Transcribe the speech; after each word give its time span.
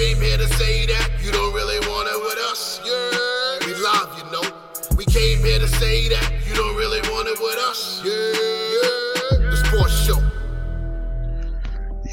came 0.00 0.18
here 0.22 0.38
to 0.38 0.48
say 0.54 0.86
that 0.86 1.10
you 1.22 1.30
don't 1.30 1.52
really 1.52 1.78
want 1.80 2.08
it 2.08 2.18
with 2.24 2.38
us. 2.50 2.80
Yeah, 2.86 3.66
we 3.66 3.74
love 3.82 4.08
you 4.16 4.24
know. 4.32 4.96
We 4.96 5.04
came 5.04 5.44
here 5.44 5.58
to 5.58 5.68
say 5.68 6.08
that 6.08 6.32
you 6.48 6.54
don't 6.54 6.74
really 6.76 7.02
want 7.10 7.28
it 7.28 7.38
with 7.38 7.58
us. 7.68 8.00
Yeah, 8.02 9.50
the 9.50 9.56
sports 9.62 9.92
show. 10.06 10.18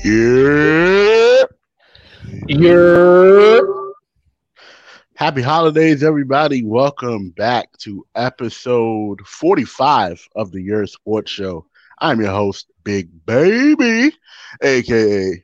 Yeah. 0.03 1.45
Yeah. 2.49 3.61
Happy 5.15 5.41
holidays, 5.41 6.03
everybody. 6.03 6.65
Welcome 6.65 7.29
back 7.29 7.69
to 7.83 8.05
episode 8.15 9.25
45 9.25 10.27
of 10.35 10.51
the 10.51 10.61
Your 10.61 10.87
Sports 10.87 11.31
Show. 11.31 11.65
I'm 11.99 12.19
your 12.19 12.31
host, 12.31 12.67
Big 12.83 13.07
Baby, 13.25 14.11
aka 14.61 15.41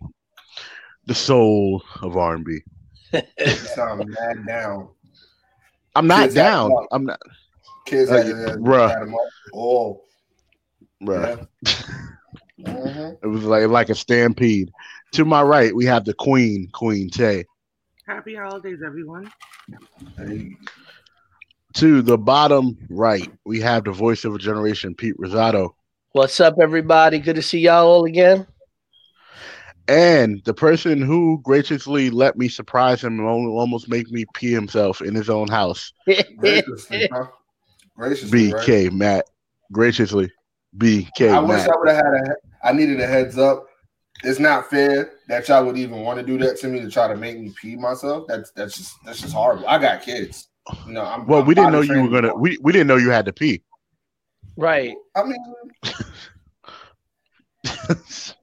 the 1.06 1.16
soul 1.16 1.84
of 2.02 2.18
R&B. 2.18 2.60
You 3.14 3.22
sound 3.48 4.08
mad 4.10 4.46
down. 4.48 4.90
I'm 5.96 6.08
not 6.08 6.23
Kids 6.23 6.36
down. 6.36 6.72
I'm 6.91 7.05
not, 7.05 7.20
Kids 7.86 8.10
Uh, 8.10 8.18
had, 8.18 8.26
had, 8.26 8.36
bruh. 8.60 8.90
had. 8.90 9.13
Oh, 9.54 10.02
bruh. 11.04 11.48
yeah. 11.66 11.74
Mhm. 12.62 13.18
It 13.24 13.27
was 13.27 13.44
like 13.44 13.68
like 13.68 13.90
a 13.90 13.96
stampede. 13.96 14.72
To 15.13 15.26
my 15.26 15.41
right, 15.41 15.76
we 15.76 15.86
have 15.86 16.05
the 16.05 16.13
Queen, 16.13 16.70
Queen 16.74 17.10
Tay. 17.10 17.46
Happy 18.08 18.35
holidays, 18.35 18.80
everyone. 18.85 19.32
Hey, 20.18 20.55
To 21.76 22.02
the 22.02 22.18
bottom 22.18 22.77
right, 22.90 23.32
we 23.46 23.60
have 23.62 23.84
the 23.84 23.91
voice 23.91 24.26
of 24.26 24.34
a 24.35 24.40
generation, 24.40 24.96
Pete 24.96 25.16
Rosado. 25.18 25.76
What's 26.13 26.40
up, 26.40 26.55
everybody? 26.62 27.20
Good 27.20 27.35
to 27.35 27.41
see 27.41 27.60
y'all 27.60 27.88
all 27.88 28.05
again. 28.05 28.46
And 29.88 30.42
the 30.46 30.54
person 30.54 31.02
who 31.02 31.42
graciously 31.44 32.10
let 32.10 32.38
me 32.38 32.48
surprise 32.48 33.04
him 33.04 33.20
and 33.20 33.28
almost 33.28 33.90
make 33.90 34.10
me 34.12 34.26
pee 34.34 34.52
himself 34.52 35.02
in 35.02 35.14
his 35.14 35.30
own 35.30 35.50
house, 35.50 35.91
graciously, 36.38 37.10
huh? 37.12 37.26
Graciously, 37.98 38.54
right? 38.54 38.66
BK 38.66 38.91
Matt. 38.91 39.26
Graciously, 39.74 40.32
BK 40.77 41.34
I 41.34 41.40
wish 41.40 41.57
Matt. 41.57 41.70
I 41.70 41.77
would 41.77 41.90
have 41.90 41.98
had 41.98 42.13
a. 42.13 42.35
I 42.63 42.72
needed 42.72 43.02
a 43.02 43.07
heads 43.07 43.38
up. 43.38 43.66
It's 44.24 44.40
not 44.40 44.70
fair 44.70 45.16
that 45.27 45.49
y'all 45.49 45.66
would 45.66 45.77
even 45.77 46.00
want 46.02 46.18
to 46.18 46.26
do 46.26 46.38
that 46.38 46.57
to 46.60 46.68
me 46.68 46.79
to 46.79 46.90
try 46.90 47.10
to 47.10 47.16
make 47.18 47.38
me 47.38 47.54
pee 47.60 47.76
myself. 47.76 48.26
That's 48.27 48.52
that's 48.52 48.77
just 48.77 48.96
that's 49.05 49.20
just 49.20 49.34
horrible. 49.34 49.68
I 49.68 49.79
got 49.79 50.02
kids. 50.02 50.48
You 50.88 50.94
know, 50.94 51.04
I'm. 51.04 51.27
Well, 51.27 51.41
I'm 51.41 51.46
we 51.46 51.55
didn't 51.55 51.74
know 51.74 51.82
you 51.82 52.04
were 52.04 52.10
gonna. 52.10 52.34
We, 52.34 52.57
we 52.62 52.72
didn't 52.72 52.88
know 52.88 52.96
you 52.96 53.10
had 53.10 53.26
to 53.26 53.34
pee. 53.34 53.63
right. 54.55 54.96
I 55.16 55.24
mean, 55.24 55.44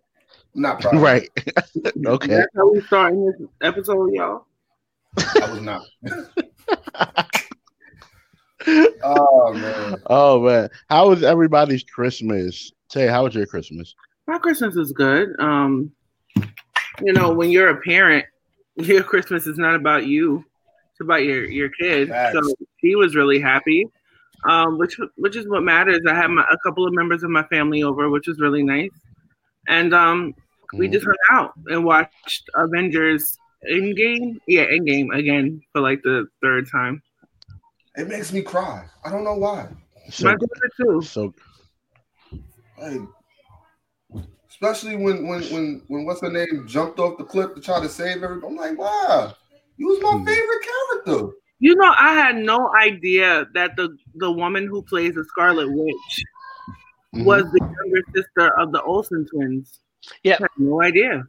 not 0.60 0.80
proud. 0.80 0.96
right. 0.96 1.28
okay. 2.06 2.26
That's 2.26 2.56
how 2.56 2.72
we 2.72 2.80
starting 2.82 3.26
this 3.26 3.48
episode, 3.62 4.12
y'all. 4.12 4.46
I 5.18 5.50
was 5.50 5.60
not. 5.60 5.82
oh 9.02 9.52
man. 9.54 9.96
Oh 10.06 10.40
man, 10.40 10.68
how 10.88 11.08
was 11.08 11.22
everybody's 11.22 11.82
Christmas? 11.82 12.72
Tay, 12.88 13.06
how 13.06 13.24
was 13.24 13.34
your 13.34 13.46
Christmas? 13.46 13.94
My 14.26 14.38
Christmas 14.38 14.76
is 14.76 14.92
good. 14.92 15.30
Um, 15.40 15.90
you 17.02 17.12
know, 17.12 17.32
when 17.32 17.50
you're 17.50 17.70
a 17.70 17.80
parent, 17.80 18.24
your 18.76 19.02
Christmas 19.02 19.46
is 19.46 19.58
not 19.58 19.74
about 19.74 20.06
you; 20.06 20.44
it's 20.92 21.00
about 21.00 21.24
your 21.24 21.44
your 21.50 21.70
kid. 21.70 22.08
Facts. 22.08 22.34
So 22.34 22.54
he 22.76 22.94
was 22.94 23.16
really 23.16 23.40
happy, 23.40 23.86
um, 24.48 24.78
which 24.78 24.96
which 25.16 25.36
is 25.36 25.48
what 25.48 25.62
matters. 25.62 26.02
I 26.08 26.14
had 26.14 26.28
my, 26.28 26.44
a 26.50 26.58
couple 26.64 26.86
of 26.86 26.92
members 26.92 27.22
of 27.22 27.30
my 27.30 27.42
family 27.44 27.82
over, 27.82 28.08
which 28.10 28.26
was 28.26 28.38
really 28.38 28.62
nice, 28.62 28.90
and 29.68 29.94
um, 29.94 30.34
we 30.76 30.88
just 30.88 31.06
hung 31.06 31.16
out 31.38 31.52
and 31.66 31.84
watched 31.84 32.48
Avengers 32.54 33.38
Endgame. 33.70 34.36
Yeah, 34.46 34.66
Endgame 34.66 35.14
again 35.14 35.60
for 35.72 35.80
like 35.80 36.00
the 36.02 36.26
third 36.42 36.66
time. 36.70 37.02
It 37.96 38.08
makes 38.08 38.32
me 38.32 38.42
cry. 38.42 38.86
I 39.04 39.10
don't 39.10 39.24
know 39.24 39.34
why. 39.36 39.68
my 40.18 40.32
So, 40.32 40.36
daughter 40.36 40.70
too. 40.80 41.08
so 41.08 41.34
Like, 42.78 43.00
especially 44.48 44.96
when 44.96 45.26
when 45.26 45.42
when 45.52 45.82
when 45.88 46.04
what's 46.04 46.20
her 46.22 46.30
name 46.30 46.66
jumped 46.66 46.98
off 46.98 47.18
the 47.18 47.24
cliff 47.24 47.54
to 47.54 47.60
try 47.60 47.80
to 47.80 47.88
save 47.88 48.22
everybody. 48.22 48.46
I'm 48.52 48.56
like, 48.56 48.78
wow, 48.78 49.34
you 49.76 49.86
was 49.88 50.00
my 50.02 50.14
Hmm. 50.14 50.24
favorite 50.24 50.66
character. 51.06 51.32
You 51.60 51.74
know, 51.76 51.92
I 51.96 52.14
had 52.14 52.36
no 52.36 52.70
idea 52.74 53.46
that 53.54 53.76
the 53.76 53.96
the 54.14 54.30
woman 54.32 54.66
who 54.66 54.82
plays 54.82 55.14
the 55.14 55.24
Scarlet 55.24 55.68
Witch 55.70 56.26
mhm. 57.12 57.26
was 57.26 57.44
the 57.52 57.60
younger 57.84 58.02
sister 58.14 58.60
of 58.60 58.72
the 58.72 58.82
Olsen 58.82 59.26
twins. 59.32 59.80
Yeah. 60.22 60.38
No 60.56 60.82
idea. 60.82 61.24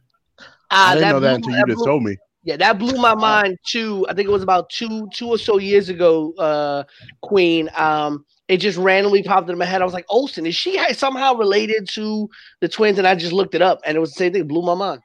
Ah, 0.70 0.90
I 0.90 0.94
didn't 0.94 1.10
know 1.10 1.20
that 1.20 1.36
until 1.36 1.56
you 1.56 1.66
just 1.66 1.84
told 1.84 2.02
me. 2.02 2.16
Yeah, 2.44 2.56
that 2.56 2.78
blew 2.78 3.00
my 3.00 3.14
mind 3.14 3.56
too. 3.66 4.04
I 4.08 4.14
think 4.14 4.28
it 4.28 4.32
was 4.32 4.42
about 4.42 4.68
two, 4.70 5.08
two 5.14 5.28
or 5.28 5.38
so 5.38 5.58
years 5.58 5.88
ago. 5.88 6.32
Uh, 6.32 6.84
Queen. 7.20 7.70
Um, 7.76 8.24
it 8.48 8.56
just 8.56 8.76
randomly 8.78 9.22
popped 9.22 9.48
into 9.48 9.58
my 9.58 9.64
head. 9.64 9.80
I 9.80 9.84
was 9.84 9.94
like, 9.94 10.06
Olsen, 10.08 10.44
is 10.46 10.56
she 10.56 10.78
somehow 10.92 11.34
related 11.34 11.88
to 11.90 12.28
the 12.60 12.68
twins? 12.68 12.98
And 12.98 13.06
I 13.06 13.14
just 13.14 13.32
looked 13.32 13.54
it 13.54 13.62
up, 13.62 13.80
and 13.86 13.96
it 13.96 14.00
was 14.00 14.10
the 14.10 14.18
same 14.18 14.32
thing. 14.32 14.42
It 14.42 14.48
blew 14.48 14.62
my 14.62 14.74
mind. 14.74 15.00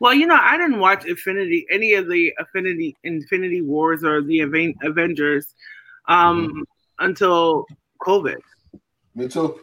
Well, 0.00 0.14
you 0.14 0.26
know, 0.26 0.38
I 0.40 0.56
didn't 0.56 0.78
watch 0.78 1.04
Infinity, 1.04 1.66
any 1.70 1.92
of 1.94 2.08
the 2.08 2.32
Infinity 2.38 2.96
Infinity 3.04 3.60
Wars 3.62 4.02
or 4.02 4.22
the 4.22 4.40
Aven- 4.40 4.74
Avengers, 4.82 5.54
um, 6.08 6.48
Mm-hmm. 6.48 6.60
until 7.04 7.66
COVID. 8.02 8.36
Me 9.14 9.28
too. 9.28 9.60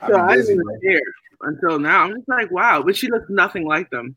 I 0.00 0.08
So 0.08 0.16
I 0.16 0.36
didn't 0.36 0.38
busy, 0.38 0.52
even 0.52 0.80
care 0.82 1.00
until 1.42 1.78
now. 1.78 2.04
I'm 2.04 2.14
just 2.16 2.28
like, 2.28 2.50
wow, 2.50 2.82
but 2.82 2.96
she 2.96 3.08
looks 3.10 3.26
nothing 3.28 3.66
like 3.66 3.88
them. 3.90 4.16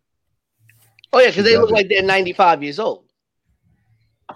Oh 1.12 1.20
yeah, 1.20 1.28
because 1.30 1.44
they 1.46 1.58
look 1.58 1.70
like 1.72 1.90
they're 1.90 2.02
ninety 2.04 2.34
five 2.34 2.64
years 2.64 2.80
old. 2.80 3.06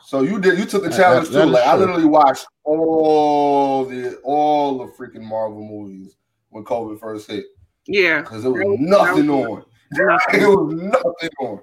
So 0.04 0.22
you 0.22 0.40
did 0.40 0.60
you 0.60 0.66
took 0.66 0.84
the 0.84 0.90
challenge 0.92 1.30
that- 1.30 1.34
that 1.34 1.42
too. 1.44 1.48
is 1.50 1.54
Like 1.54 1.66
I 1.66 1.76
literally 1.76 2.06
watched 2.06 2.46
all 2.64 3.86
the 3.86 4.18
all 4.24 4.78
the 4.80 4.92
freaking 4.94 5.24
Marvel 5.24 5.64
movies 5.66 6.16
when 6.50 6.64
COVID 6.64 7.00
first 7.00 7.30
hit 7.32 7.46
Yeah, 7.88 8.22
because 8.22 8.44
there 8.44 8.52
was 8.52 8.62
That 8.62 8.70
was- 8.70 8.80
nothing 8.80 9.26
that 9.28 9.34
on. 9.34 9.50
was- 9.50 9.64
There 10.32 10.50
was 10.52 10.74
nothing 10.76 11.30
on. 11.40 11.62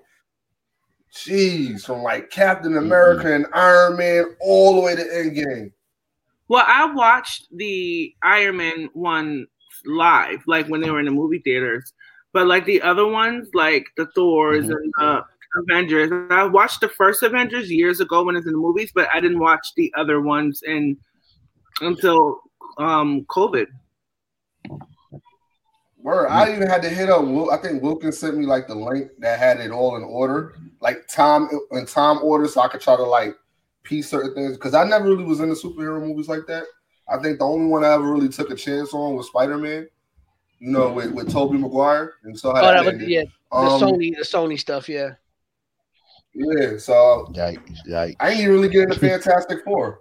Jeez, 1.12 1.84
from 1.84 2.02
like 2.02 2.30
Captain 2.30 2.72
Mm-hmm. 2.72 2.86
America 2.86 3.32
and 3.34 3.46
Iron 3.52 3.96
Man 3.96 4.24
all 4.40 4.74
the 4.74 4.80
way 4.80 4.96
to 4.96 5.02
Endgame. 5.02 5.70
Well, 6.48 6.64
I 6.66 6.86
watched 6.92 7.46
the 7.56 8.14
Iron 8.22 8.56
Man 8.56 8.90
one 8.94 9.46
live, 9.86 10.42
like 10.46 10.66
when 10.66 10.80
they 10.80 10.90
were 10.90 11.00
in 11.00 11.06
the 11.06 11.10
movie 11.10 11.40
theaters. 11.40 11.92
But 12.32 12.46
like 12.46 12.64
the 12.64 12.82
other 12.82 13.06
ones, 13.06 13.48
like 13.54 13.86
the 13.96 14.06
Thors 14.14 14.66
Mhm. 14.66 14.74
and 14.74 14.92
the 14.98 15.24
Avengers, 15.56 16.10
I 16.30 16.44
watched 16.44 16.80
the 16.80 16.88
first 16.88 17.22
Avengers 17.22 17.70
years 17.70 18.00
ago 18.00 18.24
when 18.24 18.34
it 18.34 18.40
was 18.40 18.46
in 18.46 18.52
the 18.52 18.58
movies, 18.58 18.90
but 18.94 19.08
I 19.14 19.20
didn't 19.20 19.38
watch 19.38 19.74
the 19.76 19.92
other 19.96 20.20
ones 20.20 20.62
in 20.66 20.96
until 21.80 22.40
um 22.78 23.24
COVID. 23.26 23.66
Word, 25.98 26.26
I 26.26 26.52
even 26.54 26.68
had 26.68 26.82
to 26.82 26.88
hit 26.90 27.08
up. 27.08 27.24
I 27.50 27.56
think 27.56 27.82
Wilkins 27.82 28.18
sent 28.18 28.36
me 28.36 28.44
like 28.44 28.66
the 28.66 28.74
link 28.74 29.10
that 29.20 29.38
had 29.38 29.60
it 29.60 29.70
all 29.70 29.96
in 29.96 30.02
order, 30.02 30.54
like 30.80 31.06
time 31.08 31.48
in 31.70 31.86
time 31.86 32.18
order, 32.22 32.46
so 32.46 32.60
I 32.60 32.68
could 32.68 32.82
try 32.82 32.96
to 32.96 33.02
like 33.02 33.34
piece 33.84 34.10
certain 34.10 34.34
things. 34.34 34.52
Because 34.54 34.74
I 34.74 34.84
never 34.84 35.08
really 35.08 35.24
was 35.24 35.40
into 35.40 35.54
superhero 35.54 36.00
movies 36.00 36.28
like 36.28 36.46
that. 36.48 36.64
I 37.08 37.18
think 37.18 37.38
the 37.38 37.44
only 37.44 37.66
one 37.66 37.84
I 37.84 37.92
ever 37.92 38.10
really 38.10 38.28
took 38.28 38.50
a 38.50 38.54
chance 38.54 38.92
on 38.94 39.14
was 39.14 39.26
Spider 39.28 39.58
Man. 39.58 39.88
You 40.60 40.70
know, 40.70 40.92
with 40.92 41.12
with 41.12 41.30
Tobey 41.30 41.58
Maguire, 41.58 42.14
and 42.24 42.38
so 42.38 42.54
how 42.54 42.60
Oh, 42.62 42.66
that 42.68 42.72
that 42.74 42.84
was, 42.84 42.92
ended. 42.94 43.08
yeah, 43.08 43.22
the 43.50 43.56
Um, 43.56 43.80
Sony, 43.80 44.16
the 44.16 44.22
Sony 44.24 44.58
stuff. 44.58 44.88
Yeah. 44.88 45.10
yeah. 46.32 46.78
So 46.78 47.26
Yikes! 47.34 47.76
Yikes! 47.86 48.16
I 48.20 48.30
ain't 48.30 48.48
really 48.48 48.68
getting 48.68 48.88
the 48.88 48.98
Fantastic 48.98 49.62
Four. 49.64 50.00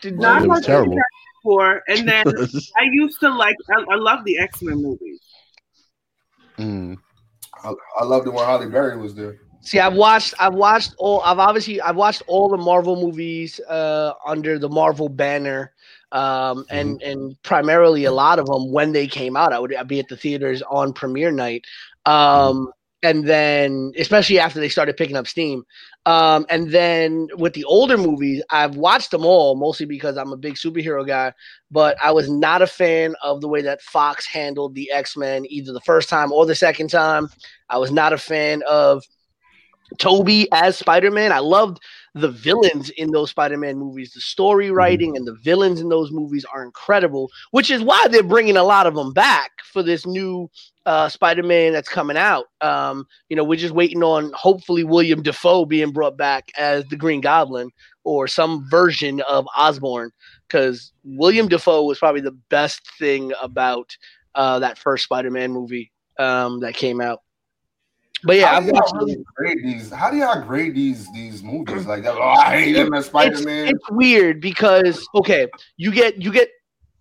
Did 0.00 0.18
Not 0.18 0.42
it 0.42 0.48
was 0.48 0.58
much 0.58 0.66
terrible. 0.66 0.96
before, 1.42 1.82
and 1.88 2.08
then 2.08 2.26
I 2.78 2.84
used 2.92 3.20
to 3.20 3.28
like 3.34 3.56
I, 3.70 3.80
I 3.92 3.96
love 3.96 4.24
the 4.24 4.38
X 4.38 4.62
Men 4.62 4.76
movies. 4.82 5.20
Mm. 6.58 6.96
I, 7.62 7.72
I 8.00 8.04
loved 8.04 8.26
it 8.26 8.32
when 8.32 8.44
Halle 8.44 8.68
Berry 8.70 8.96
was 8.96 9.14
there. 9.14 9.38
See, 9.66 9.80
I've 9.80 9.94
watched, 9.94 10.32
I've 10.38 10.54
watched 10.54 10.94
all, 10.96 11.20
I've 11.22 11.40
obviously, 11.40 11.80
I've 11.80 11.96
watched 11.96 12.22
all 12.28 12.48
the 12.48 12.56
Marvel 12.56 12.94
movies 12.94 13.58
uh, 13.68 14.12
under 14.24 14.60
the 14.60 14.68
Marvel 14.68 15.08
banner, 15.08 15.72
um, 16.12 16.64
and 16.70 17.02
and 17.02 17.36
primarily 17.42 18.04
a 18.04 18.12
lot 18.12 18.38
of 18.38 18.46
them 18.46 18.70
when 18.70 18.92
they 18.92 19.08
came 19.08 19.36
out. 19.36 19.52
I 19.52 19.58
would 19.58 19.74
I'd 19.74 19.88
be 19.88 19.98
at 19.98 20.06
the 20.06 20.16
theaters 20.16 20.62
on 20.70 20.92
premiere 20.92 21.32
night, 21.32 21.64
um, 22.04 22.70
and 23.02 23.26
then 23.26 23.90
especially 23.98 24.38
after 24.38 24.60
they 24.60 24.68
started 24.68 24.96
picking 24.96 25.16
up 25.16 25.26
steam, 25.26 25.64
um, 26.06 26.46
and 26.48 26.70
then 26.70 27.26
with 27.36 27.54
the 27.54 27.64
older 27.64 27.98
movies, 27.98 28.44
I've 28.50 28.76
watched 28.76 29.10
them 29.10 29.26
all 29.26 29.56
mostly 29.56 29.86
because 29.86 30.16
I'm 30.16 30.32
a 30.32 30.36
big 30.36 30.54
superhero 30.54 31.04
guy. 31.04 31.32
But 31.72 31.96
I 32.00 32.12
was 32.12 32.30
not 32.30 32.62
a 32.62 32.68
fan 32.68 33.16
of 33.20 33.40
the 33.40 33.48
way 33.48 33.62
that 33.62 33.82
Fox 33.82 34.28
handled 34.28 34.76
the 34.76 34.92
X 34.92 35.16
Men 35.16 35.44
either 35.48 35.72
the 35.72 35.80
first 35.80 36.08
time 36.08 36.30
or 36.30 36.46
the 36.46 36.54
second 36.54 36.90
time. 36.90 37.28
I 37.68 37.78
was 37.78 37.90
not 37.90 38.12
a 38.12 38.18
fan 38.18 38.62
of 38.68 39.02
Toby 39.98 40.48
as 40.52 40.76
Spider 40.76 41.10
Man. 41.10 41.32
I 41.32 41.38
loved 41.38 41.80
the 42.16 42.30
villains 42.30 42.88
in 42.90 43.10
those 43.10 43.28
Spider-Man 43.28 43.76
movies, 43.76 44.12
the 44.12 44.22
story 44.22 44.70
writing 44.70 45.18
and 45.18 45.26
the 45.26 45.34
villains 45.34 45.82
in 45.82 45.90
those 45.90 46.10
movies 46.10 46.46
are 46.46 46.64
incredible, 46.64 47.30
which 47.50 47.70
is 47.70 47.82
why 47.82 48.06
they're 48.08 48.22
bringing 48.22 48.56
a 48.56 48.62
lot 48.62 48.86
of 48.86 48.94
them 48.94 49.12
back 49.12 49.50
for 49.62 49.82
this 49.82 50.06
new 50.06 50.50
uh, 50.86 51.10
Spider-Man 51.10 51.74
that's 51.74 51.90
coming 51.90 52.16
out. 52.16 52.46
Um, 52.62 53.06
you 53.28 53.36
know, 53.36 53.44
we're 53.44 53.58
just 53.58 53.74
waiting 53.74 54.02
on 54.02 54.32
hopefully 54.32 54.82
William 54.82 55.22
Dafoe 55.22 55.66
being 55.66 55.92
brought 55.92 56.16
back 56.16 56.50
as 56.56 56.86
the 56.86 56.96
Green 56.96 57.20
Goblin 57.20 57.68
or 58.02 58.26
some 58.26 58.66
version 58.70 59.20
of 59.28 59.46
Osborn, 59.54 60.10
because 60.48 60.92
William 61.04 61.48
Dafoe 61.48 61.84
was 61.84 61.98
probably 61.98 62.22
the 62.22 62.38
best 62.48 62.80
thing 62.98 63.30
about 63.42 63.94
uh, 64.34 64.58
that 64.60 64.78
first 64.78 65.04
Spider-Man 65.04 65.52
movie 65.52 65.92
um, 66.18 66.60
that 66.60 66.72
came 66.72 67.02
out. 67.02 67.20
But 68.24 68.36
yeah, 68.36 68.46
how 68.46 68.56
I've 68.56 68.66
do 68.66 68.72
watched 68.72 68.92
y'all 68.94 69.06
really 69.06 69.24
grade 69.36 69.58
these? 69.62 69.90
How 69.90 70.10
do 70.10 70.16
y'all 70.16 70.40
grade 70.40 70.74
these 70.74 71.12
these 71.12 71.42
movies? 71.42 71.86
Like, 71.86 72.04
oh, 72.06 72.20
I 72.20 72.56
hate 72.56 72.72
them 72.72 72.94
as 72.94 73.06
Spider 73.06 73.36
it's, 73.36 73.44
Man. 73.44 73.68
it's 73.68 73.90
weird 73.90 74.40
because 74.40 75.06
okay, 75.14 75.48
you 75.76 75.92
get 75.92 76.20
you 76.20 76.32
get 76.32 76.50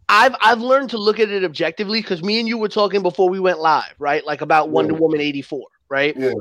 I've 0.10 0.36
I've 0.42 0.62
learned 0.62 0.90
to 0.92 0.98
look 0.98 1.20
at 1.20 1.30
it 1.30 1.44
objectively 1.44 2.02
because 2.02 2.22
me 2.22 2.40
and 2.40 2.48
you 2.48 2.58
were 2.58 2.70
talking 2.70 3.02
before 3.02 3.30
we 3.30 3.40
went 3.40 3.60
live, 3.60 3.96
right? 3.98 4.26
Like 4.26 4.42
about 4.42 4.70
Wonder 4.70 4.94
Yeah. 4.94 5.00
Woman 5.00 5.22
84, 5.22 5.62
right? 5.90 6.16
Yeah, 6.18 6.34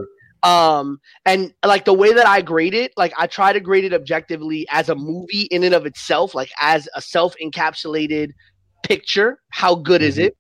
Um 0.43 1.00
and 1.25 1.55
like 1.65 1.85
the 1.85 1.94
way 1.94 2.12
that 2.12 2.26
I 2.26 2.43
grade 2.43 2.75
it, 2.75 2.93
like 2.97 3.12
I 3.17 3.26
try 3.26 3.53
to 3.53 3.61
grade 3.61 3.85
it 3.85 3.94
objectively 3.94 4.67
as 4.71 4.88
a 4.88 4.94
movie 4.94 5.43
in 5.50 5.62
and 5.65 5.75
of 5.75 5.87
itself, 5.87 6.35
like 6.35 6.50
as 6.61 6.88
a 6.94 7.00
self-encapsulated 7.00 8.32
picture. 8.82 9.38
How 9.50 9.76
good 9.76 10.03
is 10.03 10.19
Mhm. 10.19 10.25
it? 10.26 10.37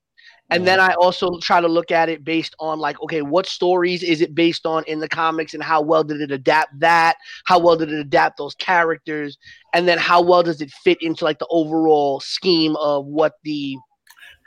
And 0.50 0.66
then 0.66 0.78
I 0.78 0.94
also 1.00 1.38
try 1.40 1.60
to 1.60 1.68
look 1.68 1.90
at 1.90 2.08
it 2.08 2.24
based 2.24 2.54
on 2.60 2.78
like, 2.78 3.00
okay, 3.02 3.22
what 3.22 3.46
stories 3.46 4.02
is 4.02 4.20
it 4.20 4.34
based 4.34 4.66
on 4.66 4.84
in 4.86 5.00
the 5.00 5.08
comics 5.08 5.54
and 5.54 5.62
how 5.62 5.80
well 5.80 6.04
did 6.04 6.20
it 6.20 6.30
adapt 6.30 6.78
that? 6.80 7.16
How 7.46 7.58
well 7.58 7.76
did 7.76 7.90
it 7.92 7.98
adapt 7.98 8.36
those 8.38 8.54
characters? 8.54 9.38
And 9.72 9.88
then 9.88 9.98
how 9.98 10.22
well 10.22 10.42
does 10.42 10.60
it 10.60 10.70
fit 10.70 10.98
into 11.00 11.24
like 11.24 11.38
the 11.38 11.48
overall 11.50 12.20
scheme 12.20 12.76
of 12.76 13.06
what 13.06 13.34
the 13.42 13.76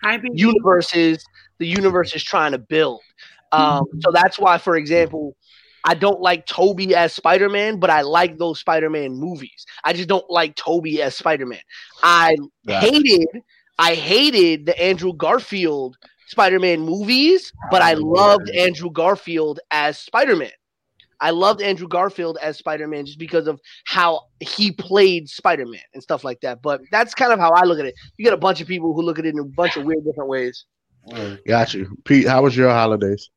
Hi, 0.04 0.20
universe 0.32 0.96
is 0.96 1.24
the 1.60 1.68
universe 1.68 2.16
is 2.16 2.24
trying 2.24 2.52
to 2.52 2.60
build. 2.60 3.02
Um, 3.52 3.86
so 4.02 4.12
that's 4.12 4.38
why, 4.38 4.58
for 4.60 4.76
example, 4.78 5.36
I 5.84 5.96
don't 5.96 6.22
like 6.22 6.46
Toby 6.46 6.94
as 6.96 7.14
Spider 7.14 7.50
Man, 7.50 7.80
but 7.80 7.90
I 7.90 8.02
like 8.02 8.38
those 8.38 8.60
Spider 8.60 8.90
Man 8.90 9.14
movies. 9.14 9.66
I 9.84 9.94
just 9.94 10.08
don't 10.08 10.30
like 10.30 10.56
Toby 10.56 11.02
as 11.02 11.16
Spider 11.16 11.46
Man. 11.46 11.62
I 12.04 12.36
Yeah. 12.64 12.80
hated, 12.80 13.28
I 13.80 13.94
hated 13.94 14.66
the 14.66 14.80
Andrew 14.82 15.14
Garfield 15.14 15.98
Spider 16.28 16.60
Man 16.60 16.82
movies, 16.82 17.54
but 17.72 17.82
I 17.82 17.94
loved 17.94 18.50
Andrew 18.50 18.92
Garfield 18.92 19.60
as 19.72 19.98
Spider 19.98 20.36
Man. 20.36 20.52
I 21.20 21.32
loved 21.32 21.62
Andrew 21.62 21.88
Garfield 21.88 22.38
as 22.42 22.58
Spider 22.58 22.88
Man 22.88 23.06
just 23.06 23.20
because 23.20 23.48
of 23.48 23.60
how 23.86 24.22
he 24.40 24.72
played 24.72 25.30
Spider 25.30 25.66
Man 25.66 25.82
and 25.94 26.04
stuff 26.04 26.24
like 26.24 26.42
that. 26.42 26.62
But 26.62 26.82
that's 26.92 27.14
kind 27.14 27.34
of 27.34 27.40
how 27.40 27.52
I 27.52 27.64
look 27.64 27.80
at 27.80 27.86
it. 27.86 27.96
You 28.18 28.26
get 28.26 28.34
a 28.34 28.38
bunch 28.38 28.62
of 28.62 28.68
people 28.68 28.94
who 28.94 29.02
look 29.02 29.20
at 29.20 29.26
it 29.26 29.34
in 29.34 29.40
a 29.40 29.44
bunch 29.44 29.78
of 29.78 29.86
weird 29.86 30.04
different 30.06 30.30
ways. 30.30 30.66
Got 31.48 31.74
you, 31.74 31.98
Pete. 32.04 32.28
How 32.28 32.44
was 32.44 32.56
your 32.56 32.70
holidays? 32.70 33.30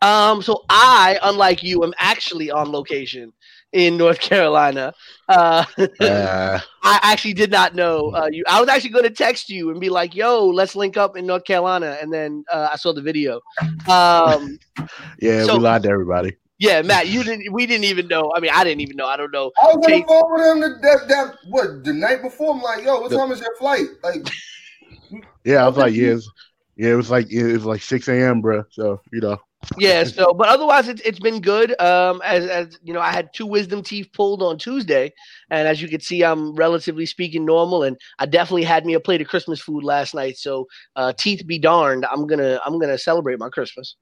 Um, 0.00 0.42
so 0.42 0.64
I, 0.68 1.18
unlike 1.22 1.62
you, 1.62 1.84
am 1.84 1.94
actually 1.98 2.50
on 2.50 2.72
location 2.72 3.32
in 3.72 3.96
North 3.96 4.20
Carolina. 4.20 4.92
Uh, 5.28 5.64
Uh, 6.00 6.58
I 6.82 6.98
actually 7.02 7.32
did 7.34 7.50
not 7.50 7.74
know 7.74 8.10
uh, 8.14 8.28
you. 8.30 8.44
I 8.48 8.60
was 8.60 8.68
actually 8.68 8.90
going 8.90 9.04
to 9.04 9.10
text 9.10 9.48
you 9.48 9.70
and 9.70 9.80
be 9.80 9.88
like, 9.88 10.14
"Yo, 10.14 10.46
let's 10.46 10.74
link 10.76 10.96
up 10.96 11.16
in 11.16 11.26
North 11.26 11.44
Carolina," 11.44 11.96
and 12.00 12.12
then 12.12 12.44
uh, 12.52 12.68
I 12.72 12.76
saw 12.76 12.92
the 12.92 13.00
video. 13.02 13.40
Um, 13.88 14.58
yeah, 15.20 15.44
So- 15.44 15.56
we 15.56 15.60
lied 15.62 15.84
to 15.84 15.88
everybody. 15.90 16.36
yeah, 16.58 16.82
Matt, 16.82 17.08
you 17.08 17.22
didn't. 17.24 17.52
We 17.52 17.66
didn't 17.66 17.84
even 17.84 18.08
know. 18.08 18.32
I 18.36 18.40
mean, 18.40 18.50
I 18.52 18.64
didn't 18.64 18.80
even 18.80 18.96
know. 18.96 19.06
I 19.06 19.16
don't 19.16 19.32
know. 19.32 19.50
I 19.62 19.66
was 19.66 19.74
on 19.76 19.80
the 19.82 19.88
Jake- 19.88 20.06
phone 20.06 20.32
with 20.32 20.42
him 20.46 20.60
the, 20.60 20.68
that, 20.82 21.08
that 21.08 21.36
what 21.48 21.84
the 21.84 21.92
night 21.92 22.20
before. 22.22 22.54
I'm 22.54 22.62
like, 22.62 22.84
yo, 22.84 23.00
what 23.00 23.10
The- 23.10 23.16
time 23.16 23.30
is 23.32 23.40
your 23.40 23.54
flight? 23.56 23.86
Like, 24.02 24.26
Yeah, 25.44 25.64
I 25.64 25.68
was 25.68 25.76
like, 25.76 25.94
yeah, 25.94 26.12
it's, 26.14 26.30
yeah, 26.76 26.90
it 26.90 26.94
was 26.96 27.10
like 27.10 27.30
it 27.30 27.52
was 27.52 27.64
like 27.64 27.82
six 27.82 28.08
a.m., 28.08 28.40
bro. 28.40 28.64
So 28.70 29.00
you 29.12 29.20
know, 29.20 29.38
Yeah. 29.78 30.04
So, 30.04 30.34
but 30.34 30.48
otherwise, 30.48 30.88
it's 30.88 31.00
it's 31.02 31.18
been 31.18 31.40
good. 31.40 31.80
Um, 31.80 32.20
as 32.24 32.46
as 32.46 32.78
you 32.82 32.92
know, 32.92 33.00
I 33.00 33.10
had 33.10 33.32
two 33.32 33.46
wisdom 33.46 33.82
teeth 33.82 34.08
pulled 34.12 34.42
on 34.42 34.58
Tuesday, 34.58 35.12
and 35.50 35.66
as 35.68 35.80
you 35.80 35.88
can 35.88 36.00
see, 36.00 36.22
I'm 36.22 36.54
relatively 36.54 37.06
speaking 37.06 37.44
normal. 37.44 37.82
And 37.84 37.96
I 38.18 38.26
definitely 38.26 38.64
had 38.64 38.84
me 38.84 38.94
a 38.94 39.00
plate 39.00 39.20
of 39.20 39.28
Christmas 39.28 39.60
food 39.60 39.84
last 39.84 40.14
night. 40.14 40.36
So, 40.36 40.66
uh, 40.96 41.12
teeth 41.16 41.46
be 41.46 41.58
darned, 41.58 42.04
I'm 42.06 42.26
gonna 42.26 42.60
I'm 42.64 42.78
gonna 42.78 42.98
celebrate 42.98 43.38
my 43.38 43.48
Christmas. 43.48 43.96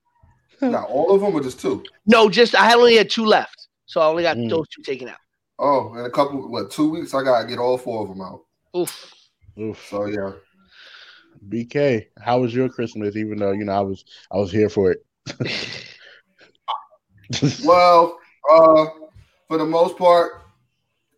not 0.60 0.88
all 0.88 1.14
of 1.14 1.20
them 1.20 1.34
or 1.34 1.40
just 1.42 1.60
two. 1.60 1.82
No, 2.06 2.28
just 2.28 2.54
I 2.54 2.74
only 2.74 2.96
had 2.96 3.08
two 3.10 3.24
left, 3.24 3.68
so 3.86 4.00
I 4.00 4.06
only 4.06 4.22
got 4.22 4.36
Mm. 4.36 4.50
those 4.50 4.68
two 4.68 4.82
taken 4.82 5.08
out. 5.08 5.18
Oh, 5.58 5.94
in 5.94 6.04
a 6.04 6.10
couple, 6.10 6.50
what, 6.50 6.70
two 6.70 6.90
weeks? 6.90 7.14
I 7.14 7.22
gotta 7.22 7.46
get 7.46 7.58
all 7.58 7.76
four 7.78 8.02
of 8.02 8.08
them 8.08 8.20
out. 8.22 8.40
Oof. 8.76 9.14
Oof. 9.58 9.86
So 9.88 10.06
yeah, 10.06 10.32
BK, 11.48 12.06
how 12.18 12.40
was 12.40 12.54
your 12.54 12.68
Christmas? 12.68 13.16
Even 13.16 13.38
though 13.38 13.52
you 13.52 13.64
know 13.64 13.72
I 13.72 13.80
was 13.80 14.04
I 14.30 14.36
was 14.38 14.50
here 14.50 14.68
for 14.68 14.90
it. 14.90 15.04
well, 17.64 18.18
uh, 18.50 18.86
for 19.48 19.58
the 19.58 19.66
most 19.66 19.96
part, 19.96 20.42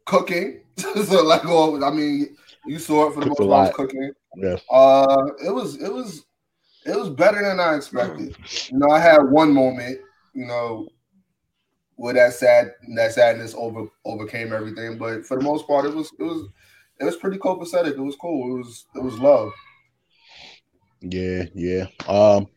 cooking. 0.06 0.60
so 0.76 1.24
like, 1.24 1.44
all, 1.46 1.84
I 1.84 1.90
mean, 1.90 2.36
you 2.66 2.78
saw 2.78 3.08
it 3.08 3.14
for 3.14 3.20
the 3.20 3.26
Cooked 3.26 3.40
most 3.40 3.48
part, 3.48 3.50
I 3.50 3.60
was 3.60 3.68
lot. 3.68 3.74
cooking. 3.74 4.12
yeah. 4.36 4.56
Uh, 4.70 5.26
it 5.44 5.50
was, 5.50 5.80
it 5.82 5.92
was, 5.92 6.24
it 6.84 6.96
was 6.96 7.10
better 7.10 7.42
than 7.42 7.60
I 7.60 7.76
expected. 7.76 8.36
You 8.70 8.78
know, 8.78 8.90
I 8.90 8.98
had 8.98 9.22
one 9.22 9.52
moment, 9.52 10.00
you 10.34 10.46
know, 10.46 10.88
where 11.96 12.14
that 12.14 12.32
sad, 12.32 12.72
that 12.96 13.12
sadness 13.12 13.54
over 13.56 13.86
overcame 14.04 14.52
everything. 14.52 14.98
But 14.98 15.24
for 15.24 15.36
the 15.36 15.44
most 15.44 15.66
part, 15.66 15.84
it 15.84 15.94
was, 15.94 16.10
it 16.18 16.24
was, 16.24 16.48
it 17.00 17.04
was 17.04 17.16
pretty 17.16 17.38
copacetic. 17.38 17.92
It 17.92 18.00
was 18.00 18.16
cool. 18.16 18.56
It 18.56 18.58
was, 18.58 18.86
it 18.96 19.02
was 19.02 19.18
love. 19.18 19.52
Yeah, 21.00 21.44
yeah. 21.54 21.86
Um 22.08 22.48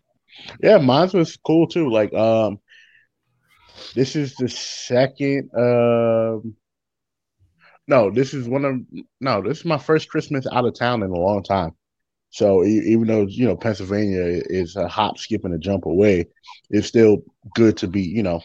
yeah, 0.62 0.78
mine 0.78 1.10
was 1.14 1.38
cool 1.38 1.68
too. 1.68 1.90
Like 1.90 2.14
um 2.14 2.60
this 3.96 4.16
is 4.16 4.36
the 4.36 4.48
second 4.50 5.50
um 5.58 6.56
no, 7.88 8.12
this 8.12 8.34
is 8.34 8.48
one 8.48 8.66
of 8.66 8.76
no, 9.22 9.42
this 9.42 9.60
is 9.60 9.66
my 9.66 9.78
first 9.78 10.10
Christmas 10.10 10.46
out 10.52 10.66
of 10.66 10.76
town 10.78 11.04
in 11.04 11.10
a 11.12 11.16
long 11.20 11.44
time. 11.44 11.72
So 12.30 12.64
even 12.66 13.08
though 13.08 13.26
you 13.28 13.46
know 13.46 13.56
Pennsylvania 13.56 14.42
is 14.46 14.76
a 14.76 14.88
hop, 14.88 15.18
skip, 15.18 15.46
and 15.46 15.54
a 15.54 15.58
jump 15.58 15.86
away, 15.86 16.26
it's 16.70 16.88
still 16.88 17.18
good 17.56 17.78
to 17.78 17.88
be 17.88 18.02
you 18.02 18.24
know 18.24 18.42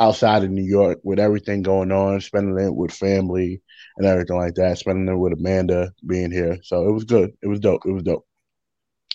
outside 0.00 0.42
of 0.44 0.50
New 0.50 0.64
York 0.64 0.98
with 1.04 1.18
everything 1.18 1.62
going 1.62 1.92
on, 1.92 2.20
spending 2.20 2.58
it 2.58 2.74
with 2.74 2.92
family 2.92 3.60
and 3.96 4.06
everything 4.06 4.36
like 4.36 4.54
that, 4.54 4.78
spending 4.78 5.12
it 5.12 5.18
with 5.18 5.34
Amanda 5.34 5.92
being 6.06 6.30
here. 6.30 6.58
So 6.62 6.88
it 6.88 6.92
was 6.92 7.04
good. 7.04 7.32
It 7.42 7.48
was 7.48 7.60
dope. 7.60 7.82
It 7.86 7.92
was 7.92 8.02
dope. 8.02 8.26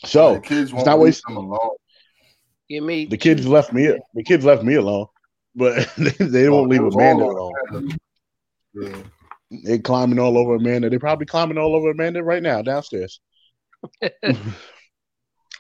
So 0.06 0.36
the 0.36 0.42
kids 0.42 0.74
won't 0.74 0.86
not 0.86 1.00
leave 1.00 1.02
waste- 1.06 1.24
them 1.28 1.38
alone. 1.38 1.76
Give 2.70 2.84
me 2.84 3.06
the 3.06 3.18
kids 3.18 3.48
left 3.48 3.72
me. 3.74 3.88
The 4.14 4.24
kids 4.24 4.44
left 4.46 4.64
me 4.64 4.76
alone, 4.76 5.08
but 5.56 5.90
they, 5.98 6.12
they 6.26 6.50
won't 6.50 6.68
Oh, 6.68 6.70
leave 6.70 6.84
Amanda 6.84 7.24
all 7.24 7.32
alone. 7.32 7.54
on 7.54 7.76
Amanda. 7.78 7.98
Yeah. 8.74 9.04
They 9.64 9.80
climbing 9.80 10.20
all 10.20 10.38
over 10.38 10.56
Amanda. 10.56 10.90
They're 10.90 11.00
probably 11.00 11.26
climbing 11.26 11.58
all 11.58 11.76
over 11.76 11.92
Amanda 11.92 12.22
right 12.22 12.44
now 12.44 12.62
downstairs. 12.62 13.22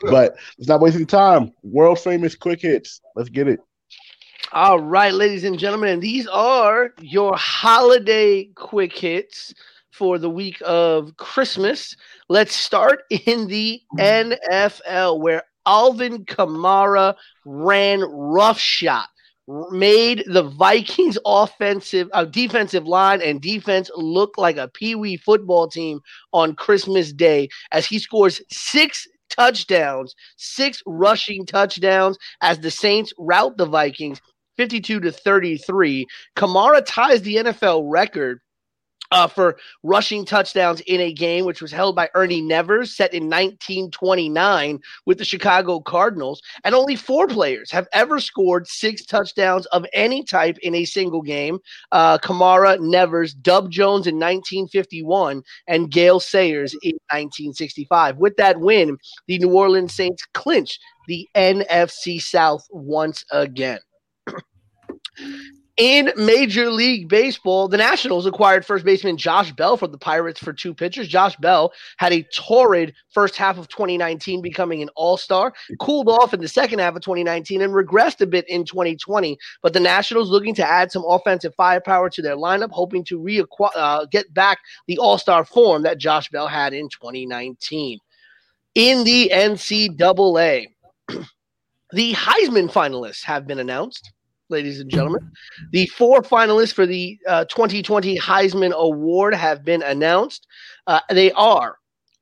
but 0.01 0.35
it's 0.57 0.67
not 0.67 0.81
wasting 0.81 1.05
time. 1.05 1.53
World 1.63 1.99
famous 1.99 2.35
quick 2.35 2.61
hits. 2.61 2.99
Let's 3.15 3.29
get 3.29 3.47
it. 3.47 3.59
All 4.53 4.79
right, 4.79 5.13
ladies 5.13 5.43
and 5.43 5.57
gentlemen, 5.59 5.89
and 5.89 6.01
these 6.01 6.27
are 6.27 6.93
your 6.99 7.35
holiday 7.35 8.45
quick 8.55 8.97
hits 8.97 9.53
for 9.91 10.17
the 10.19 10.29
week 10.29 10.61
of 10.65 11.15
Christmas. 11.17 11.95
Let's 12.29 12.55
start 12.55 13.03
in 13.09 13.47
the 13.47 13.81
NFL, 13.97 15.19
where 15.19 15.43
Alvin 15.67 16.25
Kamara 16.25 17.15
ran 17.45 17.99
roughshot, 17.99 19.05
r- 19.49 19.69
made 19.71 20.23
the 20.25 20.43
Vikings 20.43 21.17
offensive, 21.25 22.09
uh, 22.13 22.25
defensive 22.25 22.87
line 22.87 23.21
and 23.21 23.41
defense 23.41 23.91
look 23.95 24.37
like 24.37 24.57
a 24.57 24.69
pee 24.69 24.95
wee 24.95 25.17
football 25.17 25.67
team 25.67 25.99
on 26.33 26.55
Christmas 26.55 27.13
Day 27.13 27.49
as 27.71 27.85
he 27.85 27.99
scores 27.99 28.41
six 28.49 29.07
touchdowns, 29.29 30.15
six 30.37 30.81
rushing 30.85 31.45
touchdowns 31.45 32.17
as 32.41 32.59
the 32.59 32.71
Saints 32.71 33.13
rout 33.19 33.57
the 33.57 33.65
Vikings 33.65 34.21
52 34.55 35.01
to 35.01 35.11
33. 35.11 36.07
Kamara 36.35 36.81
ties 36.85 37.21
the 37.21 37.35
NFL 37.35 37.83
record 37.85 38.41
uh, 39.11 39.27
for 39.27 39.57
rushing 39.83 40.25
touchdowns 40.25 40.81
in 40.81 40.99
a 41.01 41.13
game, 41.13 41.45
which 41.45 41.61
was 41.61 41.71
held 41.71 41.95
by 41.95 42.09
Ernie 42.13 42.41
Nevers, 42.41 42.95
set 42.95 43.13
in 43.13 43.23
1929 43.23 44.79
with 45.05 45.17
the 45.17 45.25
Chicago 45.25 45.79
Cardinals. 45.79 46.41
And 46.63 46.75
only 46.75 46.95
four 46.95 47.27
players 47.27 47.71
have 47.71 47.87
ever 47.93 48.19
scored 48.19 48.67
six 48.67 49.05
touchdowns 49.05 49.65
of 49.67 49.85
any 49.93 50.23
type 50.23 50.57
in 50.59 50.75
a 50.75 50.85
single 50.85 51.21
game 51.21 51.59
uh, 51.91 52.17
Kamara, 52.17 52.79
Nevers, 52.79 53.33
Dub 53.33 53.71
Jones 53.71 54.07
in 54.07 54.15
1951, 54.15 55.43
and 55.67 55.91
Gale 55.91 56.19
Sayers 56.19 56.73
in 56.83 56.93
1965. 57.11 58.17
With 58.17 58.35
that 58.37 58.59
win, 58.59 58.97
the 59.27 59.39
New 59.39 59.53
Orleans 59.53 59.93
Saints 59.93 60.23
clinch 60.33 60.79
the 61.07 61.27
NFC 61.35 62.21
South 62.21 62.65
once 62.71 63.23
again. 63.31 63.79
In 65.77 66.11
Major 66.17 66.71
League 66.71 67.07
Baseball, 67.07 67.67
the 67.67 67.77
Nationals 67.77 68.25
acquired 68.25 68.65
first 68.65 68.83
baseman 68.83 69.15
Josh 69.15 69.51
Bell 69.51 69.77
from 69.77 69.91
the 69.91 69.97
Pirates 69.99 70.39
for 70.39 70.51
two 70.51 70.73
pitchers. 70.73 71.07
Josh 71.07 71.35
Bell 71.35 71.71
had 71.97 72.11
a 72.11 72.23
torrid 72.33 72.95
first 73.11 73.35
half 73.35 73.59
of 73.59 73.67
2019, 73.67 74.41
becoming 74.41 74.81
an 74.81 74.89
all 74.95 75.17
star, 75.17 75.53
cooled 75.79 76.09
off 76.09 76.33
in 76.33 76.41
the 76.41 76.47
second 76.47 76.79
half 76.79 76.95
of 76.95 77.03
2019, 77.03 77.61
and 77.61 77.73
regressed 77.73 78.21
a 78.21 78.25
bit 78.25 78.49
in 78.49 78.65
2020. 78.65 79.37
But 79.61 79.73
the 79.73 79.79
Nationals 79.79 80.31
looking 80.31 80.55
to 80.55 80.67
add 80.67 80.91
some 80.91 81.03
offensive 81.07 81.53
firepower 81.53 82.09
to 82.09 82.23
their 82.23 82.37
lineup, 82.37 82.71
hoping 82.71 83.03
to 83.03 83.19
reacquire, 83.19 83.69
uh, 83.75 84.05
get 84.05 84.33
back 84.33 84.57
the 84.87 84.97
all 84.97 85.19
star 85.19 85.45
form 85.45 85.83
that 85.83 85.99
Josh 85.99 86.27
Bell 86.29 86.47
had 86.47 86.73
in 86.73 86.89
2019. 86.89 87.99
In 88.73 89.03
the 89.03 89.29
NCAA, 89.31 90.65
the 91.91 92.13
Heisman 92.13 92.71
finalists 92.71 93.23
have 93.25 93.45
been 93.45 93.59
announced 93.59 94.11
ladies 94.49 94.79
and 94.79 94.89
gentlemen. 94.89 95.31
The 95.71 95.87
four 95.87 96.21
finalists 96.21 96.73
for 96.73 96.85
the 96.85 97.17
uh, 97.27 97.45
2020 97.45 98.17
Heisman 98.17 98.73
Award 98.73 99.33
have 99.33 99.63
been 99.63 99.83
announced. 99.83 100.47
Uh, 100.85 101.01
they 101.09 101.31
are 101.33 101.77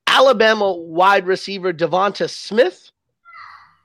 Alabama 0.08 0.74
wide 0.74 1.28
receiver 1.28 1.74
Devonta 1.74 2.30
Smith, 2.30 2.92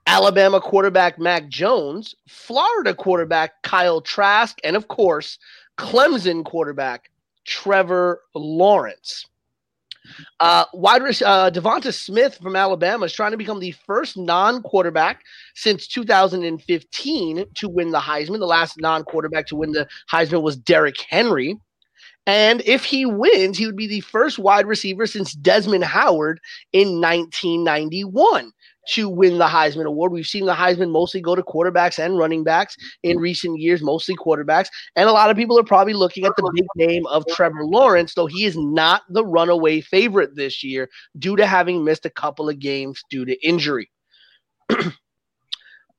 Alabama 0.07 0.61
quarterback 0.61 1.19
Mac 1.19 1.49
Jones, 1.49 2.15
Florida 2.29 2.95
quarterback 2.95 3.63
Kyle 3.63 4.01
Trask, 4.01 4.59
and 4.65 4.77
of 4.77 4.89
course, 4.89 5.39
Clemson 5.79 6.45
quarterback 6.45 7.11
Trevor 7.45 8.23
Lawrence. 8.35 9.27
Uh, 10.39 10.65
wide 10.73 11.03
uh, 11.03 11.51
Devonta 11.51 11.93
Smith 11.93 12.39
from 12.43 12.57
Alabama 12.57 13.07
is 13.07 13.13
trying 13.13 13.31
to 13.33 13.37
become 13.37 13.61
the 13.61 13.73
first 13.87 14.17
non-quarterback 14.17 15.23
since 15.55 15.87
2015 15.87 17.45
to 17.55 17.69
win 17.69 17.91
the 17.91 17.99
Heisman. 17.99 18.39
The 18.39 18.47
last 18.47 18.81
non-quarterback 18.81 19.47
to 19.47 19.57
win 19.57 19.73
the 19.73 19.89
Heisman 20.11 20.43
was 20.43 20.57
Derrick 20.57 21.01
Henry. 21.09 21.57
And 22.27 22.63
if 22.67 22.85
he 22.85 23.07
wins, 23.07 23.59
he 23.59 23.67
would 23.67 23.77
be 23.77 23.87
the 23.87 24.01
first 24.01 24.39
wide 24.39 24.67
receiver 24.67 25.07
since 25.07 25.33
Desmond 25.33 25.85
Howard 25.85 26.41
in 26.73 27.01
1991 27.01 28.53
to 28.91 29.09
win 29.09 29.39
the 29.39 29.47
Heisman 29.47 29.87
Award. 29.87 30.13
We've 30.13 30.27
seen 30.27 30.47
the 30.47 30.55
Heisman 30.55 30.91
mostly 30.91 31.21
go 31.21 31.35
to 31.35 31.43
quarterbacks 31.43 31.99
and 31.99 32.19
running 32.19 32.45
backs 32.45 32.77
in 33.03 33.19
recent 33.19 33.61
years, 33.61 33.83
mostly 33.83 34.17
quarterbacks. 34.17 34.69
And 34.97 35.09
a 35.09 35.13
lot 35.13 35.31
of 35.31 35.37
people 35.37 35.59
are 35.59 35.65
probably 35.65 35.95
looking 35.95 36.25
at 36.25 36.33
the 36.37 36.51
big 36.55 36.89
name 36.89 37.07
of 37.07 37.25
Trevor 37.29 37.65
Lawrence, 37.65 38.15
though 38.15 38.27
he 38.27 38.45
is 38.45 38.57
not 38.57 39.03
the 39.09 39.25
runaway 39.25 39.81
favorite 39.81 40.35
this 40.35 40.63
year 40.63 40.89
due 41.19 41.37
to 41.37 41.47
having 41.47 41.85
missed 41.85 42.07
a 42.07 42.11
couple 42.11 42.49
of 42.49 42.59
games 42.59 43.03
due 43.11 43.25
to 43.25 43.47
injury. 43.47 43.91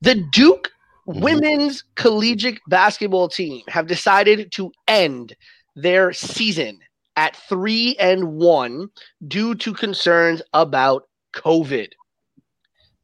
the 0.02 0.16
Duke 0.32 0.72
mm-hmm. 1.08 1.22
women's 1.22 1.84
collegiate 1.96 2.60
basketball 2.68 3.30
team 3.30 3.64
have 3.68 3.88
decided 3.88 4.52
to 4.54 4.72
end 4.88 5.36
their 5.76 6.12
season 6.12 6.80
at 7.16 7.36
three 7.36 7.96
and 8.00 8.34
one 8.34 8.90
due 9.28 9.56
to 9.56 9.74
concerns 9.74 10.42
about 10.54 11.04
COVID. 11.34 11.90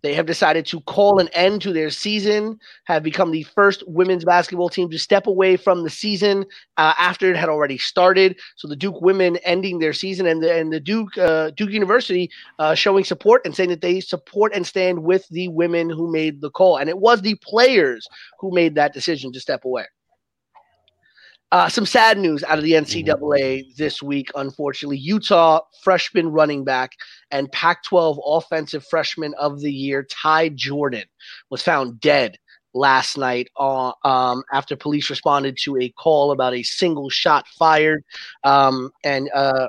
They 0.03 0.13
have 0.13 0.25
decided 0.25 0.65
to 0.67 0.81
call 0.81 1.19
an 1.19 1.27
end 1.29 1.61
to 1.63 1.73
their 1.73 1.89
season, 1.89 2.59
have 2.85 3.03
become 3.03 3.31
the 3.31 3.43
first 3.43 3.83
women's 3.87 4.23
basketball 4.23 4.69
team 4.69 4.89
to 4.91 4.99
step 4.99 5.27
away 5.27 5.57
from 5.57 5.83
the 5.83 5.89
season 5.89 6.45
uh, 6.77 6.93
after 6.97 7.29
it 7.29 7.35
had 7.35 7.49
already 7.49 7.77
started. 7.77 8.39
So 8.55 8.67
the 8.67 8.75
Duke 8.75 9.01
women 9.01 9.37
ending 9.37 9.79
their 9.79 9.93
season, 9.93 10.27
and 10.27 10.43
the, 10.43 10.53
and 10.53 10.71
the 10.71 10.79
Duke 10.79 11.17
uh, 11.17 11.51
Duke 11.51 11.71
University 11.71 12.29
uh, 12.59 12.75
showing 12.75 13.03
support 13.03 13.41
and 13.45 13.55
saying 13.55 13.69
that 13.69 13.81
they 13.81 13.99
support 13.99 14.53
and 14.53 14.65
stand 14.65 15.03
with 15.03 15.27
the 15.29 15.47
women 15.47 15.89
who 15.89 16.11
made 16.11 16.41
the 16.41 16.51
call. 16.51 16.77
And 16.77 16.89
it 16.89 16.99
was 16.99 17.21
the 17.21 17.35
players 17.43 18.07
who 18.39 18.53
made 18.53 18.75
that 18.75 18.93
decision 18.93 19.31
to 19.33 19.39
step 19.39 19.65
away. 19.65 19.85
Uh, 21.51 21.69
some 21.69 21.85
sad 21.85 22.17
news 22.17 22.43
out 22.43 22.57
of 22.57 22.63
the 22.63 22.73
NCAA 22.73 23.05
mm-hmm. 23.05 23.69
this 23.77 24.03
week, 24.03 24.29
unfortunately. 24.35 24.97
Utah 24.97 25.61
freshman 25.81 26.27
running 26.27 26.65
back 26.65 26.91
and 27.31 27.51
Pac 27.51 27.83
12 27.85 28.19
offensive 28.25 28.85
freshman 28.85 29.33
of 29.35 29.61
the 29.61 29.71
year, 29.71 30.05
Ty 30.09 30.49
Jordan, 30.49 31.05
was 31.49 31.61
found 31.61 32.01
dead 32.01 32.37
last 32.73 33.17
night 33.17 33.49
uh, 33.57 33.93
um, 34.03 34.43
after 34.51 34.75
police 34.75 35.09
responded 35.09 35.57
to 35.63 35.77
a 35.77 35.89
call 35.89 36.31
about 36.31 36.53
a 36.53 36.63
single 36.63 37.09
shot 37.09 37.47
fired. 37.57 38.03
Um, 38.43 38.91
and 39.05 39.29
uh, 39.33 39.67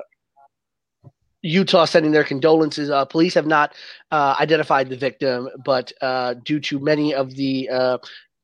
Utah 1.41 1.85
sending 1.85 2.11
their 2.11 2.23
condolences. 2.23 2.89
Uh, 2.89 3.05
police 3.05 3.33
have 3.33 3.47
not 3.47 3.73
uh, 4.11 4.35
identified 4.39 4.89
the 4.89 4.97
victim, 4.97 5.49
but 5.63 5.91
uh, 6.01 6.33
due 6.43 6.59
to 6.59 6.79
many 6.79 7.13
of 7.13 7.35
the 7.35 7.69
uh, 7.69 7.97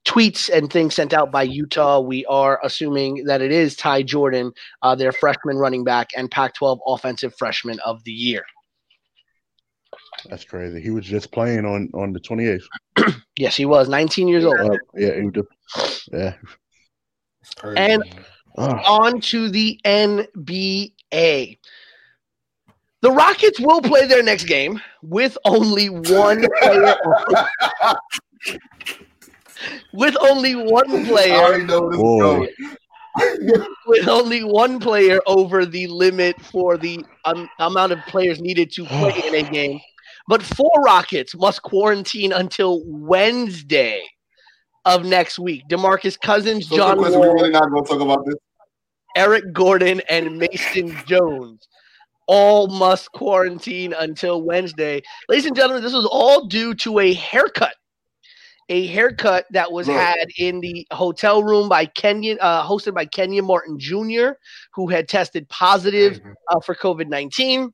tweets 0.06 0.50
and 0.50 0.72
things 0.72 0.96
sent 0.96 1.14
out 1.14 1.32
by 1.32 1.44
Utah, 1.44 2.00
we 2.00 2.26
are 2.26 2.60
assuming 2.64 3.26
that 3.26 3.42
it 3.42 3.52
is 3.52 3.76
Ty 3.76 4.04
Jordan, 4.04 4.52
uh, 4.82 4.96
their 4.96 5.12
freshman 5.12 5.58
running 5.58 5.84
back 5.84 6.10
and 6.16 6.30
Pac 6.32 6.54
12 6.56 6.80
offensive 6.88 7.36
freshman 7.38 7.80
of 7.80 8.04
the 8.04 8.12
year. 8.12 8.46
That's 10.30 10.46
crazy. 10.46 10.82
He 10.82 10.92
was 10.92 11.06
just 11.06 11.32
playing 11.32 11.66
on 11.66 11.90
on 11.94 12.14
the 12.14 12.20
28th. 12.20 12.64
yes, 13.38 13.56
he 13.56 13.66
was 13.66 13.90
19 13.90 14.28
years 14.28 14.46
old. 14.46 14.60
Uh, 14.60 14.78
yeah, 14.96 15.22
he 15.22 15.30
did. 15.30 15.46
yeah. 16.12 16.34
And 17.76 18.04
oh. 18.58 18.80
on 18.86 19.22
to 19.22 19.50
the 19.50 19.80
NBA. 19.86 21.60
The 23.02 23.12
Rockets 23.12 23.60
will 23.60 23.82
play 23.82 24.08
their 24.08 24.24
next 24.24 24.46
game 24.46 24.82
with 25.04 25.38
only 25.46 25.90
one 25.90 26.48
player. 26.62 26.96
With 29.94 30.16
only 30.22 30.56
one 30.56 31.06
player. 31.06 31.66
with 33.88 34.08
only 34.08 34.44
one 34.44 34.80
player 34.80 35.22
over 35.26 35.66
the 35.66 35.88
limit 35.88 36.40
for 36.42 36.78
the 36.78 37.04
um, 37.24 37.50
amount 37.60 37.92
of 37.92 38.00
players 38.08 38.42
needed 38.42 38.72
to 38.72 38.86
play 38.86 39.22
in 39.28 39.36
a 39.36 39.50
game. 39.50 39.80
But 40.28 40.42
four 40.42 40.72
Rockets 40.84 41.36
must 41.36 41.62
quarantine 41.62 42.34
until 42.34 42.82
Wednesday 42.86 44.04
of 44.86 45.06
next 45.06 45.40
week. 45.40 45.64
DeMarcus 45.70 46.20
Cousins, 46.20 46.68
so 46.68 46.78
John 46.78 46.98
Wall, 46.98 47.34
really 47.34 47.52
not 47.52 47.70
going 47.70 47.84
to 47.84 47.90
talk 47.90 48.02
about 48.02 48.26
this. 48.26 48.36
Eric 49.16 49.54
Gordon, 49.54 50.02
and 50.10 50.38
Mason 50.38 50.96
Jones 51.06 51.68
all 52.28 52.68
must 52.68 53.12
quarantine 53.12 53.94
until 53.94 54.42
Wednesday. 54.42 55.02
Ladies 55.30 55.46
and 55.46 55.56
gentlemen, 55.56 55.84
this 55.84 55.94
was 55.94 56.08
all 56.12 56.48
due 56.48 56.74
to 56.76 57.00
a 57.00 57.14
haircut 57.14 57.76
a 58.70 58.88
haircut 58.88 59.46
that 59.52 59.72
was 59.72 59.88
right. 59.88 59.98
had 59.98 60.28
in 60.38 60.60
the 60.60 60.88
hotel 60.92 61.44
room 61.44 61.70
by 61.70 61.86
Kenyon, 61.86 62.38
uh, 62.42 62.66
hosted 62.66 62.94
by 62.94 63.06
Kenyon 63.06 63.46
Martin 63.46 63.80
Jr., 63.80 64.32
who 64.74 64.88
had 64.88 65.08
tested 65.08 65.48
positive 65.50 66.14
mm-hmm. 66.14 66.32
uh, 66.50 66.60
for 66.62 66.76
COVID 66.76 67.08
19. 67.08 67.72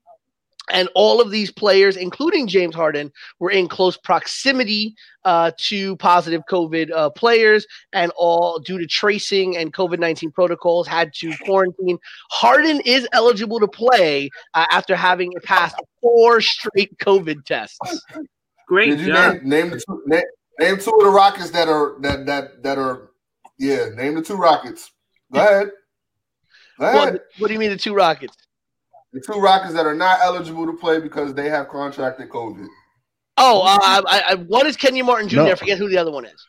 And 0.70 0.88
all 0.96 1.20
of 1.20 1.32
these 1.32 1.52
players, 1.52 1.98
including 1.98 2.48
James 2.48 2.76
Harden, 2.76 3.12
were 3.40 3.50
in 3.50 3.68
close 3.68 3.98
proximity 3.98 4.96
uh, 5.26 5.52
to 5.58 5.98
positive 5.98 6.44
COVID 6.50 6.92
uh, 6.92 7.10
players, 7.10 7.66
and 7.94 8.12
all 8.16 8.60
due 8.60 8.78
to 8.78 8.86
tracing 8.86 9.58
and 9.58 9.74
COVID 9.74 10.00
19 10.00 10.32
protocols 10.32 10.88
had 10.88 11.14
to 11.16 11.34
quarantine. 11.46 11.98
Harden 12.30 12.80
is 12.86 13.08
eligible 13.12 13.60
to 13.60 13.68
play 13.68 14.30
uh, 14.54 14.66
after 14.72 14.96
having 14.96 15.32
passed 15.44 15.76
four 16.02 16.42
straight 16.42 16.98
COVID 17.00 17.44
tests. 17.44 18.06
Great 18.68 18.92
Did 18.92 19.00
you 19.02 19.08
job. 19.08 19.34
Name, 19.42 19.50
name, 19.50 19.70
the 19.72 19.78
two, 19.78 20.02
name, 20.06 20.24
Name 20.60 20.78
two 20.78 20.92
of 20.92 21.04
the 21.04 21.10
Rockets 21.10 21.52
that 21.52 21.68
are 21.68 21.96
that 22.02 22.26
that 22.26 22.64
that 22.64 22.78
are 22.78 23.12
yeah. 23.58 23.90
Name 23.96 24.16
the 24.16 24.22
two 24.22 24.36
Rockets. 24.36 24.92
Go 25.32 25.40
ahead. 25.40 25.72
Go 26.80 26.86
ahead. 26.86 27.14
What, 27.14 27.22
what 27.40 27.48
do 27.48 27.54
you 27.54 27.60
mean 27.60 27.70
the 27.70 27.78
two 27.78 27.94
Rockets? 27.94 28.36
The 29.14 29.22
two 29.22 29.40
Rockets 29.40 29.74
that 29.74 29.86
are 29.86 29.96
not 29.96 30.20
eligible 30.22 30.66
to 30.66 30.74
play 30.74 31.00
because 31.00 31.34
they 31.34 31.50
have 31.50 31.68
contracted 31.68 32.30
COVID. 32.30 32.68
Oh, 33.38 33.62
uh, 33.62 34.02
I, 34.08 34.24
I, 34.30 34.36
one 34.36 34.68
is 34.68 34.78
Kenyon 34.78 35.06
Martin 35.06 35.28
Jr. 35.28 35.36
No. 35.38 35.52
I 35.52 35.56
forget 35.56 35.78
who 35.78 35.90
the 35.90 35.98
other 35.98 36.12
one 36.12 36.26
is. 36.26 36.46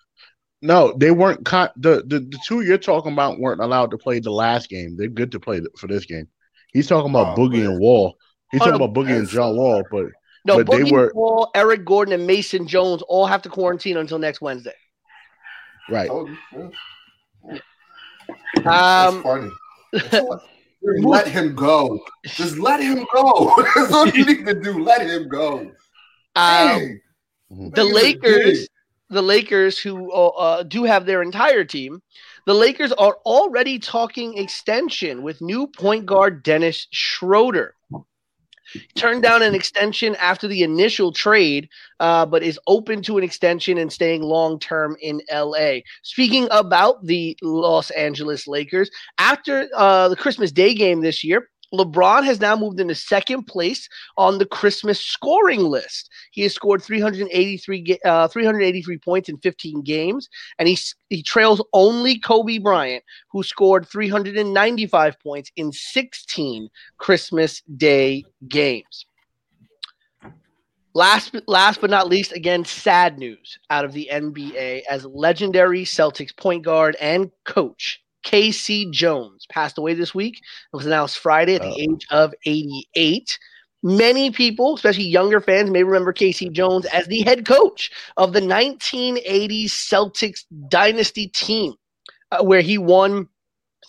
No, 0.60 0.94
they 0.96 1.10
weren't. 1.10 1.44
Con- 1.44 1.70
the, 1.76 2.04
the 2.06 2.20
the 2.20 2.38
two 2.46 2.60
you're 2.60 2.78
talking 2.78 3.12
about 3.12 3.40
weren't 3.40 3.60
allowed 3.60 3.90
to 3.90 3.98
play 3.98 4.20
the 4.20 4.30
last 4.30 4.68
game. 4.68 4.96
They're 4.96 5.08
good 5.08 5.32
to 5.32 5.40
play 5.40 5.60
for 5.76 5.88
this 5.88 6.04
game. 6.04 6.28
He's 6.72 6.86
talking 6.86 7.10
about 7.10 7.36
oh, 7.36 7.40
Boogie 7.40 7.62
man. 7.62 7.72
and 7.72 7.80
Wall. 7.80 8.16
He's 8.52 8.60
oh, 8.60 8.66
talking 8.66 8.78
no, 8.78 8.84
about 8.84 8.96
Boogie 8.96 9.18
and 9.18 9.28
John 9.28 9.56
Wall, 9.56 9.82
but 9.90 10.06
no, 10.44 10.64
but 10.64 10.66
Boogie 10.66 10.84
they 10.86 10.92
were 10.92 11.12
Paul, 11.12 11.50
Eric 11.54 11.84
Gordon, 11.84 12.14
and 12.14 12.26
Mason 12.26 12.66
Jones 12.66 13.02
all 13.02 13.26
have 13.26 13.42
to 13.42 13.48
quarantine 13.48 13.96
until 13.96 14.18
next 14.18 14.40
Wednesday. 14.40 14.74
Right. 15.88 16.10
Um, 18.64 19.56
let 20.82 21.28
him 21.28 21.54
go. 21.54 22.00
Just 22.24 22.58
let 22.58 22.80
him 22.80 23.06
go. 23.14 23.54
That's 23.74 23.92
all 23.92 24.08
you 24.08 24.24
need 24.24 24.46
to 24.46 24.54
do. 24.54 24.82
Let 24.82 25.06
him 25.06 25.28
go. 25.28 25.70
Um, 26.34 27.00
the 27.50 27.84
Lakers, 27.84 28.68
the 29.10 29.22
Lakers, 29.22 29.78
who 29.78 30.10
uh, 30.12 30.28
uh, 30.28 30.62
do 30.62 30.84
have 30.84 31.06
their 31.06 31.22
entire 31.22 31.64
team, 31.64 32.02
the 32.46 32.54
Lakers 32.54 32.92
are 32.92 33.18
already 33.26 33.78
talking 33.78 34.38
extension 34.38 35.22
with 35.22 35.40
new 35.40 35.66
point 35.66 36.06
guard 36.06 36.42
Dennis 36.42 36.88
Schroeder. 36.90 37.74
Turned 38.94 39.22
down 39.22 39.42
an 39.42 39.54
extension 39.54 40.16
after 40.16 40.48
the 40.48 40.62
initial 40.62 41.12
trade, 41.12 41.68
uh, 42.00 42.26
but 42.26 42.42
is 42.42 42.58
open 42.66 43.02
to 43.02 43.18
an 43.18 43.24
extension 43.24 43.78
and 43.78 43.92
staying 43.92 44.22
long 44.22 44.58
term 44.58 44.96
in 45.00 45.20
LA. 45.32 45.78
Speaking 46.02 46.48
about 46.50 47.04
the 47.06 47.36
Los 47.42 47.90
Angeles 47.90 48.46
Lakers, 48.46 48.90
after 49.18 49.68
uh, 49.76 50.08
the 50.08 50.16
Christmas 50.16 50.52
Day 50.52 50.74
game 50.74 51.00
this 51.00 51.22
year, 51.22 51.48
LeBron 51.72 52.24
has 52.24 52.40
now 52.40 52.54
moved 52.54 52.80
into 52.80 52.94
second 52.94 53.44
place 53.44 53.88
on 54.16 54.38
the 54.38 54.46
Christmas 54.46 55.00
scoring 55.00 55.64
list. 55.64 56.10
He 56.32 56.42
has 56.42 56.54
scored 56.54 56.82
383, 56.82 57.98
uh, 58.04 58.28
383 58.28 58.98
points 58.98 59.28
in 59.28 59.38
15 59.38 59.82
games, 59.82 60.28
and 60.58 60.68
he, 60.68 60.78
he 61.08 61.22
trails 61.22 61.62
only 61.72 62.18
Kobe 62.18 62.58
Bryant, 62.58 63.04
who 63.30 63.42
scored 63.42 63.88
395 63.88 65.18
points 65.20 65.50
in 65.56 65.72
16 65.72 66.68
Christmas 66.98 67.62
Day 67.76 68.24
games. 68.48 69.06
Last, 70.94 71.34
last 71.46 71.80
but 71.80 71.88
not 71.88 72.08
least, 72.08 72.32
again, 72.32 72.66
sad 72.66 73.18
news 73.18 73.58
out 73.70 73.86
of 73.86 73.94
the 73.94 74.10
NBA 74.12 74.82
as 74.90 75.06
legendary 75.06 75.84
Celtics 75.84 76.36
point 76.36 76.64
guard 76.64 76.96
and 77.00 77.30
coach 77.44 78.01
K.C. 78.22 78.90
Jones 78.90 79.46
passed 79.50 79.78
away 79.78 79.94
this 79.94 80.14
week. 80.14 80.38
It 80.38 80.76
was 80.76 80.86
announced 80.86 81.18
Friday 81.18 81.56
at 81.56 81.62
the 81.62 81.68
oh. 81.68 81.92
age 81.94 82.06
of 82.10 82.34
88. 82.46 83.38
Many 83.82 84.30
people, 84.30 84.76
especially 84.76 85.04
younger 85.04 85.40
fans, 85.40 85.70
may 85.70 85.82
remember 85.82 86.12
K.C. 86.12 86.48
Jones 86.50 86.86
as 86.86 87.06
the 87.08 87.22
head 87.22 87.44
coach 87.44 87.90
of 88.16 88.32
the 88.32 88.40
1980s 88.40 89.64
Celtics 89.64 90.44
dynasty 90.68 91.28
team, 91.28 91.74
uh, 92.30 92.44
where 92.44 92.60
he 92.60 92.78
won 92.78 93.28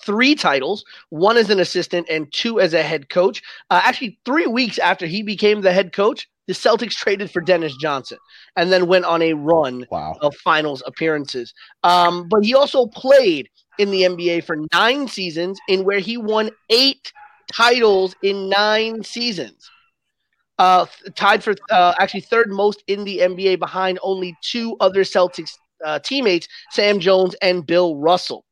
three 0.03 0.35
titles 0.35 0.83
one 1.09 1.37
as 1.37 1.49
an 1.49 1.59
assistant 1.59 2.07
and 2.09 2.31
two 2.33 2.59
as 2.59 2.73
a 2.73 2.81
head 2.81 3.09
coach. 3.09 3.41
Uh, 3.69 3.81
actually, 3.83 4.19
three 4.25 4.47
weeks 4.47 4.79
after 4.79 5.05
he 5.05 5.21
became 5.21 5.61
the 5.61 5.73
head 5.73 5.93
coach, 5.93 6.27
the 6.47 6.53
Celtics 6.53 6.93
traded 6.93 7.31
for 7.31 7.41
Dennis 7.41 7.75
Johnson 7.77 8.17
and 8.55 8.71
then 8.71 8.87
went 8.87 9.05
on 9.05 9.21
a 9.21 9.33
run 9.33 9.85
wow. 9.89 10.17
of 10.21 10.35
finals 10.35 10.83
appearances. 10.85 11.53
Um, 11.83 12.27
but 12.29 12.43
he 12.43 12.53
also 12.53 12.87
played 12.87 13.49
in 13.79 13.91
the 13.91 14.03
NBA 14.03 14.43
for 14.43 14.57
nine 14.73 15.07
seasons, 15.07 15.59
in 15.67 15.83
where 15.83 15.99
he 15.99 16.17
won 16.17 16.49
eight 16.69 17.11
titles 17.51 18.15
in 18.21 18.49
nine 18.49 19.03
seasons. 19.03 19.69
Uh, 20.59 20.85
tied 21.15 21.43
for 21.43 21.55
uh, 21.71 21.93
actually 21.99 22.21
third 22.21 22.51
most 22.51 22.83
in 22.87 23.03
the 23.03 23.19
NBA 23.19 23.59
behind 23.59 23.97
only 24.03 24.37
two 24.43 24.77
other 24.79 25.01
Celtics 25.01 25.51
uh, 25.83 25.99
teammates, 25.99 26.47
Sam 26.71 26.99
Jones 26.99 27.35
and 27.41 27.65
Bill 27.65 27.97
Russell. 27.97 28.45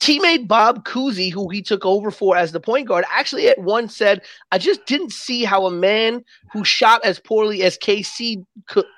Teammate 0.00 0.46
Bob 0.46 0.84
Cousy, 0.84 1.32
who 1.32 1.48
he 1.48 1.62
took 1.62 1.86
over 1.86 2.10
for 2.10 2.36
as 2.36 2.52
the 2.52 2.60
point 2.60 2.88
guard, 2.88 3.04
actually 3.10 3.48
at 3.48 3.58
once 3.58 3.96
said, 3.96 4.20
"I 4.52 4.58
just 4.58 4.84
didn't 4.86 5.12
see 5.12 5.44
how 5.44 5.66
a 5.66 5.70
man 5.70 6.22
who 6.52 6.64
shot 6.64 7.02
as 7.04 7.18
poorly 7.18 7.62
as 7.62 7.78
KC 7.78 8.44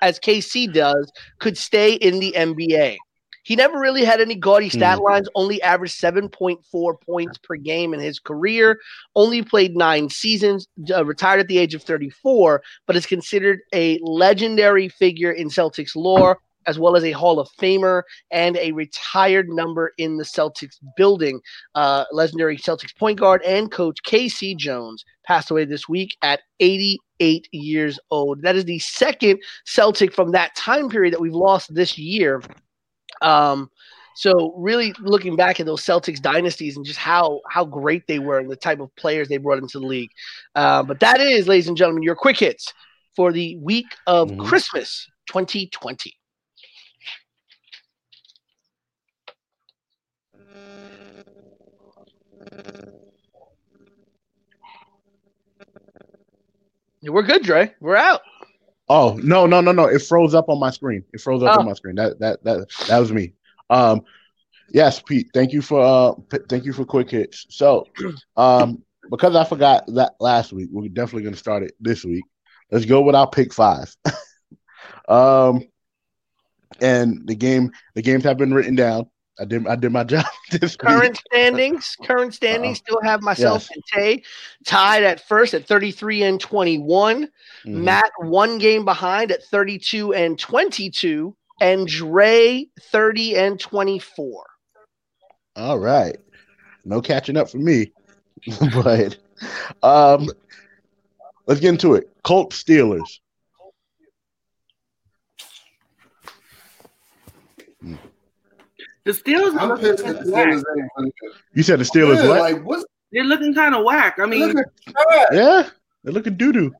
as 0.01 0.19
KC 0.19 0.73
does 0.73 1.09
could 1.39 1.57
stay 1.57 1.93
in 1.93 2.19
the 2.19 2.33
NBA." 2.35 2.97
He 3.47 3.55
never 3.55 3.79
really 3.79 4.03
had 4.03 4.19
any 4.19 4.35
gaudy 4.35 4.67
stat 4.67 4.97
mm. 4.97 5.03
lines, 5.03 5.29
only 5.33 5.61
averaged 5.61 6.01
7.4 6.01 7.01
points 7.01 7.37
per 7.37 7.55
game 7.55 7.93
in 7.93 8.01
his 8.01 8.19
career, 8.19 8.77
only 9.15 9.41
played 9.41 9.73
nine 9.73 10.09
seasons, 10.09 10.67
uh, 10.93 11.05
retired 11.05 11.39
at 11.39 11.47
the 11.47 11.57
age 11.57 11.73
of 11.73 11.81
34, 11.81 12.61
but 12.85 12.97
is 12.97 13.05
considered 13.05 13.59
a 13.73 13.99
legendary 14.03 14.89
figure 14.89 15.31
in 15.31 15.47
Celtics 15.47 15.95
lore, 15.95 16.39
as 16.65 16.77
well 16.77 16.97
as 16.97 17.05
a 17.05 17.13
Hall 17.13 17.39
of 17.39 17.47
Famer 17.57 18.03
and 18.31 18.57
a 18.57 18.73
retired 18.73 19.47
number 19.47 19.93
in 19.97 20.17
the 20.17 20.25
Celtics 20.25 20.75
building. 20.97 21.39
Uh, 21.73 22.03
legendary 22.11 22.57
Celtics 22.57 22.93
point 22.97 23.17
guard 23.17 23.41
and 23.43 23.71
coach 23.71 24.03
K.C. 24.03 24.55
Jones 24.55 25.05
passed 25.25 25.51
away 25.51 25.63
this 25.63 25.87
week 25.87 26.17
at 26.21 26.41
88 26.59 27.47
years 27.53 27.97
old. 28.11 28.41
That 28.41 28.57
is 28.57 28.65
the 28.65 28.79
second 28.79 29.39
Celtic 29.65 30.13
from 30.13 30.33
that 30.33 30.53
time 30.57 30.89
period 30.89 31.13
that 31.13 31.21
we've 31.21 31.33
lost 31.33 31.73
this 31.73 31.97
year. 31.97 32.41
Um, 33.21 33.69
so 34.15 34.53
really 34.57 34.93
looking 34.99 35.35
back 35.35 35.59
at 35.59 35.67
those 35.67 35.83
Celtics 35.83 36.19
dynasties 36.19 36.75
and 36.75 36.85
just 36.85 36.97
how 36.97 37.41
how 37.49 37.65
great 37.65 38.07
they 38.07 38.17
were 38.17 38.39
and 38.39 38.49
the 38.49 38.55
type 38.55 38.79
of 38.79 38.95
players 38.95 39.29
they 39.29 39.37
brought 39.37 39.59
into 39.59 39.79
the 39.79 39.85
league. 39.85 40.09
Uh, 40.55 40.81
but 40.81 40.99
that 41.01 41.21
is, 41.21 41.47
ladies 41.47 41.67
and 41.67 41.77
gentlemen, 41.77 42.01
your 42.03 42.15
quick 42.15 42.37
hits 42.37 42.73
for 43.15 43.31
the 43.31 43.57
week 43.57 43.85
of 44.07 44.29
mm-hmm. 44.29 44.41
Christmas 44.43 45.07
2020. 45.27 46.15
We're 57.03 57.21
good, 57.21 57.43
Dre. 57.43 57.73
We're 57.79 57.95
out. 57.95 58.21
Oh 58.89 59.19
no 59.21 59.45
no 59.45 59.59
no 59.61 59.71
no! 59.71 59.85
It 59.85 60.01
froze 60.01 60.33
up 60.33 60.49
on 60.49 60.59
my 60.59 60.69
screen. 60.69 61.03
It 61.13 61.19
froze 61.19 61.43
up 61.43 61.57
oh. 61.57 61.59
on 61.59 61.65
my 61.65 61.73
screen. 61.73 61.95
That 61.95 62.19
that 62.19 62.43
that 62.43 62.67
that 62.87 62.99
was 62.99 63.11
me. 63.11 63.33
Um, 63.69 64.01
yes, 64.69 65.01
Pete. 65.01 65.29
Thank 65.33 65.51
you 65.51 65.61
for 65.61 65.81
uh, 65.81 66.13
p- 66.29 66.45
thank 66.47 66.63
you 66.65 66.71
for 66.71 66.85
quick 66.85 67.09
hits. 67.09 67.45
So, 67.49 67.87
um, 68.37 68.83
because 69.11 69.35
I 69.35 69.43
forgot 69.43 69.85
that 69.95 70.13
last 70.19 70.53
week, 70.53 70.69
we're 70.71 70.87
definitely 70.87 71.23
going 71.23 71.33
to 71.33 71.39
start 71.39 71.63
it 71.63 71.73
this 71.79 72.05
week. 72.05 72.23
Let's 72.71 72.85
go 72.85 73.01
with 73.01 73.15
our 73.15 73.29
pick 73.29 73.53
five. 73.53 73.93
um, 75.09 75.67
and 76.79 77.27
the 77.27 77.35
game 77.35 77.71
the 77.95 78.01
games 78.01 78.23
have 78.23 78.37
been 78.37 78.53
written 78.53 78.75
down. 78.75 79.09
I 79.39 79.45
did 79.45 79.67
I 79.67 79.75
did 79.75 79.91
my 79.91 80.03
job. 80.05 80.25
current 80.79 81.09
week. 81.09 81.21
standings, 81.31 81.95
current 82.03 82.33
standings 82.33 82.79
uh, 82.79 82.83
still 82.85 83.01
have 83.03 83.21
myself 83.21 83.67
yes. 83.69 83.71
and 83.75 83.83
Tay 83.93 84.23
tied 84.65 85.03
at 85.03 85.27
first 85.27 85.53
at 85.53 85.67
33 85.67 86.23
and 86.23 86.39
21. 86.39 87.23
Mm-hmm. 87.25 87.83
Matt 87.83 88.11
one 88.19 88.57
game 88.57 88.85
behind 88.85 89.31
at 89.31 89.43
32 89.43 90.13
and 90.13 90.39
22, 90.39 91.35
and 91.61 91.87
Dre 91.87 92.67
30 92.81 93.35
and 93.35 93.59
24. 93.59 94.45
All 95.55 95.79
right. 95.79 96.17
No 96.85 97.01
catching 97.01 97.37
up 97.37 97.49
for 97.49 97.57
me. 97.57 97.91
but 98.83 99.17
um 99.83 100.29
let's 101.47 101.59
get 101.59 101.69
into 101.69 101.95
it. 101.95 102.09
Colt 102.23 102.51
Steelers. 102.53 103.19
The 109.07 109.13
Steelers. 109.13 109.57
I'm 109.57 109.77
pissed 109.77 110.03
the 110.03 110.15
Steelers 110.15 110.63
You 111.53 111.63
said 111.63 111.79
the 111.79 111.85
Steelers 111.85 112.17
yeah, 112.21 112.27
what? 112.27 112.39
Like, 112.41 112.61
what's, 112.65 112.83
they're 113.13 113.23
looking 113.23 113.53
kind 113.53 113.73
of 113.73 113.85
whack. 113.85 114.19
I 114.19 114.25
mean, 114.25 114.53
yeah, 115.31 115.69
they're 116.03 116.11
looking 116.11 116.35
doo 116.35 116.51
doo. 116.51 116.73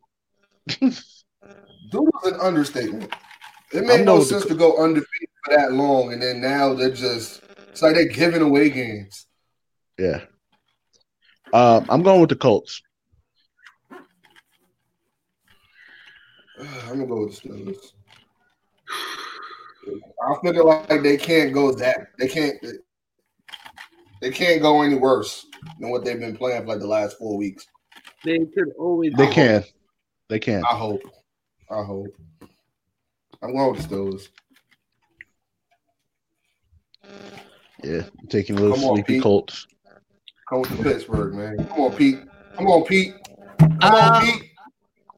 doo 0.67 0.87
is 0.89 1.23
an 2.25 2.37
understatement. 2.41 3.13
It 3.71 3.85
made 3.85 4.03
no 4.03 4.21
sense 4.23 4.43
the... 4.43 4.49
to 4.49 4.55
go 4.55 4.75
undefeated 4.75 5.29
for 5.45 5.55
that 5.55 5.71
long, 5.71 6.11
and 6.11 6.21
then 6.21 6.41
now 6.41 6.73
they're 6.73 6.91
just 6.91 7.43
it's 7.69 7.81
like 7.81 7.95
they're 7.95 8.09
giving 8.09 8.41
away 8.41 8.71
games. 8.71 9.25
Yeah. 9.97 10.23
Um, 11.53 11.85
I'm 11.87 12.03
going 12.03 12.19
with 12.19 12.29
the 12.29 12.35
Colts. 12.35 12.81
I'm 16.59 16.89
gonna 16.89 17.07
go 17.07 17.23
with 17.23 17.41
the 17.41 17.47
Steelers. 17.47 17.93
I 20.21 20.35
feel 20.41 20.65
like 20.65 21.03
they 21.03 21.17
can't 21.17 21.53
go 21.53 21.71
that 21.73 22.07
they 22.17 22.27
can't 22.27 22.55
they 24.21 24.31
can't 24.31 24.61
go 24.61 24.81
any 24.81 24.95
worse 24.95 25.45
than 25.79 25.89
what 25.89 26.03
they've 26.03 26.19
been 26.19 26.35
playing 26.35 26.61
for 26.61 26.67
like 26.69 26.79
the 26.79 26.87
last 26.87 27.17
four 27.17 27.37
weeks. 27.37 27.67
They 28.23 28.39
could 28.39 28.73
always. 28.79 29.13
They 29.13 29.27
can. 29.27 29.63
They 30.29 30.39
can. 30.39 30.63
I 30.65 30.75
hope. 30.75 31.01
I 31.69 31.83
hope. 31.83 32.07
I'm 33.41 33.53
going 33.53 33.73
with 33.73 33.87
the 33.87 33.95
Steelers. 33.95 34.27
Yeah, 37.83 38.01
I'm 38.19 38.27
taking 38.27 38.57
a 38.57 38.61
little 38.61 38.75
Come 38.75 38.95
sleepy 38.95 39.17
on, 39.17 39.21
Colts. 39.21 39.67
Come 40.49 40.61
with 40.61 40.77
the 40.77 40.83
Pittsburgh, 40.83 41.35
man. 41.35 41.67
Come 41.67 41.79
on, 41.79 41.93
Pete. 41.93 42.19
Come 42.55 42.67
on, 42.67 42.83
Pete. 42.85 43.13
Come 43.59 43.79
on, 43.83 44.15
um, 44.15 44.23
Pete. 44.23 44.51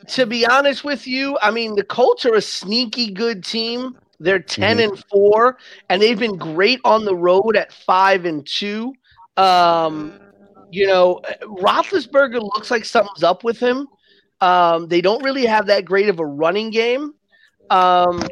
To 0.08 0.26
be 0.26 0.46
honest 0.46 0.84
with 0.84 1.08
you, 1.08 1.38
I 1.42 1.52
mean 1.52 1.76
the 1.76 1.84
Colts 1.84 2.26
are 2.26 2.36
a 2.36 2.42
sneaky 2.42 3.12
good 3.12 3.44
team. 3.44 3.98
They're 4.20 4.40
10 4.40 4.78
mm-hmm. 4.78 4.90
and 4.92 5.06
4 5.10 5.58
and 5.90 6.02
they've 6.02 6.20
been 6.20 6.38
great 6.38 6.80
on 6.84 7.06
the 7.06 7.16
road 7.16 7.56
at 7.56 7.72
5 7.72 8.26
and 8.26 8.46
2. 8.46 8.94
Um, 9.38 10.20
you 10.72 10.88
know, 10.88 11.22
Roethlisberger 11.44 12.42
looks 12.42 12.70
like 12.70 12.86
something's 12.86 13.24
up 13.24 13.44
with 13.44 13.60
him. 13.60 13.88
Um, 14.42 14.88
they 14.88 15.02
don't 15.02 15.24
really 15.24 15.46
have 15.46 15.68
that 15.68 15.86
great 15.86 16.10
of 16.10 16.20
a 16.20 16.26
running 16.26 16.70
game. 16.70 17.14
Um, 17.70 18.28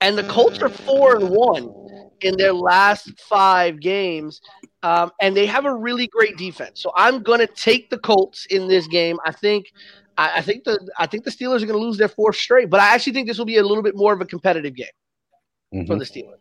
and 0.00 0.16
the 0.16 0.24
Colts 0.24 0.60
are 0.60 0.68
4 0.68 1.16
and 1.16 1.30
1 1.30 1.74
in 2.22 2.36
their 2.36 2.52
last 2.52 3.18
5 3.20 3.80
games. 3.80 4.40
Um, 4.82 5.10
and 5.20 5.36
they 5.36 5.46
have 5.46 5.64
a 5.64 5.74
really 5.74 6.06
great 6.06 6.36
defense. 6.36 6.80
So 6.80 6.92
I'm 6.94 7.22
going 7.22 7.40
to 7.40 7.46
take 7.46 7.90
the 7.90 7.98
Colts 7.98 8.46
in 8.46 8.68
this 8.68 8.86
game. 8.86 9.18
I 9.24 9.32
think 9.32 9.72
I, 10.16 10.38
I 10.38 10.40
think 10.42 10.64
the 10.64 10.78
I 10.98 11.06
think 11.06 11.24
the 11.24 11.30
Steelers 11.30 11.62
are 11.62 11.66
going 11.66 11.78
to 11.78 11.84
lose 11.84 11.98
their 11.98 12.08
fourth 12.08 12.36
straight, 12.36 12.70
but 12.70 12.80
I 12.80 12.94
actually 12.94 13.12
think 13.12 13.28
this 13.28 13.38
will 13.38 13.44
be 13.44 13.56
a 13.56 13.62
little 13.62 13.82
bit 13.82 13.96
more 13.96 14.12
of 14.12 14.20
a 14.20 14.24
competitive 14.24 14.74
game 14.74 14.86
mm-hmm. 15.74 15.86
for 15.86 15.96
the 15.96 16.04
Steelers. 16.04 16.38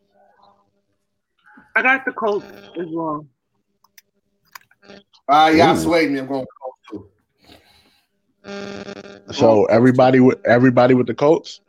I 1.76 1.82
got 1.82 2.06
the 2.06 2.14
Colts 2.14 2.46
as 2.80 2.88
well. 2.90 3.28
Uh, 5.28 5.52
yeah, 5.54 5.76
swayed 5.76 6.12
me. 6.12 6.20
I'm 6.20 6.28
going 6.28 6.46
Colts 6.62 6.80
too. 6.90 7.10
So 9.34 9.66
everybody 9.66 10.20
with 10.20 10.46
everybody 10.46 10.94
with 10.94 11.08
the 11.08 11.16
Colts. 11.16 11.62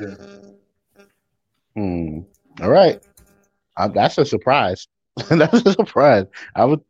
Yeah. 0.00 0.14
Hmm. 1.74 2.20
All 2.60 2.70
right. 2.70 3.00
Uh, 3.76 3.88
that's 3.88 4.18
a 4.18 4.24
surprise. 4.24 4.88
that's 5.28 5.62
a 5.66 5.72
surprise. 5.72 6.26
I 6.54 6.64
would. 6.64 6.80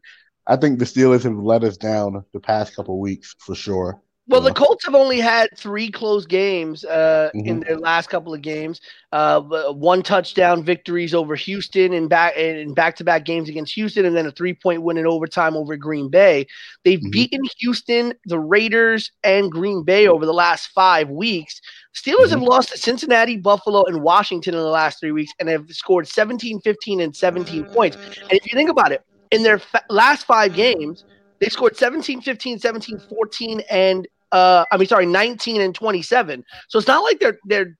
I 0.46 0.56
think 0.56 0.78
the 0.78 0.86
Steelers 0.86 1.24
have 1.24 1.36
let 1.36 1.62
us 1.62 1.76
down 1.76 2.24
the 2.32 2.40
past 2.40 2.74
couple 2.74 2.94
of 2.94 3.00
weeks 3.00 3.34
for 3.38 3.54
sure. 3.54 4.00
Well, 4.28 4.42
the 4.42 4.52
Colts 4.52 4.84
have 4.84 4.94
only 4.94 5.20
had 5.20 5.48
three 5.56 5.90
close 5.90 6.26
games 6.26 6.84
uh, 6.84 7.30
in 7.32 7.60
Mhm. 7.60 7.66
their 7.66 7.78
last 7.78 8.10
couple 8.10 8.34
of 8.34 8.42
games. 8.42 8.78
Uh, 9.10 9.40
one 9.72 10.02
touchdown 10.02 10.62
victories 10.62 11.14
over 11.14 11.34
Houston 11.34 11.94
in 11.94 12.08
back 12.08 12.36
in 12.36 12.74
back-to-back 12.74 13.24
games 13.24 13.48
against 13.48 13.72
Houston, 13.74 14.04
and 14.04 14.14
then 14.14 14.26
a 14.26 14.30
three-point 14.30 14.82
win 14.82 14.98
in 14.98 15.06
overtime 15.06 15.56
over 15.56 15.76
Green 15.78 16.10
Bay. 16.10 16.46
They've 16.84 17.00
Mhm. 17.00 17.10
beaten 17.10 17.40
Houston, 17.60 18.12
the 18.26 18.38
Raiders, 18.38 19.10
and 19.24 19.50
Green 19.50 19.82
Bay 19.82 20.06
over 20.06 20.26
the 20.26 20.34
last 20.34 20.66
five 20.74 21.08
weeks. 21.08 21.58
Steelers 21.96 22.28
have 22.28 22.42
lost 22.42 22.68
to 22.72 22.78
Cincinnati, 22.78 23.38
Buffalo, 23.38 23.84
and 23.84 24.02
Washington 24.02 24.52
in 24.52 24.60
the 24.60 24.66
last 24.66 25.00
three 25.00 25.12
weeks, 25.12 25.32
and 25.40 25.48
have 25.48 25.64
scored 25.70 26.06
17, 26.06 26.60
15, 26.60 27.00
and 27.00 27.16
17 27.16 27.64
points. 27.64 27.96
And 28.28 28.38
if 28.38 28.52
you 28.52 28.56
think 28.58 28.68
about 28.68 28.92
it, 28.92 29.00
in 29.30 29.42
their 29.42 29.58
fa- 29.58 29.82
last 29.88 30.26
five 30.26 30.52
games, 30.52 31.04
they 31.40 31.48
scored 31.48 31.76
17, 31.78 32.20
15, 32.20 32.58
17, 32.58 32.98
14, 33.08 33.62
and 33.70 34.06
uh, 34.32 34.64
I 34.70 34.76
mean, 34.76 34.88
sorry, 34.88 35.06
19 35.06 35.60
and 35.60 35.74
27. 35.74 36.44
So 36.68 36.78
it's 36.78 36.88
not 36.88 37.02
like 37.02 37.20
they're 37.20 37.38
they're 37.46 37.76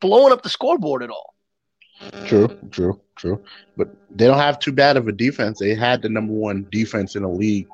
blowing 0.00 0.32
up 0.32 0.42
the 0.42 0.48
scoreboard 0.48 1.02
at 1.02 1.10
all. 1.10 1.34
True, 2.26 2.48
true, 2.70 3.00
true. 3.16 3.42
But 3.76 3.88
they 4.10 4.26
don't 4.26 4.38
have 4.38 4.58
too 4.58 4.72
bad 4.72 4.96
of 4.96 5.08
a 5.08 5.12
defense. 5.12 5.58
They 5.58 5.74
had 5.74 6.02
the 6.02 6.08
number 6.08 6.32
one 6.32 6.66
defense 6.70 7.16
in 7.16 7.22
the 7.22 7.28
league 7.28 7.68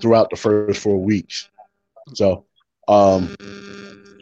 throughout 0.00 0.30
the 0.30 0.36
first 0.36 0.80
four 0.80 0.98
weeks. 0.98 1.48
So 2.14 2.44
um 2.88 3.34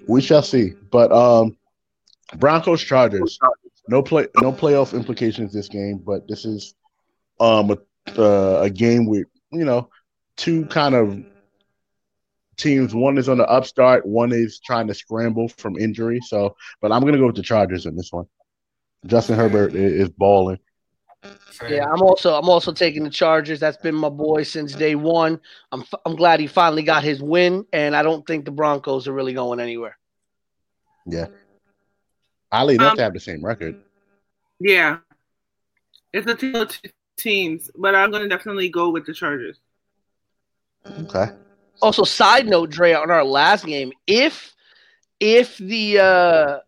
we 0.06 0.20
shall 0.20 0.42
see. 0.42 0.74
But 0.90 1.12
um 1.12 1.56
Broncos 2.36 2.82
Chargers. 2.82 3.38
No 3.88 4.02
play 4.02 4.28
no 4.40 4.52
playoff 4.52 4.94
implications 4.94 5.52
this 5.52 5.68
game, 5.68 5.98
but 5.98 6.26
this 6.28 6.44
is 6.44 6.74
um 7.40 7.70
a, 7.70 7.78
uh, 8.18 8.62
a 8.62 8.70
game 8.70 9.06
with, 9.06 9.26
you 9.50 9.64
know, 9.64 9.90
two 10.36 10.64
kind 10.66 10.94
of 10.94 11.22
teams. 12.60 12.94
One 12.94 13.18
is 13.18 13.28
on 13.28 13.38
the 13.38 13.46
upstart, 13.48 14.06
one 14.06 14.32
is 14.32 14.60
trying 14.60 14.86
to 14.88 14.94
scramble 14.94 15.48
from 15.48 15.76
injury. 15.76 16.20
So, 16.26 16.56
but 16.80 16.92
I'm 16.92 17.00
going 17.02 17.14
to 17.14 17.18
go 17.18 17.26
with 17.26 17.36
the 17.36 17.42
Chargers 17.42 17.86
in 17.86 17.96
this 17.96 18.12
one. 18.12 18.26
Justin 19.06 19.36
Herbert 19.36 19.72
i- 19.74 19.78
is 19.78 20.08
balling. 20.10 20.58
Yeah, 21.68 21.84
I'm 21.84 22.00
also 22.00 22.34
I'm 22.34 22.48
also 22.48 22.72
taking 22.72 23.04
the 23.04 23.10
Chargers. 23.10 23.60
That's 23.60 23.76
been 23.76 23.94
my 23.94 24.08
boy 24.08 24.42
since 24.42 24.74
day 24.74 24.94
one. 24.94 25.38
I'm 25.70 25.80
f- 25.80 26.00
I'm 26.06 26.16
glad 26.16 26.40
he 26.40 26.46
finally 26.46 26.82
got 26.82 27.04
his 27.04 27.22
win, 27.22 27.66
and 27.74 27.94
I 27.94 28.02
don't 28.02 28.26
think 28.26 28.46
the 28.46 28.50
Broncos 28.50 29.06
are 29.06 29.12
really 29.12 29.34
going 29.34 29.60
anywhere. 29.60 29.98
Yeah. 31.06 31.26
Ali, 32.52 32.78
they 32.78 32.84
have 32.84 32.92
Um, 32.92 32.96
to 32.96 33.02
have 33.02 33.12
the 33.12 33.20
same 33.20 33.44
record. 33.44 33.82
Yeah, 34.60 34.98
it's 36.12 36.26
a 36.26 36.34
tale 36.34 36.62
of 36.62 36.68
two 36.68 36.90
teams, 37.18 37.70
but 37.76 37.94
I'm 37.94 38.10
gonna 38.10 38.28
definitely 38.28 38.70
go 38.70 38.88
with 38.88 39.04
the 39.04 39.12
Chargers. 39.12 39.58
Okay. 40.86 41.32
Also, 41.82 42.04
side 42.04 42.46
note, 42.46 42.70
Dre, 42.70 42.92
on 42.92 43.10
our 43.10 43.24
last 43.24 43.64
game, 43.64 43.92
if 44.06 44.54
if 45.18 45.58
the 45.58 45.98
uh 45.98 46.58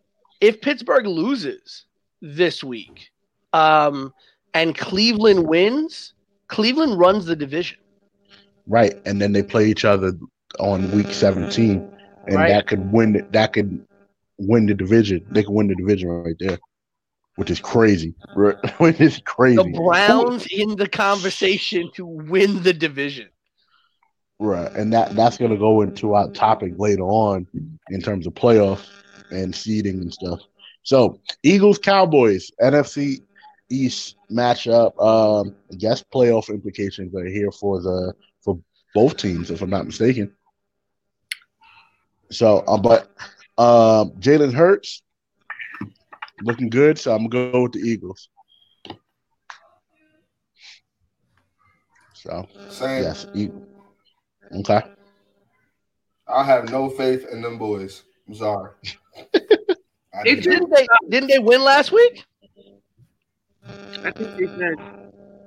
if 0.41 0.61
Pittsburgh 0.61 1.07
loses 1.07 1.85
this 2.21 2.63
week, 2.63 3.11
um, 3.53 4.13
and 4.53 4.77
Cleveland 4.77 5.47
wins, 5.47 6.13
Cleveland 6.47 6.99
runs 6.99 7.25
the 7.25 7.35
division. 7.35 7.77
Right. 8.67 8.93
And 9.05 9.21
then 9.21 9.33
they 9.33 9.43
play 9.43 9.67
each 9.67 9.85
other 9.85 10.13
on 10.59 10.91
week 10.91 11.11
17. 11.11 11.89
And 12.27 12.35
Right. 12.35 12.49
that 12.49 12.67
could 12.67 12.91
win. 12.91 13.27
That 13.31 13.53
could 13.53 13.85
win 14.37 14.65
the 14.65 14.73
division. 14.73 15.25
They 15.31 15.43
could 15.43 15.53
win 15.53 15.67
the 15.67 15.75
division 15.75 16.09
right 16.09 16.35
there, 16.39 16.57
which 17.35 17.49
is 17.49 17.59
crazy. 17.59 18.13
Right? 18.35 18.55
Which 18.79 19.01
is 19.01 19.19
crazy. 19.25 19.57
The 19.57 19.77
Browns 19.77 20.47
in 20.47 20.75
the 20.77 20.87
conversation 20.87 21.91
to 21.95 22.05
win 22.05 22.63
the 22.63 22.73
division. 22.73 23.27
Right, 24.39 24.71
and 24.73 24.91
that 24.93 25.15
that's 25.15 25.37
gonna 25.37 25.57
go 25.57 25.81
into 25.81 26.13
our 26.13 26.29
topic 26.31 26.73
later 26.77 27.03
on 27.03 27.47
in 27.89 28.01
terms 28.01 28.27
of 28.27 28.33
playoff 28.33 28.89
and 29.31 29.55
seeding 29.55 30.01
and 30.01 30.13
stuff. 30.13 30.41
So 30.83 31.19
Eagles 31.43 31.77
Cowboys 31.77 32.51
NFC 32.61 33.21
East 33.69 34.15
matchup. 34.31 34.91
Um, 35.01 35.55
I 35.71 35.75
guess 35.75 36.03
playoff 36.03 36.49
implications 36.49 37.15
are 37.15 37.25
here 37.25 37.51
for 37.51 37.81
the 37.81 38.13
for 38.43 38.59
both 38.93 39.17
teams, 39.17 39.49
if 39.49 39.61
I'm 39.61 39.69
not 39.69 39.85
mistaken. 39.85 40.31
So, 42.31 42.59
uh, 42.67 42.77
but 42.77 43.07
um, 43.57 44.11
Jalen 44.19 44.53
Hurts 44.53 45.01
looking 46.41 46.69
good, 46.69 46.97
so 46.97 47.13
I'm 47.13 47.27
gonna 47.27 47.51
go 47.51 47.63
with 47.63 47.73
the 47.73 47.79
Eagles. 47.79 48.29
So 52.13 52.47
Same. 52.69 53.03
yes, 53.03 53.25
e- 53.33 53.49
okay. 54.51 54.81
I 56.27 56.43
have 56.43 56.69
no 56.69 56.89
faith 56.89 57.25
in 57.31 57.41
them 57.41 57.57
boys. 57.57 58.03
I'm 58.27 58.35
sorry. 58.35 58.71
I 59.35 60.21
It 60.25 60.43
Didn't 60.43 60.69
they 60.69 60.87
didn't 61.09 61.29
they 61.29 61.39
win 61.39 61.63
last 61.63 61.91
week? 61.91 62.25
I 64.05 64.11
think 64.11 64.29
they 64.37 64.47
said 64.57 64.75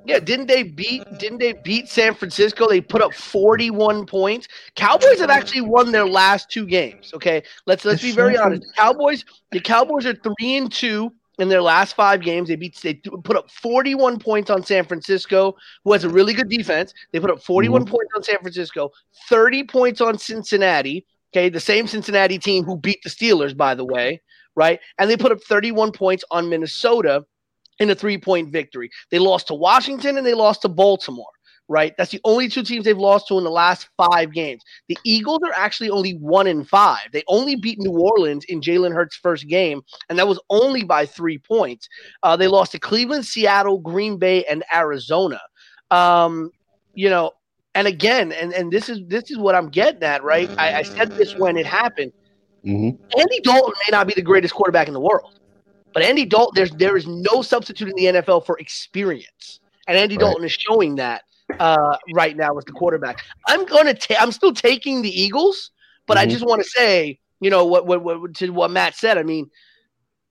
Yeah, 0.04 0.18
didn't 0.18 0.46
they 0.46 0.62
beat 0.62 1.02
didn't 1.18 1.38
they 1.38 1.54
beat 1.64 1.88
San 1.88 2.14
Francisco? 2.14 2.68
They 2.68 2.80
put 2.80 3.02
up 3.02 3.14
41 3.14 4.06
points. 4.06 4.48
Cowboys 4.74 5.20
have 5.20 5.30
actually 5.30 5.62
won 5.62 5.92
their 5.92 6.06
last 6.06 6.50
two 6.50 6.66
games. 6.66 7.12
Okay. 7.14 7.42
Let's 7.66 7.84
let's 7.84 8.02
be 8.02 8.12
very 8.12 8.36
honest. 8.36 8.62
The 8.62 8.72
Cowboys, 8.74 9.24
the 9.52 9.60
Cowboys 9.60 10.06
are 10.06 10.14
three 10.14 10.56
and 10.56 10.70
two 10.70 11.12
in 11.38 11.48
their 11.48 11.62
last 11.62 11.94
five 11.94 12.22
games. 12.22 12.48
They 12.48 12.56
beat 12.56 12.78
they 12.82 12.94
put 12.94 13.36
up 13.36 13.50
41 13.50 14.18
points 14.18 14.50
on 14.50 14.62
San 14.62 14.84
Francisco, 14.84 15.56
who 15.84 15.92
has 15.92 16.04
a 16.04 16.08
really 16.08 16.32
good 16.32 16.48
defense. 16.48 16.94
They 17.12 17.20
put 17.20 17.30
up 17.30 17.42
41 17.42 17.82
mm-hmm. 17.82 17.90
points 17.90 18.12
on 18.16 18.22
San 18.22 18.38
Francisco, 18.38 18.90
30 19.28 19.64
points 19.64 20.00
on 20.00 20.18
Cincinnati. 20.18 21.06
Okay, 21.34 21.48
the 21.48 21.60
same 21.60 21.86
Cincinnati 21.86 22.38
team 22.38 22.64
who 22.64 22.78
beat 22.78 23.02
the 23.02 23.10
Steelers, 23.10 23.54
by 23.56 23.74
the 23.74 23.84
way, 23.84 24.22
right? 24.54 24.80
And 24.98 25.10
they 25.10 25.16
put 25.16 25.32
up 25.32 25.42
31 25.42 25.92
points 25.92 26.24
on 26.30 26.48
Minnesota 26.48 27.26
in 27.78 27.90
a 27.90 27.94
three 27.94 28.18
point 28.18 28.50
victory. 28.50 28.90
They 29.10 29.18
lost 29.18 29.48
to 29.48 29.54
Washington 29.54 30.16
and 30.16 30.26
they 30.26 30.34
lost 30.34 30.62
to 30.62 30.68
Baltimore, 30.68 31.26
right? 31.68 31.94
That's 31.96 32.10
the 32.10 32.20
only 32.24 32.48
two 32.48 32.62
teams 32.62 32.84
they've 32.84 32.96
lost 32.96 33.28
to 33.28 33.38
in 33.38 33.44
the 33.44 33.50
last 33.50 33.88
five 33.96 34.32
games. 34.32 34.62
The 34.88 34.98
Eagles 35.04 35.40
are 35.44 35.52
actually 35.54 35.90
only 35.90 36.12
one 36.12 36.46
in 36.46 36.64
five. 36.64 37.08
They 37.12 37.24
only 37.28 37.56
beat 37.56 37.78
New 37.78 37.92
Orleans 37.98 38.44
in 38.44 38.60
Jalen 38.60 38.94
Hurts' 38.94 39.16
first 39.16 39.48
game, 39.48 39.82
and 40.08 40.18
that 40.18 40.28
was 40.28 40.40
only 40.50 40.84
by 40.84 41.06
three 41.06 41.38
points. 41.38 41.88
Uh, 42.22 42.36
they 42.36 42.46
lost 42.48 42.72
to 42.72 42.78
Cleveland, 42.78 43.26
Seattle, 43.26 43.78
Green 43.78 44.18
Bay, 44.18 44.44
and 44.44 44.64
Arizona. 44.74 45.40
Um, 45.90 46.50
you 46.94 47.10
know, 47.10 47.32
and 47.74 47.86
again, 47.86 48.32
and, 48.32 48.52
and 48.54 48.72
this 48.72 48.88
is 48.88 49.00
this 49.06 49.30
is 49.30 49.38
what 49.38 49.54
I'm 49.54 49.68
getting 49.68 50.02
at, 50.02 50.22
right? 50.22 50.50
I, 50.58 50.72
I 50.72 50.82
said 50.82 51.10
this 51.16 51.34
when 51.36 51.56
it 51.56 51.66
happened. 51.66 52.12
hmm 52.64 52.90
Andy 53.16 53.40
Dalton 53.42 53.72
may 53.86 53.96
not 53.96 54.06
be 54.06 54.14
the 54.14 54.22
greatest 54.22 54.54
quarterback 54.54 54.88
in 54.88 54.94
the 54.94 55.00
world, 55.00 55.32
but 55.94 56.02
Andy 56.02 56.24
Dalton, 56.24 56.52
there's 56.54 56.70
there 56.72 56.96
is 56.96 57.06
no 57.06 57.42
substitute 57.42 57.88
in 57.88 57.94
the 57.96 58.20
NFL 58.20 58.46
for 58.46 58.58
experience, 58.58 59.60
and 59.86 59.96
Andy 59.96 60.16
Right. 60.16 60.20
Dalton 60.20 60.44
is 60.44 60.52
showing 60.52 60.96
that 60.96 61.22
uh, 61.58 61.96
right 62.14 62.36
now 62.36 62.56
as 62.56 62.64
the 62.64 62.72
quarterback. 62.72 63.24
I'm 63.46 63.64
gonna 63.66 63.94
take, 63.94 64.20
I'm 64.20 64.32
still 64.32 64.52
taking 64.52 65.02
the 65.02 65.20
Eagles, 65.20 65.70
but 66.06 66.16
I 66.18 66.26
Mhm. 66.26 66.30
just 66.30 66.44
want 66.46 66.62
to 66.62 66.68
say, 66.68 67.18
you 67.40 67.50
know, 67.50 67.64
what, 67.64 67.86
what 67.86 68.02
what 68.02 68.34
to 68.36 68.50
what 68.50 68.70
Matt 68.70 68.94
said. 68.94 69.18
I 69.18 69.22
mean, 69.22 69.50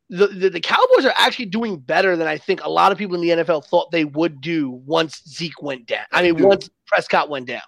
the, 0.09 0.27
the 0.27 0.49
the 0.49 0.59
Cowboys 0.61 1.05
are 1.05 1.13
actually 1.17 1.45
doing 1.47 1.77
better 1.77 2.15
than 2.15 2.27
I 2.27 2.37
think 2.37 2.63
a 2.63 2.69
lot 2.69 2.91
of 2.91 2.97
people 2.97 3.15
in 3.15 3.21
the 3.21 3.29
NFL 3.43 3.65
thought 3.65 3.91
they 3.91 4.05
would 4.05 4.41
do 4.41 4.69
once 4.85 5.21
Zeke 5.27 5.61
went 5.61 5.85
down. 5.87 6.05
I 6.11 6.21
mean, 6.21 6.35
Dude. 6.35 6.45
once 6.47 6.69
Prescott 6.87 7.29
went 7.29 7.47
down. 7.47 7.61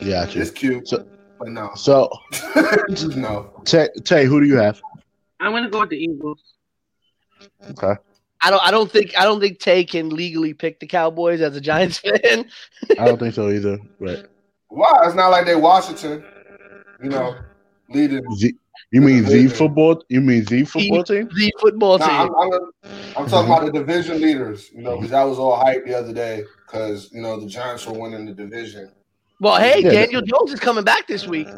Yeah, 0.00 0.26
It's 0.28 0.50
cute, 0.50 0.88
So- 0.88 1.06
but 1.38 1.48
no, 1.48 1.70
So, 1.76 2.08
no. 3.16 3.52
Tay, 3.64 3.88
Tay, 4.04 4.24
who 4.24 4.40
do 4.40 4.46
you 4.46 4.56
have? 4.56 4.80
I'm 5.40 5.52
gonna 5.52 5.68
go 5.68 5.80
with 5.80 5.90
the 5.90 5.96
Eagles. 5.98 6.42
Okay. 7.70 7.94
I 8.46 8.50
don't 8.50 8.62
I 8.62 8.70
don't 8.70 8.88
think 8.88 9.18
I 9.18 9.24
don't 9.24 9.40
think 9.40 9.58
Tay 9.58 9.84
can 9.84 10.08
legally 10.08 10.54
pick 10.54 10.78
the 10.78 10.86
Cowboys 10.86 11.40
as 11.40 11.56
a 11.56 11.60
Giants 11.60 11.98
fan. 12.22 12.48
I 12.96 13.04
don't 13.04 13.18
think 13.18 13.34
so 13.34 13.50
either. 13.50 13.76
But 13.98 14.30
Why? 14.68 15.02
It's 15.04 15.16
not 15.16 15.30
like 15.30 15.46
they 15.46 15.56
Washington, 15.56 16.24
you 17.02 17.10
know, 17.10 17.36
leading. 17.88 18.22
Z, 18.36 18.54
you 18.92 19.00
mean 19.00 19.24
Z 19.24 19.48
football? 19.48 20.00
You 20.08 20.20
mean 20.20 20.44
Z 20.46 20.64
football 20.66 21.02
team? 21.02 21.28
Z 21.36 21.52
football 21.58 21.98
team. 21.98 22.06
Nah, 22.06 22.28
I'm, 22.40 22.52
I'm, 22.52 22.60
I'm 23.16 23.28
talking 23.28 23.52
about 23.52 23.66
the 23.66 23.72
division 23.72 24.20
leaders, 24.20 24.70
you 24.72 24.82
know, 24.82 24.94
because 24.94 25.10
that 25.10 25.24
was 25.24 25.40
all 25.40 25.56
hype 25.56 25.84
the 25.84 25.98
other 25.98 26.12
day 26.12 26.44
because, 26.64 27.10
you 27.12 27.20
know, 27.20 27.40
the 27.40 27.48
Giants 27.48 27.84
were 27.84 27.98
winning 27.98 28.26
the 28.26 28.32
division. 28.32 28.92
well, 29.40 29.58
hey, 29.58 29.82
Yeah, 29.82 29.90
Daniel 29.90 30.22
Jones 30.22 30.52
is 30.52 30.60
coming 30.60 30.84
back 30.84 31.08
this 31.08 31.26
week. 31.26 31.48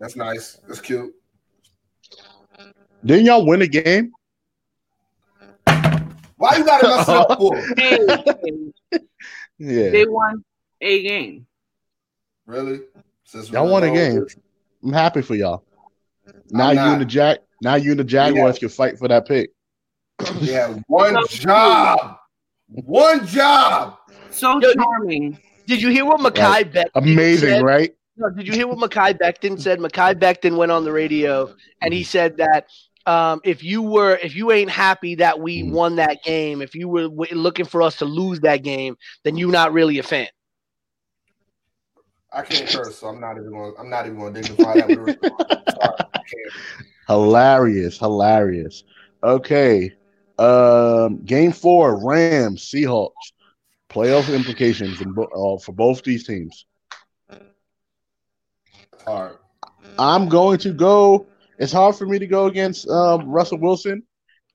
That's 0.00 0.16
nice. 0.16 0.60
That's 0.66 0.80
cute. 0.80 1.14
Didn't 3.04 3.26
y'all 3.26 3.44
win 3.44 3.60
a 3.60 3.66
game? 3.66 4.12
Why 6.46 6.56
you 6.58 6.64
got 6.64 6.80
to 6.80 6.88
mess 6.88 7.08
it 7.08 7.14
up 7.14 7.38
for? 7.38 7.56
Hey, 8.98 9.00
Yeah. 9.58 9.90
they 9.90 10.06
won 10.06 10.44
a 10.80 11.02
game. 11.02 11.46
Really? 12.46 12.80
Since 13.24 13.50
Y'all 13.50 13.68
won 13.70 13.82
a 13.82 13.90
game. 13.90 14.20
this- 14.20 14.36
I'm 14.84 14.92
happy 14.92 15.22
for 15.22 15.34
y'all. 15.34 15.64
Now 16.50 16.70
you 16.70 16.78
and 16.78 17.00
the 17.00 17.06
Jack. 17.06 17.38
Now 17.62 17.74
you 17.74 17.92
and 17.92 18.00
the 18.00 18.04
Jaguars 18.04 18.58
can 18.58 18.68
fight 18.68 18.98
for 18.98 19.08
that 19.08 19.26
pick. 19.26 19.50
Yeah, 20.40 20.74
one 20.86 21.16
job. 21.28 22.18
One 22.68 23.26
job. 23.26 23.98
So 24.30 24.60
Yo, 24.60 24.72
charming. 24.74 25.38
Did 25.66 25.82
you 25.82 25.88
hear 25.90 26.04
what 26.04 26.20
Mekhi 26.20 26.72
Becton 26.72 26.90
Amazing, 26.94 27.48
said? 27.48 27.62
right? 27.62 27.94
No, 28.16 28.30
did 28.30 28.46
you 28.46 28.52
hear 28.52 28.68
what 28.68 28.78
Mekhi 28.78 29.18
Becton 29.18 29.60
said? 29.60 29.78
Mekhi 29.78 30.14
Becton 30.14 30.56
went 30.56 30.70
on 30.70 30.84
the 30.84 30.92
radio 30.92 31.52
and 31.80 31.92
he 31.92 32.00
mm-hmm. 32.00 32.06
said 32.06 32.36
that 32.36 32.68
um, 33.06 33.40
if 33.44 33.62
you 33.62 33.82
were, 33.82 34.16
if 34.22 34.34
you 34.34 34.52
ain't 34.52 34.70
happy 34.70 35.16
that 35.16 35.40
we 35.40 35.62
Mhm. 35.62 35.72
won 35.72 35.96
that 35.96 36.22
game, 36.22 36.62
if 36.62 36.74
you 36.74 36.88
were 36.88 37.04
w- 37.08 37.34
looking 37.34 37.66
for 37.66 37.82
us 37.82 37.96
to 37.98 38.04
lose 38.04 38.40
that 38.40 38.62
game, 38.62 38.96
then 39.24 39.36
you're 39.36 39.50
not 39.52 39.72
really 39.72 39.98
a 39.98 40.02
fan. 40.02 40.28
I 42.32 42.42
can't 42.42 42.68
curse, 42.68 42.98
so 42.98 43.08
I'm 43.08 43.20
not 43.20 43.36
even 43.38 43.50
gonna, 43.52 43.72
I'm 43.78 43.90
not 43.90 44.06
even 44.06 44.18
going 44.18 44.34
to 44.34 44.40
dignify 44.40 44.76
that 44.76 44.88
with 44.90 44.98
a 44.98 45.02
response. 45.02 45.48
Sorry, 45.66 45.98
I 46.14 46.18
can't. 46.32 46.54
Hilarious, 47.08 47.98
hilarious. 47.98 48.84
Okay. 49.22 49.92
Um, 50.38 51.24
game 51.24 51.52
four, 51.52 52.04
Rams, 52.06 52.54
Seahawks. 52.58 53.32
Playoff 53.90 54.32
implications 54.34 55.00
in 55.00 55.12
bo- 55.12 55.56
uh, 55.56 55.58
for 55.58 55.72
both 55.72 56.02
these 56.02 56.26
teams. 56.26 56.66
All 59.06 59.22
right. 59.24 59.36
I'm 59.98 60.28
going 60.28 60.58
to 60.58 60.72
go. 60.72 61.26
It's 61.58 61.72
hard 61.72 61.96
for 61.96 62.06
me 62.06 62.18
to 62.18 62.26
go 62.26 62.46
against 62.46 62.88
um, 62.88 63.28
Russell 63.28 63.58
Wilson. 63.58 64.02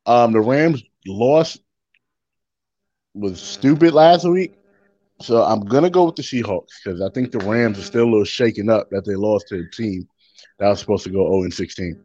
Um, 0.05 0.31
the 0.31 0.41
Rams 0.41 0.83
lost 1.05 1.61
was 3.13 3.41
stupid 3.41 3.93
last 3.93 4.27
week, 4.27 4.55
so 5.21 5.43
I'm 5.43 5.61
gonna 5.61 5.89
go 5.89 6.05
with 6.05 6.15
the 6.15 6.23
Seahawks 6.23 6.69
because 6.83 7.01
I 7.01 7.09
think 7.09 7.31
the 7.31 7.39
Rams 7.39 7.79
are 7.79 7.83
still 7.83 8.03
a 8.03 8.09
little 8.09 8.23
shaken 8.23 8.69
up 8.69 8.89
that 8.91 9.05
they 9.05 9.15
lost 9.15 9.47
to 9.49 9.59
a 9.59 9.69
team 9.69 10.07
that 10.59 10.69
was 10.69 10.79
supposed 10.79 11.03
to 11.03 11.09
go 11.09 11.27
0 11.27 11.43
and 11.43 11.53
16. 11.53 12.03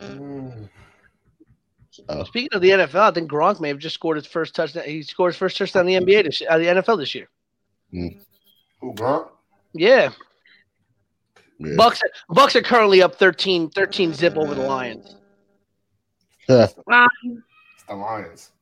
Mm. 0.00 0.68
Uh, 2.08 2.24
Speaking 2.24 2.48
of 2.52 2.62
the 2.62 2.70
NFL, 2.70 3.00
I 3.00 3.10
think 3.12 3.30
Gronk 3.30 3.60
may 3.60 3.68
have 3.68 3.78
just 3.78 3.94
scored 3.94 4.16
his 4.16 4.26
first 4.26 4.54
touchdown. 4.54 4.84
He 4.84 5.02
scored 5.02 5.32
his 5.32 5.38
first 5.38 5.56
touchdown 5.56 5.88
in 5.88 6.04
the 6.04 6.12
NBA 6.14 6.24
this 6.24 6.42
uh, 6.48 6.58
the 6.58 6.66
NFL 6.66 6.98
this 6.98 7.14
year. 7.14 7.28
Who 7.90 8.94
Gronk? 8.94 9.28
Yeah. 9.74 10.10
Yeah. 11.58 11.74
Bucks 11.76 12.00
Bucks 12.28 12.56
are 12.56 12.62
currently 12.62 13.02
up 13.02 13.14
13, 13.16 13.70
13 13.70 14.12
zip 14.14 14.36
over 14.36 14.54
the 14.54 14.62
Lions. 14.62 15.16
It's 16.48 16.74
the 16.74 17.94
Lions. 17.94 18.52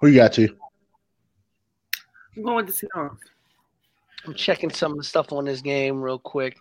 Who 0.00 0.08
you 0.08 0.16
got 0.16 0.32
to? 0.34 0.48
I'm 2.36 2.42
going 2.42 2.66
with 2.66 2.78
the 2.78 2.86
Seahawks. 2.86 3.18
I'm 4.26 4.34
checking 4.34 4.70
some 4.70 4.92
of 4.92 4.98
the 4.98 5.04
stuff 5.04 5.32
on 5.32 5.44
this 5.44 5.60
game 5.60 6.00
real 6.02 6.18
quick 6.18 6.56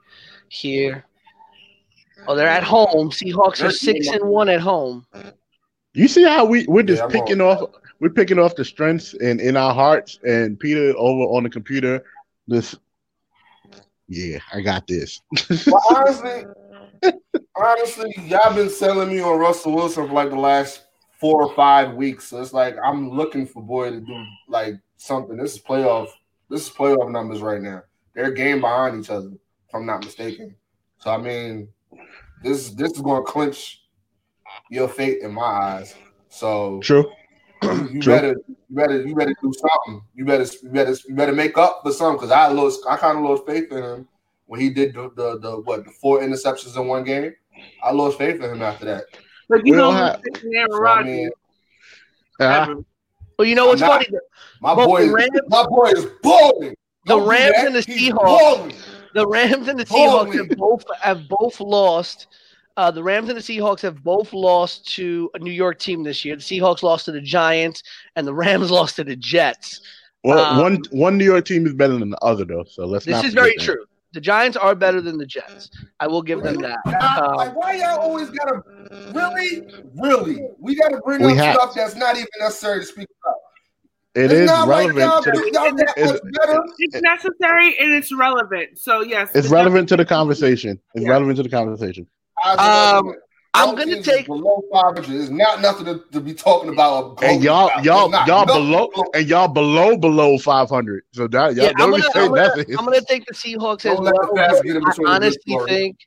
here. 0.50 1.06
Oh, 2.28 2.36
they're 2.36 2.48
at 2.48 2.64
home. 2.64 3.10
Seahawks 3.10 3.64
are 3.64 3.72
six 3.72 4.08
and 4.08 4.24
one 4.30 4.48
at 4.50 4.62
home. 4.62 5.06
You 5.94 6.08
see 6.08 6.24
how 6.24 6.46
we 6.46 6.66
we're 6.68 6.84
just 6.84 7.02
Yeah, 7.04 7.08
picking 7.10 7.38
going- 7.40 7.58
off 7.58 7.70
we're 8.00 8.10
picking 8.10 8.40
off 8.40 8.56
the 8.56 8.66
strengths 8.66 9.14
in 9.16 9.40
in 9.40 9.56
our 9.58 9.74
hearts 9.74 10.20
and 10.28 10.60
Peter 10.60 10.94
over 10.98 11.24
on 11.36 11.44
the 11.44 11.50
computer. 11.50 12.04
This, 12.48 12.76
yeah, 14.08 14.40
I 14.54 14.62
got 14.62 14.88
this. 14.88 15.22
But 15.50 15.82
honestly, 15.90 16.46
honestly, 17.56 18.14
y'all 18.28 18.54
been 18.54 18.70
selling 18.70 19.10
me 19.10 19.20
on 19.22 19.40
Russell 19.40 19.74
Wilson 19.74 20.08
for 20.08 20.14
like 20.14 20.30
the 20.30 20.40
last 20.40 20.84
four 21.20 21.44
or 21.44 21.54
five 21.56 21.94
weeks. 21.94 22.26
So 22.26 22.42
it's 22.42 22.54
like 22.54 22.76
I'm 22.84 23.10
looking 23.10 23.46
for 23.48 23.64
boy 23.64 23.92
to 23.92 24.00
do 24.00 24.24
like 24.48 24.76
something. 24.98 25.38
This 25.38 25.54
is 25.56 25.62
playoff. 25.62 26.10
This 26.50 26.68
is 26.68 26.74
playoff 26.74 27.12
numbers 27.12 27.42
right 27.42 27.62
now. 27.62 27.84
They're 28.14 28.32
game 28.32 28.62
behind 28.62 29.04
each 29.04 29.10
other, 29.10 29.30
if 29.30 29.74
I'm 29.74 29.86
not 29.86 30.04
mistaken. 30.04 30.56
So 31.00 31.12
I 31.12 31.18
mean, 31.18 31.68
this 32.44 32.70
this 32.72 32.92
is 32.92 33.02
going 33.02 33.26
to 33.26 33.32
clinch 33.32 33.82
your 34.70 34.88
fate 34.88 35.22
in 35.22 35.34
my 35.34 35.42
eyes. 35.42 35.96
So 36.30 36.80
True. 36.82 37.10
You 37.94 38.02
True. 38.02 38.14
better, 38.16 38.36
you 38.48 38.56
better, 38.70 39.02
you 39.08 39.16
better 39.16 39.36
do 39.42 39.52
something. 39.54 40.02
You 40.16 40.26
better, 40.26 40.46
you 40.64 40.70
better, 40.70 40.96
you 41.08 41.16
better 41.16 41.34
make 41.34 41.58
up 41.58 41.82
for 41.84 41.92
something. 41.92 42.18
Because 42.18 42.32
I 42.32 42.48
lost, 42.48 42.82
I 42.90 42.98
kind 42.98 43.18
of 43.18 43.24
lost 43.24 43.46
faith 43.46 43.72
in 43.72 43.84
him 43.84 44.08
when 44.48 44.60
he 44.60 44.70
did 44.70 44.94
the, 44.94 45.10
the, 45.16 45.40
the 45.40 45.62
what, 45.62 45.86
the 45.86 45.92
four 45.92 46.20
interceptions 46.22 46.76
in 46.80 46.88
one 46.88 47.04
game. 47.04 47.34
I 47.84 47.92
lost 47.92 48.18
faith 48.18 48.36
in 48.42 48.50
him 48.52 48.62
after 48.62 48.86
that. 48.86 49.04
But 49.50 49.66
you 49.66 49.74
We 49.74 49.78
know, 49.78 49.92
have- 49.92 50.22
Aaron 50.44 50.68
So, 50.72 50.78
I 50.78 50.80
Rodgers. 50.80 51.06
mean, 51.06 51.30
Uh, 52.40 52.76
Well, 53.38 53.48
you 53.48 53.56
know 53.56 53.68
what's 53.68 53.82
not- 53.82 54.04
funny? 54.04 54.18
my 54.62 54.76
Both 54.76 54.88
boy, 54.88 55.08
the 55.08 55.14
Rams- 55.14 55.30
my 55.50 55.66
boy 55.68 55.86
is 55.96 56.06
balling. 56.24 56.76
The 57.06 57.20
Rams 57.20 57.56
and 57.60 57.76
the 57.76 57.80
Seahawks- 57.82 58.74
The 59.14 59.26
Rams 59.28 59.68
and 59.70 59.80
the 59.80 59.86
Seahawks 59.86 60.36
have 60.36 60.58
both 60.58 60.84
have 61.00 61.28
both 61.30 61.60
lost. 61.62 62.28
Uh, 62.78 62.92
the 62.92 63.02
Rams 63.02 63.30
and 63.30 63.38
the 63.38 63.42
Seahawks 63.42 63.82
have 63.82 64.04
both 64.04 64.34
lost 64.34 64.86
to 64.96 65.30
a 65.34 65.40
New 65.40 65.52
York 65.52 65.80
team 65.80 66.04
this 66.04 66.26
year. 66.26 66.36
The 66.36 66.42
Seahawks 66.42 66.84
lost 66.84 67.06
to 67.06 67.12
the 67.14 67.22
Giants, 67.22 67.82
and 68.16 68.28
the 68.28 68.34
Rams 68.34 68.70
lost 68.78 68.98
to 68.98 69.04
the 69.04 69.16
Jets. 69.16 69.80
well, 70.24 70.40
Um, 70.44 70.60
one 70.62 70.82
one 70.92 71.18
New 71.18 71.24
York 71.26 71.46
team 71.46 71.66
is 71.66 71.74
better 71.74 71.98
than 71.98 72.10
the 72.10 72.18
other 72.22 72.44
though. 72.46 72.66
So 72.68 72.86
let's 72.86 73.06
This 73.06 73.14
not 73.14 73.26
is 73.26 73.34
very 73.34 73.56
that. 73.58 73.64
true. 73.64 73.86
The 74.14 74.22
Giants 74.22 74.56
are 74.58 74.76
better 74.76 75.02
than 75.02 75.18
the 75.18 75.26
Jets. 75.26 75.70
I 76.00 76.08
will 76.08 76.22
give 76.22 76.42
them 76.42 76.56
that. 76.62 76.80
Y'all- 76.86 77.30
Um, 77.32 77.36
like, 77.36 77.56
why 77.56 77.74
y'all 77.76 78.00
always 78.00 78.30
gotta 78.30 78.62
really, 79.14 79.68
really? 80.02 80.48
We 80.60 80.76
gotta 80.76 81.00
bring 81.06 81.22
We 81.22 81.34
up 81.34 81.38
have- 81.38 81.56
stuff 81.56 81.76
that's 81.76 81.96
not 81.96 82.16
even 82.16 82.28
necessary 82.40 82.80
to 82.80 82.86
speak 82.86 83.08
about. 83.24 83.36
It 84.16 84.32
It's 84.32 84.34
is 84.34 84.48
not 84.50 84.70
relevant. 84.70 84.96
like 85.00 85.06
y'all, 85.06 85.22
to 85.22 85.32
the, 85.32 85.52
y'all 85.54 85.76
that 85.76 85.94
It's- 85.98 86.12
much 86.14 86.22
better. 86.48 86.64
It's 86.80 87.02
necessary 87.02 87.78
and 87.78 87.92
it's 87.92 88.14
relevant. 88.14 88.80
So 88.80 89.02
yes, 89.02 89.32
it's 89.36 89.50
relevant 89.50 89.90
to 89.90 89.98
the 89.98 90.06
conversation. 90.06 90.80
It's 90.94 91.04
Yeah. 91.06 91.12
relevant 91.12 91.36
to 91.38 91.44
the 91.44 91.50
conversation. 91.50 92.08
Um, 92.46 93.14
I'm 93.54 93.74
gonna 93.76 94.02
take- 94.04 94.26
below 94.28 94.62
500. 94.72 95.10
It's 95.10 95.30
not 95.30 95.62
nothing 95.62 95.86
to, 95.86 96.04
to 96.12 96.20
be 96.20 96.34
talking 96.34 96.70
about. 96.74 97.24
And 97.24 97.42
y'all, 97.42 97.68
about. 97.68 97.86
y'all, 97.86 98.10
not 98.10 98.28
y'all 98.28 98.46
below, 98.46 98.90
below- 98.94 99.06
and 99.14 99.28
y'all 99.28 99.48
below 99.48 99.96
below 99.98 100.38
five 100.38 100.70
hundred. 100.70 101.04
So 101.14 101.28
that 101.30 101.56
y'all 101.56 101.66
Yeah, 101.68 101.72
I'm 101.78 101.92
gonna, 101.92 102.04
say 102.04 102.26
I'm, 102.26 102.30
gonna. 102.34 102.66
I'm 102.78 102.86
gonna 102.86 103.02
take 103.02 103.26
the 103.26 103.34
Seahawks 103.34 103.86
as 103.86 103.96
Don't 103.96 104.04
let 104.04 104.14
well. 104.16 104.36
fast 104.36 104.56
I 104.56 104.62
between 104.62 104.74
the 104.74 104.80
good 104.98 105.08
honestly 105.08 105.58
think 105.68 105.98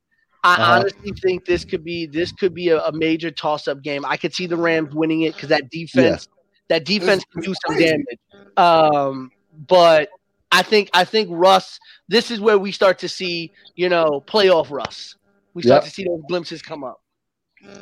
I 0.45 0.55
Uh-huh. 0.55 0.73
honestly 0.81 1.13
think 1.23 1.47
this 1.47 1.65
could 1.65 1.83
be 1.85 2.05
this 2.07 2.33
could 2.33 2.53
be 2.55 2.69
a, 2.69 2.81
a 2.85 2.93
major 2.93 3.31
toss 3.31 3.67
up 3.67 3.81
game. 3.83 4.05
I 4.05 4.19
could 4.19 4.35
see 4.35 4.47
the 4.47 4.57
Rams 4.57 4.95
winning 4.95 5.23
it 5.23 5.35
because 5.35 5.49
that 5.49 5.71
defense 5.71 6.29
that 6.69 6.85
defense 6.85 7.25
can 7.33 7.41
do 7.41 7.55
some 7.55 7.77
crazy. 7.77 7.87
damage. 7.87 8.19
Um, 8.59 9.31
but 9.67 10.11
I 10.53 10.63
think 10.63 10.91
I 10.93 11.05
think 11.05 11.29
Russ. 11.33 11.81
This 12.09 12.31
is 12.31 12.41
where 12.41 12.59
we 12.59 12.73
start 12.73 12.99
to 13.01 13.09
see 13.09 13.53
you 13.75 13.89
know 13.89 14.23
playoff 14.27 14.71
Russ. 14.71 15.15
We 15.59 15.63
start 15.63 15.83
Yep. 15.83 15.85
to 15.85 15.91
see 15.91 16.05
those 16.05 16.21
glimpses 16.29 16.63
come 16.63 16.85
up. 16.85 17.01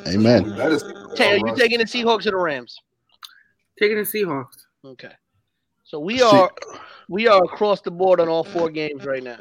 Amen. 0.08 0.48
That 0.56 0.72
is- 0.72 0.82
Tay, 1.14 1.34
are 1.34 1.46
you 1.46 1.54
taking 1.54 1.76
the 1.78 1.84
Seahawks 1.84 2.24
or 2.26 2.30
the 2.30 2.36
Rams? 2.38 2.80
taking 3.78 3.98
the 3.98 4.04
Seahawks. 4.04 4.56
Okay. 4.82 5.12
So 5.84 6.00
we 6.00 6.16
See- 6.16 6.24
are 6.24 6.50
we 7.10 7.28
are 7.28 7.44
across 7.44 7.82
the 7.82 7.90
board 7.90 8.18
on 8.18 8.30
all 8.30 8.44
four 8.44 8.70
games 8.70 9.04
right 9.04 9.22
now. 9.22 9.36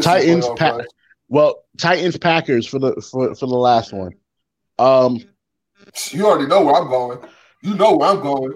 Titans, 0.00 0.48
Pa- 0.56 0.80
Well, 1.28 1.64
Titans 1.78 2.16
Packers 2.16 2.66
for 2.66 2.78
the 2.78 2.94
for, 3.10 3.34
for 3.34 3.44
the 3.46 3.54
last 3.58 3.92
one. 3.92 4.12
Um, 4.78 5.18
You 6.10 6.26
already 6.26 6.46
know 6.46 6.64
where 6.64 6.76
I'm 6.76 6.88
going. 6.88 7.18
You 7.62 7.74
know 7.74 7.94
where 7.98 8.08
I'm 8.08 8.22
going. 8.22 8.54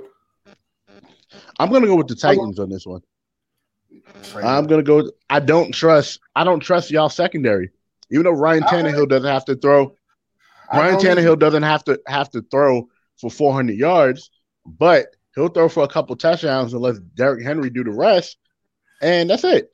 I'm 1.61 1.70
gonna 1.70 1.87
go 1.87 1.96
with 1.96 2.08
the 2.08 2.14
Titans 2.16 2.58
on 2.58 2.70
this 2.70 2.87
one. 2.87 3.02
I'm 4.37 4.66
gonna 4.66 4.82
go. 4.82 5.11
I 5.28 5.40
don't 5.40 5.72
trust. 5.72 6.18
I 6.35 6.44
don't 6.44 6.61
trust 6.61 6.90
y'all 6.90 7.11
secondary. 7.11 7.70
Even 8.12 8.25
though 8.25 8.33
Ryan 8.33 8.62
I- 8.64 8.66
Tannehill 8.66 9.09
doesn't 9.09 9.31
have 9.31 9.44
to 9.46 9.57
throw. 9.57 9.94
Ryan 10.72 10.96
Tannehill 10.96 11.38
doesn't 11.38 11.62
have 11.64 11.85
to 11.85 12.01
have 12.07 12.31
to 12.31 12.42
throw 12.51 12.88
for 13.20 13.31
400 13.31 13.77
yards, 13.77 14.31
but 14.64 15.09
he'll 15.35 15.48
throw 15.48 15.68
for 15.68 15.83
a 15.85 15.88
couple 15.88 16.16
touchdowns 16.16 16.72
and 16.72 16.83
let 16.83 16.96
Derrick 17.14 17.44
Henry 17.44 17.68
do 17.68 17.85
the 17.85 17.90
rest, 17.90 18.38
and 19.03 19.29
that's 19.29 19.44
it. 19.44 19.70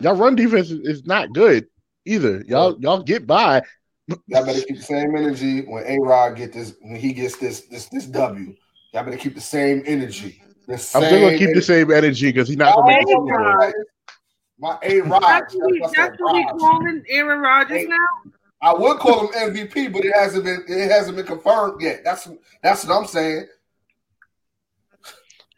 Y'all 0.00 0.14
run 0.14 0.36
defense 0.36 0.70
is- 0.70 0.86
is 0.86 1.06
not 1.06 1.32
good 1.32 1.66
either. 2.04 2.44
Y'all 2.46 2.76
y'all 2.80 3.02
get 3.02 3.26
by. 3.26 3.62
Y'all 4.06 4.46
better 4.46 4.60
keep 4.60 4.76
the 4.76 4.82
same 4.84 5.16
energy 5.16 5.62
when 5.62 5.84
A 5.84 5.98
Rod 6.00 6.36
get 6.36 6.52
this 6.52 6.74
when 6.80 6.96
he 6.96 7.12
gets 7.12 7.36
this 7.36 7.62
this 7.62 7.86
this 7.88 8.06
W. 8.06 8.54
Y'all 8.94 9.04
better 9.04 9.16
keep 9.16 9.34
the 9.34 9.40
same 9.40 9.82
energy. 9.84 10.40
The 10.68 10.74
I'm 10.74 10.78
same 10.78 11.04
still 11.04 11.20
gonna 11.22 11.38
keep 11.38 11.54
the 11.54 11.62
same 11.62 11.90
energy 11.90 12.30
because 12.30 12.46
he's 12.48 12.56
not 12.56 12.74
gonna 12.76 12.86
make 12.86 13.00
the 13.00 13.12
Super 13.12 13.24
Bowl. 13.24 13.36
A-Rod. 13.36 13.72
My 14.60 14.76
A 14.82 15.00
Rod. 15.00 15.22
That's 15.22 15.54
what 15.54 15.70
we, 15.70 15.80
that's 15.94 16.16
what 16.18 16.34
we 16.34 16.44
calling 16.58 17.04
Aaron 17.08 17.40
Rodgers 17.40 17.78
Hey. 17.78 17.84
now. 17.86 17.96
I 18.60 18.72
would 18.74 18.98
call 18.98 19.28
him 19.28 19.54
MVP, 19.54 19.92
but 19.92 20.04
it 20.04 20.12
hasn't 20.16 20.44
been 20.44 20.64
it 20.66 20.90
hasn't 20.90 21.16
been 21.16 21.26
confirmed 21.26 21.80
yet. 21.80 22.02
That's 22.04 22.28
that's 22.62 22.84
what 22.84 22.96
I'm 22.96 23.06
saying. 23.06 23.46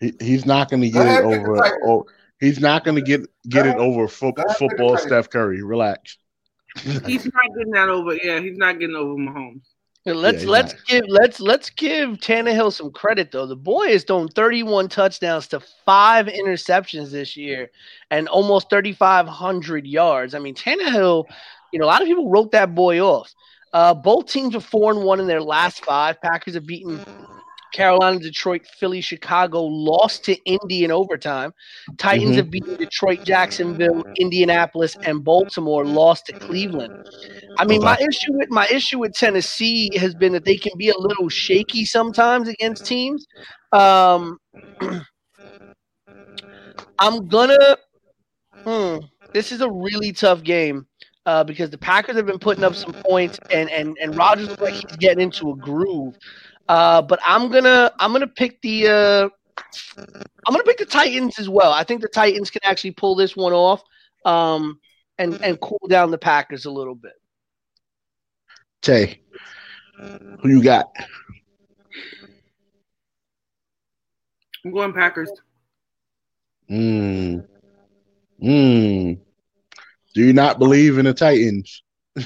He, 0.01 0.13
he's 0.21 0.45
not 0.47 0.71
gonna 0.71 0.91
get 0.91 1.07
it 1.07 1.09
ahead, 1.09 1.25
pick 1.25 1.43
the 1.43 1.49
over. 1.51 1.57
Titans. 1.57 1.81
Oh, 1.87 2.05
he's 2.41 2.61
not 2.61 2.85
gonna 2.85 3.01
get 3.01 3.23
get 3.49 3.67
it 3.67 3.77
over 3.77 4.07
fo- 4.07 4.33
Go 4.33 4.43
ahead, 4.43 4.59
pick 4.59 4.59
the 4.59 4.69
football. 4.77 4.91
Titans. 4.97 5.07
Steph 5.09 5.31
Curry, 5.31 5.63
relax. 5.63 6.19
He's 7.07 7.25
not 7.25 7.57
getting 7.57 7.73
that 7.73 7.89
over. 7.89 8.15
Yeah, 8.17 8.39
he's 8.41 8.57
not 8.59 8.79
getting 8.79 8.97
over 8.97 9.15
Mahomes. 9.15 9.63
Let's 10.07 10.45
Yeah, 10.45 10.45
let's 10.45 10.73
exactly. 10.73 10.87
give 10.87 11.05
let's 11.09 11.41
let's 11.41 11.71
give 11.71 12.11
Tannehill 12.19 12.73
some 12.73 12.91
credit 12.91 13.31
though. 13.33 13.47
The 13.47 13.57
boy 13.57 13.89
has 13.89 14.05
thrown 14.05 14.29
31 14.29 14.89
touchdowns 14.89 15.47
to 15.49 15.61
five 15.85 16.27
interceptions 16.27 17.11
this 17.11 17.37
year, 17.37 17.71
and 18.11 18.29
almost 18.29 18.71
3,500 18.71 19.87
yards. 19.87 20.35
I 20.35 20.39
mean, 20.39 20.55
Tannehill. 20.55 21.25
You 21.73 21.79
know, 21.79 21.85
a 21.85 21.89
lot 21.89 22.03
of 22.03 22.09
people 22.09 22.31
wrote 22.31 22.53
that 22.53 22.75
boy 22.75 23.01
off. 23.01 23.35
Uh, 23.73 23.95
both 23.95 24.27
teams 24.27 24.55
are 24.57 24.61
four 24.61 24.91
and 24.93 25.05
one 25.05 25.21
in 25.21 25.27
their 25.27 25.43
last 25.43 25.85
five. 25.85 26.21
Packers 26.21 26.55
have 26.55 26.67
beaten 26.67 27.05
Carolina, 27.73 28.19
Detroit, 28.19 28.63
Philly, 28.79 29.01
Chicago. 29.01 29.63
Lost 29.65 30.25
to 30.27 30.37
Indy 30.45 30.85
in 30.85 30.91
overtime. 30.91 31.53
Titans 31.99 32.35
Mhm. 32.35 32.37
have 32.37 32.51
beaten 32.51 32.77
Detroit, 32.79 33.21
Jacksonville, 33.25 34.05
Indianapolis, 34.17 34.97
and 35.05 35.25
Baltimore. 35.25 35.87
Lost 35.87 36.27
to 36.27 36.35
Cleveland. 36.35 36.95
I 37.59 37.65
mean, 37.65 37.83
my 37.83 37.97
issue 38.01 38.33
with 38.33 38.51
my 38.51 38.67
issue 38.69 38.99
with 38.99 39.13
Tennessee 39.15 39.91
has 39.99 40.15
been 40.15 40.33
that 40.33 40.45
they 40.45 40.57
can 40.57 40.73
be 40.79 40.89
a 40.91 40.99
little 40.99 41.29
shaky 41.29 41.85
sometimes 41.85 42.49
against 42.49 42.87
teams. 42.87 43.27
Um, 43.73 44.39
I'm 46.99 47.29
gonna. 47.29 47.77
Hmm, 48.67 48.99
this 49.33 49.53
is 49.53 49.61
a 49.61 49.71
really 49.71 50.13
tough 50.13 50.43
game 50.43 50.87
uh, 51.27 51.45
because 51.45 51.71
the 51.71 51.79
Packers 51.79 52.17
have 52.17 52.27
been 52.27 52.39
putting 52.39 52.65
up 52.65 52.75
some 52.75 52.95
points, 53.09 53.39
and 53.51 53.71
and 53.71 53.97
and 54.01 54.17
Rodgers 54.17 54.49
looks 54.49 54.63
like 54.63 54.75
he's 54.75 54.97
getting 54.97 55.23
into 55.23 55.51
a 55.51 55.57
groove. 55.57 56.15
Uh, 56.71 57.03
but 57.03 57.19
I'm 57.27 57.51
gonna 57.51 57.91
I'm 57.99 58.13
gonna 58.13 58.29
pick 58.29 58.63
the 58.63 58.87
uh, 58.87 59.29
I'm 59.99 60.55
gonna 60.55 60.63
pick 60.63 60.79
the 60.79 60.87
Titans 60.87 61.41
as 61.41 61.49
well. 61.49 61.73
I 61.73 61.83
think 61.83 62.01
the 62.01 62.07
Titans 62.07 62.49
can 62.49 62.61
actually 62.63 62.93
pull 62.93 63.17
this 63.17 63.35
one 63.35 63.53
off, 63.53 63.83
um, 64.25 64.79
and 65.19 65.43
and 65.43 65.61
cool 65.61 65.81
down 65.89 66.13
the 66.13 66.19
Packers 66.19 66.67
a 66.67 66.71
little 66.71 66.95
bit. 66.95 67.15
Tay, 68.83 69.21
who 70.43 70.49
you 70.49 70.63
got? 70.63 70.95
I'm 74.65 74.71
going 74.71 74.93
Packers. 74.93 75.33
Mm. 76.71 77.49
Mm. 78.41 79.19
Do 80.15 80.21
you 80.25 80.33
not 80.33 80.61
believe 80.61 80.99
in 80.99 81.07
the 81.07 81.15
Titans? 81.15 81.83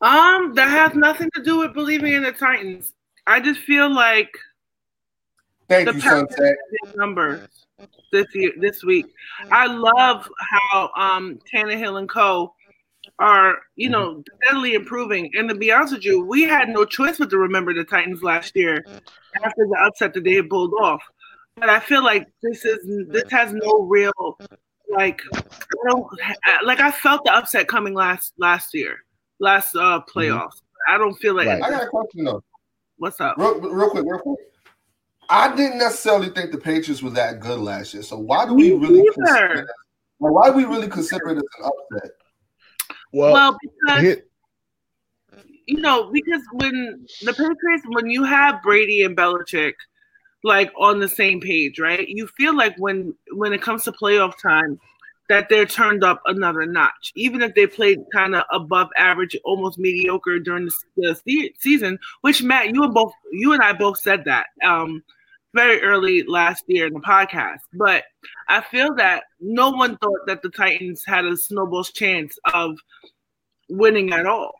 Um, 0.00 0.54
that 0.54 0.68
has 0.68 0.94
nothing 0.94 1.28
to 1.34 1.42
do 1.42 1.58
with 1.58 1.74
believing 1.74 2.12
in 2.12 2.22
the 2.22 2.30
Titans. 2.30 2.92
I 3.28 3.40
just 3.40 3.60
feel 3.60 3.92
like 3.94 4.30
Thank 5.68 5.86
The 5.86 5.94
you, 5.94 6.00
Sunset. 6.00 6.56
numbers 6.96 7.46
this 8.10 8.26
year, 8.34 8.52
this 8.58 8.82
week. 8.82 9.04
I 9.52 9.66
love 9.66 10.26
how 10.50 10.90
um 10.96 11.38
Tannehill 11.52 11.98
and 11.98 12.08
Co. 12.08 12.54
are, 13.18 13.58
you 13.76 13.90
know, 13.90 14.24
steadily 14.42 14.72
improving. 14.74 15.30
And 15.34 15.46
to 15.50 15.54
be 15.54 15.70
honest 15.70 15.92
with 15.92 16.04
you, 16.06 16.24
we 16.24 16.42
had 16.44 16.70
no 16.70 16.86
choice 16.86 17.18
but 17.18 17.28
to 17.30 17.36
remember 17.38 17.74
the 17.74 17.84
Titans 17.84 18.22
last 18.22 18.56
year 18.56 18.82
after 19.44 19.66
the 19.66 19.78
upset 19.86 20.14
that 20.14 20.24
they 20.24 20.34
had 20.34 20.48
pulled 20.48 20.72
off. 20.80 21.02
But 21.56 21.68
I 21.68 21.80
feel 21.80 22.02
like 22.02 22.26
this 22.42 22.64
is 22.64 22.78
this 23.08 23.30
has 23.30 23.52
no 23.52 23.82
real 23.82 24.38
like 24.90 25.20
I 25.34 25.42
don't 25.90 26.06
like 26.64 26.80
I 26.80 26.90
felt 26.90 27.24
the 27.26 27.34
upset 27.34 27.68
coming 27.68 27.92
last 27.92 28.32
last 28.38 28.72
year, 28.72 29.04
last 29.38 29.76
uh 29.76 30.00
playoffs. 30.12 30.62
I 30.88 30.96
don't 30.96 31.14
feel 31.16 31.34
like 31.36 31.46
Right. 31.48 31.62
I 31.62 31.68
got 31.70 31.82
a 31.82 31.88
question 31.88 32.24
though. 32.24 32.42
What's 32.98 33.20
up. 33.20 33.36
Real, 33.38 33.60
real 33.60 33.90
quick, 33.90 34.04
real 34.06 34.18
quick. 34.20 34.38
I 35.30 35.54
didn't 35.54 35.78
necessarily 35.78 36.30
think 36.30 36.52
the 36.52 36.58
Patriots 36.58 37.02
were 37.02 37.10
that 37.10 37.40
good 37.40 37.58
last 37.60 37.92
year. 37.94 38.02
So 38.02 38.18
why 38.18 38.46
do 38.46 38.54
we 38.54 38.70
Me 38.70 38.78
really 38.78 39.02
neither. 39.02 39.12
consider 39.12 39.54
it, 39.60 39.66
well, 40.18 40.32
why 40.34 40.50
do 40.50 40.56
we 40.56 40.64
really 40.64 40.88
consider 40.88 41.28
it 41.30 41.36
as 41.36 41.42
an 41.58 41.70
upset? 41.92 42.10
Well, 43.12 43.32
well, 43.32 43.58
because 43.60 44.02
here- 44.02 44.24
you 45.66 45.80
know, 45.80 46.10
because 46.10 46.40
when 46.52 47.06
the 47.20 47.32
Patriots, 47.32 47.84
when 47.88 48.08
you 48.08 48.24
have 48.24 48.62
Brady 48.62 49.02
and 49.02 49.14
Belichick 49.16 49.74
like 50.44 50.72
on 50.78 50.98
the 50.98 51.08
same 51.08 51.40
page, 51.40 51.78
right? 51.78 52.08
You 52.08 52.26
feel 52.28 52.56
like 52.56 52.74
when 52.78 53.14
when 53.32 53.52
it 53.52 53.60
comes 53.60 53.84
to 53.84 53.92
playoff 53.92 54.32
time, 54.40 54.80
that 55.28 55.48
they're 55.48 55.66
turned 55.66 56.02
up 56.02 56.20
another 56.26 56.64
notch, 56.66 57.12
even 57.14 57.42
if 57.42 57.54
they 57.54 57.66
played 57.66 57.98
kind 58.12 58.34
of 58.34 58.44
above 58.52 58.88
average, 58.96 59.36
almost 59.44 59.78
mediocre 59.78 60.38
during 60.38 60.66
the, 60.66 60.74
the 60.96 61.14
se- 61.14 61.54
season. 61.58 61.98
Which 62.22 62.42
Matt, 62.42 62.74
you 62.74 62.82
and 62.82 62.94
both 62.94 63.12
you 63.32 63.52
and 63.52 63.62
I 63.62 63.72
both 63.72 63.98
said 63.98 64.24
that 64.24 64.46
um, 64.64 65.02
very 65.54 65.82
early 65.82 66.22
last 66.24 66.64
year 66.66 66.86
in 66.86 66.94
the 66.94 67.00
podcast. 67.00 67.60
But 67.72 68.04
I 68.48 68.60
feel 68.62 68.94
that 68.94 69.24
no 69.40 69.70
one 69.70 69.96
thought 69.98 70.26
that 70.26 70.42
the 70.42 70.50
Titans 70.50 71.04
had 71.06 71.24
a 71.24 71.36
snowball's 71.36 71.92
chance 71.92 72.38
of 72.52 72.76
winning 73.68 74.12
at 74.12 74.26
all. 74.26 74.52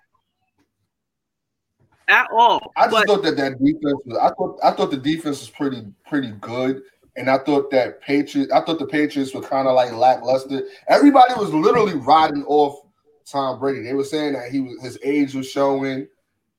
At 2.09 2.27
all. 2.33 2.73
I 2.77 2.87
just 2.87 2.93
But 2.93 3.07
thought 3.07 3.23
that 3.25 3.37
that 3.37 3.59
defense 3.63 4.03
was. 4.07 4.19
I 4.19 4.29
thought 4.31 4.59
I 4.63 4.71
thought 4.71 4.91
the 4.91 4.97
defense 4.97 5.41
was 5.41 5.51
pretty 5.51 5.87
pretty 6.07 6.33
good, 6.41 6.83
and 7.17 7.29
I 7.29 7.39
thought 7.39 7.71
that 7.71 8.01
Patriots. 8.01 8.53
I 8.53 8.61
thought 8.61 8.79
the 8.79 8.87
Patriots 8.87 9.35
were 9.35 9.43
kind 9.43 9.69
of 9.69 9.75
like 9.75 9.93
lackluster. 9.93 10.63
Everybody 10.89 11.35
was 11.35 11.53
literally 11.53 11.95
riding 11.95 12.45
off 12.45 12.81
Tom 13.27 13.59
Brady. 13.59 13.83
They 13.83 13.95
were 13.95 14.05
saying 14.05 14.35
that 14.35 14.51
he 14.51 14.61
was 14.61 14.81
his 14.83 14.99
age 15.03 15.35
was 15.35 15.49
showing, 15.49 16.07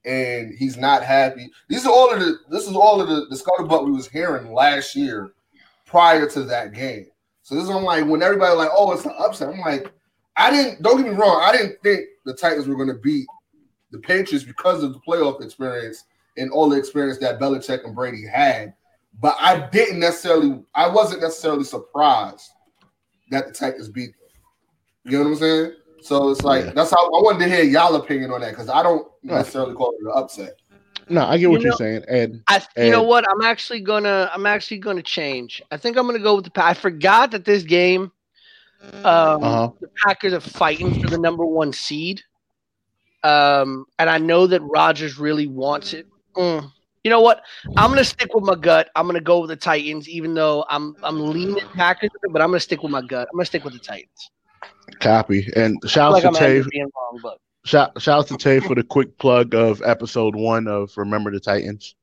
and 0.05 0.53
he's 0.57 0.77
not 0.77 1.03
happy. 1.03 1.49
These 1.67 1.85
are 1.85 1.91
all 1.91 2.11
of 2.11 2.19
the. 2.19 2.37
This 2.49 2.67
is 2.67 2.75
all 2.75 3.01
of 3.01 3.07
the, 3.07 3.25
the 3.29 3.35
scuttlebutt 3.35 3.85
we 3.85 3.91
was 3.91 4.07
hearing 4.07 4.53
last 4.53 4.95
year, 4.95 5.31
prior 5.85 6.27
to 6.29 6.43
that 6.43 6.73
game. 6.73 7.07
So 7.43 7.55
this 7.55 7.63
is 7.63 7.69
I'm 7.69 7.83
like 7.83 8.05
when 8.05 8.21
everybody 8.21 8.55
like, 8.55 8.69
oh, 8.73 8.91
it's 8.91 9.05
an 9.05 9.13
upset. 9.17 9.49
I'm 9.49 9.59
like, 9.59 9.91
I 10.35 10.51
didn't. 10.51 10.81
Don't 10.83 10.97
get 10.97 11.11
me 11.11 11.17
wrong. 11.17 11.41
I 11.43 11.51
didn't 11.51 11.81
think 11.81 12.05
the 12.25 12.33
Titans 12.33 12.67
were 12.67 12.75
going 12.75 12.89
to 12.89 12.93
beat 12.93 13.25
the 13.91 13.99
Patriots 13.99 14.45
because 14.45 14.83
of 14.83 14.93
the 14.93 14.99
playoff 14.99 15.43
experience 15.43 16.05
and 16.37 16.51
all 16.51 16.69
the 16.69 16.77
experience 16.77 17.17
that 17.19 17.39
Belichick 17.39 17.85
and 17.85 17.95
Brady 17.95 18.25
had. 18.25 18.73
But 19.21 19.35
I 19.39 19.67
didn't 19.69 19.99
necessarily, 19.99 20.61
I 20.73 20.87
wasn't 20.87 21.21
necessarily 21.21 21.63
surprised 21.63 22.49
that 23.31 23.47
the 23.47 23.53
Titans 23.53 23.89
beat 23.89 24.11
them. 24.11 25.11
You 25.11 25.17
know 25.19 25.23
what 25.25 25.29
I'm 25.31 25.35
saying? 25.37 25.71
So 26.01 26.29
it's 26.29 26.43
like 26.43 26.65
Yeah. 26.65 26.71
that's 26.73 26.91
how 26.91 27.05
I 27.05 27.21
wanted 27.21 27.39
to 27.45 27.49
hear 27.53 27.63
y'all 27.63 27.95
opinion 27.95 28.31
on 28.31 28.41
that 28.41 28.51
because 28.51 28.69
I 28.69 28.81
don't 28.83 29.07
necessarily 29.23 29.73
call 29.75 29.91
it 29.91 30.05
an 30.05 30.11
upset. 30.15 30.53
no, 31.09 31.25
I 31.25 31.37
get 31.37 31.49
what 31.49 31.61
You 31.61 31.67
you 31.67 31.73
are 31.73 31.77
saying, 31.77 32.03
and 32.07 32.41
I, 32.47 32.61
you 32.77 32.91
know 32.91 33.03
what? 33.03 33.25
I'm 33.29 33.41
actually 33.41 33.81
gonna, 33.81 34.29
I'm 34.33 34.45
actually 34.45 34.77
gonna 34.77 35.01
change. 35.03 35.61
I 35.71 35.77
think 35.77 35.97
I'm 35.97 36.05
gonna 36.05 36.19
go 36.19 36.35
with 36.35 36.45
the. 36.45 36.51
Pa- 36.51 36.67
I 36.67 36.73
forgot 36.73 37.31
that 37.31 37.43
this 37.45 37.63
game, 37.63 38.11
um, 39.03 39.43
Uh-huh. 39.43 39.71
the 39.81 39.89
Packers 40.05 40.33
are 40.33 40.39
fighting 40.39 40.93
for 41.01 41.09
the 41.09 41.17
number 41.17 41.45
one 41.45 41.73
seed, 41.73 42.21
um, 43.23 43.85
and 43.97 44.09
I 44.09 44.17
know 44.19 44.47
that 44.47 44.61
Rodgers 44.61 45.17
really 45.19 45.47
wants 45.47 45.93
it. 45.93 46.07
Mm. 46.37 46.71
You 47.03 47.09
know 47.11 47.21
what? 47.21 47.43
I'm 47.77 47.89
gonna 47.89 48.03
stick 48.03 48.33
with 48.33 48.43
my 48.43 48.55
gut. 48.55 48.89
I'm 48.95 49.05
gonna 49.07 49.21
go 49.21 49.39
with 49.39 49.49
the 49.49 49.55
Titans, 49.55 50.07
even 50.09 50.33
though 50.33 50.65
I'm 50.69 50.95
I'm 51.03 51.19
leaning 51.31 51.67
Packers, 51.73 52.09
but 52.31 52.41
I'm 52.41 52.49
gonna 52.49 52.59
stick 52.59 52.83
with 52.83 52.91
my 52.91 53.01
gut. 53.01 53.27
I'm 53.31 53.37
gonna 53.37 53.45
stick 53.45 53.63
with 53.63 53.73
the 53.73 53.79
Titans. 53.79 54.31
copy. 54.99 55.47
And 55.55 55.77
shout 55.87 56.11
like 56.13 56.23
out 56.25 56.27
I'm 56.27 56.33
to 56.33 56.39
Tay. 56.39 56.63
being 56.69 56.89
wrong, 56.95 57.37
Shout, 57.65 58.01
shout 58.01 58.19
out 58.19 58.27
to 58.27 58.37
Tay 58.37 58.59
for 58.59 58.75
the 58.75 58.83
quick 58.83 59.17
plug 59.17 59.53
of 59.53 59.81
episode 59.83 60.35
one 60.35 60.67
of 60.67 60.91
Remember 60.97 61.31
the 61.31 61.39
Titans. 61.39 61.95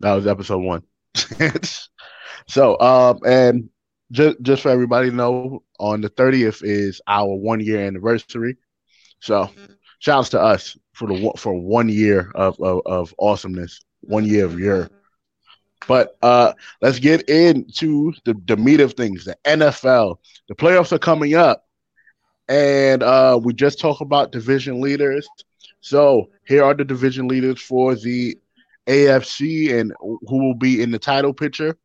That 0.00 0.14
was 0.14 0.26
episode 0.26 0.58
one. 0.58 0.82
so, 2.48 2.78
um, 2.80 3.18
and 3.26 3.68
just 4.12 4.40
just 4.42 4.62
for 4.62 4.70
everybody 4.70 5.10
to 5.10 5.16
know, 5.16 5.62
on 5.78 6.00
the 6.00 6.10
30th 6.10 6.62
is 6.64 7.00
our 7.06 7.34
one 7.34 7.60
year 7.60 7.80
anniversary. 7.86 8.50
So, 9.20 9.50
shouts 9.98 10.30
to 10.30 10.40
us 10.40 10.76
for 10.92 11.08
the 11.08 11.14
one- 11.14 11.36
for 11.36 11.54
one 11.54 11.88
year 11.88 12.30
of, 12.34 12.58
of 12.60 12.80
of 12.86 13.14
awesomeness, 13.18 13.80
one 14.00 14.24
year 14.24 14.44
of 14.44 14.58
year. 14.58 14.88
But 15.86 16.16
uh, 16.22 16.52
let's 16.80 16.98
get 16.98 17.28
into 17.28 18.12
the, 18.24 18.34
the 18.46 18.56
meat 18.56 18.80
of 18.80 18.94
things. 18.94 19.24
The 19.24 19.36
NFL, 19.44 20.18
the 20.48 20.54
playoffs 20.54 20.92
are 20.92 20.98
coming 20.98 21.34
up, 21.34 21.66
and 22.48 23.02
uh, 23.02 23.40
we 23.42 23.54
just 23.54 23.80
talked 23.80 24.02
about 24.02 24.32
division 24.32 24.80
leaders. 24.80 25.26
So 25.80 26.28
here 26.46 26.64
are 26.64 26.74
the 26.74 26.84
division 26.84 27.28
leaders 27.28 27.60
for 27.60 27.94
the 27.94 28.36
AFC 28.86 29.78
and 29.78 29.92
who 30.00 30.44
will 30.44 30.54
be 30.54 30.82
in 30.82 30.90
the 30.90 30.98
title 30.98 31.32
picture. 31.32 31.76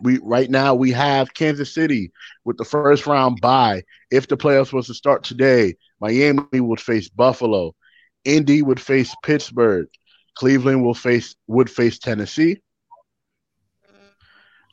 We 0.00 0.18
right 0.22 0.50
now 0.50 0.74
we 0.74 0.90
have 0.92 1.34
Kansas 1.34 1.72
City 1.72 2.12
with 2.44 2.56
the 2.56 2.64
first 2.64 3.06
round 3.06 3.40
bye. 3.40 3.84
If 4.10 4.28
the 4.28 4.36
playoffs 4.36 4.72
was 4.72 4.86
to 4.88 4.94
start 4.94 5.22
today, 5.22 5.76
Miami 6.00 6.60
would 6.60 6.80
face 6.80 7.08
Buffalo, 7.08 7.74
Indy 8.24 8.62
would 8.62 8.80
face 8.80 9.14
Pittsburgh, 9.22 9.86
Cleveland 10.34 10.84
will 10.84 10.94
face 10.94 11.36
would 11.46 11.70
face 11.70 11.98
Tennessee, 11.98 12.60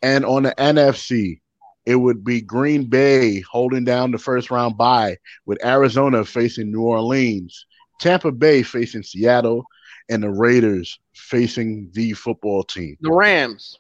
and 0.02 0.26
on 0.26 0.44
the 0.44 0.54
NFC, 0.58 1.42
it 1.86 1.96
would 1.96 2.24
be 2.24 2.42
Green 2.42 2.86
Bay 2.86 3.42
holding 3.42 3.84
down 3.84 4.12
the 4.12 4.18
first 4.18 4.52
round 4.52 4.78
bye 4.78 5.18
with 5.46 5.64
Arizona 5.66 6.26
facing 6.26 6.72
New 6.72 6.82
Orleans, 6.82 7.66
Tampa 8.00 8.32
Bay 8.32 8.64
facing 8.64 9.04
Seattle, 9.04 9.64
and 10.10 10.24
the 10.24 10.30
Raiders 10.30 11.00
facing 11.14 11.90
the 11.94 12.14
football 12.14 12.64
team. 12.64 12.98
the 13.02 13.12
Rams. 13.12 13.78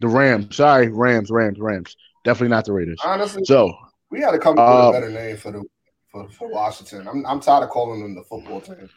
The 0.00 0.08
Rams. 0.08 0.54
Sorry, 0.56 0.88
Rams, 0.88 1.30
Rams, 1.30 1.58
Rams. 1.58 1.96
Definitely 2.24 2.48
not 2.50 2.64
the 2.64 2.72
Raiders. 2.72 3.00
Honestly, 3.04 3.42
So, 3.44 3.72
we 4.10 4.20
had 4.20 4.30
to 4.32 4.38
come 4.38 4.58
up 4.58 4.68
Uh, 4.68 4.90
with 4.92 4.96
a 4.96 5.00
better 5.00 5.12
name 5.12 5.36
for 5.36 5.50
the 5.52 5.64
for, 6.12 6.28
for 6.30 6.48
Washington. 6.48 7.06
I'm 7.08 7.26
I'm 7.26 7.40
tired 7.40 7.64
of 7.64 7.70
calling 7.70 8.00
them 8.02 8.14
the 8.14 8.22
football 8.24 8.60
team. 8.60 8.88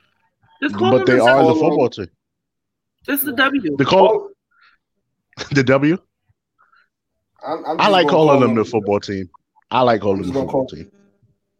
Just 0.61 0.75
call 0.75 0.91
but 0.91 1.05
them 1.05 1.17
they 1.17 1.21
are 1.23 1.43
the 1.45 1.53
football 1.55 1.89
team. 1.89 2.07
Just 3.05 3.25
the 3.25 3.33
W. 3.33 3.75
They 3.77 3.83
call 3.85 4.29
they 5.37 5.43
call 5.43 5.49
the 5.55 5.63
W. 5.63 5.97
I'm, 7.45 7.65
I'm 7.65 7.81
I 7.81 7.87
like 7.87 8.05
gonna 8.07 8.09
calling 8.17 8.39
call 8.39 8.47
them 8.47 8.55
the 8.55 8.65
football 8.65 8.99
team. 8.99 9.29
I 9.71 9.81
like 9.81 10.01
calling 10.01 10.21
them 10.21 10.27
the 10.33 10.39
football 10.41 10.51
call- 10.51 10.67
team. 10.67 10.91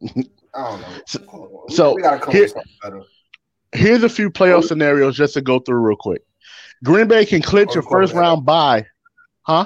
I 0.54 0.70
don't 0.70 0.82
know. 0.82 0.88
So- 1.08 1.66
so, 1.70 1.96
we 1.96 2.02
here- 2.04 2.42
with 2.44 2.52
something 2.52 2.72
better. 2.84 3.02
Here's 3.74 4.04
a 4.04 4.10
few 4.10 4.30
playoff 4.30 4.66
scenarios 4.66 5.16
just 5.16 5.34
to 5.36 5.42
go 5.42 5.60
through 5.60 5.78
real 5.80 5.96
quick. 5.98 6.22
Green 6.84 7.08
Bay 7.08 7.26
can 7.26 7.42
clinch 7.42 7.72
Oh, 7.76 7.80
a 7.80 7.84
first 7.84 8.14
round 8.14 8.46
bye. 8.46 8.86
Huh? 9.44 9.66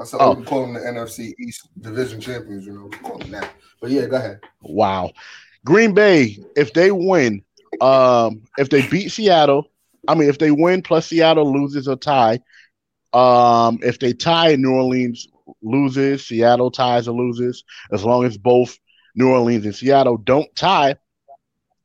I 0.00 0.04
said, 0.04 0.18
oh. 0.20 0.34
we 0.34 0.44
call 0.44 0.62
them 0.62 0.74
the 0.74 0.80
NFC 0.80 1.34
East 1.38 1.68
Division 1.80 2.20
champions. 2.20 2.66
You 2.66 2.72
know, 2.72 2.84
we 2.90 2.96
call 2.98 3.18
them 3.18 3.30
that. 3.30 3.52
But 3.80 3.90
yeah, 3.90 4.06
go 4.06 4.16
ahead. 4.16 4.40
Wow. 4.62 5.12
Green 5.64 5.94
Bay, 5.94 6.36
if 6.56 6.72
they 6.72 6.90
win, 6.90 7.44
um, 7.80 8.42
if 8.58 8.70
they 8.70 8.86
beat 8.88 9.10
Seattle, 9.10 9.70
I 10.06 10.14
mean, 10.14 10.28
if 10.28 10.38
they 10.38 10.50
win 10.50 10.82
plus 10.82 11.06
Seattle 11.06 11.52
loses 11.52 11.88
or 11.88 11.96
tie, 11.96 12.40
um, 13.12 13.78
if 13.82 13.98
they 13.98 14.12
tie, 14.12 14.56
New 14.56 14.72
Orleans 14.72 15.28
loses, 15.62 16.26
Seattle 16.26 16.70
ties 16.70 17.08
or 17.08 17.12
loses, 17.16 17.64
as 17.92 18.04
long 18.04 18.24
as 18.24 18.36
both 18.38 18.78
New 19.14 19.30
Orleans 19.30 19.64
and 19.64 19.74
Seattle 19.74 20.16
don't 20.18 20.54
tie, 20.54 20.96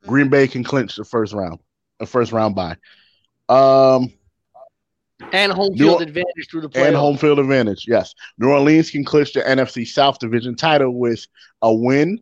Green 0.06 0.28
Bay 0.28 0.46
can 0.46 0.64
clinch 0.64 0.96
the 0.96 1.04
first 1.04 1.32
round, 1.32 1.58
a 2.00 2.06
first 2.06 2.30
round 2.32 2.54
bye. 2.54 2.76
Um, 3.48 4.12
and 5.32 5.52
home 5.52 5.76
field 5.76 6.00
Or- 6.00 6.02
advantage 6.02 6.48
through 6.50 6.62
the 6.62 6.68
playoffs. 6.68 6.86
and 6.88 6.96
home 6.96 7.16
field 7.16 7.38
advantage. 7.38 7.86
Yes, 7.88 8.14
New 8.38 8.48
Orleans 8.48 8.90
can 8.90 9.04
clinch 9.04 9.32
the 9.32 9.40
NFC 9.40 9.86
South 9.86 10.18
Division 10.18 10.56
title 10.56 10.90
with 10.98 11.26
a 11.62 11.72
win. 11.72 12.20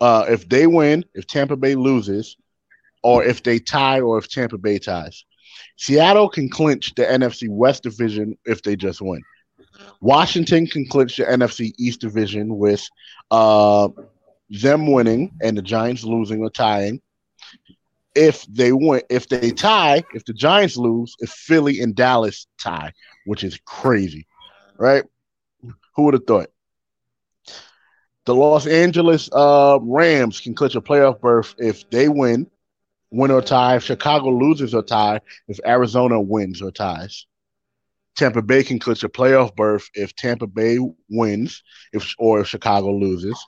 Uh, 0.00 0.24
if 0.28 0.48
they 0.48 0.66
win, 0.66 1.04
if 1.14 1.26
Tampa 1.26 1.56
Bay 1.56 1.74
loses, 1.74 2.36
or 3.02 3.24
if 3.24 3.42
they 3.42 3.58
tie, 3.58 4.00
or 4.00 4.18
if 4.18 4.28
Tampa 4.28 4.58
Bay 4.58 4.78
ties, 4.78 5.24
Seattle 5.76 6.28
can 6.28 6.48
clinch 6.48 6.94
the 6.94 7.04
NFC 7.04 7.48
West 7.48 7.82
Division 7.82 8.36
if 8.44 8.62
they 8.62 8.76
just 8.76 9.00
win. 9.00 9.22
Washington 10.00 10.66
can 10.66 10.86
clinch 10.86 11.16
the 11.16 11.24
NFC 11.24 11.72
East 11.78 12.00
Division 12.00 12.56
with 12.56 12.86
uh, 13.30 13.88
them 14.50 14.90
winning 14.90 15.32
and 15.42 15.56
the 15.56 15.62
Giants 15.62 16.04
losing 16.04 16.40
or 16.40 16.50
tying. 16.50 17.00
If 18.14 18.44
they 18.46 18.72
win, 18.72 19.02
if 19.08 19.28
they 19.28 19.50
tie, 19.50 20.04
if 20.14 20.24
the 20.24 20.34
Giants 20.34 20.76
lose, 20.76 21.14
if 21.20 21.30
Philly 21.30 21.80
and 21.80 21.94
Dallas 21.94 22.46
tie, 22.60 22.92
which 23.24 23.42
is 23.42 23.58
crazy, 23.64 24.26
right? 24.76 25.04
Who 25.96 26.02
would 26.02 26.14
have 26.14 26.26
thought? 26.26 26.50
The 28.24 28.34
Los 28.34 28.66
Angeles 28.66 29.28
uh, 29.32 29.78
Rams 29.80 30.40
can 30.40 30.54
clinch 30.54 30.76
a 30.76 30.80
playoff 30.80 31.20
berth 31.20 31.54
if 31.58 31.88
they 31.90 32.08
win, 32.08 32.48
win 33.12 33.30
or 33.30 33.42
tie. 33.42 33.76
If 33.76 33.84
Chicago 33.84 34.30
loses 34.30 34.74
or 34.74 34.82
tie, 34.82 35.20
if 35.48 35.58
Arizona 35.64 36.20
wins 36.20 36.60
or 36.62 36.70
ties. 36.72 37.26
Tampa 38.16 38.42
Bay 38.42 38.62
can 38.62 38.78
clinch 38.78 39.02
a 39.04 39.08
playoff 39.08 39.54
berth 39.56 39.88
if 39.94 40.14
Tampa 40.16 40.46
Bay 40.46 40.78
wins, 41.08 41.62
if 41.92 42.14
or 42.18 42.40
if 42.40 42.48
Chicago 42.48 42.92
loses. 42.92 43.38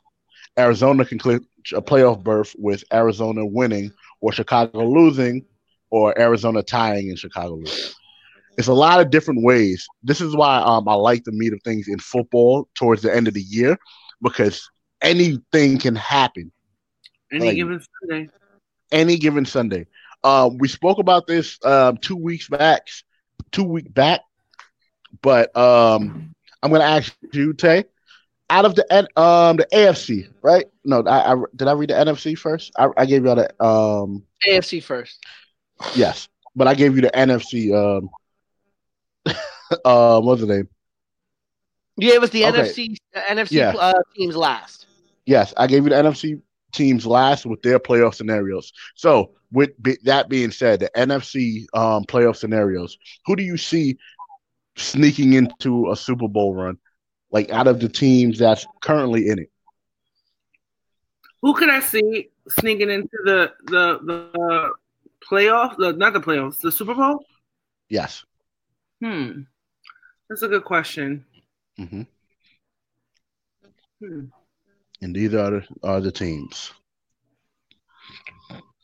Arizona 0.59 1.05
can 1.05 1.19
clinch 1.19 1.45
a 1.75 1.83
playoff 1.83 2.23
berth 2.23 2.55
with 2.59 2.85
Arizona 2.93 3.45
winning 3.45 3.93
or 4.21 4.33
Chicago 4.33 4.89
losing, 4.89 5.45
or 5.91 6.19
Arizona 6.19 6.63
tying 6.63 7.11
and 7.11 7.19
Chicago 7.19 7.57
losing. 7.57 7.93
It's 8.57 8.69
a 8.69 8.73
lot 8.73 9.01
of 9.01 9.11
different 9.11 9.43
ways. 9.45 9.87
This 10.03 10.21
is 10.21 10.35
why 10.35 10.59
um, 10.59 10.89
I 10.89 10.95
like 10.95 11.25
the 11.25 11.33
meat 11.33 11.53
of 11.53 11.61
things 11.63 11.89
in 11.89 11.99
football 11.99 12.69
towards 12.75 13.03
the 13.03 13.15
end 13.15 13.29
of 13.29 13.35
the 13.35 13.43
year 13.43 13.77
because 14.23 14.67
anything 15.03 15.79
can 15.79 15.95
happen 15.97 16.51
Any 17.33 17.47
Like- 17.47 17.57
given 17.57 17.81
Sunday. 18.01 18.29
Any 18.95 19.19
given 19.19 19.47
Sunday. 19.47 19.89
Um, 20.25 20.59
we 20.59 20.69
spoke 20.69 21.01
about 21.01 21.29
this 21.29 21.65
um, 21.67 21.99
two 21.99 22.17
weeks 22.17 22.49
back, 22.49 22.89
two 23.53 23.65
week 23.65 23.93
back, 23.95 24.21
but 25.23 25.57
um, 25.57 26.35
I'm 26.63 26.71
gonna 26.73 26.85
ask 26.85 27.17
you, 27.19 27.39
Tay. 27.39 27.85
Out 28.51 28.65
of 28.67 28.77
the 28.77 28.77
um 29.21 29.57
the 29.57 29.67
AFC, 29.73 30.27
right? 30.43 30.67
No, 30.85 31.03
I, 31.03 31.33
I 31.33 31.37
did 31.55 31.69
I 31.69 31.73
read 31.73 31.91
the 31.91 31.99
NFC 31.99 32.35
first? 32.35 32.73
I, 32.77 32.89
I 32.97 33.07
gave 33.07 33.25
you 33.25 33.31
all 33.31 33.37
the 33.37 33.65
um 33.65 34.25
AFC 34.49 34.81
first. 34.81 35.19
yes, 35.95 36.29
but 36.55 36.67
I 36.69 36.75
gave 36.75 36.95
you 36.97 37.03
the 37.03 37.17
NFC 37.17 37.73
um 37.73 38.11
uh 39.85 40.21
what's 40.21 40.41
the 40.41 40.47
name? 40.47 40.69
Yeah, 41.97 42.15
it 42.15 42.21
was 42.21 42.31
the 42.31 42.43
Okay. 42.43 42.45
NFC 42.45 42.97
uh, 43.15 43.21
NFC 43.29 43.57
Yeah. 43.57 43.75
uh, 43.79 43.93
teams 44.17 44.37
last. 44.37 44.87
Yes, 45.27 45.55
I 45.57 45.67
gave 45.67 45.85
you 45.85 45.91
the 45.91 45.97
NFC 45.97 46.41
teams 46.75 47.07
last 47.07 47.47
with 47.47 47.63
their 47.63 47.79
playoff 47.79 48.15
scenarios. 48.15 48.73
So, 48.97 49.33
with 49.53 49.71
be, 49.83 49.99
that 50.05 50.29
being 50.29 50.51
said, 50.51 50.81
the 50.81 50.91
NFC 50.97 51.67
um, 51.75 52.05
playoff 52.05 52.37
scenarios, 52.37 52.99
who 53.27 53.37
do 53.37 53.43
you 53.43 53.57
see 53.57 53.99
sneaking 54.77 55.35
into 55.35 55.91
a 55.91 55.97
Super 55.97 56.29
Bowl 56.29 56.55
run? 56.55 56.79
Like 57.31 57.51
out 57.51 57.67
of 57.69 57.81
the 57.81 57.89
teams 57.89 58.39
that's 58.39 58.67
currently 58.83 59.29
in 59.29 59.41
it, 59.41 59.51
Who 61.43 61.55
could 61.55 61.69
I 61.69 61.81
see 61.81 62.31
sneaking 62.49 62.91
into 62.91 63.19
the 63.25 63.53
the 63.67 64.01
the 64.05 64.73
playoff? 65.29 65.77
The 65.77 65.93
not 65.93 66.13
the 66.13 66.21
playoffs, 66.21 66.61
the 66.61 66.73
Super 66.73 66.95
Bowl. 66.95 67.25
yes. 67.89 68.25
Hmm, 69.01 69.43
that's 70.29 70.43
a 70.43 70.49
good 70.49 70.65
question. 70.65 71.25
hmm 71.79 72.07
Hmm. 74.01 74.27
And 75.05 75.15
these 75.15 75.35
are 75.35 75.51
the, 75.51 75.67
are 75.83 76.01
the 76.01 76.11
teams. 76.11 76.73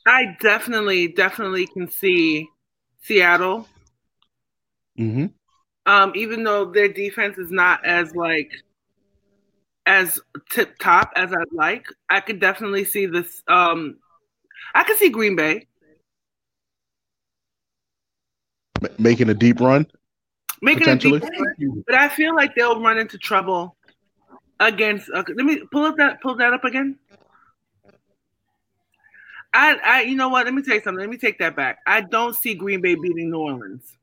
I 0.06 0.36
definitely, 0.38 1.08
definitely 1.08 1.66
can 1.66 1.90
see 1.90 2.46
Seattle. 3.02 3.66
hmm 4.96 5.26
Um, 5.86 6.12
even 6.14 6.44
though 6.44 6.66
their 6.66 6.88
defense 6.92 7.38
is 7.38 7.50
not 7.50 7.86
as 7.86 8.14
like 8.14 8.52
as 9.86 10.20
tip 10.50 10.78
top 10.78 11.10
as 11.16 11.32
I'd 11.32 11.52
like, 11.52 11.86
I 12.10 12.20
could 12.20 12.38
definitely 12.38 12.84
see 12.84 13.06
this. 13.06 13.42
Um, 13.48 13.96
I 14.74 14.84
could 14.84 14.98
see 14.98 15.08
Green 15.08 15.36
Bay 15.36 15.66
M- 18.82 18.94
making 18.98 19.30
a 19.30 19.34
deep 19.34 19.58
run. 19.60 19.86
making 20.60 20.88
a 20.90 20.96
deep 20.96 21.14
Potentially. 21.14 21.20
run, 21.22 21.82
but 21.86 21.94
I 21.94 22.08
feel 22.10 22.34
like 22.36 22.54
they'll 22.54 22.82
run 22.82 22.98
into 22.98 23.16
trouble 23.16 23.76
against. 24.60 25.10
Uh, 25.10 25.24
let 25.34 25.44
me 25.44 25.62
pull 25.72 25.84
up 25.84 25.96
that 25.96 26.20
pull 26.22 26.36
that 26.36 26.52
up 26.52 26.64
again. 26.64 26.98
I, 29.52 29.76
I, 29.84 30.02
you 30.02 30.14
know 30.14 30.28
what? 30.28 30.44
Let 30.44 30.54
me 30.54 30.62
tell 30.62 30.76
you 30.76 30.80
something. 30.82 31.00
Let 31.00 31.10
me 31.10 31.16
take 31.16 31.40
that 31.40 31.56
back. 31.56 31.80
I 31.84 32.02
don't 32.02 32.36
see 32.36 32.54
Green 32.54 32.80
Bay 32.80 32.94
beating 32.94 33.30
New 33.32 33.38
Orleans, 33.38 33.96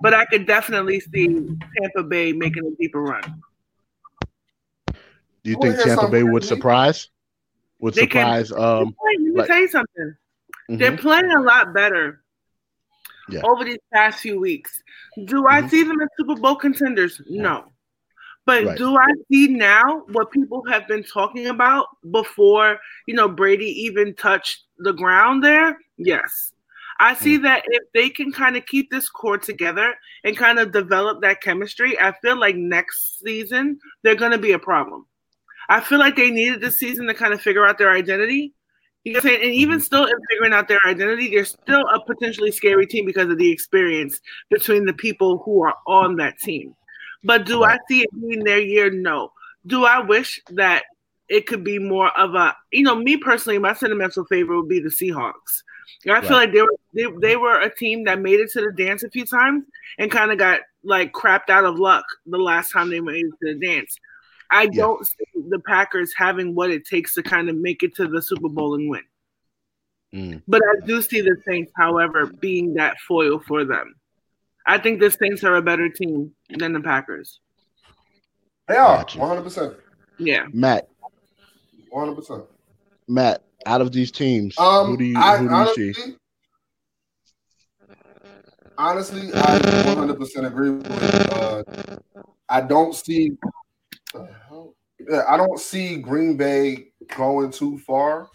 but 0.00 0.12
I 0.12 0.24
could 0.24 0.44
definitely 0.44 0.98
see 0.98 1.28
Tampa 1.28 2.02
Bay 2.02 2.32
making 2.32 2.66
a 2.66 2.70
deeper 2.82 3.00
run. 3.00 3.42
Do 5.42 5.50
you 5.50 5.56
think 5.62 5.76
here's 5.76 5.84
Tampa 5.84 6.08
Bay 6.08 6.24
would 6.24 6.42
surprise? 6.42 7.10
Would 7.78 7.94
They 7.94 8.08
can- 8.08 8.44
surprise? 8.44 8.52
Um, 8.52 8.96
Let 9.04 9.20
me 9.20 9.30
like- 9.30 9.46
tell 9.46 9.60
you 9.60 9.68
something. 9.68 10.16
They're 10.68 10.92
mhm. 10.92 11.00
playing 11.00 11.30
a 11.30 11.40
lot 11.40 11.72
better 11.72 12.22
Yeah. 13.28 13.42
over 13.44 13.64
these 13.64 13.78
past 13.92 14.20
few 14.20 14.38
weeks. 14.40 14.82
Do 15.24 15.46
I 15.46 15.62
Mhm. 15.62 15.70
see 15.70 15.82
them 15.84 16.00
as 16.00 16.08
Super 16.18 16.34
Bowl 16.34 16.56
contenders? 16.56 17.22
No. 17.28 17.69
But 18.46 18.64
Right. 18.64 18.76
do 18.78 18.96
I 18.96 19.06
see 19.30 19.48
now 19.48 20.04
what 20.12 20.30
people 20.30 20.64
have 20.68 20.88
been 20.88 21.04
talking 21.04 21.46
about 21.46 21.86
before, 22.10 22.78
you 23.06 23.14
know, 23.14 23.28
Brady 23.28 23.66
even 23.82 24.14
touched 24.14 24.64
the 24.78 24.92
ground 24.92 25.44
there? 25.44 25.78
Yes. 25.98 26.52
I 26.98 27.14
see 27.14 27.38
Mm. 27.38 27.42
that 27.42 27.62
if 27.66 27.82
they 27.94 28.10
can 28.10 28.30
kind 28.32 28.56
of 28.56 28.66
keep 28.66 28.90
this 28.90 29.08
core 29.08 29.38
together 29.38 29.94
and 30.24 30.36
kind 30.36 30.58
of 30.58 30.72
develop 30.72 31.22
that 31.22 31.40
chemistry, 31.40 31.98
I 31.98 32.12
feel 32.20 32.36
like 32.36 32.56
next 32.56 33.20
season 33.20 33.78
they're 34.02 34.14
going 34.14 34.32
to 34.32 34.38
be 34.38 34.52
a 34.52 34.58
problem. 34.58 35.06
I 35.68 35.80
feel 35.80 35.98
like 35.98 36.16
they 36.16 36.30
needed 36.30 36.60
this 36.60 36.78
season 36.78 37.06
to 37.06 37.14
kind 37.14 37.32
of 37.32 37.40
figure 37.40 37.64
out 37.66 37.78
their 37.78 37.92
identity. 37.92 38.52
You 39.04 39.14
know 39.14 39.20
saying? 39.20 39.42
And 39.42 39.54
even 39.54 39.78
Mhm. 39.78 39.82
still 39.82 40.04
in 40.04 40.16
figuring 40.28 40.52
out 40.52 40.68
their 40.68 40.80
identity, 40.84 41.30
they're 41.30 41.46
still 41.46 41.86
a 41.88 42.04
potentially 42.04 42.52
scary 42.52 42.86
team 42.86 43.06
because 43.06 43.30
of 43.30 43.38
the 43.38 43.50
experience 43.50 44.20
between 44.50 44.84
the 44.84 44.92
people 44.92 45.38
who 45.38 45.62
are 45.62 45.76
on 45.86 46.16
that 46.16 46.38
team. 46.38 46.74
But 47.22 47.46
do 47.46 47.64
I 47.64 47.78
see 47.88 48.02
it 48.02 48.08
being 48.20 48.44
their 48.44 48.60
year? 48.60 48.90
No. 48.90 49.32
Do 49.66 49.84
I 49.84 50.00
wish 50.00 50.40
that 50.50 50.84
it 51.28 51.46
could 51.46 51.62
be 51.62 51.78
more 51.78 52.08
of 52.18 52.34
a, 52.34 52.56
you 52.72 52.82
know, 52.82 52.94
me 52.94 53.16
personally, 53.16 53.58
my 53.58 53.74
sentimental 53.74 54.24
favorite 54.24 54.56
would 54.56 54.68
be 54.68 54.80
the 54.80 54.88
Seahawks. 54.88 55.62
I 56.08 56.20
feel 56.22 56.32
like 56.36 56.52
they 56.52 56.62
were 56.62 56.76
they, 56.94 57.06
they 57.20 57.36
were 57.36 57.60
a 57.60 57.74
team 57.74 58.04
that 58.04 58.20
made 58.20 58.40
it 58.40 58.50
to 58.52 58.62
the 58.62 58.72
dance 58.72 59.02
a 59.02 59.10
few 59.10 59.24
times 59.26 59.64
and 59.98 60.10
kind 60.10 60.32
of 60.32 60.38
got 60.38 60.60
like 60.82 61.12
crapped 61.12 61.50
out 61.50 61.64
of 61.64 61.78
luck 61.78 62.04
the 62.26 62.38
last 62.38 62.70
time 62.70 62.88
they 62.88 63.00
made 63.00 63.26
it 63.26 63.32
to 63.46 63.54
the 63.54 63.66
dance. 63.66 63.98
I 64.50 64.62
Yeah. 64.62 64.70
don't 64.82 65.06
see 65.06 65.24
the 65.48 65.60
Packers 65.60 66.12
having 66.16 66.54
what 66.54 66.70
it 66.70 66.86
takes 66.86 67.14
to 67.14 67.22
kind 67.22 67.48
of 67.50 67.56
make 67.56 67.82
it 67.82 67.94
to 67.96 68.08
the 68.08 68.22
Super 68.22 68.48
Bowl 68.48 68.74
and 68.74 68.88
win. 68.88 69.02
Mm. 70.14 70.42
But 70.48 70.62
I 70.64 70.86
do 70.86 71.02
see 71.02 71.20
the 71.20 71.36
Saints, 71.46 71.70
however, 71.76 72.26
being 72.26 72.74
that 72.74 72.98
foil 73.06 73.38
for 73.38 73.64
them. 73.64 73.94
I 74.70 74.78
think 74.78 75.00
the 75.00 75.10
Saints 75.10 75.42
are 75.42 75.56
a 75.56 75.62
better 75.62 75.88
team 75.88 76.30
than 76.48 76.72
the 76.72 76.80
Packers. 76.80 77.40
They 78.68 78.76
are 78.76 78.98
100. 79.16 79.42
percent 79.42 79.74
Yeah. 80.16 80.46
Matt, 80.52 80.88
100. 81.88 82.14
percent 82.14 82.44
Matt, 83.08 83.42
Out 83.66 83.80
of 83.80 83.90
these 83.90 84.12
teams, 84.12 84.56
Um, 84.60 84.86
who 84.86 84.96
do 84.96 85.04
you 85.04 85.18
I, 85.18 85.38
who 85.38 85.48
do 85.48 85.50
you 85.50 85.60
honestly, 85.60 85.92
see? 85.94 86.16
honestly, 88.78 89.30
I 89.34 89.58
100% 89.58 90.46
agree 90.46 90.70
with. 90.70 91.32
Uh, 91.32 91.64
I 92.48 92.60
don't 92.60 92.94
see. 92.94 93.32
I 94.14 95.36
don't 95.36 95.58
see 95.58 95.96
Green 95.96 96.36
Bay 96.36 96.92
going 97.16 97.50
too 97.50 97.76
far. 97.78 98.28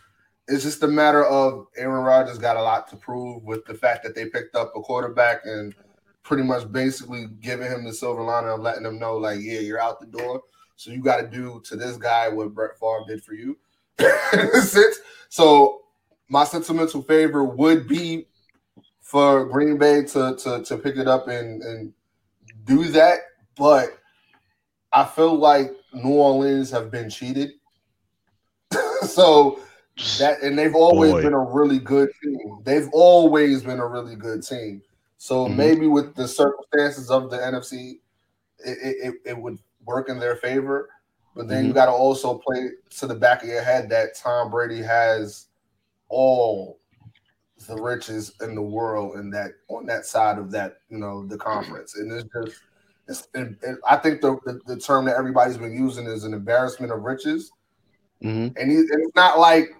It's 0.49 0.63
just 0.63 0.83
a 0.83 0.87
matter 0.87 1.23
of 1.23 1.67
Aaron 1.77 2.03
Rodgers 2.03 2.37
got 2.37 2.57
a 2.57 2.61
lot 2.61 2.89
to 2.89 2.97
prove 2.97 3.41
with 3.43 3.63
the 3.65 3.73
fact 3.73 4.03
that 4.03 4.15
they 4.15 4.25
picked 4.25 4.55
up 4.57 4.73
a 4.75 4.81
quarterback 4.81 5.45
and 5.45 5.73
pretty 6.25 6.43
much 6.43 6.69
basically 6.71 7.27
giving 7.39 7.71
him 7.71 7.85
the 7.85 7.93
silver 7.93 8.23
lining 8.23 8.49
of 8.49 8.59
letting 8.59 8.83
him 8.83 8.99
know, 8.99 9.15
like, 9.15 9.39
yeah, 9.39 9.59
you're 9.59 9.79
out 9.79 10.01
the 10.01 10.07
door. 10.07 10.41
So 10.75 10.91
you 10.91 11.01
got 11.01 11.21
to 11.21 11.27
do 11.27 11.61
to 11.65 11.75
this 11.77 11.95
guy 11.95 12.27
what 12.27 12.53
Brett 12.53 12.77
Favre 12.79 13.05
did 13.07 13.23
for 13.23 13.33
you. 13.33 13.57
so 15.29 15.83
my 16.27 16.43
sentimental 16.43 17.03
favor 17.03 17.43
would 17.45 17.87
be 17.87 18.27
for 18.99 19.45
Green 19.45 19.77
Bay 19.77 20.03
to 20.03 20.35
to, 20.35 20.63
to 20.65 20.77
pick 20.77 20.97
it 20.97 21.07
up 21.07 21.27
and, 21.27 21.61
and 21.61 21.93
do 22.65 22.85
that. 22.85 23.19
But 23.55 23.99
I 24.91 25.05
feel 25.05 25.35
like 25.35 25.71
New 25.93 26.09
Orleans 26.09 26.71
have 26.71 26.91
been 26.91 27.09
cheated. 27.09 27.51
so 29.03 29.59
that 30.17 30.41
and 30.41 30.57
they've 30.57 30.75
always 30.75 31.13
Boy. 31.13 31.21
been 31.21 31.33
a 31.33 31.39
really 31.39 31.79
good 31.79 32.09
team. 32.21 32.59
They've 32.63 32.89
always 32.91 33.61
been 33.61 33.79
a 33.79 33.87
really 33.87 34.15
good 34.15 34.43
team. 34.43 34.81
So 35.17 35.47
Mhm. 35.47 35.55
maybe 35.55 35.87
with 35.87 36.15
the 36.15 36.27
circumstances 36.27 37.09
of 37.09 37.29
the 37.29 37.37
NFC, 37.37 37.99
it, 38.59 38.77
it, 38.81 38.95
it- 39.07 39.21
it 39.31 39.37
would 39.37 39.59
work 39.85 40.09
in 40.09 40.19
their 40.19 40.35
favor. 40.35 40.89
But 41.35 41.47
then 41.49 41.65
you 41.65 41.71
Mhm. 41.71 41.75
got 41.75 41.85
to 41.87 41.91
also 41.91 42.37
play 42.37 42.71
to 42.91 43.07
the 43.07 43.15
back 43.15 43.43
of 43.43 43.49
your 43.49 43.61
head 43.61 43.89
that 43.89 44.15
Tom 44.15 44.49
Brady 44.49 44.81
has 44.81 45.47
all 46.07 46.79
the 47.67 47.75
riches 47.75 48.33
in 48.41 48.55
the 48.55 48.61
world 48.61 49.15
and 49.15 49.33
that 49.33 49.51
on 49.69 49.85
that 49.85 50.05
side 50.05 50.37
of 50.37 50.51
that 50.51 50.79
you 50.89 50.97
know 50.97 51.25
the 51.25 51.37
conference, 51.37 51.95
and 51.95 52.11
it's 52.11 52.27
just. 52.33 52.61
It's, 53.07 53.27
and, 53.35 53.55
and 53.61 53.77
I 53.87 53.97
think 53.97 54.21
the, 54.21 54.35
the 54.45 54.59
the 54.65 54.79
term 54.79 55.05
that 55.05 55.15
everybody's 55.15 55.57
been 55.57 55.77
using 55.77 56.07
is 56.07 56.23
an 56.23 56.33
embarrassment 56.33 56.91
of 56.91 57.03
riches, 57.03 57.51
hmm 58.19 58.47
and, 58.57 58.71
he, 58.71 58.77
and 58.77 58.89
it's 59.03 59.15
not 59.15 59.37
like 59.37 59.75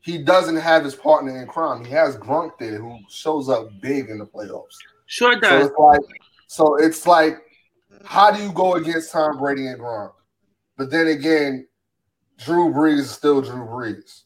he 0.00 0.18
doesn't 0.18 0.56
have 0.56 0.84
his 0.84 0.94
partner 0.94 1.40
in 1.40 1.46
crime. 1.48 1.84
He 1.84 1.92
has 1.92 2.16
Gronk 2.16 2.52
there 2.58 2.78
who 2.78 2.98
shows 3.08 3.48
up 3.48 3.68
big 3.80 4.08
in 4.08 4.18
the 4.18 4.26
playoffs. 4.26 4.76
Sure 5.06 5.34
So 5.34 5.40
does. 5.40 5.66
it's 5.66 5.78
like, 5.78 6.00
so 6.46 6.76
it's 6.76 7.06
like, 7.06 7.38
how 8.04 8.30
do 8.30 8.42
you 8.42 8.52
go 8.52 8.74
against 8.74 9.12
Tom 9.12 9.38
Brady 9.38 9.66
and 9.66 9.78
Gronk? 9.78 10.12
But 10.76 10.90
then 10.90 11.08
again, 11.08 11.66
Drew 12.38 12.72
Brees 12.72 13.00
is 13.00 13.10
still 13.10 13.42
Drew 13.42 13.66
Brees, 13.66 14.22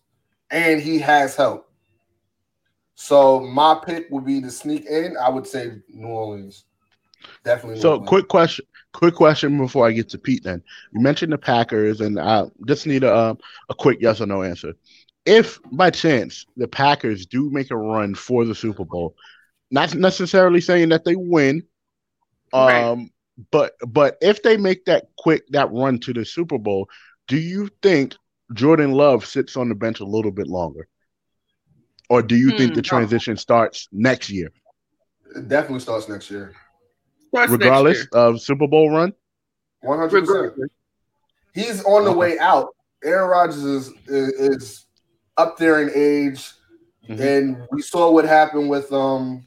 and 0.50 0.80
he 0.80 1.00
has 1.00 1.34
help. 1.34 1.68
So 2.94 3.40
my 3.40 3.80
pick 3.84 4.06
would 4.10 4.24
be 4.24 4.40
to 4.40 4.50
sneak 4.50 4.86
in. 4.86 5.16
I 5.20 5.28
would 5.28 5.46
say 5.48 5.72
New 5.88 6.06
Orleans, 6.06 6.64
definitely. 7.44 7.80
So, 7.80 7.92
Orleans. 7.94 8.08
quick 8.08 8.28
question. 8.28 8.64
Quick 8.92 9.16
question 9.16 9.58
before 9.58 9.88
I 9.88 9.90
get 9.90 10.08
to 10.10 10.18
Pete. 10.18 10.44
Then 10.44 10.62
you 10.92 11.00
mentioned 11.00 11.32
the 11.32 11.38
Packers, 11.38 12.00
and 12.00 12.20
I 12.20 12.44
just 12.66 12.86
need 12.86 13.02
a 13.02 13.12
um, 13.12 13.38
a 13.68 13.74
quick 13.74 13.98
yes 14.00 14.20
or 14.20 14.26
no 14.26 14.44
answer. 14.44 14.74
If 15.26 15.58
by 15.72 15.90
chance 15.90 16.44
the 16.56 16.68
Packers 16.68 17.26
do 17.26 17.50
make 17.50 17.70
a 17.70 17.76
run 17.76 18.14
for 18.14 18.44
the 18.44 18.54
Super 18.54 18.84
Bowl, 18.84 19.14
not 19.70 19.94
necessarily 19.94 20.60
saying 20.60 20.90
that 20.90 21.04
they 21.04 21.16
win, 21.16 21.62
Right. 22.52 22.84
um, 22.84 23.10
but 23.50 23.72
but 23.86 24.16
if 24.20 24.42
they 24.42 24.56
make 24.56 24.84
that 24.84 25.06
quick 25.18 25.44
that 25.48 25.72
run 25.72 25.98
to 26.00 26.12
the 26.12 26.24
Super 26.24 26.58
Bowl, 26.58 26.88
do 27.26 27.36
you 27.38 27.68
think 27.82 28.14
Jordan 28.52 28.92
Love 28.92 29.24
sits 29.26 29.56
on 29.56 29.68
the 29.70 29.74
bench 29.74 30.00
a 30.00 30.04
little 30.04 30.30
bit 30.30 30.46
longer, 30.46 30.86
or 32.10 32.22
do 32.22 32.36
you 32.36 32.50
think 32.50 32.70
Hmm. 32.72 32.76
the 32.76 32.82
transition 32.82 33.36
starts 33.36 33.88
next 33.92 34.28
year, 34.30 34.50
It 35.34 35.48
definitely 35.48 35.80
starts 35.80 36.08
next 36.08 36.30
year. 36.30 36.52
Starts 37.28 37.50
next 37.50 37.60
regardless 37.60 37.98
year. 37.98 38.08
of 38.12 38.40
Super 38.40 38.68
Bowl 38.68 38.90
run? 38.90 39.12
One 39.80 39.98
hundred 39.98 40.26
percent. 40.26 40.70
He's 41.54 41.82
on 41.84 42.04
the 42.04 42.10
Okay. 42.10 42.18
way 42.18 42.38
out. 42.38 42.68
Aaron 43.02 43.28
Rodgers 43.30 43.64
is, 43.64 43.88
is 44.06 44.32
is 44.32 44.83
up 45.36 45.56
there 45.58 45.82
in 45.82 45.90
age, 45.94 46.52
Mhm. 47.08 47.20
and 47.20 47.68
we 47.70 47.82
saw 47.82 48.10
what 48.10 48.24
happened 48.24 48.68
with 48.70 48.92
um, 48.92 49.46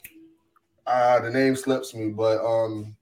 uh, 0.86 1.20
the 1.22 1.30
name 1.32 1.56
slips 1.56 1.94
me, 1.94 2.10
but 2.10 2.44
um, 2.46 2.96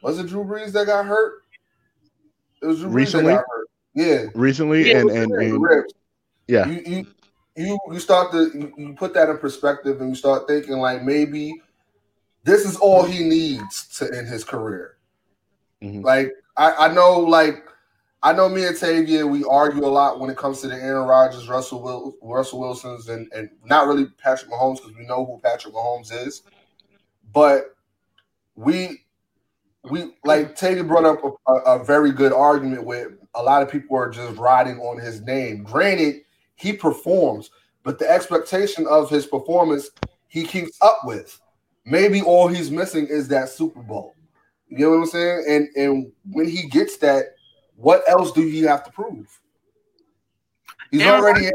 was 0.00 0.18
it 0.18 0.26
Drew 0.26 0.44
Brees 0.44 0.72
that 0.72 0.86
got 0.86 1.06
hurt? 1.06 1.42
It 2.62 2.66
was 2.66 2.80
Drew 2.80 2.88
Recently? 2.90 3.32
Brees 3.32 3.36
that 3.36 3.44
got 3.46 3.56
hurt. 3.56 3.68
Yeah, 3.94 4.24
recently 4.34 4.90
Yeah, 4.90 4.98
and 4.98 5.10
it 5.10 5.16
and, 5.16 5.32
and 5.32 5.62
ribs. 5.62 5.92
yeah 6.48 6.66
You 6.66 6.82
you 6.84 7.06
you 7.56 7.78
you 7.92 8.00
start 8.00 8.32
to 8.32 8.50
you, 8.52 8.74
you 8.76 8.94
put 8.94 9.14
that 9.14 9.28
in 9.30 9.38
perspective, 9.38 10.00
and 10.00 10.10
you 10.10 10.16
start 10.16 10.48
thinking 10.48 10.78
like 10.78 11.04
maybe 11.04 11.62
this 12.42 12.64
is 12.66 12.76
all 12.76 13.04
he 13.04 13.22
needs 13.22 13.86
to 13.98 14.12
end 14.12 14.26
his 14.26 14.42
career. 14.44 14.96
Mhm. 15.82 16.02
Like 16.02 16.32
I, 16.56 16.88
I 16.88 16.92
know, 16.92 17.20
like 17.20 17.68
I 18.24 18.32
know, 18.32 18.48
me 18.48 18.64
and 18.64 18.74
Tavia, 18.74 19.26
we 19.26 19.44
argue 19.44 19.84
a 19.84 19.86
lot 19.86 20.18
when 20.18 20.30
it 20.30 20.38
comes 20.38 20.62
to 20.62 20.68
the 20.68 20.74
Aaron 20.74 21.06
Rodgers, 21.06 21.46
Russell 21.46 21.82
Wil- 21.82 22.16
Russell 22.22 22.58
Wilsons, 22.58 23.10
and 23.10 23.30
and 23.34 23.50
not 23.66 23.86
really 23.86 24.06
Patrick 24.16 24.50
Mahomes 24.50 24.76
because 24.78 24.96
we 24.96 25.04
know 25.04 25.26
who 25.26 25.38
Patrick 25.44 25.74
Mahomes 25.74 26.10
is, 26.10 26.42
but 27.34 27.76
we 28.56 29.02
we 29.90 30.14
like 30.24 30.56
Tavia 30.56 30.84
brought 30.84 31.04
up 31.04 31.22
a, 31.46 31.52
a, 31.52 31.84
very 31.84 32.12
good 32.12 32.32
argument 32.32 32.84
where 32.84 33.18
a 33.34 33.42
lot 33.42 33.62
of 33.62 33.70
people 33.70 33.94
are 33.98 34.08
just 34.08 34.38
riding 34.38 34.78
on 34.78 34.98
his 34.98 35.20
name. 35.20 35.62
Granted, 35.62 36.22
he 36.54 36.72
performs, 36.72 37.50
but 37.82 37.98
the 37.98 38.10
expectation 38.10 38.86
of 38.88 39.10
his 39.10 39.26
performance 39.26 39.90
he 40.28 40.44
keeps 40.44 40.78
up 40.80 41.00
with. 41.04 41.38
Maybe 41.84 42.22
all 42.22 42.48
he's 42.48 42.70
missing 42.70 43.06
is 43.06 43.28
that 43.28 43.50
Super 43.50 43.82
Bowl. 43.82 44.14
You 44.68 44.78
know 44.78 44.90
what 44.92 44.96
I'm 44.96 45.06
saying? 45.06 45.44
And 45.46 45.68
and 45.76 46.12
when 46.30 46.48
he 46.48 46.70
gets 46.70 46.96
that, 46.98 47.33
what 47.76 48.02
else 48.08 48.32
do 48.32 48.42
you 48.42 48.68
have 48.68 48.84
to 48.84 48.90
prove? 48.90 49.40
He's 50.90 51.02
already. 51.02 51.50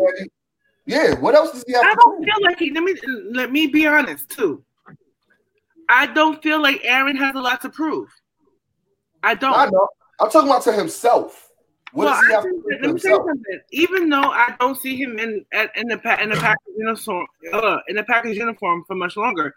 Yeah, 0.86 1.14
what 1.20 1.36
else 1.36 1.52
does 1.52 1.64
he 1.68 1.74
have 1.74 1.84
I 1.84 1.92
to 1.92 1.96
don't 1.96 2.16
prove? 2.18 2.26
feel 2.26 2.46
like 2.46 2.60
he. 2.60 2.72
Let 2.72 2.84
me 2.84 2.96
let 3.32 3.52
me 3.52 3.68
be 3.68 3.86
honest 3.88 4.30
too. 4.30 4.64
I 5.88 6.08
don't 6.08 6.42
feel 6.42 6.62
like 6.62 6.82
Aaron 6.84 7.16
has 7.16 7.36
a 7.36 7.40
lot 7.40 7.62
to 7.62 7.70
prove. 7.70 8.10
I 9.24 9.36
don't. 9.36 9.54
I 9.54 9.66
know. 9.66 9.88
I'm 10.20 10.30
talking 10.30 10.50
about 10.50 10.64
to 10.64 10.74
himself. 10.74 11.50
What 11.92 12.06
well, 12.06 12.14
does 12.16 12.26
he 12.26 12.32
I 12.32 12.36
have 12.36 12.44
to 12.44 12.50
prove 12.50 12.64
let 12.82 12.94
me 12.94 13.00
tell 13.00 13.12
you 13.12 13.26
something. 13.28 13.60
Even 13.72 14.10
though 14.10 14.32
I 14.32 14.56
don't 14.60 14.80
see 14.80 14.96
him 14.96 15.18
in 15.20 15.46
at, 15.54 15.76
in 15.76 15.88
the 15.88 16.22
in 16.22 16.30
the 16.30 16.36
package 16.36 16.74
uniform 16.78 17.28
uh, 17.54 17.78
in 17.88 17.96
the 17.96 18.04
Packers 18.04 18.38
uniform 18.38 18.84
for 18.88 18.96
much 18.96 19.18
longer, 19.18 19.54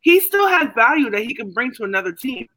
he 0.00 0.20
still 0.20 0.48
has 0.48 0.68
value 0.74 1.10
that 1.10 1.22
he 1.22 1.34
can 1.34 1.52
bring 1.52 1.72
to 1.74 1.84
another 1.84 2.12
team. 2.12 2.48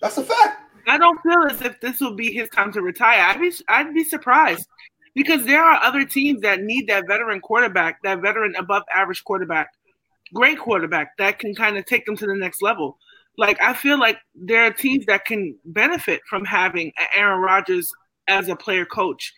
That's 0.00 0.18
a 0.18 0.22
fact. 0.22 0.65
I 0.86 0.98
don't 0.98 1.20
feel 1.22 1.44
as 1.50 1.60
if 1.62 1.80
this 1.80 2.00
will 2.00 2.14
be 2.14 2.32
his 2.32 2.48
time 2.50 2.72
to 2.72 2.82
retire. 2.82 3.20
I'd 3.20 3.40
be 3.40 3.52
I'd 3.68 3.94
be 3.94 4.04
surprised 4.04 4.66
because 5.14 5.44
there 5.44 5.62
are 5.62 5.82
other 5.82 6.04
teams 6.04 6.42
that 6.42 6.60
need 6.60 6.86
that 6.88 7.06
veteran 7.08 7.40
quarterback, 7.40 8.02
that 8.02 8.20
veteran 8.20 8.54
above 8.56 8.82
average 8.94 9.24
quarterback, 9.24 9.68
great 10.32 10.58
quarterback 10.58 11.16
that 11.18 11.38
can 11.38 11.54
kind 11.54 11.76
of 11.76 11.86
take 11.86 12.06
them 12.06 12.16
to 12.16 12.26
the 12.26 12.34
next 12.34 12.62
level. 12.62 12.98
Like 13.38 13.60
I 13.60 13.74
feel 13.74 13.98
like 13.98 14.18
there 14.34 14.64
are 14.64 14.72
teams 14.72 15.06
that 15.06 15.24
can 15.24 15.56
benefit 15.64 16.20
from 16.28 16.44
having 16.44 16.92
Aaron 17.14 17.40
Rodgers 17.40 17.90
as 18.28 18.48
a 18.48 18.56
player 18.56 18.86
coach. 18.86 19.32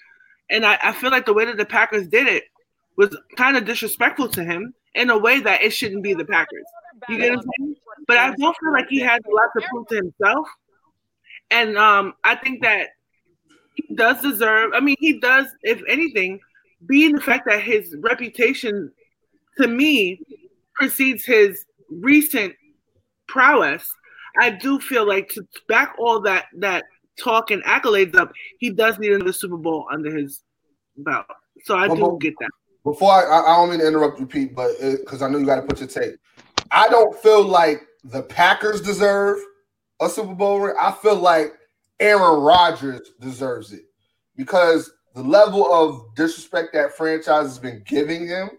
And 0.51 0.65
I, 0.65 0.79
I 0.83 0.93
feel 0.93 1.11
like 1.11 1.27
the 1.27 1.35
way 1.35 1.45
that 1.45 1.57
the 1.57 1.67
Packers 1.67 2.09
did 2.09 2.27
it 2.27 2.45
was 2.97 3.17
kind 3.37 3.57
of 3.57 3.65
disrespectful 3.65 4.29
to 4.29 4.45
him 4.45 4.75
in 4.95 5.11
a 5.11 5.19
way 5.19 5.41
that 5.41 5.63
it 5.63 5.71
shouldn't 5.71 6.03
be 6.03 6.15
the 6.15 6.25
Packers. 6.25 6.65
You 7.09 7.19
get 7.19 7.31
what 7.31 7.39
I'm 7.39 7.51
saying? 7.59 7.77
But 8.07 8.19
I 8.19 8.35
don't 8.35 8.57
feel 8.57 8.73
like 8.73 8.89
he 8.89 9.01
has 9.01 9.21
a 9.27 9.31
lot 9.31 9.51
to 9.57 9.69
prove 9.69 9.87
to 9.89 9.97
himself. 9.97 10.49
And 11.51 11.79
um, 11.79 12.15
I 12.25 12.35
think 12.35 12.63
that 12.63 12.89
he 13.75 13.95
does 13.95 14.21
deserve. 14.23 14.73
I 14.75 14.81
mean, 14.81 14.97
he 14.99 15.19
does, 15.19 15.47
if 15.63 15.81
anything, 15.89 16.41
being 16.87 17.15
the 17.15 17.21
fact 17.21 17.47
that 17.49 17.63
his 17.63 17.97
reputation, 18.01 18.93
to 19.61 19.67
me, 19.67 20.21
precedes 20.75 21.25
his 21.25 21.65
recent 21.91 22.55
prowess. 23.27 23.89
I 24.41 24.51
do 24.51 24.79
feel 24.79 25.07
like 25.07 25.31
to 25.31 25.47
back 25.69 25.95
all 25.99 26.21
that 26.23 26.47
that 26.59 26.85
talk 27.19 27.51
and 27.51 27.63
accolades 27.65 28.15
up, 28.15 28.33
he 28.59 28.71
does 28.71 28.99
need 28.99 29.13
another 29.13 29.33
Super 29.33 29.57
Bowl 29.57 29.87
under 29.93 30.15
his 30.15 30.43
belt. 30.97 31.27
So 31.65 31.77
I 31.77 31.89
Well, 31.89 32.13
do 32.13 32.19
get 32.21 32.35
that. 32.41 32.51
Before 32.85 33.13
I, 33.13 33.25
I 33.25 33.41
I 33.41 33.57
don't 33.57 33.71
mean 33.71 33.81
to 33.81 33.87
interrupt 33.87 34.21
you, 34.21 34.27
Pete, 34.27 34.55
but 34.55 34.71
because 34.81 35.23
I 35.23 35.29
know 35.29 35.39
you 35.39 35.47
got 35.47 35.57
to 35.57 35.63
put 35.63 35.81
your 35.81 35.89
take. 35.89 36.17
I 36.71 36.89
don't 36.89 37.17
feel 37.19 37.45
like 37.45 37.83
the 38.05 38.23
Packers 38.23 38.81
deserve 38.81 39.39
a 40.01 40.09
Super 40.09 40.35
Bowl 40.35 40.61
ring. 40.61 40.75
I 40.79 40.93
feel 40.93 41.17
like 41.17 41.53
Aaron 42.01 42.41
Rodgers 42.41 43.11
deserves 43.21 43.73
it 43.73 43.83
because 44.37 44.91
the 45.15 45.23
level 45.23 45.73
of 45.73 46.15
disrespect 46.15 46.73
that 46.75 46.97
franchise 46.97 47.47
has 47.47 47.59
been 47.59 47.83
giving 47.87 48.27
him, 48.27 48.51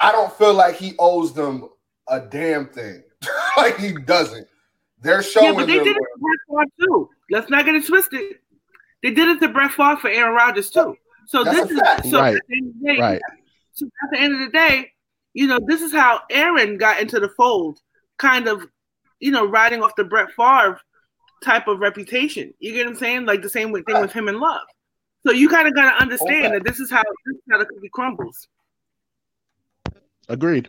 I 0.00 0.12
don't 0.12 0.32
feel 0.34 0.54
like 0.54 0.76
he 0.76 0.94
owes 0.98 1.32
them 1.32 1.68
a 2.08 2.20
damn 2.20 2.66
thing. 2.68 3.02
like 3.56 3.78
he 3.78 3.92
doesn't. 3.92 4.46
They're 5.00 5.22
showing 5.22 5.46
Yeah, 5.46 5.52
but 5.60 5.66
they 5.66 5.76
them- 5.76 5.84
did 5.84 5.96
it 5.96 6.00
to 6.00 6.44
Brett 6.50 6.68
too. 6.80 7.08
Let's 7.30 7.50
not 7.50 7.64
get 7.64 7.74
it 7.74 7.86
twisted. 7.86 8.34
They 9.02 9.10
did 9.12 9.28
it 9.28 9.40
to 9.40 9.48
Brett 9.48 9.70
Favre 9.72 9.96
for 9.96 10.08
Aaron 10.10 10.34
Rodgers 10.34 10.70
too. 10.70 10.96
So 11.26 11.42
That's 11.44 11.56
this 11.68 11.70
a 11.70 11.74
is 11.74 11.80
fact. 11.80 12.06
so 12.06 12.20
Right. 12.20 12.34
at 12.36 12.42
the 12.48 12.56
end 12.56 12.68
of 12.68 12.80
the 12.80 12.86
day, 12.94 13.00
Right. 13.00 13.20
so 13.72 13.86
at 13.86 14.10
the 14.12 14.18
end 14.18 14.34
of 14.34 14.40
the 14.40 14.48
day, 14.50 14.92
you 15.32 15.46
know, 15.46 15.58
this 15.66 15.80
is 15.80 15.92
how 15.92 16.20
Aaron 16.30 16.76
got 16.76 17.00
into 17.00 17.18
the 17.18 17.28
fold, 17.30 17.80
kind 18.18 18.46
of, 18.46 18.66
you 19.24 19.30
know, 19.30 19.46
riding 19.46 19.82
off 19.82 19.96
the 19.96 20.04
Brett 20.04 20.28
Favre 20.36 20.78
type 21.42 21.66
of 21.66 21.78
reputation. 21.78 22.52
You 22.58 22.74
get 22.74 22.84
what 22.84 22.92
I'm 22.92 22.98
saying? 22.98 23.24
Like 23.24 23.40
the 23.40 23.48
same 23.48 23.72
thing 23.72 24.00
with 24.02 24.12
him 24.12 24.28
and 24.28 24.38
Love. 24.38 24.60
So 25.26 25.32
you 25.32 25.48
kind 25.48 25.66
of 25.66 25.74
got 25.74 25.92
to 25.92 26.02
understand 26.02 26.48
Okay. 26.48 26.58
that 26.58 26.64
this 26.64 26.78
is 26.78 26.90
how 26.90 27.02
this 27.24 27.36
is 27.36 27.42
how 27.50 27.56
the 27.56 27.64
cookie 27.64 27.88
crumbles. 27.90 28.46
Agreed. 30.28 30.68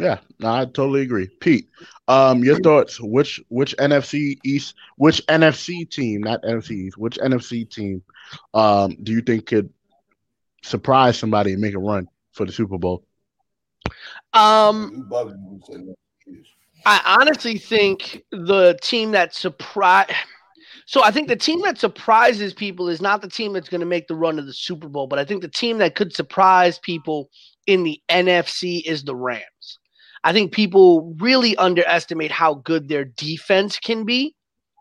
Yeah, 0.00 0.18
no, 0.40 0.52
I 0.52 0.64
totally 0.64 1.02
agree. 1.02 1.28
Pete, 1.40 1.68
um, 2.08 2.42
your 2.42 2.58
thoughts? 2.58 3.00
Which 3.00 3.40
which 3.50 3.76
NFC 3.76 4.38
East, 4.44 4.74
which 4.96 5.24
NFC 5.28 5.88
team, 5.88 6.22
not 6.22 6.42
NFC 6.42 6.72
East, 6.72 6.98
which 6.98 7.18
NFC 7.18 7.70
team, 7.70 8.02
um, 8.52 8.96
do 9.00 9.12
you 9.12 9.20
think 9.20 9.46
could 9.46 9.72
surprise 10.62 11.16
somebody 11.16 11.52
and 11.52 11.60
make 11.60 11.74
a 11.74 11.78
run 11.78 12.08
for 12.32 12.44
the 12.46 12.52
Super 12.52 12.78
Bowl? 12.78 13.04
Um, 14.32 15.08
I 16.86 17.16
honestly 17.20 17.58
think 17.58 18.22
the 18.30 18.78
team 18.82 19.12
that 19.12 19.34
surprise. 19.34 20.10
So 20.86 21.04
I 21.04 21.10
think 21.10 21.28
the 21.28 21.36
team 21.36 21.62
that 21.62 21.78
surprises 21.78 22.52
people 22.52 22.88
is 22.88 23.00
not 23.00 23.22
the 23.22 23.28
team 23.28 23.52
that's 23.52 23.68
going 23.68 23.80
to 23.80 23.86
make 23.86 24.08
the 24.08 24.16
run 24.16 24.36
to 24.36 24.42
the 24.42 24.52
Super 24.52 24.88
Bowl, 24.88 25.06
but 25.06 25.18
I 25.18 25.24
think 25.24 25.42
the 25.42 25.48
team 25.48 25.78
that 25.78 25.94
could 25.94 26.12
surprise 26.12 26.78
people 26.78 27.30
in 27.66 27.84
the 27.84 28.00
NFC 28.10 28.82
is 28.84 29.04
the 29.04 29.14
Rams. 29.14 29.78
I 30.24 30.32
think 30.32 30.52
people 30.52 31.14
really 31.18 31.56
underestimate 31.56 32.30
how 32.32 32.54
good 32.54 32.88
their 32.88 33.04
defense 33.04 33.78
can 33.78 34.04
be. 34.04 34.34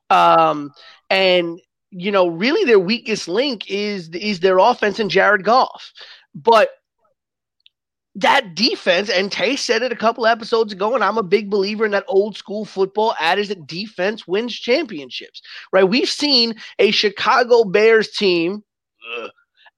Um, 0.09 0.71
and 1.09 1.59
you 1.91 2.11
know, 2.11 2.27
really 2.27 2.65
their 2.65 2.79
weakest 2.79 3.27
link 3.27 3.69
is 3.69 4.09
is 4.09 4.39
their 4.39 4.57
offense 4.57 4.99
and 4.99 5.09
Jared 5.09 5.43
Goff. 5.43 5.91
But 6.35 6.69
that 8.21 8.55
defense, 8.55 9.09
and 9.09 9.31
Tay 9.31 9.55
said 9.55 9.81
it 9.81 9.91
a 9.91 9.95
couple 9.95 10.25
episodes 10.25 10.73
ago, 10.73 10.95
and 10.95 11.03
I'm 11.03 11.17
a 11.17 11.23
big 11.23 11.49
believer 11.49 11.85
in 11.85 11.91
that 11.91 12.05
old 12.07 12.37
school 12.37 12.65
football 12.65 13.15
adage 13.19 13.49
that 13.49 13.67
defense 13.67 14.27
wins 14.27 14.53
championships, 14.55 15.41
right? 15.71 15.83
We've 15.83 16.09
seen 16.09 16.55
a 16.79 16.91
Chicago 16.91 17.63
Bears 17.63 18.11
team 18.11 18.63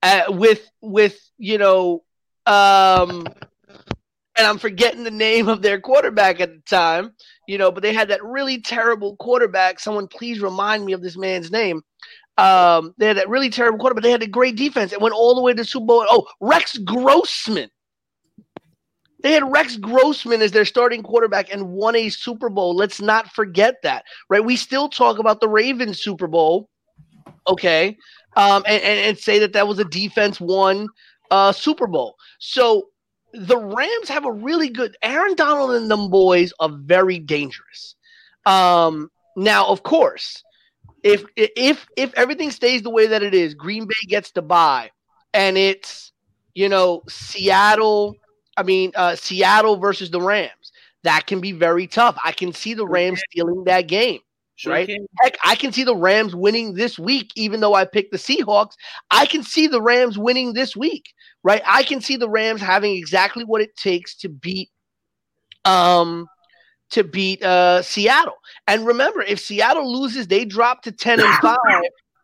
uh, 0.03 0.23
with 0.29 0.69
with 0.81 1.19
you 1.37 1.57
know, 1.57 2.03
um, 2.45 3.27
and 4.35 4.47
I'm 4.47 4.57
forgetting 4.57 5.03
the 5.03 5.11
name 5.11 5.47
of 5.47 5.61
their 5.61 5.79
quarterback 5.79 6.39
at 6.39 6.53
the 6.53 6.61
time, 6.69 7.13
you 7.47 7.57
know, 7.57 7.71
but 7.71 7.83
they 7.83 7.93
had 7.93 8.09
that 8.09 8.23
really 8.23 8.61
terrible 8.61 9.15
quarterback. 9.17 9.79
Someone 9.79 10.07
please 10.07 10.41
remind 10.41 10.85
me 10.85 10.93
of 10.93 11.01
this 11.01 11.17
man's 11.17 11.51
name. 11.51 11.81
Um, 12.37 12.95
they 12.97 13.07
had 13.07 13.17
that 13.17 13.29
really 13.29 13.49
terrible 13.49 13.77
quarterback. 13.77 14.03
They 14.03 14.11
had 14.11 14.23
a 14.23 14.27
great 14.27 14.55
defense. 14.55 14.93
It 14.93 15.01
went 15.01 15.13
all 15.13 15.35
the 15.35 15.41
way 15.41 15.51
to 15.53 15.57
the 15.57 15.65
Super 15.65 15.85
Bowl. 15.85 16.05
Oh, 16.09 16.27
Rex 16.39 16.77
Grossman. 16.77 17.69
They 19.21 19.33
had 19.33 19.51
Rex 19.51 19.77
Grossman 19.77 20.41
as 20.41 20.51
their 20.51 20.65
starting 20.65 21.03
quarterback 21.03 21.53
and 21.53 21.69
won 21.69 21.95
a 21.95 22.09
Super 22.09 22.49
Bowl. 22.49 22.75
Let's 22.75 23.01
not 23.01 23.31
forget 23.31 23.75
that, 23.83 24.05
right? 24.29 24.43
We 24.43 24.55
still 24.55 24.89
talk 24.89 25.19
about 25.19 25.39
the 25.41 25.49
Ravens 25.49 26.01
Super 26.01 26.27
Bowl, 26.27 26.69
okay, 27.47 27.97
um, 28.35 28.63
and, 28.67 28.81
and, 28.83 28.99
and 28.99 29.17
say 29.17 29.39
that 29.39 29.53
that 29.53 29.67
was 29.67 29.79
a 29.79 29.85
defense 29.85 30.39
won 30.39 30.87
uh, 31.29 31.51
Super 31.51 31.87
Bowl. 31.87 32.15
So 32.39 32.87
the 33.33 33.57
Rams 33.57 34.09
have 34.09 34.25
a 34.25 34.31
really 34.31 34.69
good. 34.69 34.97
Aaron 35.01 35.35
Donald 35.35 35.71
and 35.71 35.89
them 35.89 36.09
boys 36.09 36.53
are 36.59 36.69
very 36.69 37.19
dangerous. 37.19 37.95
Um, 38.45 39.09
now, 39.35 39.67
of 39.67 39.83
course, 39.83 40.43
if 41.03 41.23
if 41.35 41.87
if 41.95 42.13
everything 42.15 42.51
stays 42.51 42.81
the 42.81 42.89
way 42.89 43.07
that 43.07 43.23
it 43.23 43.33
is, 43.33 43.53
Green 43.53 43.85
Bay 43.85 44.07
gets 44.07 44.31
to 44.31 44.41
buy, 44.41 44.91
and 45.33 45.57
it's 45.57 46.11
you 46.53 46.69
know 46.69 47.03
Seattle. 47.07 48.15
I 48.57 48.63
mean, 48.63 48.91
uh, 48.95 49.15
Seattle 49.15 49.77
versus 49.77 50.11
the 50.11 50.21
Rams. 50.21 50.71
That 51.03 51.25
can 51.25 51.41
be 51.41 51.51
very 51.51 51.87
tough. 51.87 52.17
I 52.23 52.31
can 52.31 52.53
see 52.53 52.73
the 52.73 52.85
Rams 52.87 53.21
stealing 53.29 53.63
that 53.65 53.87
game. 53.87 54.19
Sure 54.55 54.73
Right. 54.73 54.87
can. 54.87 55.07
Heck, 55.21 55.37
I 55.43 55.55
can 55.55 55.71
see 55.71 55.83
the 55.83 55.95
Rams 55.95 56.35
winning 56.35 56.75
this 56.75 56.99
week, 56.99 57.31
even 57.35 57.61
though 57.61 57.73
I 57.73 57.85
picked 57.85 58.11
the 58.11 58.19
Seahawks. 58.19 58.73
I 59.09 59.25
can 59.25 59.41
see 59.41 59.65
the 59.65 59.81
Rams 59.81 60.19
winning 60.19 60.53
this 60.53 60.75
week, 60.75 61.13
right? 61.43 61.63
I 61.65 61.81
can 61.81 61.99
see 61.99 62.15
the 62.15 62.29
Rams 62.29 62.61
having 62.61 62.95
exactly 62.95 63.43
what 63.43 63.61
it 63.61 63.75
takes 63.75 64.15
to 64.17 64.29
beat 64.29 64.69
um 65.65 66.27
to 66.91 67.03
beat 67.03 67.41
uh 67.41 67.81
Seattle. 67.81 68.37
And 68.67 68.85
remember, 68.85 69.21
if 69.21 69.39
Seattle 69.39 69.91
loses, 69.91 70.27
they 70.27 70.45
drop 70.45 70.83
to 70.83 70.91
10 70.91 71.21
and 71.21 71.33
5. 71.41 71.57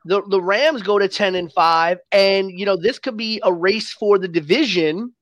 The, 0.05 0.21
the 0.29 0.41
Rams 0.41 0.83
go 0.83 0.99
to 0.99 1.07
10 1.07 1.33
and 1.35 1.51
5 1.51 1.97
and 2.11 2.51
you 2.51 2.65
know 2.65 2.77
this 2.77 2.99
could 2.99 3.17
be 3.17 3.41
a 3.43 3.51
race 3.51 3.91
for 3.91 4.19
the 4.19 4.27
division 4.27 5.13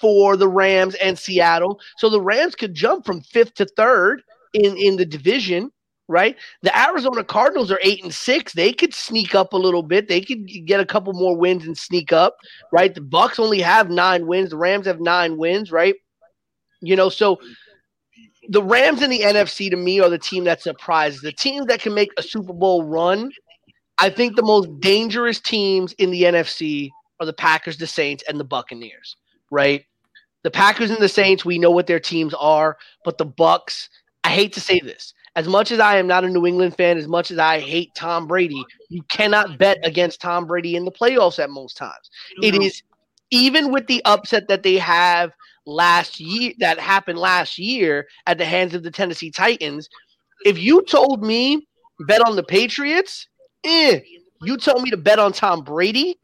for 0.00 0.36
the 0.36 0.48
Rams 0.48 0.94
and 0.96 1.18
Seattle. 1.18 1.80
So 1.98 2.08
the 2.08 2.20
Rams 2.20 2.54
could 2.54 2.74
jump 2.74 3.06
from 3.06 3.22
5th 3.22 3.54
to 3.54 3.66
3rd 3.66 4.18
in 4.54 4.76
in 4.76 4.96
the 4.96 5.06
division 5.06 5.70
right? 6.08 6.36
The 6.62 6.78
Arizona 6.78 7.24
Cardinals 7.24 7.70
are 7.70 7.80
eight 7.82 8.02
and 8.02 8.12
six. 8.12 8.52
They 8.52 8.72
could 8.72 8.94
sneak 8.94 9.34
up 9.34 9.52
a 9.52 9.58
little 9.58 9.82
bit. 9.82 10.08
They 10.08 10.20
could 10.20 10.46
get 10.66 10.80
a 10.80 10.86
couple 10.86 11.12
more 11.14 11.36
wins 11.36 11.66
and 11.66 11.76
sneak 11.76 12.12
up, 12.12 12.36
right? 12.72 12.94
The 12.94 13.00
Bucks 13.00 13.38
only 13.38 13.60
have 13.60 13.90
nine 13.90 14.26
wins. 14.26 14.50
The 14.50 14.56
Rams 14.56 14.86
have 14.86 15.00
nine 15.00 15.36
wins, 15.38 15.72
right? 15.72 15.94
You 16.80 16.96
know, 16.96 17.08
so 17.08 17.38
the 18.48 18.62
Rams 18.62 19.02
in 19.02 19.10
the 19.10 19.20
NFC 19.20 19.70
to 19.70 19.76
me 19.76 20.00
are 20.00 20.10
the 20.10 20.18
team 20.18 20.44
that 20.44 20.60
surprises. 20.60 21.20
The 21.20 21.32
teams 21.32 21.66
that 21.66 21.80
can 21.80 21.94
make 21.94 22.10
a 22.18 22.22
Super 22.22 22.52
Bowl 22.52 22.84
run. 22.84 23.30
I 23.98 24.10
think 24.10 24.36
the 24.36 24.42
most 24.42 24.68
dangerous 24.80 25.40
teams 25.40 25.92
in 25.94 26.10
the 26.10 26.24
NFC 26.24 26.90
are 27.20 27.26
the 27.26 27.32
Packers, 27.32 27.78
the 27.78 27.86
Saints, 27.86 28.24
and 28.28 28.38
the 28.38 28.44
Buccaneers, 28.44 29.16
right? 29.54 29.84
The 30.42 30.50
Packers 30.50 30.90
and 30.90 31.00
the 31.00 31.08
Saints, 31.08 31.44
we 31.44 31.58
know 31.58 31.70
what 31.70 31.86
their 31.86 32.00
teams 32.00 32.34
are, 32.34 32.76
but 33.04 33.16
the 33.16 33.24
Bucks, 33.24 33.88
I 34.24 34.30
hate 34.30 34.52
to 34.54 34.60
say 34.60 34.78
this, 34.80 35.14
as 35.36 35.48
much 35.48 35.70
as 35.70 35.80
I 35.80 35.96
am 35.96 36.06
not 36.06 36.24
a 36.24 36.28
New 36.28 36.46
England 36.46 36.76
fan, 36.76 36.98
as 36.98 37.08
much 37.08 37.30
as 37.30 37.38
I 37.38 37.60
hate 37.60 37.94
Tom 37.94 38.26
Brady, 38.26 38.62
you 38.90 39.02
cannot 39.04 39.58
bet 39.58 39.78
against 39.82 40.20
Tom 40.20 40.46
Brady 40.46 40.76
in 40.76 40.84
the 40.84 40.92
playoffs 40.92 41.38
at 41.42 41.50
most 41.50 41.76
times. 41.76 42.10
It 42.42 42.54
is 42.54 42.82
even 43.30 43.72
with 43.72 43.86
the 43.86 44.02
upset 44.04 44.48
that 44.48 44.62
they 44.62 44.76
have 44.76 45.32
last 45.66 46.20
year 46.20 46.52
that 46.58 46.78
happened 46.78 47.18
last 47.18 47.58
year 47.58 48.06
at 48.26 48.38
the 48.38 48.44
hands 48.44 48.74
of 48.74 48.82
the 48.82 48.90
Tennessee 48.90 49.30
Titans. 49.30 49.88
If 50.44 50.58
you 50.58 50.82
told 50.82 51.22
me 51.22 51.66
bet 52.00 52.20
on 52.26 52.36
the 52.36 52.42
Patriots, 52.42 53.26
eh, 53.64 54.00
you 54.42 54.56
told 54.56 54.82
me 54.82 54.90
to 54.90 54.96
bet 54.96 55.18
on 55.18 55.32
Tom 55.32 55.64
Brady, 55.64 56.18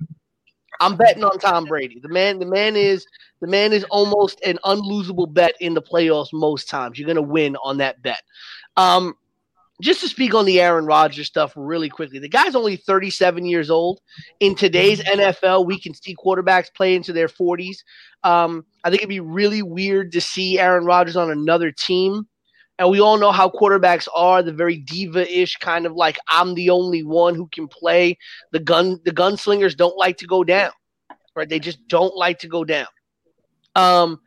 I'm 0.81 0.97
betting 0.97 1.25
on 1.25 1.39
Tom 1.39 1.65
Brady. 1.67 2.01
The 2.01 2.09
man, 2.09 2.39
the 2.39 2.47
man 2.47 2.75
is 2.75 3.07
the 3.41 3.47
man 3.47 3.73
is 3.73 3.85
almost 3.85 4.41
an 4.45 4.59
unlosable 4.65 5.33
bet 5.33 5.55
in 5.61 5.75
the 5.75 5.83
playoffs 5.83 6.33
most 6.33 6.69
times. 6.69 6.99
You're 6.99 7.07
gonna 7.07 7.23
win 7.23 7.57
on 7.63 7.79
that 7.79 8.03
bet. 8.03 8.23
Um, 8.77 9.15
just 9.81 10.01
to 10.01 10.09
speak 10.09 10.35
on 10.35 10.45
the 10.45 10.61
Aaron 10.61 10.85
Rodgers 10.85 11.27
stuff 11.27 11.53
really 11.57 11.89
quickly, 11.89 12.19
the 12.19 12.29
guy's 12.29 12.55
only 12.55 12.77
37 12.77 13.47
years 13.47 13.71
old. 13.71 14.01
In 14.39 14.55
today's 14.55 15.01
NFL, 15.01 15.67
we 15.67 15.81
can 15.81 15.95
see 15.95 16.15
quarterbacks 16.15 16.73
play 16.73 16.95
into 16.95 17.13
their 17.13 17.29
40s. 17.29 17.79
Um, 18.23 18.67
I 18.85 18.91
think 18.91 19.01
it'd 19.01 19.09
be 19.09 19.21
really 19.21 19.63
weird 19.63 20.13
to 20.13 20.21
see 20.21 20.59
Aaron 20.59 20.85
Rodgers 20.85 21.17
on 21.17 21.31
another 21.31 21.73
team. 21.73 22.27
And 22.81 22.89
we 22.89 22.99
all 22.99 23.19
know 23.19 23.31
how 23.31 23.51
quarterbacks 23.51 24.09
are, 24.17 24.43
the 24.43 24.55
very 24.55 24.79
diva-ish 24.79 25.57
kind 25.57 25.85
of 25.85 25.93
like 25.93 26.19
I'm 26.29 26.55
the 26.55 26.71
only 26.71 27.03
one 27.03 27.35
who 27.35 27.47
can 27.49 27.69
play. 27.69 28.17
The 28.53 28.59
gun 28.59 28.99
the 29.05 29.11
gunslingers 29.13 29.77
don't 29.77 29.99
like 29.99 30.17
to 30.17 30.27
go 30.27 30.43
down. 30.43 30.73
Right? 31.37 31.47
They 31.47 31.59
just 31.59 31.87
don't 31.89 32.17
like 32.17 32.39
to 32.39 32.49
go 32.49 32.65
down. 32.65 32.87
Um 33.77 34.19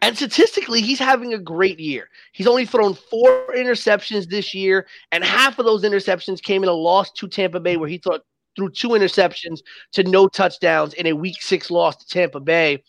and 0.00 0.16
statistically, 0.16 0.80
he's 0.80 0.98
having 0.98 1.34
a 1.34 1.38
great 1.38 1.78
year. 1.78 2.08
He's 2.32 2.46
only 2.46 2.64
thrown 2.64 2.94
four 2.94 3.46
interceptions 3.54 4.26
this 4.26 4.54
year, 4.54 4.86
and 5.12 5.22
half 5.22 5.58
of 5.58 5.66
those 5.66 5.84
interceptions 5.84 6.42
came 6.42 6.62
in 6.62 6.70
a 6.70 6.72
loss 6.72 7.12
to 7.12 7.28
Tampa 7.28 7.60
Bay, 7.60 7.76
where 7.76 7.90
he 7.90 7.98
threw, 7.98 8.18
threw 8.56 8.70
two 8.70 8.88
interceptions 8.88 9.60
to 9.92 10.02
no 10.02 10.26
touchdowns 10.28 10.94
in 10.94 11.06
a 11.06 11.12
Week 11.12 11.40
Six 11.40 11.70
loss 11.70 11.96
to 11.96 12.06
Tampa 12.06 12.40
Bay. 12.40 12.82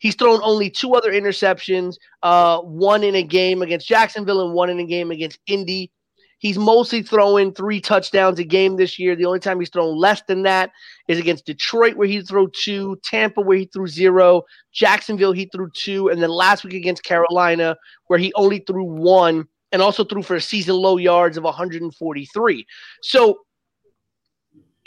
He's 0.00 0.14
thrown 0.14 0.40
only 0.42 0.70
two 0.70 0.94
other 0.94 1.12
interceptions, 1.12 1.96
uh, 2.22 2.60
one 2.60 3.04
in 3.04 3.14
a 3.14 3.22
game 3.22 3.60
against 3.60 3.86
Jacksonville 3.86 4.44
and 4.44 4.54
one 4.54 4.70
in 4.70 4.80
a 4.80 4.86
game 4.86 5.10
against 5.10 5.38
Indy. 5.46 5.92
He's 6.38 6.56
mostly 6.56 7.02
throwing 7.02 7.52
three 7.52 7.82
touchdowns 7.82 8.38
a 8.38 8.44
game 8.44 8.76
this 8.76 8.98
year. 8.98 9.14
The 9.14 9.26
only 9.26 9.40
time 9.40 9.60
he's 9.60 9.68
thrown 9.68 9.94
less 9.94 10.22
than 10.26 10.42
that 10.44 10.70
is 11.06 11.18
against 11.18 11.44
Detroit, 11.44 11.96
where 11.96 12.08
he 12.08 12.22
threw 12.22 12.50
two, 12.50 12.98
Tampa, 13.04 13.42
where 13.42 13.58
he 13.58 13.66
threw 13.66 13.86
zero, 13.86 14.44
Jacksonville, 14.72 15.32
he 15.32 15.50
threw 15.54 15.70
two, 15.70 16.08
and 16.08 16.22
then 16.22 16.30
last 16.30 16.64
week 16.64 16.72
against 16.72 17.04
Carolina, 17.04 17.76
where 18.06 18.18
he 18.18 18.32
only 18.36 18.60
threw 18.60 18.84
one 18.84 19.46
and 19.70 19.82
also 19.82 20.02
threw 20.02 20.22
for 20.22 20.36
a 20.36 20.40
season 20.40 20.76
low 20.76 20.96
yards 20.96 21.36
of 21.36 21.44
143. 21.44 22.66
So, 23.02 23.40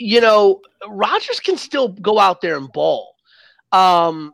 you 0.00 0.20
know, 0.20 0.60
Rodgers 0.88 1.38
can 1.38 1.56
still 1.56 1.86
go 1.86 2.18
out 2.18 2.40
there 2.40 2.56
and 2.56 2.70
ball. 2.72 3.14
Um, 3.70 4.32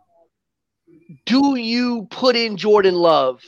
do 1.27 1.57
you 1.57 2.07
put 2.11 2.37
in 2.37 2.57
Jordan 2.57 2.95
Love 2.95 3.43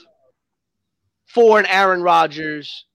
for 1.26 1.58
an 1.58 1.66
Aaron 1.66 2.02
Rodgers, 2.02 2.86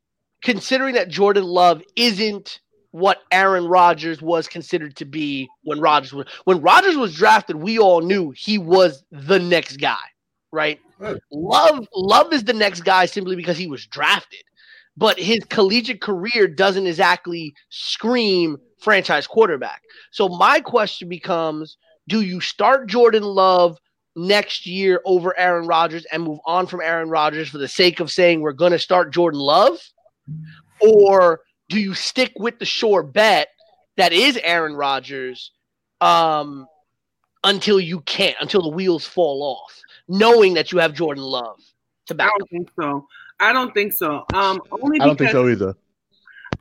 considering 0.42 0.96
that 0.96 1.10
Jordan 1.10 1.44
Love 1.44 1.82
isn't 1.96 2.60
what 2.92 3.20
Aaron 3.32 3.66
Rodgers 3.68 4.22
was 4.22 4.48
considered 4.48 4.96
to 4.96 5.06
be 5.06 5.48
when 5.64 5.80
Rodgers 5.80 6.14
was 6.14 6.28
when 6.46 6.62
Rodgers 6.62 6.96
was 6.96 7.16
drafted, 7.16 7.58
we 7.58 7.78
all 7.78 8.02
knew 8.02 8.32
he 8.32 8.58
was 8.58 9.04
the 9.12 9.40
next 9.40 9.78
guy, 9.78 9.96
right? 10.52 10.80
Right. 11.00 11.18
Love 11.32 11.88
Love 11.94 12.34
is 12.34 12.44
the 12.44 12.54
next 12.54 12.82
guy 12.82 13.06
simply 13.06 13.36
because 13.36 13.58
he 13.58 13.68
was 13.68 13.86
drafted. 13.86 14.42
But 14.96 15.20
his 15.20 15.40
collegiate 15.50 16.02
career 16.02 16.48
doesn't 16.48 16.88
exactly 16.88 17.54
scream 17.70 18.58
franchise 18.80 19.28
quarterback. 19.28 19.84
So 20.12 20.28
my 20.28 20.60
question 20.60 21.08
becomes, 21.08 21.78
do 22.08 22.22
you 22.22 22.42
start 22.42 22.90
Jordan 22.90 23.24
Love 23.24 23.78
next 24.18 24.66
year 24.66 25.00
over 25.06 25.38
Aaron 25.38 25.68
Rodgers 25.68 26.06
and 26.12 26.24
move 26.24 26.40
on 26.46 26.68
from 26.68 26.82
Aaron 26.82 27.10
Rodgers 27.10 27.50
for 27.50 27.60
the 27.60 27.68
sake 27.68 28.00
of 28.00 28.12
saying 28.12 28.42
we're 28.42 28.52
going 28.52 28.72
to 28.72 28.80
start 28.80 29.14
Jordan 29.14 29.40
Love? 29.40 29.78
Or 30.82 31.42
do 31.70 31.80
you 31.80 31.94
stick 31.94 32.34
with 32.38 32.60
the 32.60 32.66
sure 32.66 33.04
bet 33.04 33.50
that 33.96 34.12
is 34.12 34.38
Aaron 34.44 34.74
Rodgers 34.74 35.52
um, 36.02 36.68
until 37.44 37.80
you 37.80 38.02
can't, 38.02 38.36
until 38.42 38.64
the 38.64 38.70
wheels 38.70 39.06
fall 39.06 39.44
off, 39.44 39.80
knowing 40.08 40.56
that 40.56 40.72
you 40.72 40.80
have 40.80 40.94
Jordan 40.94 41.24
Love 41.24 41.60
to 42.08 42.16
back 42.16 42.30
up? 42.30 42.40
don't 42.40 42.50
think 42.50 42.70
so. 42.80 43.08
I 43.40 43.54
don't 43.54 43.74
think 43.74 43.94
so. 43.94 44.26
Um, 44.34 44.62
only 44.72 45.00
I 45.00 45.06
don't 45.06 45.18
think 45.18 45.32
so 45.32 45.48
either. 45.48 45.76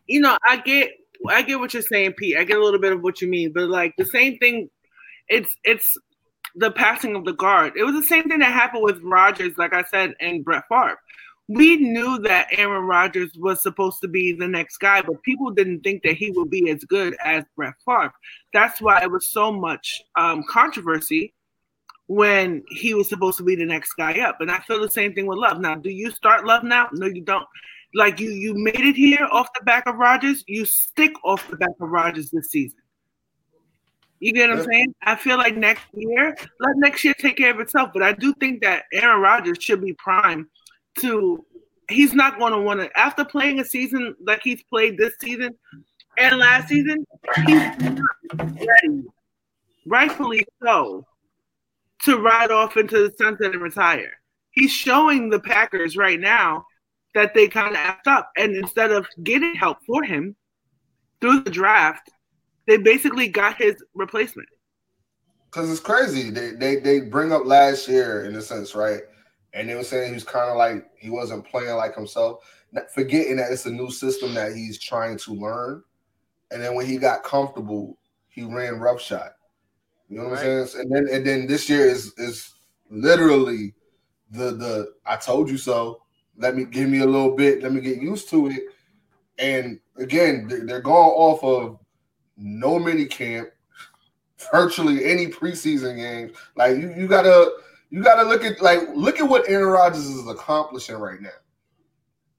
you 0.06 0.20
know, 0.20 0.36
I 0.46 0.58
get 0.58 0.90
I 1.28 1.40
get 1.40 1.58
what 1.58 1.72
you're 1.72 1.82
saying, 1.82 2.12
Pete. 2.12 2.36
I 2.36 2.44
get 2.44 2.58
a 2.58 2.62
little 2.62 2.80
bit 2.80 2.92
of 2.92 3.02
what 3.02 3.22
you 3.22 3.28
mean, 3.28 3.52
but 3.54 3.70
like 3.70 3.94
the 3.96 4.04
same 4.04 4.36
thing, 4.36 4.68
it's 5.28 5.56
it's 5.64 5.96
the 6.56 6.70
passing 6.70 7.14
of 7.14 7.24
the 7.24 7.34
guard. 7.34 7.74
It 7.76 7.84
was 7.84 7.94
the 7.94 8.02
same 8.02 8.24
thing 8.24 8.38
that 8.40 8.52
happened 8.52 8.82
with 8.82 9.00
Rodgers, 9.02 9.56
like 9.58 9.74
I 9.74 9.84
said, 9.84 10.14
and 10.20 10.44
Brett 10.44 10.64
Favre. 10.68 10.98
We 11.48 11.76
knew 11.76 12.18
that 12.20 12.48
Aaron 12.50 12.84
Rodgers 12.84 13.30
was 13.38 13.62
supposed 13.62 14.00
to 14.00 14.08
be 14.08 14.32
the 14.32 14.48
next 14.48 14.78
guy, 14.78 15.00
but 15.02 15.22
people 15.22 15.50
didn't 15.52 15.82
think 15.82 16.02
that 16.02 16.16
he 16.16 16.32
would 16.32 16.50
be 16.50 16.70
as 16.70 16.82
good 16.84 17.16
as 17.24 17.44
Brett 17.54 17.74
Favre. 17.84 18.12
That's 18.52 18.80
why 18.80 19.02
it 19.02 19.10
was 19.10 19.28
so 19.28 19.52
much 19.52 20.02
um, 20.16 20.42
controversy 20.48 21.34
when 22.08 22.64
he 22.68 22.94
was 22.94 23.08
supposed 23.08 23.38
to 23.38 23.44
be 23.44 23.54
the 23.54 23.64
next 23.64 23.92
guy 23.94 24.20
up. 24.20 24.40
And 24.40 24.50
I 24.50 24.58
feel 24.60 24.80
the 24.80 24.90
same 24.90 25.14
thing 25.14 25.26
with 25.26 25.38
Love. 25.38 25.60
Now, 25.60 25.76
do 25.76 25.90
you 25.90 26.10
start 26.10 26.46
Love 26.46 26.64
now? 26.64 26.88
No, 26.92 27.06
you 27.06 27.22
don't. 27.22 27.46
Like 27.94 28.18
you, 28.18 28.30
you 28.30 28.54
made 28.54 28.80
it 28.80 28.96
here 28.96 29.28
off 29.30 29.48
the 29.56 29.64
back 29.64 29.86
of 29.86 29.96
Rodgers. 29.96 30.42
You 30.48 30.64
stick 30.64 31.12
off 31.24 31.48
the 31.48 31.56
back 31.56 31.70
of 31.80 31.88
Rodgers 31.88 32.30
this 32.30 32.50
season. 32.50 32.78
You 34.20 34.32
get 34.32 34.48
what 34.48 34.60
I'm 34.60 34.64
saying? 34.64 34.94
I 35.02 35.16
feel 35.16 35.36
like 35.36 35.56
next 35.56 35.84
year, 35.94 36.34
let 36.60 36.76
next 36.76 37.04
year 37.04 37.14
take 37.18 37.36
care 37.36 37.50
of 37.52 37.60
itself. 37.60 37.90
But 37.92 38.02
I 38.02 38.12
do 38.12 38.32
think 38.40 38.62
that 38.62 38.84
Aaron 38.92 39.20
Rodgers 39.20 39.58
should 39.60 39.82
be 39.82 39.94
prime 39.94 40.48
to. 41.00 41.44
He's 41.88 42.14
not 42.14 42.38
going 42.38 42.52
to 42.52 42.58
want 42.58 42.80
to 42.80 42.90
after 42.98 43.24
playing 43.24 43.60
a 43.60 43.64
season 43.64 44.16
like 44.26 44.40
he's 44.42 44.62
played 44.64 44.98
this 44.98 45.14
season 45.20 45.56
and 46.18 46.38
last 46.38 46.68
season. 46.68 47.06
He's 47.46 47.78
not 47.78 48.10
ready, 48.38 49.04
rightfully 49.86 50.46
so, 50.62 51.06
to 52.04 52.18
ride 52.18 52.50
off 52.50 52.76
into 52.76 52.96
the 53.08 53.14
sunset 53.16 53.52
and 53.52 53.62
retire. 53.62 54.12
He's 54.50 54.72
showing 54.72 55.30
the 55.30 55.38
Packers 55.38 55.96
right 55.96 56.18
now 56.18 56.64
that 57.14 57.34
they 57.34 57.46
kind 57.48 57.70
of 57.70 57.76
act 57.76 58.06
up, 58.06 58.30
and 58.36 58.56
instead 58.56 58.90
of 58.90 59.06
getting 59.22 59.54
help 59.54 59.78
for 59.86 60.02
him 60.02 60.34
through 61.20 61.42
the 61.42 61.50
draft, 61.50 62.10
they 62.66 62.76
basically 62.76 63.28
got 63.28 63.56
his 63.56 63.76
replacement. 63.94 64.48
Because 65.46 65.70
it's 65.70 65.80
crazy. 65.80 66.30
They, 66.30 66.50
they 66.52 66.76
they 66.76 67.00
bring 67.00 67.32
up 67.32 67.46
last 67.46 67.88
year 67.88 68.24
in 68.24 68.34
a 68.36 68.42
sense, 68.42 68.74
right? 68.74 69.00
And 69.54 69.68
they 69.68 69.74
were 69.74 69.84
saying 69.84 70.08
he 70.08 70.14
was 70.14 70.24
kind 70.24 70.50
of 70.50 70.56
like 70.56 70.86
he 70.98 71.08
wasn't 71.08 71.46
playing 71.46 71.74
like 71.76 71.94
himself, 71.94 72.44
not 72.72 72.90
forgetting 72.92 73.36
that 73.36 73.50
it's 73.50 73.66
a 73.66 73.70
new 73.70 73.90
system 73.90 74.34
that 74.34 74.54
he's 74.54 74.78
trying 74.78 75.16
to 75.18 75.32
learn. 75.32 75.82
And 76.50 76.62
then 76.62 76.74
when 76.74 76.86
he 76.86 76.98
got 76.98 77.24
comfortable, 77.24 77.98
he 78.28 78.42
ran 78.42 78.78
rough 78.78 79.00
shot. 79.00 79.32
You 80.08 80.18
know 80.18 80.28
what 80.28 80.38
I'm 80.38 80.66
saying? 80.66 80.82
And 80.82 80.94
then 80.94 81.14
and 81.14 81.26
then 81.26 81.46
this 81.46 81.68
year 81.68 81.86
is 81.86 82.12
is 82.18 82.52
literally 82.90 83.74
the 84.30 84.52
the 84.52 84.92
I 85.06 85.16
told 85.16 85.48
you 85.48 85.58
so. 85.58 86.02
Let 86.36 86.54
me 86.54 86.64
give 86.64 86.88
me 86.88 86.98
a 86.98 87.06
little 87.06 87.34
bit. 87.34 87.62
Let 87.62 87.72
me 87.72 87.80
get 87.80 88.02
used 88.02 88.28
to 88.30 88.48
it. 88.48 88.62
And 89.38 89.80
again, 89.96 90.46
they're, 90.48 90.66
they're 90.66 90.80
going 90.82 90.96
off 90.96 91.42
of 91.42 91.78
no 92.36 92.78
mini 92.78 93.06
camp, 93.06 93.48
virtually 94.52 95.04
any 95.04 95.26
preseason 95.26 95.96
games. 95.96 96.36
Like 96.56 96.76
you, 96.76 96.92
you 96.96 97.06
gotta 97.06 97.52
you 97.90 98.02
gotta 98.02 98.28
look 98.28 98.44
at 98.44 98.60
like 98.60 98.80
look 98.94 99.20
at 99.20 99.28
what 99.28 99.48
Aaron 99.48 99.68
Rodgers 99.68 100.06
is 100.06 100.26
accomplishing 100.28 100.96
right 100.96 101.20
now. 101.20 101.30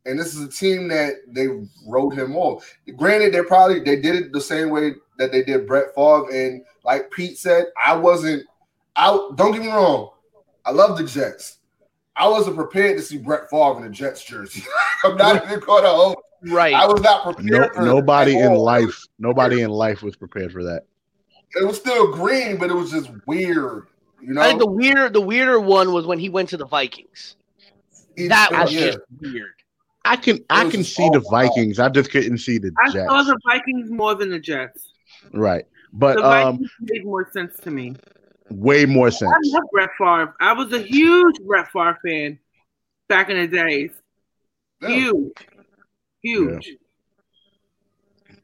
And 0.06 0.18
this 0.18 0.34
is 0.34 0.41
a 0.41 0.50
team 0.50 0.88
that 0.88 1.16
they 1.28 1.48
wrote 1.86 2.12
him 2.12 2.38
off. 2.38 2.78
Granted, 2.95 3.34
they 3.34 3.41
probably 3.41 3.80
they 3.82 4.00
did 4.00 4.16
it 4.16 4.32
the 4.32 4.41
same 4.41 4.70
way 4.70 4.93
that 5.18 5.32
they 5.32 5.43
did 5.43 5.68
Brett 5.68 5.93
Favre. 5.95 6.30
And 6.32 6.64
like 6.86 7.12
Pete 7.12 7.38
said, 7.38 7.66
I 7.84 7.95
wasn't 7.95 8.43
out. 8.95 9.36
Don't 9.36 9.52
get 9.52 9.62
me 9.62 9.68
wrong. 9.68 10.12
I 10.66 10.72
love 10.72 10.98
the 10.98 11.04
Jets. 11.04 11.58
I 12.16 12.28
wasn't 12.28 12.56
prepared 12.56 12.98
to 12.98 13.04
see 13.04 13.18
Brett 13.18 13.50
Favre 13.50 13.78
in 13.78 13.84
a 13.84 13.89
Jets 13.89 14.24
jersey. 14.24 14.64
I'm 15.04 15.18
not 15.18 15.45
even 15.45 15.60
gonna 15.60 15.89
hold. 15.89 16.18
Right. 16.48 16.74
I 16.74 16.86
was 16.86 17.02
not 17.02 17.24
prepared. 17.24 17.45
No, 17.45 17.70
for 17.74 17.82
nobody 17.82 18.38
in 18.38 18.54
life, 18.54 19.06
nobody 19.20 19.62
in 19.62 19.70
life 19.72 20.02
was 20.04 20.16
prepared 20.16 20.52
for 20.52 20.64
that. 20.64 20.84
It 21.60 21.66
was 21.66 21.78
still 21.78 22.12
green, 22.12 22.58
but 22.58 22.70
it 22.70 22.74
was 22.74 22.91
just 22.91 23.10
weird. 23.26 23.88
You 24.22 24.34
know, 24.34 24.41
I 24.41 24.48
think 24.48 24.60
the 24.60 24.68
weirder 24.68 25.10
the 25.10 25.22
weirder 25.22 25.60
one 25.60 25.93
was 25.93 26.06
when 26.06 26.20
he 26.20 26.30
went 26.30 26.50
to 26.50 26.58
the 26.58 26.66
Vikings. 26.66 27.36
It- 28.16 28.30
That 28.30 28.50
was 28.52 28.74
yeah. 28.74 28.80
just 28.88 29.00
weird. 29.20 29.52
I 30.06 30.16
can 30.16 30.39
I 30.50 30.70
can 30.70 30.84
see 30.84 31.10
the 31.10 31.20
all 31.20 31.32
wild. 31.32 31.50
Vikings. 31.56 31.80
I 31.80 31.89
just 31.89 32.12
couldn't 32.12 32.38
see 32.38 32.58
the 32.58 32.72
I 32.86 32.91
Jets. 32.91 33.08
saw 33.10 33.24
the 33.24 33.38
Vikings 33.45 33.89
more 33.91 34.16
than 34.16 34.30
the 34.30 34.39
Jets. 34.39 34.93
right, 35.34 35.66
but 35.93 36.16
The 36.18 36.24
um, 36.26 36.54
Vikings 36.58 36.72
made 36.82 37.06
more 37.06 37.30
sense 37.32 37.58
to 37.62 37.72
me. 37.72 37.95
way 38.50 38.86
more 38.86 39.12
sense. 39.12 39.32
I 39.34 39.39
love 39.58 39.64
Brett 39.72 39.89
Favre. 39.98 40.34
I 40.39 40.54
was 40.54 40.72
a 40.72 40.80
huge 40.80 41.36
Brett 41.45 41.70
Favre 41.72 41.98
fan 42.06 42.39
back 43.10 43.30
in 43.30 43.38
the 43.38 43.48
days. 43.48 43.91
Yeah. 44.82 44.89
Huge, 44.89 45.34
huge. 46.22 46.78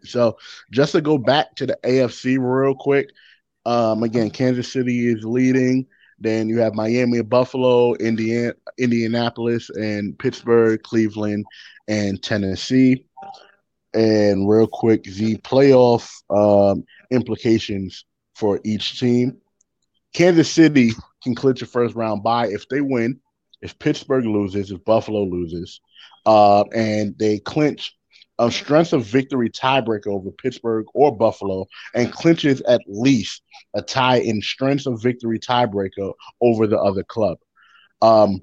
So 0.04 0.38
just 0.72 0.92
to 0.94 1.02
go 1.02 1.18
back 1.18 1.56
to 1.56 1.66
the 1.66 1.78
AFC 1.84 2.38
real 2.40 2.76
quick, 2.76 3.10
um, 3.66 4.04
again, 4.04 4.30
Kansas 4.30 4.72
City 4.72 5.08
is 5.08 5.24
leading. 5.24 5.88
Then 6.20 6.48
you 6.48 6.60
have 6.60 6.76
Miami, 6.76 7.22
Buffalo, 7.22 7.94
Indiana, 7.96 8.54
Indianapolis, 8.78 9.70
and 9.70 10.18
Pittsburgh, 10.18 10.82
Cleveland, 10.84 11.46
and 11.88 12.22
Tennessee. 12.22 13.06
And 13.94 14.50
real 14.50 14.68
quick, 14.68 15.04
the 15.04 15.38
playoff 15.38 16.10
um, 16.30 16.84
implications 17.12 18.06
for 18.36 18.60
each 18.64 19.00
team. 19.00 19.38
Kansas 20.14 20.50
City 20.50 20.92
can 21.24 21.36
clinch 21.36 21.62
a 21.62 21.66
first 21.66 21.96
round 21.96 22.24
bye 22.24 22.48
if 22.48 22.68
they 22.70 22.82
win, 22.82 23.20
if 23.62 23.78
Pittsburgh 23.80 24.26
loses, 24.26 24.72
if 24.72 24.84
Buffalo 24.86 25.24
loses, 25.24 25.82
uh, 26.26 26.64
and 26.74 27.18
they 27.18 27.40
clinch 27.40 27.96
a 28.40 28.52
strength 28.52 28.94
of 28.94 29.06
victory 29.06 29.50
tiebreaker 29.50 30.08
over 30.08 30.32
Pittsburgh 30.32 30.86
or 30.94 31.16
Buffalo 31.16 31.68
and 31.94 32.12
clinches 32.12 32.62
at 32.62 32.82
least 32.88 33.44
a 33.76 33.82
tie 33.82 34.18
in 34.18 34.42
strength 34.42 34.88
of 34.88 35.02
victory 35.02 35.40
tiebreaker 35.40 36.14
over 36.42 36.66
the 36.66 36.80
other 36.80 37.04
club. 37.04 37.38
Um, 38.02 38.42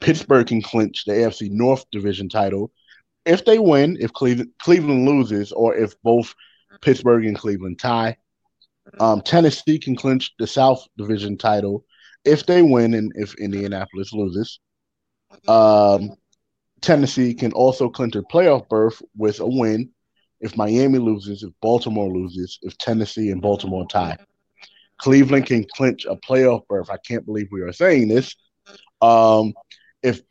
Pittsburgh 0.00 0.46
can 0.46 0.62
clinch 0.62 1.04
the 1.04 1.12
AFC 1.12 1.50
North 1.50 1.84
Division 1.90 2.28
title 2.28 2.70
if 3.24 3.44
they 3.44 3.58
win, 3.58 3.96
if 4.00 4.12
Cleveland, 4.12 4.50
Cleveland 4.62 5.08
loses, 5.08 5.52
or 5.52 5.74
if 5.74 6.00
both 6.02 6.34
Pittsburgh 6.80 7.26
and 7.26 7.36
Cleveland 7.36 7.78
tie. 7.78 8.16
Um, 9.00 9.20
Tennessee 9.20 9.78
can 9.78 9.96
clinch 9.96 10.32
the 10.38 10.46
South 10.46 10.86
Division 10.96 11.36
title 11.36 11.84
if 12.24 12.46
they 12.46 12.62
win 12.62 12.94
and 12.94 13.12
if 13.16 13.34
Indianapolis 13.34 14.12
loses. 14.12 14.60
Um, 15.48 16.12
Tennessee 16.80 17.34
can 17.34 17.52
also 17.52 17.88
clinch 17.88 18.16
a 18.16 18.22
playoff 18.22 18.68
berth 18.68 19.02
with 19.16 19.40
a 19.40 19.46
win 19.46 19.90
if 20.40 20.56
Miami 20.56 20.98
loses, 20.98 21.42
if 21.42 21.50
Baltimore 21.62 22.12
loses, 22.12 22.58
if 22.62 22.76
Tennessee 22.78 23.30
and 23.30 23.40
Baltimore 23.40 23.86
tie. 23.86 24.18
Cleveland 24.98 25.46
can 25.46 25.64
clinch 25.76 26.06
a 26.06 26.16
playoff 26.16 26.66
berth. 26.68 26.90
I 26.90 26.98
can't 26.98 27.26
believe 27.26 27.48
we 27.50 27.62
are 27.62 27.72
saying 27.72 28.08
this. 28.08 28.34
Um, 29.00 29.52
if 30.02 30.22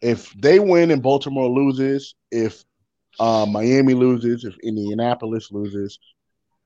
if 0.00 0.32
they 0.34 0.58
win 0.58 0.90
and 0.90 1.02
Baltimore 1.02 1.48
loses, 1.48 2.14
if 2.30 2.64
uh, 3.18 3.46
Miami 3.46 3.94
loses, 3.94 4.44
if 4.44 4.56
Indianapolis 4.62 5.50
loses, 5.50 5.98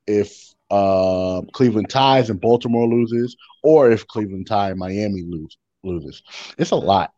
if 0.07 0.53
uh, 0.71 1.41
Cleveland 1.53 1.89
ties 1.89 2.29
and 2.29 2.39
Baltimore 2.39 2.87
loses, 2.87 3.35
or 3.63 3.91
if 3.91 4.07
Cleveland 4.07 4.47
tie 4.47 4.69
and 4.69 4.79
Miami 4.79 5.23
lose, 5.27 5.57
loses. 5.83 6.23
It's 6.57 6.71
a 6.71 6.75
lot. 6.75 7.11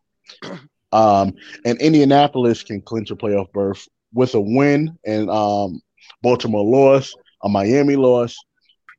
Um, 0.92 1.34
and 1.64 1.80
Indianapolis 1.80 2.62
can 2.62 2.80
clinch 2.80 3.10
a 3.10 3.16
playoff 3.16 3.52
berth 3.52 3.86
with 4.12 4.34
a 4.34 4.40
win 4.40 4.98
and 5.04 5.30
um, 5.30 5.80
Baltimore 6.22 6.64
loss, 6.64 7.14
a 7.42 7.48
Miami 7.48 7.96
loss. 7.96 8.36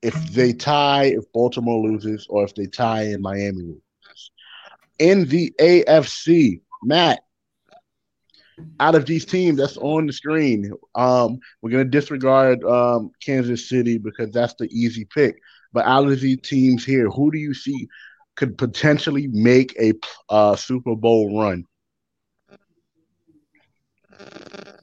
If 0.01 0.15
they 0.31 0.53
tie, 0.53 1.05
if 1.05 1.31
Baltimore 1.33 1.81
loses, 1.85 2.25
or 2.29 2.43
if 2.45 2.55
they 2.55 2.65
tie 2.65 3.03
and 3.03 3.21
Miami 3.21 3.63
loses. 3.63 4.31
In 4.97 5.25
the 5.25 5.53
AFC, 5.59 6.61
Matt, 6.83 7.23
out 8.79 8.95
of 8.95 9.05
these 9.05 9.25
teams 9.25 9.57
that's 9.57 9.77
on 9.77 10.07
the 10.07 10.13
screen, 10.13 10.71
um, 10.95 11.39
we're 11.61 11.71
gonna 11.71 11.85
disregard 11.85 12.63
um, 12.63 13.11
Kansas 13.21 13.67
City 13.67 13.97
because 13.97 14.31
that's 14.31 14.55
the 14.55 14.69
easy 14.71 15.05
pick. 15.05 15.39
But 15.73 15.85
out 15.85 16.07
of 16.07 16.19
these 16.19 16.41
teams 16.41 16.85
here, 16.85 17.09
who 17.09 17.31
do 17.31 17.37
you 17.37 17.53
see 17.53 17.87
could 18.35 18.57
potentially 18.57 19.27
make 19.27 19.75
a 19.79 19.93
uh, 20.29 20.55
Super 20.55 20.95
Bowl 20.95 21.37
run? 21.37 21.65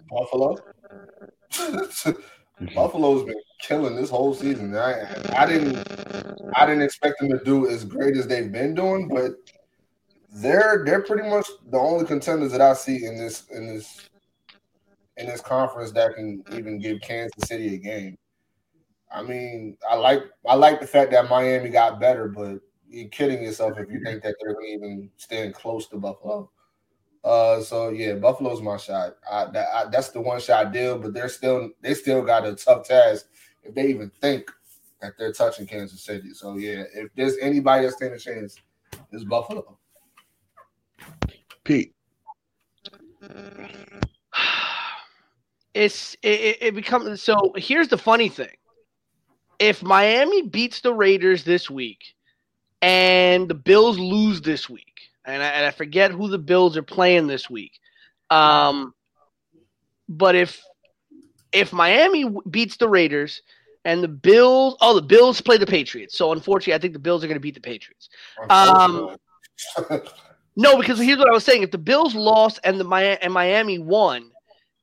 Buffalo. 0.09 0.57
Buffalo's 2.74 3.24
been 3.24 3.34
killing 3.61 3.97
this 3.97 4.11
whole 4.11 4.34
season. 4.34 4.74
I 4.74 5.05
I 5.37 5.47
didn't 5.47 5.76
I 6.55 6.66
didn't 6.66 6.82
expect 6.82 7.20
them 7.20 7.30
to 7.30 7.45
do 7.45 7.68
as 7.68 7.84
great 7.84 8.16
as 8.16 8.26
they've 8.26 8.51
been 8.51 8.74
doing, 8.74 9.09
but 9.09 9.32
they're 10.32 10.82
they're 10.84 11.03
pretty 11.03 11.28
much 11.28 11.47
the 11.70 11.78
only 11.78 12.07
contenders 12.07 12.53
that 12.53 12.61
I 12.61 12.74
see 12.74 13.05
in 13.05 13.16
this 13.16 13.47
in 13.51 13.66
this 13.66 14.09
in 15.16 15.26
this 15.26 15.41
conference 15.41 15.93
that 15.93 16.14
can 16.14 16.43
even 16.53 16.78
give 16.78 17.01
Kansas 17.01 17.49
City 17.49 17.74
a 17.74 17.78
game. 17.78 18.16
I 19.12 19.22
mean, 19.22 19.76
I 19.89 19.97
like 19.97 20.24
I 20.47 20.55
like 20.55 20.80
the 20.80 20.87
fact 20.87 21.11
that 21.12 21.30
Miami 21.30 21.68
got 21.68 22.01
better, 22.01 22.28
but 22.28 22.61
you're 22.89 23.09
kidding 23.09 23.43
yourself 23.43 23.78
if 23.78 23.91
you 23.91 24.01
think 24.05 24.22
that 24.22 24.34
they're 24.41 24.61
even 24.62 25.11
stand 25.16 25.55
close 25.55 25.89
to 25.89 25.97
Buffalo. 25.97 26.51
Uh, 27.27 27.61
so 27.61 27.89
yeah, 27.89 28.14
Buffalo's 28.14 28.62
my 28.62 28.77
shot. 28.77 29.16
I, 29.29 29.47
that, 29.47 29.66
I, 29.74 29.85
that's 29.91 30.11
the 30.11 30.20
one 30.20 30.41
shot 30.41 30.72
deal, 30.72 30.97
but 30.97 31.12
they're 31.12 31.29
still 31.29 31.70
they 31.81 31.93
still 31.93 32.22
got 32.22 32.47
a 32.47 32.55
tough 32.55 32.87
task 32.87 33.27
if 33.64 33.74
they 33.74 33.89
even 33.89 34.12
think 34.20 34.49
that 35.03 35.14
they're 35.18 35.33
touching 35.33 35.66
Kansas 35.66 36.03
City. 36.03 36.33
So 36.35 36.57
yeah, 36.57 36.85
if 36.95 37.11
there's 37.16 37.37
anybody 37.39 37.83
that's 37.83 37.97
standing 37.97 38.16
a 38.16 38.20
chance, 38.20 38.57
it's 39.11 39.24
Buffalo. 39.24 39.77
Pete. 41.64 41.95
It's 45.74 46.16
it, 46.22 46.57
it 46.62 46.74
becomes 46.74 47.20
so. 47.20 47.53
Here's 47.55 47.89
the 47.89 47.99
funny 47.99 48.31
thing: 48.31 48.57
if 49.59 49.83
Miami 49.83 50.41
beats 50.41 50.81
the 50.81 50.95
Raiders 50.95 51.45
this 51.45 51.68
week, 51.68 52.14
and 52.81 53.47
the 53.47 53.55
Bills 53.55 53.99
lose 53.99 54.41
this 54.41 54.70
week, 54.70 54.95
and 55.27 55.43
I, 55.43 55.47
and 55.47 55.66
I 55.66 55.70
forget 55.70 56.11
who 56.11 56.29
the 56.29 56.39
Bills 56.39 56.77
are 56.77 56.83
playing 56.83 57.27
this 57.27 57.51
week, 57.51 57.72
um, 58.31 58.95
but 60.09 60.35
if 60.35 60.61
if 61.53 61.72
Miami 61.72 62.31
beats 62.51 62.77
the 62.77 62.89
Raiders 62.89 63.43
and 63.85 64.03
the 64.03 64.09
Bills, 64.09 64.77
oh, 64.81 64.95
the 64.95 65.03
Bills 65.03 65.41
play 65.41 65.59
the 65.59 65.66
Patriots. 65.66 66.16
So 66.16 66.33
unfortunately, 66.33 66.74
I 66.74 66.79
think 66.79 66.93
the 66.93 66.99
Bills 66.99 67.24
are 67.24 67.29
going 67.29 67.37
to 67.37 67.41
beat 67.41 67.55
the 67.55 67.61
Patriots. 67.61 68.09
Um, 68.51 69.16
no, 70.57 70.77
because 70.77 70.99
here's 70.99 71.18
what 71.18 71.29
I 71.29 71.33
was 71.33 71.45
saying: 71.45 71.62
if 71.62 71.70
the 71.70 71.79
Bills 71.79 72.14
lost 72.14 72.61
and 72.64 72.79
the 72.79 72.85
Miami, 72.85 73.18
and 73.22 73.33
Miami 73.33 73.79
won, 73.79 74.31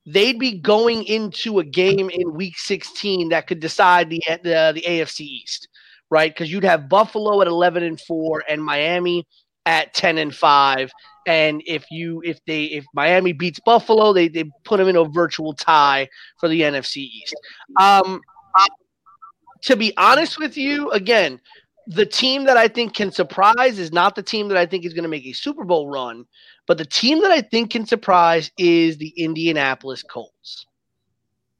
they'd 0.06 0.39
be 0.39 0.60
going 0.60 1.04
into 1.04 1.60
a 1.60 1.64
game 1.64 2.10
in 2.10 2.34
Week 2.34 2.58
16 2.58 3.30
that 3.30 3.48
could 3.48 3.60
decide 3.60 4.10
the 4.10 4.22
the, 4.44 4.72
the 4.76 4.82
AFC 4.82 5.22
East, 5.22 5.68
right? 6.10 6.34
Because 6.34 6.52
you'd 6.52 6.64
have 6.64 6.89
Buffalo 6.89 7.41
at 7.41 7.48
11 7.48 7.84
and 7.84 8.00
four 8.00 8.44
and 8.48 8.64
Miami 8.64 9.28
at 9.66 9.93
10 9.93 10.18
and 10.18 10.36
five. 10.36 10.91
And 11.26 11.64
if 11.66 11.86
you 11.89 12.22
if 12.26 12.43
they 12.45 12.66
if 12.66 12.86
Miami 12.93 13.32
beats 13.32 13.59
Buffalo, 13.66 14.11
they 14.11 14.28
they 14.28 14.43
put 14.66 14.78
them 14.78 14.89
in 14.89 14.97
a 14.97 15.05
virtual 15.05 15.53
tie 15.53 16.09
for 16.39 16.49
the 16.49 16.61
NFC 16.61 16.97
East. 16.97 17.36
Um, 17.80 18.20
to 19.61 19.78
be 19.78 19.93
honest 19.95 20.38
with 20.38 20.57
you, 20.57 20.91
again, 20.91 21.39
the 21.88 22.05
team 22.05 22.45
that 22.45 22.57
I 22.57 22.68
think 22.68 22.93
can 22.93 23.11
surprise 23.11 23.80
is 23.80 23.91
not 23.91 24.16
the 24.16 24.24
team 24.24 24.47
that 24.49 24.57
I 24.57 24.66
think 24.66 24.86
is 24.86 24.93
going 24.93 25.03
to 25.03 25.09
make 25.09 25.26
a 25.26 25.34
Super 25.34 25.64
Bowl 25.64 25.89
run, 25.89 26.26
but 26.68 26.78
the 26.78 26.86
team 26.86 27.22
that 27.22 27.32
I 27.32 27.41
think 27.41 27.72
can 27.72 27.86
surprise 27.86 28.51
is 28.57 28.97
the 28.97 29.14
Indianapolis 29.18 30.03
Colts. 30.03 30.66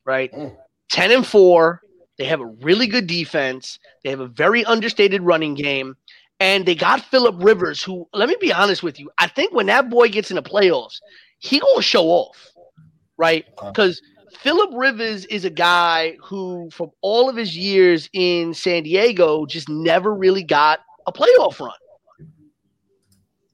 Right? 0.06 0.32
Mm. 0.34 0.56
10 0.92 1.12
and 1.12 1.26
4. 1.26 1.82
They 2.18 2.26
have 2.26 2.42
a 2.42 2.46
really 2.46 2.88
good 2.88 3.08
defense. 3.08 3.80
They 4.04 4.10
have 4.12 4.20
a 4.20 4.28
very 4.28 4.64
understated 4.66 5.22
running 5.22 5.56
game. 5.56 5.96
And 6.40 6.66
they 6.66 6.76
got 6.76 7.02
Philip 7.02 7.36
Rivers, 7.40 7.82
who, 7.82 8.08
let 8.14 8.28
me 8.28 8.36
be 8.40 8.52
honest 8.52 8.84
with 8.84 9.00
you, 9.00 9.10
I 9.18 9.28
think 9.28 9.54
when 9.54 9.68
that 9.68 9.90
boy 9.90 10.10
gets 10.10 10.30
in 10.30 10.36
the 10.36 10.44
playoffs, 10.44 11.00
he 11.40 11.60
going 11.60 11.78
to 11.78 11.82
show 11.82 12.06
off. 12.06 12.50
Right? 13.18 13.46
Because 13.66 14.02
Philip 14.40 14.72
Rivers 14.74 15.26
is 15.26 15.46
a 15.46 15.50
guy 15.50 16.18
who, 16.22 16.70
from 16.72 16.92
all 17.02 17.30
of 17.30 17.36
his 17.36 17.56
years 17.56 18.10
in 18.14 18.54
San 18.54 18.84
Diego, 18.84 19.46
just 19.46 19.70
never 19.70 20.14
really 20.14 20.44
got 20.44 20.80
a 21.08 21.14
playoff 21.14 21.60
run. 21.60 21.78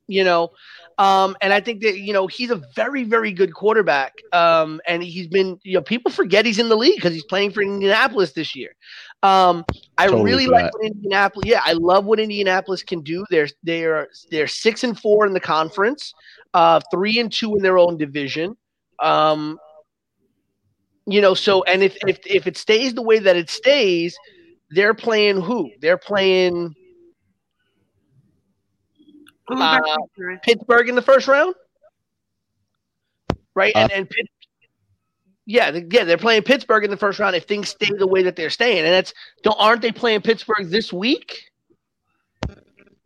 You 0.07 0.23
know, 0.23 0.49
um, 0.97 1.37
and 1.41 1.53
I 1.53 1.61
think 1.61 1.81
that 1.83 1.99
you 1.99 2.11
know 2.11 2.27
he's 2.27 2.51
a 2.51 2.61
very, 2.75 3.03
very 3.03 3.31
good 3.31 3.53
quarterback. 3.53 4.15
Um, 4.33 4.81
and 4.87 5.01
he's 5.01 5.27
been, 5.27 5.59
you 5.63 5.75
know, 5.75 5.81
people 5.81 6.11
forget 6.11 6.45
he's 6.45 6.59
in 6.59 6.69
the 6.69 6.75
league 6.75 6.95
because 6.95 7.13
he's 7.13 7.23
playing 7.23 7.51
for 7.51 7.61
Indianapolis 7.61 8.33
this 8.33 8.55
year. 8.55 8.71
Um, 9.21 9.65
I 9.97 10.07
Totally 10.07 10.23
really 10.23 10.47
like 10.47 10.73
what 10.73 10.85
Indianapolis. 10.85 11.45
Yeah, 11.47 11.61
I 11.65 11.73
love 11.73 12.05
what 12.05 12.19
Indianapolis 12.19 12.83
can 12.83 13.01
do. 13.01 13.25
They're 13.29 13.49
they're 13.63 14.07
they're 14.31 14.47
six 14.47 14.83
and 14.83 14.97
four 14.97 15.25
in 15.25 15.33
the 15.33 15.41
conference, 15.41 16.13
uh, 16.53 16.79
three 16.91 17.19
and 17.19 17.31
two 17.31 17.55
in 17.55 17.61
their 17.61 17.77
own 17.77 17.97
division. 17.97 18.55
Um, 19.01 19.59
you 21.05 21.19
know, 21.21 21.33
so 21.33 21.63
and 21.63 21.83
if 21.83 21.97
if 22.07 22.19
if 22.25 22.47
it 22.47 22.55
stays 22.55 22.93
the 22.93 23.01
way 23.01 23.19
that 23.19 23.35
it 23.35 23.49
stays, 23.49 24.17
they're 24.71 24.93
playing 24.93 25.41
who? 25.41 25.69
They're 25.81 25.97
playing 25.97 26.75
Uh. 29.49 29.79
Pittsburgh 30.43 30.89
in 30.89 30.95
the 30.95 31.01
first 31.01 31.27
round, 31.27 31.55
right? 33.55 33.73
and 33.75 33.91
and 33.91 34.09
Pitt, 34.09 34.27
yeah, 35.49 35.71
they, 35.71 35.83
yeah, 35.89 36.03
they're 36.03 36.17
playing 36.17 36.43
Pittsburgh 36.43 36.83
in 36.83 36.91
the 36.91 36.97
first 36.97 37.17
round 37.17 37.35
if 37.35 37.45
things 37.45 37.69
stay 37.69 37.89
the 37.97 38.05
way 38.05 38.21
that 38.21 38.35
they're 38.35 38.51
staying. 38.51 38.85
And 38.85 38.93
that's 38.93 39.15
don't 39.41 39.57
aren't 39.59 39.81
they 39.81 39.91
playing 39.91 40.21
Pittsburgh 40.21 40.69
this 40.69 40.93
week? 40.93 41.49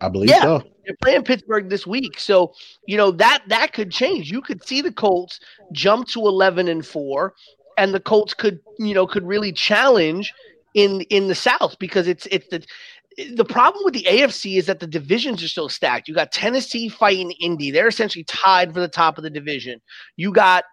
I 0.02 0.10
believe 0.10 0.30
Yeah. 0.30 0.42
so. 0.42 0.64
They're 0.86 0.98
playing 1.02 1.24
Pittsburgh 1.24 1.70
this 1.70 1.88
week, 1.88 2.20
so 2.20 2.54
you 2.86 2.98
know 2.98 3.12
that 3.12 3.44
that 3.48 3.72
could 3.72 3.90
change. 3.90 4.30
You 4.30 4.42
could 4.42 4.62
see 4.62 4.82
the 4.82 4.92
Colts 4.92 5.40
jump 5.72 6.10
to 6.10 6.20
eleven 6.20 6.68
and 6.68 6.86
four, 6.86 7.34
and 7.78 7.94
the 7.94 8.02
Colts 8.02 8.34
could 8.34 8.60
you 8.78 8.94
know 8.94 9.08
could 9.08 9.26
really 9.26 9.54
challenge 9.54 10.34
in 10.74 11.00
in 11.04 11.30
the 11.30 11.36
South 11.36 11.80
because 11.80 12.10
it's 12.10 12.26
it's 12.26 12.50
the 12.50 12.66
the 13.36 13.46
problem 13.46 13.86
with 13.86 13.94
the 13.94 14.04
AFC 14.04 14.58
is 14.58 14.66
that 14.66 14.82
the 14.82 14.88
divisions 14.88 15.42
are 15.42 15.48
so 15.48 15.70
stacked. 15.70 16.10
You 16.10 16.16
got 16.16 16.34
Tennessee 16.34 16.90
fighting 16.90 17.32
Indy; 17.40 17.72
they're 17.72 17.88
essentially 17.88 18.26
tied 18.26 18.74
for 18.74 18.82
the 18.82 18.90
top 18.90 19.18
of 19.18 19.24
the 19.24 19.30
division. 19.30 19.80
You 20.18 20.34
got 20.34 20.66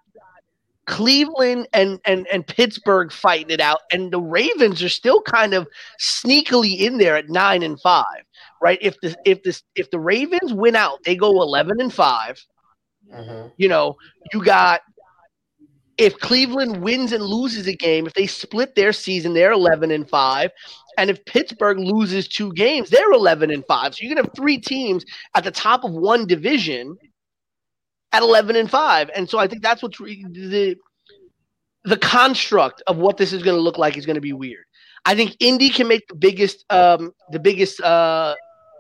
Cleveland 0.91 1.69
and 1.73 2.01
and 2.05 2.27
and 2.33 2.47
Pittsburgh 2.47 3.13
fighting 3.13 3.51
it 3.51 3.61
out, 3.61 3.81
and 3.93 4.13
the 4.13 4.21
Ravens 4.21 4.83
are 4.83 4.91
still 4.91 5.23
kind 5.23 5.55
of 5.55 5.69
sneakily 6.01 6.79
in 6.81 6.99
there 6.99 7.17
at 7.17 7.31
nine 7.31 7.63
and 7.63 7.81
five 7.81 8.25
right? 8.63 8.79
If 8.83 9.01
the 9.01 9.17
if 9.25 9.43
this 9.43 9.63
if 9.75 9.91
the 9.91 10.01
Ravens 10.01 10.53
win 10.53 10.77
out, 10.77 10.99
they 11.05 11.17
go 11.17 11.31
eleven 11.43 11.81
and 11.81 11.93
five. 11.93 12.45
Mhm. 13.13 13.53
You 13.59 13.69
know, 13.69 13.97
you 14.33 14.45
got 14.45 14.83
if 15.99 16.19
Cleveland 16.19 16.83
wins 16.83 17.13
and 17.13 17.23
loses 17.23 17.67
a 17.67 17.75
game, 17.75 18.07
if 18.07 18.15
they 18.15 18.27
split 18.27 18.75
their 18.75 18.93
season, 18.93 19.35
they're 19.35 19.53
eleven 19.53 19.91
and 19.91 20.09
five. 20.09 20.51
And 20.97 21.11
if 21.11 21.25
Pittsburgh 21.27 21.79
loses 21.79 22.27
two 22.29 22.53
games, 22.55 22.91
they're 22.91 23.13
eleven 23.13 23.51
and 23.51 23.65
five. 23.67 23.95
So 23.95 24.03
you're 24.03 24.15
gonna 24.15 24.27
have 24.27 24.35
three 24.37 24.59
teams 24.59 25.05
at 25.35 25.45
the 25.45 25.51
top 25.51 25.85
of 25.85 25.93
one 25.93 26.27
division 26.27 26.97
at 28.13 28.23
eleven 28.23 28.57
and 28.57 28.71
five. 28.71 29.11
And 29.15 29.29
so 29.29 29.39
I 29.39 29.47
think 29.47 29.63
that's 29.63 29.83
what's 29.83 30.01
re- 30.01 30.25
the 30.31 30.77
the 31.85 31.97
construct 31.97 32.83
of 32.87 32.99
what 32.99 33.17
this 33.17 33.33
is 33.33 33.43
going 33.43 33.57
to 33.57 33.63
look 33.63 33.79
like 33.79 33.97
is 33.97 34.07
going 34.07 34.17
to 34.17 34.21
be 34.21 34.33
weird. 34.33 34.65
I 35.07 35.15
think 35.15 35.37
Indy 35.41 35.71
can 35.71 35.89
make 35.89 36.07
the 36.09 36.15
biggest 36.15 36.71
um, 36.71 37.13
the 37.31 37.39
biggest 37.39 37.81
uh, 37.81 38.35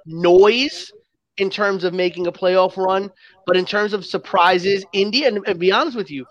noise 0.07 0.93
in 1.39 1.49
terms 1.49 1.85
of 1.85 1.95
making 1.95 2.27
a 2.27 2.33
playoff 2.33 2.77
run, 2.77 3.11
but 3.47 3.57
in 3.57 3.65
terms 3.65 3.95
of 3.95 4.05
surprises, 4.05 4.85
Indy 4.93 5.25
and, 5.25 5.47
and 5.47 5.59
be 5.59 5.73
honest 5.73 5.97
with 5.97 6.11
you, 6.11 6.27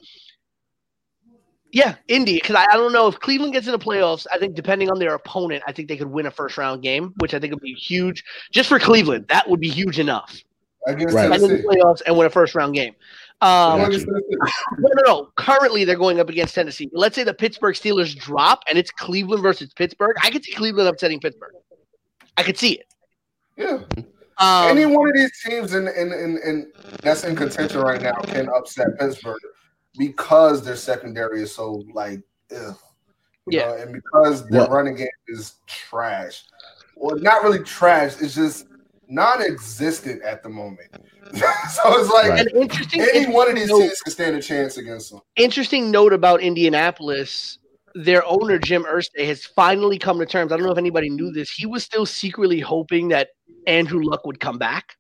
yeah, 1.72 1.96
Indy 2.08 2.36
because 2.36 2.56
I, 2.56 2.66
I 2.66 2.78
don't 2.78 2.94
know 2.94 3.08
if 3.08 3.20
Cleveland 3.20 3.54
gets 3.54 3.66
in 3.66 3.72
the 3.72 3.80
playoffs. 3.80 4.28
I 4.32 4.38
think 4.38 4.56
depending 4.56 4.90
on 4.90 5.00
their 5.00 5.16
opponent, 5.16 5.64
I 5.68 5.72
think 5.72 5.88
they 5.88 5.98
could 5.98 6.12
win 6.12 6.28
a 6.28 6.32
first 6.32 6.58
round 6.58 6.84
game, 6.84 7.14
which 7.18 7.34
I 7.34 7.40
think 7.40 7.54
would 7.54 7.64
be 7.64 7.74
huge 7.74 8.24
just 8.52 8.70
for 8.70 8.80
Cleveland. 8.80 9.26
That 9.30 9.50
would 9.50 9.60
be 9.60 9.70
huge 9.70 10.00
enough. 10.00 10.40
Against 10.88 11.14
Right. 11.16 11.30
Get 11.30 11.36
in 11.36 11.42
the 11.42 11.48
Tennessee. 11.58 11.68
playoffs 11.68 12.02
and 12.06 12.18
win 12.18 12.26
a 12.28 12.30
first 12.30 12.56
round 12.56 12.74
game. 12.74 12.96
Um, 13.42 13.80
no, 13.92 13.98
no, 14.78 15.02
no. 15.06 15.30
Currently, 15.36 15.84
they're 15.86 15.96
going 15.98 16.20
up 16.20 16.30
against 16.30 16.56
Tennessee. 16.56 16.90
Let's 16.94 17.16
say 17.16 17.24
the 17.24 17.34
Pittsburgh 17.34 17.76
Steelers 17.76 18.16
drop 18.16 18.64
and 18.70 18.78
it's 18.78 18.92
Cleveland 18.92 19.44
versus 19.44 19.74
Pittsburgh. 19.74 20.16
I 20.24 20.30
could 20.30 20.44
see 20.44 20.54
Cleveland 20.54 20.88
upsetting 20.90 21.20
Pittsburgh. 21.20 21.54
I 22.38 22.44
could 22.44 22.58
see 22.58 22.74
it. 22.74 22.86
Yeah. 23.58 23.80
Um, 24.38 24.78
Any 24.78 24.86
one 24.86 25.10
of 25.10 25.16
these 25.16 25.32
teams 25.46 25.74
in, 25.74 25.88
in, 25.90 26.14
in, 26.14 26.40
in 26.46 26.72
that's 27.04 27.26
in 27.26 27.36
contention 27.36 27.82
right 27.82 28.02
now 28.02 28.14
can 28.22 28.48
upset 28.50 28.98
Pittsburgh 28.98 29.40
because 29.98 30.64
their 30.64 30.78
secondary 30.78 31.42
is 31.42 31.54
so 31.54 31.84
like 31.94 32.22
ugh, 32.56 32.78
Yeah. 33.50 33.66
know, 33.66 33.74
and 33.76 33.94
because 33.94 34.48
their 34.48 34.62
Well- 34.62 34.70
running 34.70 34.96
game 34.96 35.08
is 35.28 35.56
trash. 35.68 36.46
Well, 36.96 37.18
not 37.18 37.44
really 37.44 37.60
trash. 37.64 38.22
It's 38.22 38.36
just 38.36 38.68
non-existent 39.10 40.22
at 40.24 40.44
the 40.44 40.50
moment. 40.50 40.88
so 41.34 41.42
it's 42.00 42.10
like 42.10 42.30
Right. 42.30 42.48
An 42.48 42.62
interesting, 42.62 43.02
any 43.14 43.26
one 43.34 43.50
of 43.50 43.56
these 43.56 43.64
interesting 43.64 43.80
note- 43.80 43.80
teams 43.88 44.02
can 44.02 44.12
stand 44.14 44.36
a 44.36 44.42
chance 44.42 44.78
against 44.78 45.12
them. 45.12 45.20
interesting 45.36 45.92
note 45.92 46.14
about 46.14 46.42
Indianapolis. 46.42 47.58
Their 47.96 48.24
owner 48.26 48.60
Jim 48.60 48.84
Irsay 48.84 49.26
has 49.26 49.46
finally 49.46 49.98
come 49.98 50.20
to 50.20 50.26
terms. 50.26 50.52
I 50.52 50.58
don't 50.58 50.66
know 50.66 50.72
if 50.72 50.78
anybody 50.78 51.10
knew 51.10 51.32
this. 51.32 51.50
He 51.52 51.66
was 51.66 51.84
still 51.84 52.06
secretly 52.06 52.60
hoping 52.60 53.08
that 53.10 53.30
Andrew 53.66 54.02
Luck 54.04 54.26
would 54.28 54.40
come 54.40 54.60
back 54.60 54.96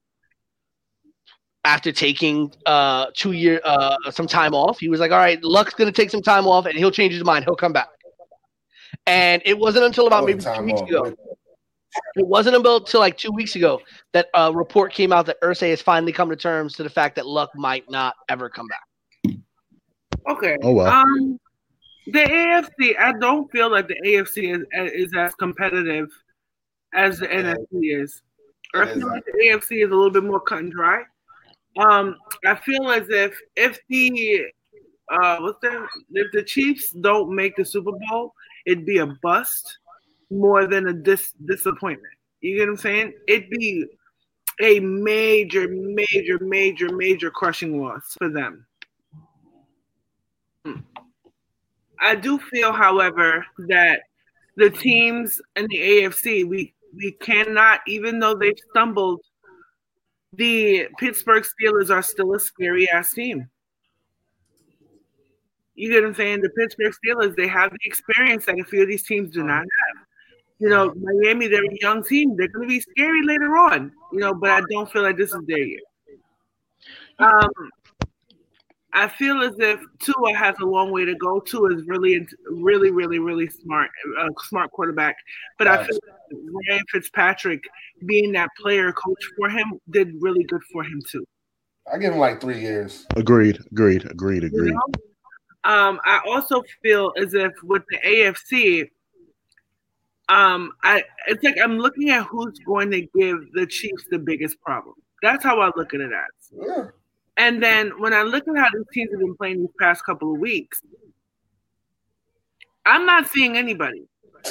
after 1.65 1.91
taking 1.91 2.51
uh 2.65 3.07
two 3.15 3.33
year 3.33 3.61
uh 3.63 3.95
some 4.09 4.25
time 4.25 4.55
off. 4.55 4.79
He 4.79 4.89
was 4.89 4.99
like, 4.99 5.11
"All 5.11 5.17
right, 5.19 5.41
Luck's 5.43 5.75
going 5.75 5.91
to 5.91 5.95
take 5.95 6.09
some 6.09 6.21
time 6.23 6.47
off, 6.47 6.65
and 6.65 6.75
he'll 6.77 6.89
change 6.91 7.13
his 7.13 7.23
mind. 7.23 7.45
He'll 7.45 7.55
come 7.55 7.73
back." 7.73 7.89
And 9.05 9.41
it 9.45 9.57
wasn't 9.59 9.85
until 9.85 10.07
about 10.07 10.25
maybe 10.25 10.39
two 10.39 10.45
Time 10.45 10.65
weeks 10.65 10.81
off. 10.81 10.89
ago. 10.89 11.13
It 12.15 12.27
wasn't 12.27 12.55
until 12.55 12.99
like 12.99 13.17
two 13.17 13.31
weeks 13.31 13.55
ago 13.55 13.81
that 14.13 14.27
a 14.33 14.53
report 14.53 14.93
came 14.93 15.11
out 15.11 15.25
that 15.25 15.41
Irsay 15.41 15.69
has 15.71 15.81
finally 15.81 16.11
come 16.11 16.29
to 16.29 16.35
terms 16.35 16.73
to 16.75 16.83
the 16.83 16.89
fact 16.89 17.15
that 17.15 17.25
Luck 17.25 17.49
might 17.55 17.89
not 17.89 18.15
ever 18.29 18.49
come 18.49 18.67
back. 18.67 19.35
Okay. 20.29 20.57
Oh 20.61 20.73
well. 20.73 20.91
Um, 20.91 21.39
the 22.07 22.19
AFC. 22.19 22.97
I 22.99 23.13
don't 23.13 23.51
feel 23.51 23.71
like 23.71 23.87
the 23.87 23.99
AFC 24.05 24.55
is 24.55 24.65
is 24.93 25.11
as 25.17 25.33
competitive 25.35 26.09
as 26.93 27.19
the 27.19 27.27
Yeah. 27.27 27.55
NFC 27.55 28.01
is. 28.01 28.21
I 28.75 28.85
feel 28.85 29.07
like 29.07 29.25
the 29.25 29.47
AFC 29.47 29.83
is 29.83 29.91
a 29.91 29.95
little 29.95 30.11
bit 30.11 30.23
more 30.23 30.39
cut 30.39 30.59
and 30.59 30.71
dry. 30.71 31.03
Um, 31.79 32.15
I 32.45 32.55
feel 32.55 32.89
as 32.91 33.07
if 33.09 33.39
if 33.55 33.79
the 33.89 34.45
uh, 35.11 35.37
what's 35.39 35.59
that? 35.61 35.87
If 36.11 36.31
the 36.33 36.43
Chiefs 36.43 36.91
don't 36.91 37.33
make 37.33 37.55
the 37.55 37.65
Super 37.65 37.91
Bowl, 38.09 38.33
it'd 38.67 38.85
be 38.85 38.99
a 38.99 39.07
bust 39.23 39.79
more 40.29 40.67
than 40.67 40.87
a 40.87 40.93
dis- 40.93 41.33
disappointment. 41.45 42.13
You 42.41 42.57
get 42.57 42.67
what 42.67 42.71
I'm 42.71 42.77
saying? 42.77 43.13
It'd 43.27 43.49
be 43.49 43.85
a 44.61 44.79
major, 44.79 45.67
major, 45.67 46.39
major, 46.39 46.93
major 46.93 47.31
crushing 47.31 47.81
loss 47.81 48.15
for 48.17 48.29
them. 48.29 48.65
Hmm. 50.65 50.79
I 51.99 52.15
do 52.15 52.37
feel, 52.37 52.71
however, 52.71 53.45
that 53.67 54.01
the 54.55 54.69
teams 54.69 55.41
in 55.55 55.67
the 55.69 55.77
AFC, 55.77 56.47
we 56.47 56.73
we 56.95 57.11
cannot, 57.13 57.81
even 57.87 58.19
though 58.19 58.35
they've 58.35 58.57
stumbled, 58.71 59.21
the 60.33 60.87
Pittsburgh 60.97 61.43
Steelers 61.43 61.89
are 61.89 62.01
still 62.01 62.33
a 62.33 62.39
scary 62.39 62.89
ass 62.89 63.13
team. 63.13 63.49
You 65.75 65.89
get 65.89 66.01
what 66.01 66.09
I'm 66.09 66.15
saying? 66.15 66.41
The 66.41 66.49
Pittsburgh 66.49 66.93
Steelers, 66.93 67.35
they 67.35 67.47
have 67.47 67.71
the 67.71 67.79
experience 67.83 68.45
that 68.45 68.59
a 68.59 68.63
few 68.63 68.81
of 68.81 68.87
these 68.87 69.03
teams 69.03 69.33
do 69.33 69.43
not 69.43 69.59
have. 69.59 70.05
You 70.59 70.69
know, 70.69 70.93
Miami, 70.95 71.47
they're 71.47 71.63
a 71.63 71.77
young 71.81 72.03
team. 72.03 72.35
They're 72.35 72.49
going 72.49 72.67
to 72.67 72.73
be 72.73 72.81
scary 72.81 73.25
later 73.25 73.55
on, 73.57 73.91
you 74.11 74.19
know, 74.19 74.33
but 74.33 74.49
I 74.49 74.61
don't 74.69 74.91
feel 74.91 75.03
like 75.03 75.17
this 75.17 75.33
is 75.33 75.39
their 75.47 75.57
year. 75.57 75.79
Um, 77.19 77.49
I 78.93 79.07
feel 79.07 79.41
as 79.41 79.53
if 79.59 79.79
Tua 79.99 80.33
has 80.33 80.55
a 80.61 80.65
long 80.65 80.91
way 80.91 81.05
to 81.05 81.15
go. 81.15 81.39
Tua 81.39 81.75
is 81.75 81.83
really, 81.85 82.25
really, 82.49 82.91
really, 82.91 83.19
really 83.19 83.47
smart, 83.47 83.89
a 84.19 84.27
smart 84.47 84.71
quarterback. 84.71 85.15
But 85.57 85.67
I 85.67 85.85
feel 85.85 85.99
like 86.07 86.39
Ryan 86.69 86.83
Fitzpatrick, 86.91 87.63
being 88.05 88.31
that 88.33 88.49
player 88.59 88.91
coach 88.91 89.23
for 89.37 89.49
him, 89.49 89.79
did 89.91 90.13
really 90.19 90.43
good 90.43 90.61
for 90.73 90.83
him 90.83 91.01
too. 91.07 91.25
I 91.91 91.97
give 91.97 92.13
him 92.13 92.19
like 92.19 92.41
three 92.41 92.59
years. 92.59 93.05
Agreed. 93.15 93.59
Agreed. 93.71 94.05
Agreed. 94.09 94.43
You 94.43 94.49
Agreed. 94.49 94.73
know? 94.73 95.71
Um, 95.71 95.99
I 96.05 96.21
also 96.27 96.63
feel 96.81 97.13
as 97.17 97.33
if 97.33 97.51
with 97.63 97.83
the 97.89 97.97
AFC, 97.99 98.89
um, 100.29 100.71
I 100.83 101.03
it's 101.27 101.43
like 101.43 101.57
I'm 101.61 101.77
looking 101.79 102.11
at 102.11 102.23
who's 102.25 102.57
going 102.59 102.91
to 102.91 103.01
give 103.01 103.51
the 103.53 103.65
Chiefs 103.67 104.05
the 104.09 104.19
biggest 104.19 104.61
problem. 104.61 104.95
That's 105.21 105.43
how 105.43 105.59
I 105.59 105.71
look 105.75 105.93
at 105.93 105.99
it 105.99 106.11
as. 106.13 106.51
Yeah. 106.53 106.85
And 107.37 107.61
then 107.61 107.99
when 107.99 108.13
I 108.13 108.21
look 108.21 108.47
at 108.47 108.55
how 108.57 108.67
these 108.73 108.85
teams 108.93 109.11
have 109.11 109.19
been 109.19 109.35
playing 109.35 109.59
these 109.61 109.69
past 109.79 110.05
couple 110.05 110.33
of 110.33 110.39
weeks, 110.39 110.81
I'm 112.85 113.05
not 113.05 113.27
seeing 113.27 113.57
anybody. 113.57 114.07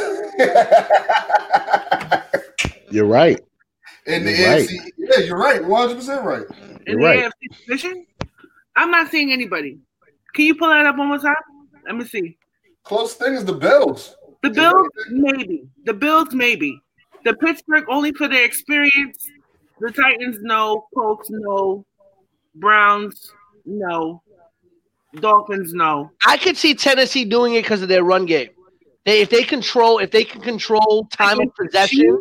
You're 2.90 3.06
right. 3.06 3.40
In 4.06 4.24
the 4.24 4.32
You're 4.32 4.48
right. 4.48 4.68
Yeah, 4.96 5.18
you're 5.20 5.38
right, 5.38 5.64
100 5.64 5.94
percent 5.94 6.24
right. 6.24 6.46
In 6.86 6.98
You're 6.98 7.00
the 7.00 7.04
right. 7.04 7.24
AFC 7.24 7.66
division, 7.66 8.06
I'm 8.76 8.90
not 8.90 9.10
seeing 9.10 9.32
anybody. 9.32 9.78
Can 10.34 10.44
you 10.46 10.54
pull 10.54 10.68
that 10.68 10.86
up 10.86 10.96
one 10.96 11.08
more 11.08 11.18
time? 11.18 11.34
Let 11.86 11.96
me 11.96 12.04
see. 12.04 12.38
Close 12.84 13.14
thing 13.14 13.34
is 13.34 13.44
the 13.44 13.52
Bills. 13.52 14.14
The 14.42 14.50
Bills, 14.50 14.88
maybe. 15.10 15.68
The 15.84 15.94
Bills, 15.94 16.32
maybe. 16.32 16.80
The 17.24 17.34
Pittsburgh, 17.34 17.84
only 17.88 18.12
for 18.12 18.28
their 18.28 18.44
experience. 18.44 19.30
The 19.80 19.90
Titans, 19.90 20.38
no. 20.40 20.86
Colts, 20.94 21.28
no. 21.30 21.84
Browns, 22.54 23.32
no. 23.64 24.22
Dolphins, 25.16 25.72
no. 25.72 26.10
I 26.26 26.36
could 26.36 26.56
see 26.56 26.74
Tennessee 26.74 27.24
doing 27.24 27.54
it 27.54 27.62
because 27.62 27.82
of 27.82 27.88
their 27.88 28.04
run 28.04 28.26
game. 28.26 28.50
They 29.04 29.22
if 29.22 29.30
they 29.30 29.42
control 29.42 29.98
if 29.98 30.10
they 30.10 30.24
can 30.24 30.40
control 30.40 31.08
time 31.10 31.40
of 31.40 31.54
possession. 31.54 32.20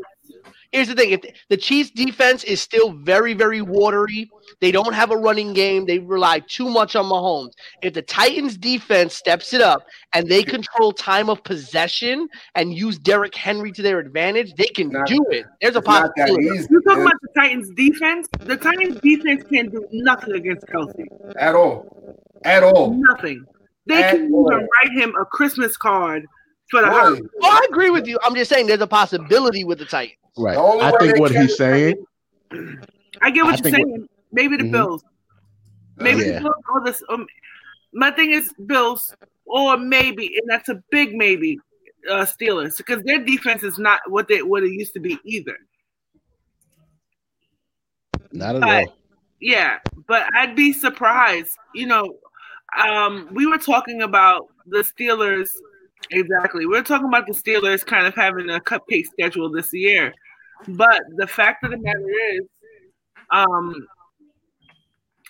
Chiefs? 0.74 0.88
Here's 0.88 0.88
the 0.88 0.96
thing: 0.96 1.12
if 1.12 1.22
the 1.50 1.58
Chiefs' 1.58 1.92
defense 1.92 2.44
is 2.44 2.62
still 2.62 2.92
very 2.94 3.34
very 3.34 3.62
watery, 3.62 4.30
they 4.62 4.72
don't 4.72 4.94
have 4.94 5.12
a 5.12 5.18
running 5.18 5.54
game. 5.54 5.86
They 5.86 6.00
rely 6.00 6.40
too 6.40 6.70
much 6.70 6.96
on 6.96 7.06
Mahomes. 7.06 7.52
If 7.82 7.94
the 7.94 8.02
Titans' 8.02 8.58
defense 8.58 9.14
steps 9.16 9.54
it 9.54 9.62
up 9.62 9.86
and 10.14 10.28
they 10.30 10.44
control 10.44 10.92
time 10.92 11.30
of 11.30 11.44
possession 11.44 12.28
and 12.56 12.74
use 12.74 12.98
Derrick 12.98 13.36
Henry 13.36 13.72
to 13.74 13.82
their 13.82 14.00
advantage, 14.00 14.54
they 14.56 14.66
can 14.68 14.90
Not- 14.90 15.08
do 15.08 15.24
it. 15.32 15.46
There's 15.62 15.76
a 15.76 15.80
It's 15.80 15.88
not 15.88 16.16
that 16.16 16.28
possibility. 16.28 16.46
You're 16.70 16.82
talking 16.82 17.04
man, 17.04 17.08
about 17.08 17.22
the 17.22 17.42
Titans' 17.42 17.70
defense? 17.76 18.28
The 18.40 18.58
Titans' 18.58 19.00
defense 19.02 19.44
can't 19.52 19.72
do 19.72 19.86
nothing 19.92 20.34
against 20.36 20.66
Kelce. 20.68 21.06
at 21.38 21.56
all. 21.56 21.86
At 22.44 22.64
all. 22.64 22.94
Nothing. 22.94 23.44
They 23.88 24.04
At 24.04 24.12
can 24.16 24.26
even 24.26 24.36
write 24.44 24.92
him 24.94 25.14
a 25.20 25.26
Christmas 25.26 25.78
card 25.78 26.26
for 26.70 26.82
the 26.82 26.88
Well, 26.88 27.52
I 27.52 27.66
agree 27.70 27.90
with 27.90 28.08
you. 28.08 28.20
I'm 28.24 28.36
just 28.36 28.50
saying 28.50 28.68
there's 28.68 28.82
a 28.82 28.88
possibility 28.88 29.64
with 29.64 29.80
the 29.80 29.86
Titans. 29.86 30.18
Right. 30.38 30.58
I 30.58 30.92
think 31.00 31.20
what 31.20 31.32
he's 31.32 31.58
saying. 31.58 32.06
I 33.22 33.32
get 33.32 33.44
what 33.44 33.54
I 33.54 33.58
you're 33.58 33.58
think 33.58 33.76
saying. 33.76 34.10
Maybe 34.32 34.58
the 34.58 34.64
Mhm. 34.64 34.72
Bills. 34.72 35.04
Maybe 35.98 36.22
Yeah. 36.22 36.34
the 36.34 36.42
Bills 36.42 36.64
or 36.70 36.84
this. 36.84 37.04
Um, 37.10 37.28
my 37.94 38.12
thing 38.12 38.32
is 38.32 38.54
Bills, 38.66 39.16
or 39.46 39.78
maybe, 39.78 40.38
and 40.38 40.50
that's 40.50 40.70
a 40.70 40.76
big 40.92 41.16
maybe, 41.16 41.60
uh, 42.10 42.26
Steelers, 42.26 42.78
because 42.78 43.02
their 43.04 43.20
defense 43.20 43.64
is 43.64 43.80
not 43.80 44.02
what 44.10 44.28
they 44.28 44.44
what 44.44 44.64
it 44.64 44.72
used 44.72 44.94
to 44.94 45.00
be 45.00 45.18
either. 45.24 45.58
Not 48.32 48.56
at 48.56 48.62
But- 48.62 48.88
all. 48.88 48.98
Yeah, 49.40 49.80
but 50.08 50.28
I'd 50.36 50.56
be 50.56 50.74
surprised. 50.74 51.56
You 51.76 51.86
know, 51.88 52.18
um, 52.78 53.30
we 53.32 53.46
were 53.46 53.58
talking 53.60 54.02
about 54.02 54.48
the 54.66 54.80
Steelers. 54.80 55.50
Exactly, 56.12 56.66
we 56.66 56.78
are 56.78 56.84
talking 56.84 57.08
about 57.08 57.28
the 57.28 57.34
Steelers 57.34 57.86
kind 57.86 58.08
of 58.08 58.16
having 58.16 58.50
a 58.50 58.60
cupcake 58.60 59.06
schedule 59.08 59.50
this 59.50 59.74
year, 59.74 60.14
but 60.68 61.02
the 61.16 61.28
fact 61.28 61.64
of 61.64 61.72
the 61.72 61.78
matter 61.78 62.10
is, 62.34 62.42
um, 63.32 63.76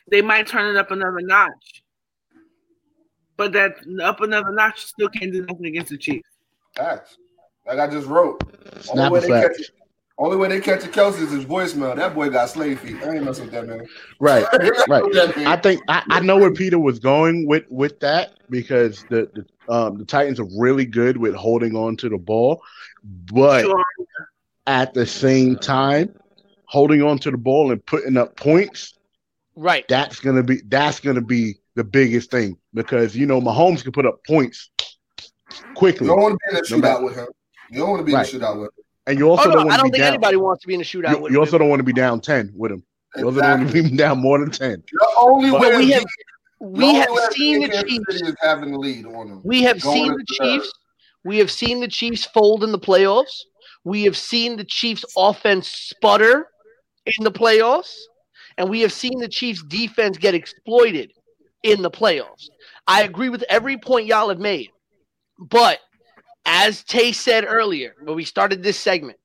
they 0.10 0.22
might 0.22 0.48
turn 0.48 0.76
it 0.76 0.80
up 0.80 0.92
another 0.92 1.22
notch. 1.22 1.84
But 3.36 3.54
that 3.54 3.76
up 4.02 4.22
another 4.22 4.52
notch 4.52 4.86
still 4.86 5.10
can't 5.10 5.32
do 5.32 5.46
nothing 5.46 5.68
against 5.68 5.92
the 5.92 5.98
Chiefs. 5.98 6.30
Facts. 6.76 7.18
Like 7.68 7.80
I 7.80 7.88
just 7.88 8.08
wrote. 8.08 8.42
Snap 8.82 9.12
way 9.12 9.20
they 9.20 9.28
catch 9.28 9.72
Only 10.18 10.38
way 10.38 10.48
they 10.48 10.62
catch 10.62 10.84
a 10.86 10.88
Kelce 10.88 11.22
is 11.22 11.32
his 11.32 11.46
voicemail. 11.46 11.96
That 11.96 12.16
boy 12.16 12.30
got 12.30 12.50
slave 12.50 12.80
feet. 12.80 12.96
I 13.04 13.16
ain't 13.16 13.26
messing 13.26 13.46
with 13.46 13.54
that 13.54 13.68
man. 13.68 13.86
Right. 14.20 14.46
Right. 14.88 15.04
I 15.46 15.58
think 15.58 15.82
I, 15.90 16.04
I 16.10 16.20
know 16.22 16.38
where 16.38 16.54
Peter 16.54 16.80
was 16.80 16.98
going 16.98 17.46
with 17.46 17.66
with 17.70 18.00
that 18.00 18.34
because 18.50 19.04
the 19.10 19.30
the, 19.34 19.74
um, 19.74 19.98
the 19.98 20.06
Titans 20.06 20.40
are 20.40 20.48
really 20.58 20.86
good 20.86 21.18
with 21.18 21.36
holding 21.36 21.76
on 21.76 21.98
to 21.98 22.10
the 22.10 22.18
ball, 22.18 22.64
but 23.04 23.64
Sure. 23.64 23.84
At 24.68 24.94
the 24.94 25.06
same 25.06 25.56
time, 25.58 26.14
holding 26.66 27.02
on 27.02 27.18
to 27.20 27.32
the 27.32 27.38
ball 27.38 27.72
and 27.72 27.84
putting 27.86 28.18
up 28.18 28.36
points 28.36 28.94
Right. 29.56 29.86
that's 29.88 30.20
gonna 30.20 30.44
be 30.44 30.62
that's 30.68 31.00
gonna 31.00 31.22
be 31.22 31.56
the 31.76 31.84
biggest 31.84 32.30
thing 32.30 32.58
because 32.74 33.16
you 33.16 33.26
know 33.26 33.42
Mahomes 33.42 33.82
can 33.82 33.92
put 33.92 34.06
up 34.06 34.20
points 34.28 34.70
quickly, 35.74 36.06
You 36.08 36.14
don't 36.14 36.22
want 36.22 36.34
to 36.34 36.40
be 36.52 36.58
in 36.58 36.64
a 36.64 36.68
shootout 36.68 36.82
matter- 36.82 37.06
with 37.06 37.16
him. 37.16 37.28
You 37.72 37.80
don't 37.80 37.90
want 37.90 38.00
to 38.02 38.06
be 38.06 38.14
Right. 38.14 38.34
in 38.34 38.40
a 38.42 38.46
shootout 38.46 38.56
with 38.60 38.66
him. 38.78 38.84
and 39.08 39.18
you 39.18 39.30
also 39.30 39.44
Oh, 39.44 39.46
no, 39.48 39.52
don't 39.54 39.62
I 39.62 39.64
want 39.66 39.72
to 39.72 39.78
don't 39.78 39.86
be 39.88 39.92
think 39.94 40.02
down. 40.04 40.14
anybody 40.14 40.38
wants 40.38 40.62
to 40.62 40.68
be 40.68 40.74
in 40.76 40.82
a 40.82 40.84
shootout 40.84 41.10
You, 41.12 41.18
with 41.22 41.32
you 41.32 41.38
him. 41.38 41.42
also 41.42 41.58
don't 41.58 41.70
want 41.70 41.80
to 41.80 41.84
be 41.84 41.94
down 41.94 42.20
ten 42.22 42.52
with 42.56 42.72
him. 42.72 42.84
You 43.16 43.26
also 43.26 43.40
don't 43.42 43.60
want 43.62 43.72
to 43.72 43.84
be 43.84 43.90
down 43.98 44.20
more 44.20 44.38
than 44.40 44.52
ten. 44.52 44.84
The 44.92 45.08
only 45.20 45.50
But 45.52 45.62
way 45.62 45.78
we 45.78 45.92
have- 45.92 46.04
We 46.60 46.86
only 46.86 47.00
have 47.00 47.10
seen 47.34 47.62
the 47.62 47.84
Chiefs. 47.88 48.22
Is 48.22 48.36
having 48.42 48.72
the 48.72 48.80
lead 48.80 49.06
on 49.06 49.30
them. 49.30 49.42
We 49.44 49.62
have 49.64 49.80
Going 49.80 49.96
seen 49.96 50.12
the 50.12 50.18
that. 50.40 50.44
Chiefs. 50.44 50.72
We 51.24 51.38
have 51.38 51.52
seen 51.52 51.80
the 51.82 51.88
Chiefs 51.88 52.26
fold 52.26 52.64
in 52.64 52.72
the 52.72 52.80
playoffs. 52.80 53.44
We 53.88 54.04
have 54.04 54.18
seen 54.18 54.58
the 54.58 54.66
Chiefs 54.66 55.06
offense 55.16 55.70
sputter 55.70 56.50
in 57.06 57.24
the 57.24 57.32
playoffs. 57.32 57.96
And 58.58 58.70
we 58.70 58.82
have 58.82 58.92
seen 58.92 59.20
the 59.20 59.30
Chiefs 59.30 59.64
defense 59.64 60.18
get 60.18 60.36
exploited 60.36 61.14
in 61.64 61.82
the 61.82 61.90
playoffs. 61.90 62.50
I 62.86 63.04
agree 63.04 63.30
with 63.30 63.46
every 63.48 63.78
point 63.78 64.08
y'all 64.08 64.28
have 64.28 64.40
made. 64.40 64.72
But 65.40 65.80
as 66.46 66.84
Tay 66.84 67.14
said 67.14 67.46
earlier, 67.48 67.94
when 68.04 68.18
we 68.18 68.26
started 68.26 68.62
this 68.62 68.78
segment, 68.78 69.20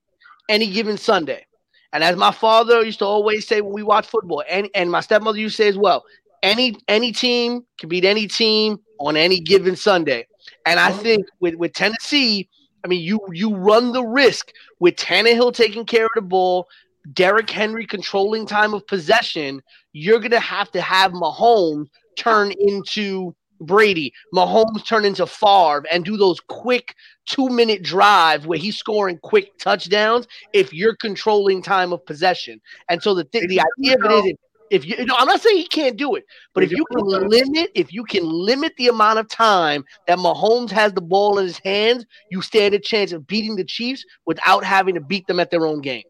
any 0.49 0.71
given 0.71 0.97
Sunday, 0.97 1.45
And 1.93 2.05
as 2.05 2.17
my 2.17 2.31
father 2.31 2.85
used 2.85 3.01
to 3.01 3.05
always 3.05 3.47
say 3.47 3.61
when 3.63 3.73
we 3.73 3.83
watch 3.83 4.07
football, 4.07 4.45
and, 4.49 4.69
and 4.75 4.91
my 4.91 5.01
stepmother 5.01 5.39
used 5.39 5.57
to 5.57 5.65
say 5.65 5.69
as 5.69 5.77
well, 5.77 6.05
any 6.43 6.77
any 6.89 7.13
team 7.13 7.65
can 7.79 7.89
beat 7.89 8.05
any 8.05 8.27
team 8.27 8.79
on 8.99 9.17
any 9.17 9.41
given 9.41 9.77
Sunday. 9.77 10.27
And 10.67 10.81
I 10.81 10.91
think 10.91 11.27
with, 11.41 11.55
with 11.57 11.73
Tennessee, 11.73 12.49
I 12.85 12.89
mean, 12.89 13.03
you 13.03 13.21
you 13.33 13.55
run 13.55 13.93
the 13.93 14.05
risk 14.05 14.53
with 14.81 14.97
Tannehill 14.97 15.55
taking 15.55 15.85
care 15.85 16.05
of 16.07 16.11
the 16.15 16.23
ball, 16.23 16.69
Derrick 17.13 17.51
Henry 17.51 17.87
controlling 17.87 18.47
time 18.47 18.75
of 18.75 18.87
possession. 18.87 19.63
You're 19.93 20.21
gonna 20.21 20.41
have 20.41 20.71
to 20.73 20.81
have 20.81 21.13
Mahomes 21.13 21.89
turn 22.17 22.53
into 22.59 23.35
Brady, 23.61 24.13
Mahomes 24.35 24.85
turn 24.85 25.05
into 25.05 25.27
Favre, 25.27 25.85
and 25.91 26.05
do 26.05 26.17
those 26.17 26.41
quick 26.41 26.95
two 27.27 27.49
minute 27.49 27.83
drive 27.83 28.47
where 28.47 28.59
he's 28.59 28.77
scoring 28.77 29.19
quick 29.23 29.57
touchdowns. 29.59 30.27
If 30.53 30.73
you're 30.73 30.97
controlling 30.97 31.63
time 31.63 31.93
of 31.93 32.05
possession, 32.05 32.61
and 32.89 33.03
so 33.03 33.15
the 33.15 33.25
th- 33.25 33.49
the 33.49 33.61
idea 33.61 33.97
of 33.97 34.05
it 34.05 34.15
is. 34.15 34.25
If, 34.33 34.37
if 34.73 34.87
you, 34.87 35.05
no, 35.05 35.15
I'm 35.19 35.27
not 35.27 35.43
saying 35.43 35.59
he 35.59 35.67
can't 35.67 35.99
do 35.99 36.15
it, 36.15 36.25
but 36.55 36.65
if 36.65 36.73
you 36.73 36.85
can 36.87 37.05
limit, 37.05 37.71
if 37.75 37.93
you 37.93 38.05
can 38.05 38.25
limit 38.25 38.73
the 38.79 38.89
amount 38.89 39.19
of 39.19 39.29
time 39.29 39.85
that 40.07 40.17
Mahomes 40.17 40.71
has 40.71 40.95
the 40.95 41.03
ball 41.03 41.39
in 41.39 41.45
his 41.45 41.59
hands, 41.59 42.07
you 42.31 42.41
stand 42.41 42.73
a 42.75 42.79
chance 42.79 43.13
of 43.13 43.27
beating 43.27 43.57
the 43.57 43.65
Chiefs 43.65 44.03
without 44.25 44.65
having 44.65 44.95
to 44.95 45.01
beat 45.01 45.27
them 45.27 45.41
at 45.41 45.51
their 45.51 45.67
own 45.67 45.83
game. 45.83 46.05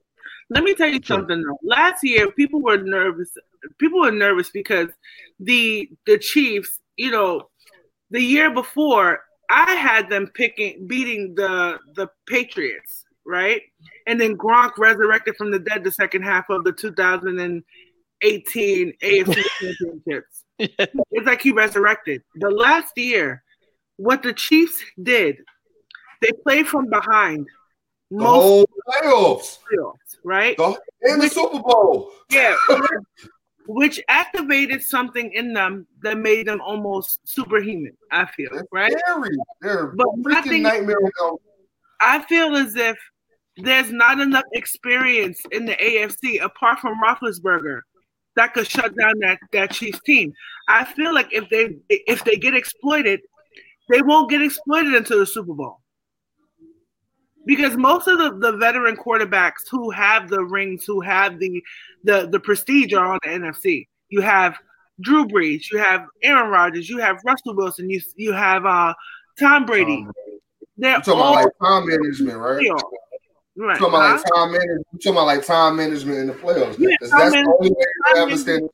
Let 0.48 0.62
me 0.62 0.74
tell 0.74 0.88
you 0.88 1.00
something 1.02 1.42
though. 1.42 1.58
Last 1.64 2.04
year, 2.04 2.30
people 2.30 2.62
were 2.62 2.76
nervous. 2.76 3.36
People 3.78 4.00
were 4.00 4.12
nervous 4.12 4.50
because 4.50 4.88
the 5.40 5.90
the 6.06 6.18
Chiefs, 6.18 6.78
you 6.96 7.10
know, 7.10 7.48
the 8.10 8.20
year 8.20 8.54
before, 8.54 9.22
I 9.50 9.72
had 9.72 10.08
them 10.08 10.28
picking 10.28 10.86
beating 10.86 11.34
the 11.34 11.80
the 11.94 12.08
Patriots, 12.28 13.04
right? 13.26 13.62
And 14.06 14.20
then 14.20 14.36
Gronk 14.36 14.78
resurrected 14.78 15.36
from 15.36 15.50
the 15.50 15.58
dead 15.58 15.82
the 15.82 15.90
second 15.90 16.22
half 16.22 16.48
of 16.48 16.62
the 16.62 16.72
2018 18.22 18.92
AFC 19.02 19.42
Championships. 19.60 20.44
It's 20.58 21.26
like 21.26 21.42
he 21.42 21.52
resurrected. 21.52 22.22
The 22.36 22.50
last 22.50 22.96
year, 22.96 23.42
what 23.96 24.22
the 24.22 24.32
Chiefs 24.32 24.82
did, 25.02 25.38
they 26.20 26.30
played 26.44 26.66
from 26.68 26.88
behind. 26.88 27.46
The 28.10 28.24
whole 28.24 28.66
playoffs, 28.88 29.58
playoffs 29.72 29.94
right? 30.22 30.56
The, 30.56 30.78
in 31.04 31.18
the 31.18 31.28
Super 31.28 31.60
Bowl. 31.60 32.10
Yeah, 32.30 32.54
which 33.66 34.00
activated 34.08 34.82
something 34.82 35.32
in 35.32 35.54
them 35.54 35.86
that 36.02 36.18
made 36.18 36.46
them 36.46 36.60
almost 36.60 37.20
superhuman. 37.24 37.96
I 38.10 38.26
feel 38.26 38.50
They're 38.52 38.66
right, 38.70 38.92
Scary. 39.06 39.36
They're 39.62 39.86
But 39.96 40.06
freaking 40.18 40.24
nothing- 40.32 40.62
nightmare. 40.62 40.98
now. 41.20 41.38
I 42.00 42.20
feel 42.22 42.54
as 42.56 42.76
if 42.76 42.96
there's 43.56 43.90
not 43.92 44.18
enough 44.20 44.44
experience 44.52 45.40
in 45.50 45.64
the 45.66 45.74
AFC 45.76 46.42
apart 46.42 46.80
from 46.80 47.00
Roethlisberger 47.02 47.80
that 48.36 48.54
could 48.54 48.68
shut 48.68 48.96
down 48.96 49.18
that 49.20 49.38
that 49.52 49.72
Chiefs 49.72 50.00
team. 50.04 50.32
I 50.68 50.84
feel 50.84 51.14
like 51.14 51.32
if 51.32 51.48
they 51.50 51.76
if 51.88 52.24
they 52.24 52.36
get 52.36 52.54
exploited, 52.54 53.20
they 53.90 54.02
won't 54.02 54.30
get 54.30 54.42
exploited 54.42 54.94
until 54.94 55.18
the 55.18 55.26
Super 55.26 55.54
Bowl. 55.54 55.78
Because 57.44 57.76
most 57.76 58.06
of 58.06 58.18
the, 58.18 58.38
the 58.38 58.56
veteran 58.56 58.96
quarterbacks 58.96 59.68
who 59.68 59.90
have 59.90 60.28
the 60.28 60.44
rings, 60.44 60.84
who 60.84 61.00
have 61.00 61.38
the 61.38 61.62
the 62.04 62.28
the 62.30 62.40
prestige 62.40 62.92
are 62.92 63.12
on 63.12 63.18
the 63.22 63.30
NFC. 63.30 63.88
You 64.08 64.20
have 64.20 64.56
Drew 65.00 65.26
Brees, 65.26 65.70
you 65.70 65.78
have 65.78 66.06
Aaron 66.22 66.50
Rodgers, 66.50 66.88
you 66.88 66.98
have 66.98 67.18
Russell 67.24 67.56
Wilson, 67.56 67.90
you 67.90 68.00
you 68.16 68.32
have 68.32 68.64
uh 68.64 68.94
Tom 69.38 69.66
Brady. 69.66 70.06
Um, 70.06 70.12
They're 70.76 70.96
you 70.96 71.02
talking 71.02 71.20
all 71.20 71.32
about 71.32 71.44
like 71.44 71.58
time 71.60 71.88
management, 71.88 72.38
right? 72.38 72.64
Right. 73.54 73.78
talking 73.78 73.94
about 73.94 74.16
like 74.16 74.24
time 74.34 74.52
management. 74.52 74.86
You 74.92 74.98
talking 74.98 75.12
about 75.12 75.26
like 75.26 75.46
time 75.46 75.76
management 75.76 76.18
in 76.18 76.26
the 76.28 76.32
playoffs? 76.32 76.78
Yeah, 76.78 76.96
that's 77.00 77.12
the 77.12 77.54
only 77.60 77.70
way 77.70 77.76
you 77.76 78.22
ever 78.22 78.36
stand. 78.36 78.68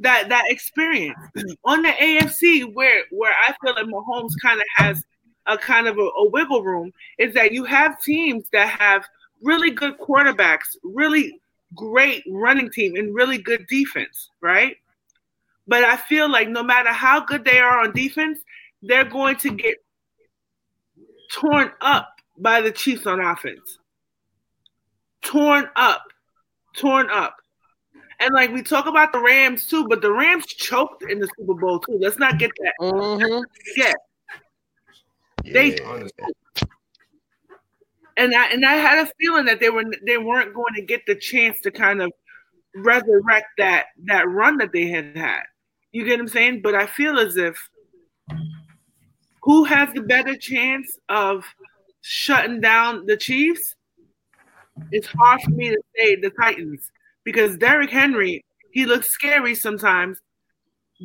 that 0.00 0.28
that 0.28 0.44
experience 0.48 1.18
on 1.64 1.82
the 1.82 1.88
AFC 1.88 2.72
where 2.74 3.04
where 3.10 3.32
I 3.32 3.54
feel 3.62 3.74
like 3.74 3.86
Mahomes 3.86 4.32
kind 4.42 4.60
of 4.60 4.66
has 4.74 5.02
a 5.46 5.56
kind 5.56 5.88
of 5.88 5.98
a, 5.98 6.02
a 6.02 6.30
wiggle 6.30 6.62
room 6.62 6.92
is 7.18 7.34
that 7.34 7.52
you 7.52 7.64
have 7.64 8.00
teams 8.00 8.44
that 8.52 8.68
have 8.68 9.04
really 9.42 9.70
good 9.70 9.98
quarterbacks, 9.98 10.76
really 10.82 11.40
great 11.74 12.22
running 12.28 12.70
team, 12.70 12.96
and 12.96 13.14
really 13.14 13.38
good 13.38 13.66
defense, 13.68 14.28
right? 14.40 14.76
But 15.66 15.84
I 15.84 15.96
feel 15.96 16.30
like 16.30 16.48
no 16.48 16.62
matter 16.62 16.92
how 16.92 17.24
good 17.24 17.44
they 17.44 17.58
are 17.58 17.80
on 17.80 17.92
defense, 17.92 18.40
they're 18.82 19.04
going 19.04 19.36
to 19.36 19.50
get 19.50 19.76
torn 21.32 21.70
up 21.80 22.11
by 22.38 22.60
the 22.60 22.70
Chiefs 22.70 23.06
on 23.06 23.20
offense. 23.20 23.78
Torn 25.22 25.68
up, 25.76 26.02
torn 26.76 27.08
up. 27.10 27.36
And 28.20 28.32
like 28.34 28.52
we 28.52 28.62
talk 28.62 28.86
about 28.86 29.12
the 29.12 29.20
Rams 29.20 29.66
too, 29.66 29.86
but 29.88 30.00
the 30.00 30.12
Rams 30.12 30.46
choked 30.46 31.04
in 31.08 31.18
the 31.18 31.28
Super 31.38 31.54
Bowl 31.54 31.80
too. 31.80 31.98
Let's 32.00 32.18
not 32.18 32.38
get 32.38 32.50
that. 32.58 32.74
Mhm. 32.80 33.44
Yeah. 33.76 33.92
They 35.44 35.76
and 38.16 38.34
I 38.34 38.46
and 38.52 38.64
I 38.64 38.74
had 38.74 39.06
a 39.06 39.10
feeling 39.20 39.46
that 39.46 39.60
they 39.60 39.70
were 39.70 39.84
they 40.06 40.18
weren't 40.18 40.54
going 40.54 40.74
to 40.74 40.82
get 40.82 41.02
the 41.06 41.16
chance 41.16 41.60
to 41.62 41.70
kind 41.70 42.00
of 42.00 42.12
resurrect 42.74 43.46
that 43.58 43.86
that 44.04 44.28
run 44.28 44.58
that 44.58 44.72
they 44.72 44.86
had 44.86 45.16
had. 45.16 45.42
You 45.90 46.04
get 46.04 46.12
what 46.12 46.20
I'm 46.20 46.28
saying? 46.28 46.62
But 46.62 46.74
I 46.74 46.86
feel 46.86 47.18
as 47.18 47.36
if 47.36 47.68
who 49.42 49.64
has 49.64 49.92
the 49.94 50.02
better 50.02 50.36
chance 50.36 50.98
of 51.08 51.44
shutting 52.02 52.60
down 52.60 53.06
the 53.06 53.16
Chiefs? 53.16 53.74
It's 54.90 55.06
hard 55.06 55.40
for 55.42 55.50
me 55.50 55.70
to 55.70 55.80
say 55.96 56.16
the 56.16 56.30
Titans 56.30 56.90
because 57.24 57.56
Derrick 57.56 57.90
Henry 57.90 58.44
he 58.72 58.86
looks 58.86 59.10
scary 59.10 59.54
sometimes, 59.54 60.18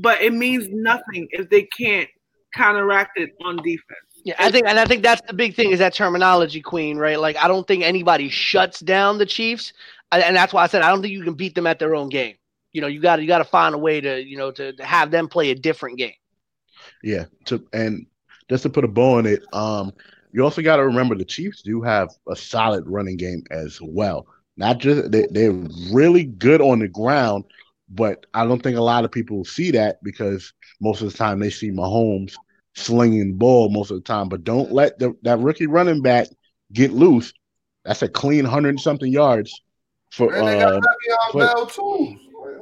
but 0.02 0.22
it 0.22 0.34
means 0.34 0.68
nothing 0.70 1.28
if 1.32 1.50
they 1.50 1.64
can't 1.64 2.10
counteract 2.56 3.20
it 3.20 3.32
on 3.44 3.58
defense. 3.58 4.00
Yeah, 4.24 4.36
I 4.40 4.50
think, 4.50 4.68
and 4.68 4.80
I 4.80 4.86
think 4.86 5.04
that's 5.04 5.22
the 5.28 5.34
big 5.34 5.54
thing 5.54 5.72
is 5.72 5.80
that 5.80 5.94
terminology, 5.94 6.62
Queen, 6.62 6.98
right? 6.98 7.20
Like, 7.20 7.38
I 7.38 7.48
don't 7.48 7.68
think 7.68 7.84
anybody 7.84 8.30
shuts 8.30 8.80
down 8.80 9.18
the 9.18 9.26
Chiefs, 9.26 9.74
and 10.12 10.24
and 10.24 10.36
that's 10.36 10.54
why 10.54 10.64
I 10.64 10.68
said 10.68 10.82
I 10.82 10.90
don't 10.90 11.02
think 11.02 11.14
you 11.14 11.24
can 11.24 11.34
beat 11.34 11.56
them 11.56 11.68
at 11.68 11.80
their 11.80 11.96
own 11.96 12.10
game. 12.10 12.36
You 12.74 12.82
know, 12.82 12.88
you 12.88 13.02
got 13.02 13.18
to 13.18 13.22
you 13.22 13.28
got 13.28 13.40
to 13.40 13.46
find 13.46 13.76
a 13.76 13.78
way 13.78 14.02
to 14.02 14.24
you 14.24 14.38
know 14.38 14.52
to, 14.52 14.74
to 14.74 14.84
have 14.86 15.12
them 15.12 15.28
play 15.28 15.52
a 15.52 15.56
different 15.56 15.98
game. 15.98 16.14
Yeah. 17.04 17.26
To 17.46 17.66
and 17.74 18.06
just 18.50 18.64
to 18.64 18.70
put 18.70 18.84
a 18.84 18.88
bow 18.88 19.18
on 19.18 19.26
it, 19.26 19.44
um, 19.54 19.94
you 20.32 20.44
also 20.44 20.62
got 20.62 20.78
to 20.78 20.86
remember 20.86 21.16
the 21.16 21.26
Chiefs 21.26 21.62
do 21.62 21.82
have 21.82 22.10
a 22.28 22.36
solid 22.36 22.88
running 22.88 23.18
game 23.18 23.44
as 23.52 23.80
well. 23.82 24.28
Not 24.58 24.80
just 24.80 25.12
they, 25.12 25.28
they're 25.30 25.52
really 25.92 26.26
good 26.26 26.62
on 26.62 26.80
the 26.80 26.88
ground, 26.88 27.46
but 27.90 28.26
I 28.34 28.46
don't 28.46 28.62
think 28.62 28.78
a 28.78 28.82
lot 28.82 29.06
of 29.06 29.12
people 29.12 29.46
see 29.46 29.72
that 29.72 30.04
because 30.04 30.54
most 30.82 31.02
of 31.02 31.12
the 31.12 31.18
time 31.18 31.40
they 31.40 31.50
see 31.50 31.72
Mahomes 31.72 32.34
slinging 32.76 33.36
ball 33.36 33.70
most 33.70 33.92
of 33.92 33.98
the 33.98 34.04
time. 34.04 34.30
But 34.30 34.44
don't 34.44 34.72
let 34.72 35.00
the, 35.00 35.16
that 35.24 35.40
rookie 35.40 35.68
running 35.68 36.02
back 36.02 36.28
get 36.74 36.92
loose. 36.92 37.34
That's 37.86 38.02
a 38.02 38.10
clean 38.10 38.46
hundred 38.46 38.80
something 38.80 39.12
yards 39.12 39.62
for 40.12 40.34
And 40.34 40.48
they 40.48 40.60
got 40.60 40.74
uh, 40.74 40.82
Le'Veon 40.82 41.40
Bell 41.40 41.66
too. 41.68 42.18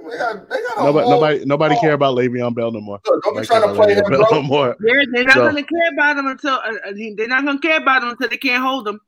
They 0.10 0.18
got, 0.18 0.50
they 0.50 0.62
got 0.62 0.78
a 0.78 0.84
nobody 0.84 1.04
whole- 1.06 1.12
nobody 1.22 1.46
nobody 1.46 1.76
care 1.80 1.94
about 1.94 2.16
Le'Veon 2.18 2.54
Bell 2.56 2.72
no 2.72 2.82
more. 2.82 3.00
Look, 3.06 3.24
don't 3.24 3.40
be 3.40 3.46
trying 3.46 3.62
to 3.62 3.68
about 3.70 3.76
play 3.78 3.94
him, 3.96 4.04
Bell 4.10 4.26
bro. 4.30 4.38
no 4.40 4.42
more. 4.44 4.76
They're, 4.80 5.04
they're 5.12 5.24
not 5.26 5.34
So- 5.36 5.42
going 5.50 5.56
to 5.56 5.64
care 5.64 5.90
about 5.94 6.16
them 6.16 6.28
until 6.28 6.54
uh, 6.54 6.74
uh, 6.88 6.92
they're 7.16 7.28
not 7.28 7.44
going 7.46 7.60
to 7.60 7.68
care 7.68 7.78
about 7.78 8.02
them 8.02 8.10
until 8.12 8.30
they 8.30 8.38
can't 8.38 8.64
hold 8.64 8.86
them. 8.86 9.00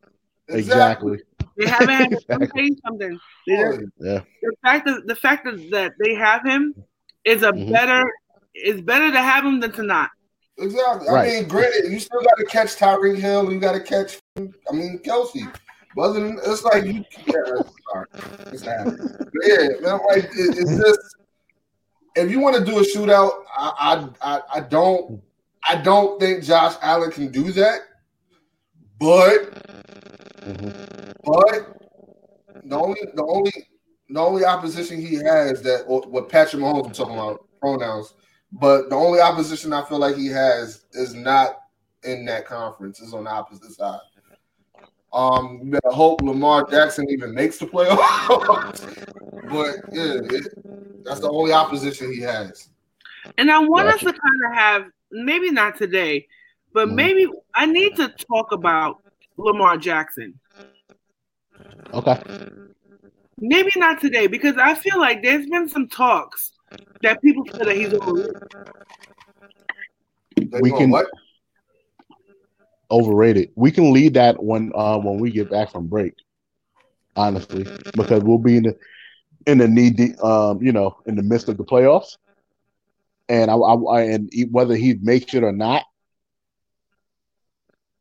Exactly. 0.50 1.20
They 1.58 1.66
haven't 1.68 1.90
had 1.90 2.00
let 2.30 2.40
me 2.40 2.46
Exactly. 2.46 2.48
tell 2.48 2.64
you 2.66 2.78
something. 2.86 3.20
They- 3.48 3.54
Yeah. 4.00 4.22
the 4.42 4.52
fact 4.64 4.86
that 4.86 5.08
the 5.08 5.16
fact 5.16 5.46
that, 5.46 5.70
that 5.72 5.94
they 6.04 6.14
have 6.16 6.44
him 6.46 6.74
is 7.26 7.44
a 7.44 7.52
Mhm. 7.52 7.72
better 7.72 8.04
is 8.56 8.82
better 8.82 9.12
to 9.12 9.22
have 9.22 9.44
him 9.46 9.60
than 9.60 9.72
to 9.74 9.84
not. 9.84 10.10
Exactly. 10.58 11.08
Right. 11.10 11.28
I 11.28 11.40
mean, 11.42 11.48
granted, 11.48 11.92
you 11.92 12.00
still 12.00 12.22
got 12.22 12.36
to 12.40 12.46
catch 12.46 12.76
Tyreek 12.78 13.18
Hill. 13.20 13.52
You 13.52 13.60
got 13.60 13.74
to 13.74 13.80
catch, 13.80 14.18
I 14.38 14.42
mean, 14.74 15.00
Kelce. 15.06 15.48
But 15.98 16.04
other 16.04 16.20
than 16.20 16.40
it's 16.46 16.64
like 16.64 16.86
you, 16.86 17.04
yeah, 17.26 17.34
sorry, 17.92 18.06
it's 18.52 18.62
happening. 18.62 19.00
But 19.00 19.48
yeah, 19.48 19.68
man, 19.82 20.00
like 20.10 20.26
it, 20.26 20.32
it's 20.36 20.78
just 20.78 21.00
if 22.16 22.30
you 22.30 22.40
want 22.40 22.56
to 22.56 22.64
do 22.64 22.78
a 22.78 22.82
shootout, 22.84 23.32
I, 23.58 24.08
I, 24.22 24.42
I, 24.54 24.60
don't, 24.60 25.20
I 25.68 25.76
don't 25.76 26.20
think 26.20 26.44
Josh 26.44 26.76
Allen 26.84 27.10
can 27.10 27.32
do 27.32 27.52
that. 27.54 27.82
But, 29.00 29.54
Mhm. 30.42 31.14
but 31.24 31.78
the 32.64 32.76
only, 32.76 33.00
the 33.16 33.24
only, 33.24 33.52
the 34.10 34.20
only 34.20 34.46
opposition 34.46 35.00
he 35.00 35.16
has 35.16 35.64
that 35.64 35.86
or 35.88 36.02
what 36.02 36.30
Patrick 36.30 36.62
Mahomes 36.62 36.86
I'm 36.88 36.94
talking 36.94 37.16
about 37.16 37.44
pronouns. 37.60 38.14
But 38.52 38.90
the 38.90 38.96
only 38.96 39.20
opposition 39.20 39.74
I 39.74 39.84
feel 39.84 40.00
like 40.00 40.16
he 40.16 40.28
has 40.28 40.86
is 40.94 41.16
not 41.16 41.58
in 42.04 42.26
that 42.26 42.46
conference. 42.46 43.00
Is 43.00 43.14
on 43.16 43.24
the 43.26 43.32
opposite 43.32 43.72
side. 43.72 44.00
Um, 45.18 45.60
you 45.64 45.72
better 45.72 45.90
hope 45.90 46.22
Lamar 46.22 46.64
Jackson 46.70 47.10
even 47.10 47.34
makes 47.34 47.58
the 47.58 47.66
playoffs. 47.66 49.04
but 49.50 49.76
yeah, 49.92 50.20
it, 50.38 51.04
that's 51.04 51.22
the 51.22 51.30
only 51.32 51.54
opposition 51.54 52.14
he 52.14 52.22
has. 52.22 52.70
And 53.40 53.50
I 53.50 53.58
want 53.58 53.88
us 53.88 54.00
to 54.02 54.06
kind 54.06 54.42
of 54.46 54.54
have 54.54 54.86
maybe 55.12 55.50
not 55.50 55.76
today, 55.76 56.28
but 56.72 56.88
Mhm. 56.88 56.94
maybe 56.94 57.28
I 57.56 57.66
need 57.66 57.96
to 57.96 58.10
talk 58.10 58.52
about 58.52 59.02
Lamar 59.38 59.78
Jackson. 59.78 60.40
Okay. 61.96 62.22
Maybe 63.40 63.72
not 63.76 64.00
today 64.00 64.28
because 64.28 64.58
I 64.58 64.76
feel 64.76 65.00
like 65.00 65.24
there's 65.24 65.48
been 65.48 65.68
some 65.68 65.88
talks 65.88 66.52
that 67.02 67.20
people 67.24 67.44
feel 67.46 67.66
that 67.66 67.76
he's 67.76 67.92
overrated. 67.92 68.36
We 70.62 70.70
can- 70.72 70.92
what? 70.92 71.08
Overrated. 72.92 73.50
We 73.56 73.72
can 73.72 73.94
lead 73.94 74.14
that 74.16 74.42
when 74.44 74.72
uh, 74.76 74.98
when 75.00 75.20
we 75.20 75.32
get 75.32 75.50
back 75.50 75.72
from 75.72 75.88
break. 75.88 76.14
Honestly, 77.16 77.68
because 77.96 78.24
we'll 78.24 78.38
be 78.38 78.58
in 78.58 78.64
the 78.64 78.78
in 79.46 79.58
the 79.58 79.68
knee 79.68 79.90
deep, 79.90 80.22
um, 80.24 80.62
you 80.62 80.72
know, 80.72 80.98
in 81.06 81.16
the 81.16 81.24
midst 81.24 81.50
of 81.50 81.58
the 81.58 81.64
playoffs, 81.64 82.18
and 83.30 83.50
I, 83.50 83.56
I, 83.56 84.02
and 84.04 84.30
he- 84.32 84.46
whether 84.52 84.76
he 84.76 84.96
makes 85.02 85.34
it 85.34 85.44
or 85.44 85.52
not, 85.52 85.84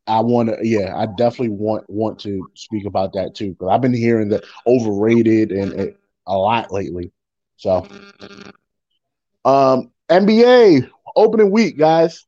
I 0.07 0.21
want 0.21 0.49
to. 0.49 0.57
Yeah, 0.61 0.93
I 0.95 1.05
definitely 1.05 1.49
want 1.49 1.89
want 1.89 2.19
to 2.19 2.47
speak 2.55 2.85
about 2.85 3.13
that 3.13 3.35
too 3.35 3.49
because 3.51 3.69
I've 3.71 3.81
been 3.81 3.93
hearing 3.93 4.29
that 4.29 4.43
overrated 4.65 5.51
and, 5.51 5.73
and 5.73 5.93
a 6.27 6.37
lot 6.37 6.71
lately. 6.71 7.11
So, 7.57 7.87
um, 9.45 9.91
NBA 10.09 10.81
opening 11.15 11.51
week, 11.51 11.77
guys. 11.77 12.25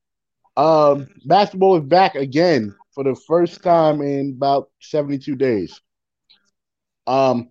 Um, 0.59 1.07
basketball 1.23 1.77
is 1.77 1.85
back 1.85 2.15
again 2.15 2.75
for 2.93 3.05
the 3.05 3.15
first 3.15 3.63
time 3.63 4.01
in 4.01 4.33
about 4.35 4.69
72 4.81 5.37
days. 5.37 5.79
Um, 7.07 7.47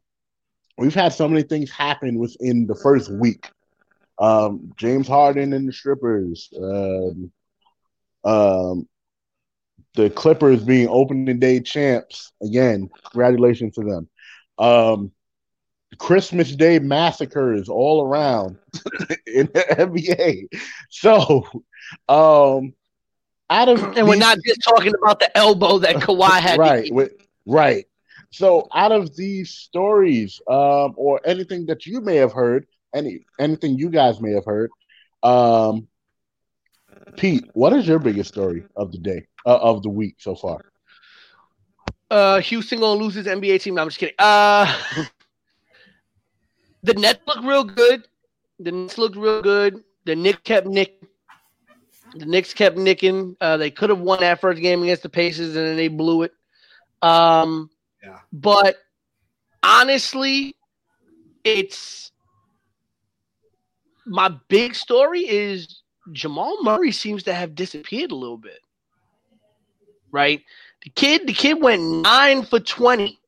we've 0.76 0.94
had 0.94 1.14
so 1.14 1.26
many 1.26 1.42
things 1.42 1.70
happen 1.70 2.18
within 2.18 2.66
the 2.66 2.74
first 2.74 3.10
week. 3.10 3.50
Um, 4.18 4.72
James 4.76 5.08
Harden 5.08 5.54
and 5.54 5.66
the 5.66 5.72
strippers. 5.72 6.50
Um, 6.54 7.32
um, 8.24 8.86
the 9.94 10.10
Clippers 10.10 10.62
being 10.62 10.88
opening 10.88 11.38
day 11.38 11.60
champs 11.60 12.30
again. 12.42 12.90
Congratulations 13.10 13.74
to 13.76 13.84
them. 13.84 14.08
Um, 14.58 15.12
Christmas 15.96 16.54
Day 16.54 16.78
massacres 16.78 17.70
all 17.70 18.04
around 18.06 18.58
in 19.26 19.46
the 19.54 19.64
NBA. 19.78 20.48
So, 20.90 21.46
um, 22.06 22.74
out 23.50 23.68
of 23.68 23.82
And 23.96 24.06
we're 24.06 24.14
these- 24.14 24.20
not 24.20 24.38
just 24.46 24.62
talking 24.62 24.92
about 25.02 25.20
the 25.20 25.36
elbow 25.36 25.78
that 25.78 25.96
Kawhi 26.04 26.40
had. 26.40 26.58
right, 26.58 26.92
with, 26.92 27.12
right. 27.46 27.86
So, 28.30 28.68
out 28.74 28.92
of 28.92 29.16
these 29.16 29.50
stories, 29.50 30.40
um, 30.48 30.92
or 30.96 31.20
anything 31.24 31.64
that 31.66 31.86
you 31.86 32.00
may 32.02 32.16
have 32.16 32.32
heard, 32.32 32.66
any 32.94 33.24
anything 33.38 33.78
you 33.78 33.88
guys 33.88 34.20
may 34.20 34.32
have 34.32 34.44
heard, 34.44 34.70
um, 35.22 35.88
Pete, 37.16 37.48
what 37.54 37.72
is 37.72 37.86
your 37.88 37.98
biggest 37.98 38.28
story 38.32 38.64
of 38.76 38.92
the 38.92 38.98
day 38.98 39.26
uh, 39.46 39.56
of 39.56 39.82
the 39.82 39.88
week 39.88 40.16
so 40.18 40.34
far? 40.34 40.60
Uh, 42.10 42.40
Houston 42.40 42.80
gonna 42.80 43.00
lose 43.02 43.14
his 43.14 43.26
NBA 43.26 43.62
team. 43.62 43.74
No, 43.76 43.82
I'm 43.82 43.88
just 43.88 43.98
kidding. 43.98 44.14
Uh, 44.18 44.66
the 46.82 46.94
Nets 46.94 47.20
look 47.26 47.42
real 47.44 47.64
good. 47.64 48.06
The 48.60 48.72
Nets 48.72 48.98
looked 48.98 49.16
real 49.16 49.40
good. 49.42 49.82
The 50.04 50.16
Knicks 50.16 50.40
kept 50.44 50.66
nicking. 50.66 50.97
The 52.14 52.26
Knicks 52.26 52.54
kept 52.54 52.76
nicking. 52.76 53.36
Uh, 53.40 53.56
they 53.56 53.70
could 53.70 53.90
have 53.90 54.00
won 54.00 54.20
that 54.20 54.40
first 54.40 54.60
game 54.62 54.82
against 54.82 55.02
the 55.02 55.08
Pacers, 55.08 55.54
and 55.54 55.66
then 55.66 55.76
they 55.76 55.88
blew 55.88 56.22
it. 56.22 56.32
Um, 57.02 57.70
Yeah. 58.02 58.18
but 58.32 58.76
honestly, 59.62 60.56
it's 61.44 62.12
my 64.06 64.28
big 64.48 64.74
story 64.74 65.20
is 65.28 65.82
Jamal 66.12 66.62
Murray 66.62 66.92
seems 66.92 67.24
to 67.24 67.34
have 67.34 67.54
disappeared 67.54 68.10
a 68.10 68.16
little 68.16 68.38
bit. 68.38 68.60
Right? 70.10 70.42
The 70.82 70.90
kid, 70.90 71.26
the 71.26 71.34
kid 71.34 71.60
went 71.60 71.82
nine 71.82 72.42
for 72.44 72.60
twenty 72.60 73.18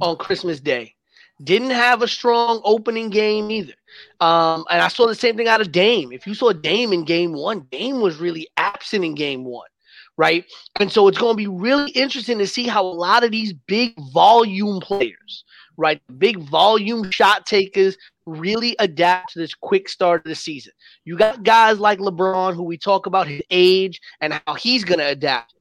on 0.00 0.16
Christmas 0.16 0.60
Day. 0.60 0.94
Didn't 1.42 1.70
have 1.70 2.02
a 2.02 2.08
strong 2.08 2.60
opening 2.64 3.08
game 3.08 3.50
either. 3.50 3.74
Um, 4.20 4.64
and 4.70 4.80
I 4.82 4.88
saw 4.88 5.06
the 5.06 5.14
same 5.14 5.36
thing 5.36 5.48
out 5.48 5.60
of 5.60 5.72
Dame. 5.72 6.12
If 6.12 6.26
you 6.26 6.34
saw 6.34 6.52
Dame 6.52 6.92
in 6.92 7.04
game 7.04 7.32
one, 7.32 7.66
Dame 7.70 8.00
was 8.00 8.18
really 8.18 8.48
absent 8.56 9.04
in 9.04 9.14
game 9.14 9.44
one, 9.44 9.68
right? 10.16 10.44
And 10.80 10.90
so 10.90 11.08
it's 11.08 11.18
going 11.18 11.34
to 11.34 11.36
be 11.36 11.46
really 11.46 11.90
interesting 11.92 12.38
to 12.38 12.46
see 12.46 12.66
how 12.66 12.84
a 12.84 12.88
lot 12.88 13.24
of 13.24 13.30
these 13.30 13.52
big 13.52 13.94
volume 14.12 14.80
players, 14.80 15.44
right, 15.76 16.00
big 16.18 16.38
volume 16.38 17.10
shot 17.10 17.46
takers, 17.46 17.96
really 18.26 18.76
adapt 18.78 19.32
to 19.32 19.38
this 19.38 19.54
quick 19.54 19.88
start 19.88 20.24
of 20.24 20.28
the 20.28 20.34
season. 20.34 20.72
You 21.04 21.16
got 21.16 21.44
guys 21.44 21.78
like 21.78 21.98
LeBron, 21.98 22.54
who 22.54 22.62
we 22.62 22.76
talk 22.76 23.06
about 23.06 23.26
his 23.26 23.42
age 23.50 24.00
and 24.20 24.40
how 24.46 24.54
he's 24.54 24.84
going 24.84 24.98
to 24.98 25.06
adapt. 25.06 25.54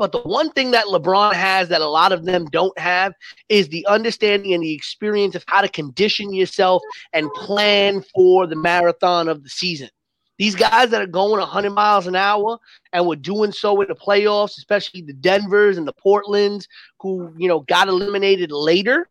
But 0.00 0.12
the 0.12 0.22
one 0.22 0.50
thing 0.52 0.70
that 0.70 0.86
LeBron 0.86 1.34
has 1.34 1.68
that 1.68 1.82
a 1.82 1.86
lot 1.86 2.12
of 2.12 2.24
them 2.24 2.46
don't 2.46 2.76
have 2.78 3.12
is 3.50 3.68
the 3.68 3.84
understanding 3.84 4.54
and 4.54 4.62
the 4.62 4.72
experience 4.72 5.34
of 5.34 5.44
how 5.46 5.60
to 5.60 5.68
condition 5.68 6.32
yourself 6.32 6.82
and 7.12 7.30
plan 7.34 8.02
for 8.14 8.46
the 8.46 8.56
marathon 8.56 9.28
of 9.28 9.42
the 9.42 9.50
season. 9.50 9.90
These 10.38 10.54
guys 10.54 10.88
that 10.88 11.02
are 11.02 11.06
going 11.06 11.38
100 11.38 11.68
miles 11.68 12.06
an 12.06 12.16
hour 12.16 12.58
and 12.94 13.06
were 13.06 13.14
doing 13.14 13.52
so 13.52 13.78
in 13.82 13.88
the 13.88 13.94
playoffs, 13.94 14.56
especially 14.56 15.02
the 15.02 15.12
Denvers 15.12 15.76
and 15.76 15.86
the 15.86 15.92
Portlands, 15.92 16.64
who 17.00 17.34
you 17.36 17.46
know 17.46 17.60
got 17.60 17.88
eliminated 17.88 18.50
later. 18.50 19.06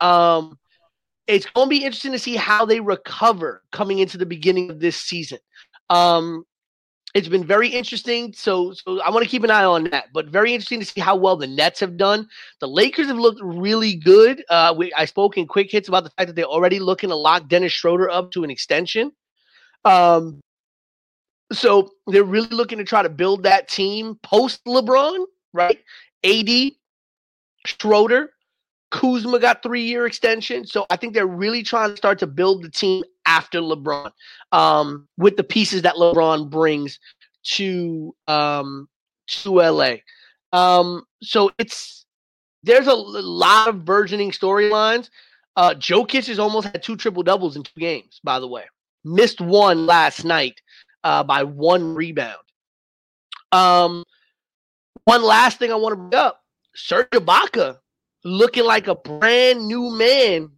Um, 0.00 0.58
it's 1.26 1.44
going 1.44 1.66
to 1.66 1.70
be 1.70 1.84
interesting 1.84 2.12
to 2.12 2.18
see 2.18 2.36
how 2.36 2.64
they 2.64 2.80
recover 2.80 3.62
coming 3.70 3.98
into 3.98 4.16
the 4.16 4.24
beginning 4.24 4.70
of 4.70 4.80
this 4.80 4.96
season. 4.96 5.40
Um, 5.90 6.46
it's 7.14 7.28
been 7.28 7.44
very 7.44 7.68
interesting. 7.68 8.32
So, 8.32 8.72
so 8.72 9.00
I 9.02 9.10
want 9.10 9.22
to 9.22 9.28
keep 9.28 9.44
an 9.44 9.50
eye 9.50 9.64
on 9.64 9.84
that. 9.90 10.06
But 10.12 10.28
very 10.28 10.54
interesting 10.54 10.80
to 10.80 10.86
see 10.86 11.00
how 11.00 11.16
well 11.16 11.36
the 11.36 11.46
Nets 11.46 11.80
have 11.80 11.96
done. 11.96 12.28
The 12.60 12.68
Lakers 12.68 13.08
have 13.08 13.18
looked 13.18 13.40
really 13.42 13.94
good. 13.94 14.42
Uh, 14.48 14.74
we, 14.76 14.92
I 14.94 15.04
spoke 15.04 15.36
in 15.36 15.46
quick 15.46 15.70
hits 15.70 15.88
about 15.88 16.04
the 16.04 16.10
fact 16.10 16.28
that 16.28 16.36
they're 16.36 16.44
already 16.44 16.78
looking 16.78 17.10
to 17.10 17.16
lock 17.16 17.48
Dennis 17.48 17.72
Schroeder 17.72 18.08
up 18.10 18.30
to 18.32 18.44
an 18.44 18.50
extension. 18.50 19.12
Um, 19.84 20.40
so 21.52 21.90
they're 22.06 22.24
really 22.24 22.48
looking 22.48 22.78
to 22.78 22.84
try 22.84 23.02
to 23.02 23.10
build 23.10 23.42
that 23.42 23.68
team 23.68 24.18
post 24.22 24.64
LeBron, 24.64 25.24
right? 25.52 25.78
AD, 26.24 26.72
Schroeder, 27.66 28.30
Kuzma 28.90 29.38
got 29.38 29.62
three 29.62 29.82
year 29.82 30.06
extension. 30.06 30.66
So 30.66 30.86
I 30.88 30.96
think 30.96 31.12
they're 31.12 31.26
really 31.26 31.62
trying 31.62 31.90
to 31.90 31.96
start 31.96 32.18
to 32.20 32.26
build 32.26 32.62
the 32.62 32.70
team 32.70 33.04
after 33.26 33.60
LeBron 33.60 34.10
um, 34.52 35.08
with 35.16 35.36
the 35.36 35.44
pieces 35.44 35.82
that 35.82 35.94
LeBron 35.94 36.50
brings 36.50 36.98
to 37.44 38.14
um, 38.28 38.88
to 39.26 39.60
LA. 39.60 39.96
Um, 40.52 41.04
so 41.22 41.50
it's 41.58 42.04
there's 42.62 42.86
a 42.86 42.94
lot 42.94 43.68
of 43.68 43.84
burgeoning 43.84 44.30
storylines. 44.30 45.10
Uh, 45.56 45.74
Jokic 45.76 46.26
has 46.26 46.38
almost 46.38 46.68
had 46.68 46.82
two 46.82 46.96
triple 46.96 47.22
doubles 47.22 47.56
in 47.56 47.62
two 47.62 47.80
games, 47.80 48.20
by 48.24 48.38
the 48.38 48.48
way. 48.48 48.64
Missed 49.04 49.40
one 49.40 49.86
last 49.86 50.24
night 50.24 50.60
uh, 51.04 51.24
by 51.24 51.42
one 51.42 51.94
rebound. 51.94 52.36
Um, 53.50 54.04
one 55.04 55.22
last 55.22 55.58
thing 55.58 55.72
I 55.72 55.76
want 55.76 55.92
to 55.92 55.96
bring 55.96 56.14
up: 56.14 56.42
Serge 56.74 57.10
Ibaka 57.10 57.78
looking 58.24 58.64
like 58.64 58.86
a 58.86 58.94
brand 58.94 59.66
new 59.66 59.90
man 59.90 60.50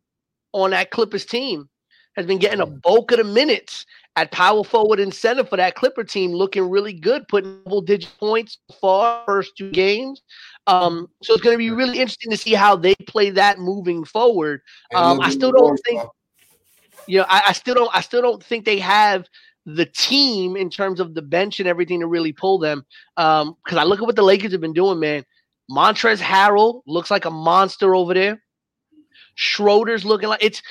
on 0.52 0.70
that 0.70 0.90
Clippers 0.90 1.24
team 1.24 1.68
has 2.16 2.26
been 2.26 2.38
getting 2.38 2.60
a 2.60 2.66
bulk 2.66 3.12
of 3.12 3.18
the 3.18 3.24
minutes 3.24 3.86
at 4.16 4.30
power 4.30 4.62
forward 4.62 5.00
and 5.00 5.12
center 5.12 5.44
for 5.44 5.56
that 5.56 5.74
Clipper 5.74 6.04
team, 6.04 6.30
looking 6.32 6.70
really 6.70 6.92
good, 6.92 7.26
putting 7.28 7.62
double 7.64 7.80
digit 7.80 8.12
points 8.18 8.58
for 8.80 9.20
first 9.26 9.56
two 9.56 9.70
games. 9.72 10.22
Um, 10.66 11.08
so 11.22 11.34
it's 11.34 11.42
going 11.42 11.54
to 11.54 11.58
be 11.58 11.70
really 11.70 11.98
interesting 11.98 12.30
to 12.30 12.36
see 12.36 12.54
how 12.54 12.76
they 12.76 12.94
play 13.06 13.30
that 13.30 13.58
moving 13.58 14.04
forward. 14.04 14.62
Um, 14.94 15.20
I 15.20 15.30
still 15.30 15.50
don't 15.50 15.78
think 15.84 16.02
you 17.06 17.18
know, 17.18 17.26
I, 17.28 17.42
I 17.48 17.52
still 17.52 17.74
don't 17.74 17.90
I 17.94 18.00
still 18.00 18.22
don't 18.22 18.42
think 18.42 18.64
they 18.64 18.78
have 18.78 19.26
the 19.66 19.86
team 19.86 20.56
in 20.56 20.68
terms 20.68 21.00
of 21.00 21.14
the 21.14 21.22
bench 21.22 21.58
and 21.58 21.68
everything 21.68 22.00
to 22.00 22.06
really 22.06 22.32
pull 22.32 22.58
them. 22.58 22.84
Um, 23.16 23.56
because 23.64 23.78
I 23.78 23.84
look 23.84 24.00
at 24.00 24.06
what 24.06 24.16
the 24.16 24.22
Lakers 24.22 24.52
have 24.52 24.60
been 24.60 24.72
doing, 24.72 25.00
man. 25.00 25.24
Montrezl 25.70 26.18
Harrell 26.18 26.82
looks 26.86 27.10
like 27.10 27.24
a 27.24 27.30
monster 27.30 27.94
over 27.94 28.12
there. 28.12 28.42
Schroeder's 29.36 30.04
looking 30.04 30.28
like 30.28 30.42
it's 30.42 30.62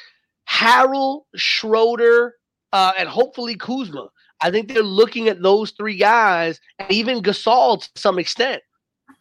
Harrell, 0.50 1.22
Schroeder, 1.36 2.36
uh, 2.72 2.94
and 2.98 3.08
hopefully 3.08 3.56
Kuzma. 3.56 4.08
I 4.42 4.52
think 4.52 4.68
they're 4.68 4.84
looking 4.84 5.30
at 5.30 5.42
those 5.42 5.72
three 5.72 5.98
guys 5.98 6.60
and 6.80 6.92
even 6.92 7.22
Gasol 7.22 7.82
to 7.82 7.90
some 7.96 8.20
extent 8.20 8.62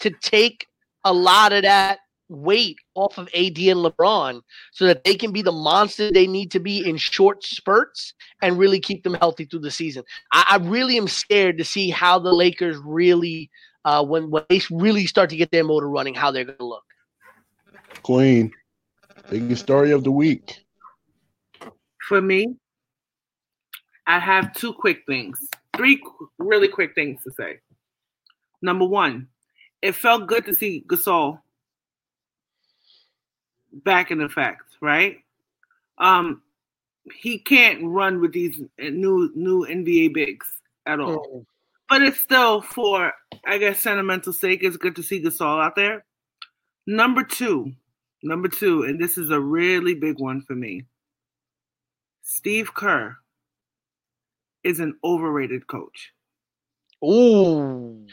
to 0.00 0.10
take 0.20 0.66
a 1.04 1.12
lot 1.12 1.52
of 1.52 1.62
that 1.62 2.00
weight 2.28 2.76
off 2.94 3.18
of 3.18 3.28
AD 3.28 3.58
and 3.58 3.84
LeBron 3.84 4.40
so 4.72 4.86
that 4.86 5.04
they 5.04 5.14
can 5.14 5.32
be 5.32 5.42
the 5.42 5.52
monster 5.52 6.10
they 6.10 6.26
need 6.26 6.50
to 6.50 6.60
be 6.60 6.88
in 6.88 6.96
short 6.96 7.44
spurts 7.44 8.14
and 8.40 8.58
really 8.58 8.80
keep 8.80 9.04
them 9.04 9.14
healthy 9.14 9.44
through 9.44 9.60
the 9.60 9.70
season. 9.70 10.02
I, 10.32 10.44
I 10.50 10.56
really 10.56 10.96
am 10.96 11.08
scared 11.08 11.58
to 11.58 11.64
see 11.64 11.90
how 11.90 12.18
the 12.18 12.32
Lakers 12.32 12.78
really, 12.84 13.50
uh, 13.84 14.04
when 14.04 14.30
when 14.30 14.44
they 14.48 14.60
really 14.70 15.06
start 15.06 15.30
to 15.30 15.36
get 15.36 15.50
their 15.50 15.64
motor 15.64 15.88
running, 15.88 16.14
how 16.14 16.30
they're 16.30 16.44
going 16.44 16.58
to 16.58 16.66
look. 16.66 16.84
Queen, 18.02 18.50
biggest 19.30 19.62
story 19.62 19.92
of 19.92 20.04
the 20.04 20.10
week. 20.10 20.61
For 22.08 22.20
me, 22.20 22.56
I 24.06 24.18
have 24.18 24.54
two 24.54 24.72
quick 24.72 25.04
things, 25.06 25.38
three 25.76 26.02
really 26.38 26.68
quick 26.68 26.94
things 26.94 27.22
to 27.24 27.30
say. 27.32 27.60
Number 28.60 28.84
one, 28.84 29.28
it 29.80 29.94
felt 29.94 30.26
good 30.26 30.44
to 30.46 30.54
see 30.54 30.84
Gasol 30.86 31.40
back 33.72 34.10
in 34.10 34.20
effect. 34.20 34.62
right? 34.80 35.18
Um, 35.98 36.42
he 37.14 37.38
can't 37.38 37.80
run 37.82 38.20
with 38.20 38.32
these 38.32 38.60
new 38.78 39.30
new 39.34 39.66
NBA 39.66 40.14
bigs 40.14 40.46
at 40.86 41.00
all. 41.00 41.26
Mm. 41.26 41.46
But 41.88 42.02
it's 42.02 42.20
still 42.20 42.62
for 42.62 43.12
I 43.44 43.58
guess 43.58 43.80
sentimental 43.80 44.32
sake. 44.32 44.62
It's 44.62 44.76
good 44.76 44.96
to 44.96 45.02
see 45.02 45.22
Gasol 45.22 45.62
out 45.62 45.76
there. 45.76 46.04
Number 46.86 47.22
two, 47.22 47.72
number 48.22 48.48
two, 48.48 48.82
and 48.84 49.00
this 49.00 49.18
is 49.18 49.30
a 49.30 49.40
really 49.40 49.94
big 49.94 50.18
one 50.18 50.42
for 50.42 50.54
me. 50.54 50.84
Steve 52.34 52.72
Kerr 52.72 53.18
is 54.64 54.80
an 54.80 54.98
overrated 55.04 55.66
coach. 55.66 56.12
Ooh. 57.04 58.06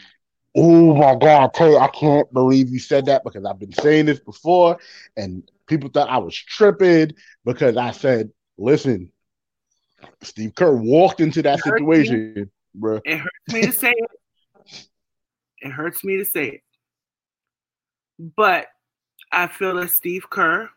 Oh 0.54 0.94
my 0.94 1.14
god! 1.14 1.44
I 1.44 1.48
tell 1.54 1.70
you, 1.70 1.78
I 1.78 1.88
can't 1.88 2.30
believe 2.32 2.68
you 2.68 2.80
said 2.80 3.06
that 3.06 3.24
because 3.24 3.46
I've 3.46 3.58
been 3.58 3.72
saying 3.72 4.06
this 4.06 4.20
before, 4.20 4.78
and 5.16 5.50
people 5.66 5.88
thought 5.88 6.10
I 6.10 6.18
was 6.18 6.36
tripping 6.36 7.12
because 7.46 7.78
I 7.78 7.92
said, 7.92 8.30
"Listen, 8.58 9.10
Steve 10.22 10.54
Kerr 10.54 10.76
walked 10.76 11.20
into 11.20 11.40
that 11.42 11.58
It 11.58 11.64
hurts 11.64 11.80
me. 11.80 12.04
situation, 12.04 12.50
bro." 12.74 13.00
It 13.04 13.18
hurts 13.18 13.52
me 13.52 13.62
to 13.62 13.72
say 13.72 13.94
it. 13.96 14.90
It 15.62 15.70
hurts 15.70 16.04
me 16.04 16.18
to 16.18 16.24
say 16.26 16.48
it. 16.48 16.60
But 18.18 18.66
I 19.32 19.46
feel 19.46 19.76
that 19.76 19.90
Steve 19.90 20.28
Kerr, 20.28 20.68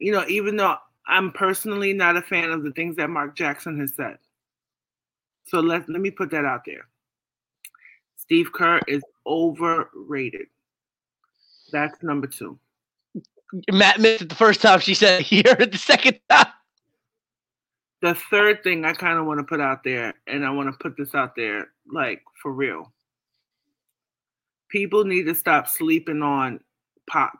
you 0.00 0.10
know, 0.10 0.24
even 0.26 0.56
though 0.56 0.78
I'm 1.08 1.32
personally 1.32 1.94
not 1.94 2.16
a 2.16 2.22
fan 2.22 2.50
of 2.50 2.62
the 2.62 2.70
things 2.72 2.96
that 2.96 3.08
Mark 3.08 3.34
Jackson 3.34 3.80
has 3.80 3.94
said. 3.96 4.18
So 5.46 5.60
let, 5.60 5.88
let 5.88 6.02
me 6.02 6.10
put 6.10 6.30
that 6.30 6.44
out 6.44 6.62
there. 6.66 6.86
Steve 8.18 8.52
Kerr 8.52 8.80
is 8.86 9.02
overrated. 9.26 10.48
That's 11.72 12.02
number 12.02 12.26
two. 12.26 12.58
Matt 13.72 13.98
missed 13.98 14.22
it 14.22 14.28
the 14.28 14.34
first 14.34 14.60
time 14.60 14.80
she 14.80 14.92
said 14.92 15.22
it. 15.22 15.26
He 15.26 15.38
heard 15.38 15.62
it 15.62 15.72
the 15.72 15.78
second 15.78 16.18
time. 16.28 16.46
The 18.02 18.14
third 18.30 18.62
thing 18.62 18.84
I 18.84 18.92
kind 18.92 19.18
of 19.18 19.26
want 19.26 19.38
to 19.40 19.44
put 19.44 19.60
out 19.60 19.82
there, 19.82 20.14
and 20.26 20.44
I 20.44 20.50
want 20.50 20.70
to 20.70 20.78
put 20.78 20.96
this 20.96 21.14
out 21.14 21.34
there 21.34 21.68
like 21.90 22.22
for 22.42 22.52
real. 22.52 22.92
People 24.68 25.04
need 25.04 25.24
to 25.24 25.34
stop 25.34 25.66
sleeping 25.66 26.22
on 26.22 26.60
Pop. 27.08 27.38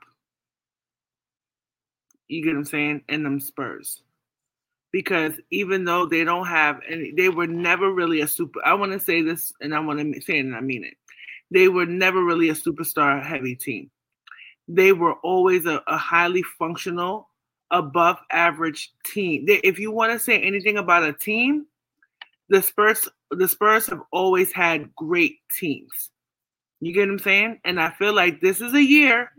You 2.28 2.42
get 2.42 2.50
what 2.50 2.58
I'm 2.58 2.64
saying? 2.64 3.02
And 3.08 3.24
them 3.24 3.40
Spurs. 3.40 4.02
Because 4.92 5.34
even 5.50 5.84
though 5.84 6.06
they 6.06 6.24
don't 6.24 6.46
have 6.46 6.80
any, 6.88 7.12
they 7.12 7.28
were 7.28 7.46
never 7.46 7.92
really 7.92 8.20
a 8.20 8.26
super. 8.26 8.60
I 8.64 8.74
want 8.74 8.92
to 8.92 9.00
say 9.00 9.22
this, 9.22 9.52
and 9.60 9.74
I 9.74 9.80
want 9.80 10.00
to 10.00 10.20
say 10.20 10.38
it, 10.38 10.44
and 10.46 10.56
I 10.56 10.60
mean 10.60 10.84
it. 10.84 10.94
They 11.50 11.68
were 11.68 11.86
never 11.86 12.24
really 12.24 12.48
a 12.48 12.54
superstar 12.54 13.22
heavy 13.22 13.54
team. 13.54 13.90
They 14.66 14.92
were 14.92 15.14
always 15.14 15.66
a, 15.66 15.82
a 15.86 15.96
highly 15.96 16.42
functional, 16.42 17.28
above 17.70 18.18
average 18.30 18.92
team. 19.04 19.46
They, 19.46 19.56
if 19.56 19.78
you 19.78 19.90
want 19.90 20.12
to 20.12 20.18
say 20.18 20.40
anything 20.40 20.78
about 20.78 21.04
a 21.04 21.12
team, 21.12 21.66
the 22.48 22.62
Spurs, 22.62 23.08
the 23.30 23.48
Spurs 23.48 23.86
have 23.86 24.02
always 24.10 24.52
had 24.52 24.94
great 24.94 25.36
teams. 25.58 26.10
You 26.80 26.92
get 26.92 27.08
what 27.08 27.14
I'm 27.14 27.18
saying? 27.18 27.60
And 27.64 27.80
I 27.80 27.90
feel 27.90 28.14
like 28.14 28.40
this 28.40 28.60
is 28.60 28.72
a 28.74 28.82
year 28.82 29.32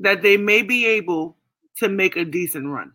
that 0.00 0.22
they 0.22 0.36
may 0.36 0.62
be 0.62 0.86
able 0.86 1.36
to 1.78 1.88
make 1.88 2.16
a 2.16 2.24
decent 2.24 2.66
run. 2.66 2.92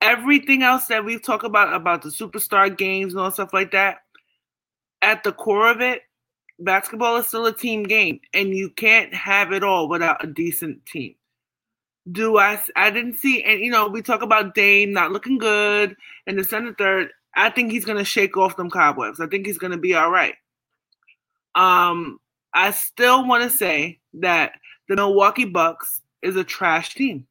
Everything 0.00 0.62
else 0.62 0.86
that 0.86 1.04
we've 1.04 1.22
talked 1.22 1.44
about 1.44 1.72
about 1.72 2.02
the 2.02 2.10
superstar 2.10 2.76
games 2.76 3.14
and 3.14 3.22
all 3.22 3.30
stuff 3.30 3.52
like 3.52 3.72
that, 3.72 3.98
at 5.00 5.24
the 5.24 5.32
core 5.32 5.70
of 5.70 5.80
it, 5.80 6.02
basketball 6.58 7.16
is 7.16 7.28
still 7.28 7.46
a 7.46 7.52
team 7.52 7.84
game, 7.84 8.20
and 8.32 8.54
you 8.54 8.70
can't 8.70 9.14
have 9.14 9.52
it 9.52 9.64
all 9.64 9.88
without 9.88 10.24
a 10.24 10.26
decent 10.26 10.84
team. 10.86 11.14
Do 12.10 12.38
I? 12.38 12.60
I 12.76 12.90
didn't 12.90 13.18
see, 13.18 13.42
and 13.42 13.60
you 13.60 13.70
know, 13.70 13.88
we 13.88 14.02
talk 14.02 14.22
about 14.22 14.54
Dame 14.54 14.92
not 14.92 15.12
looking 15.12 15.38
good, 15.38 15.96
and 16.26 16.38
the 16.38 16.44
center 16.44 16.74
third. 16.74 17.10
I 17.34 17.50
think 17.50 17.72
he's 17.72 17.84
gonna 17.84 18.04
shake 18.04 18.36
off 18.36 18.56
them 18.56 18.70
cobwebs. 18.70 19.20
I 19.20 19.26
think 19.26 19.46
he's 19.46 19.58
gonna 19.58 19.78
be 19.78 19.94
all 19.94 20.10
right. 20.10 20.34
Um, 21.54 22.18
I 22.52 22.72
still 22.72 23.26
want 23.26 23.42
to 23.44 23.56
say 23.56 24.00
that 24.14 24.52
the 24.88 24.96
Milwaukee 24.96 25.44
Bucks 25.44 26.02
is 26.22 26.36
a 26.36 26.44
trash 26.44 26.94
team. 26.94 27.26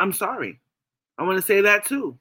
I'm 0.00 0.12
sorry. 0.12 0.58
I 1.18 1.22
want 1.24 1.36
to 1.36 1.42
say 1.42 1.60
that 1.60 1.84
too. 1.84 2.18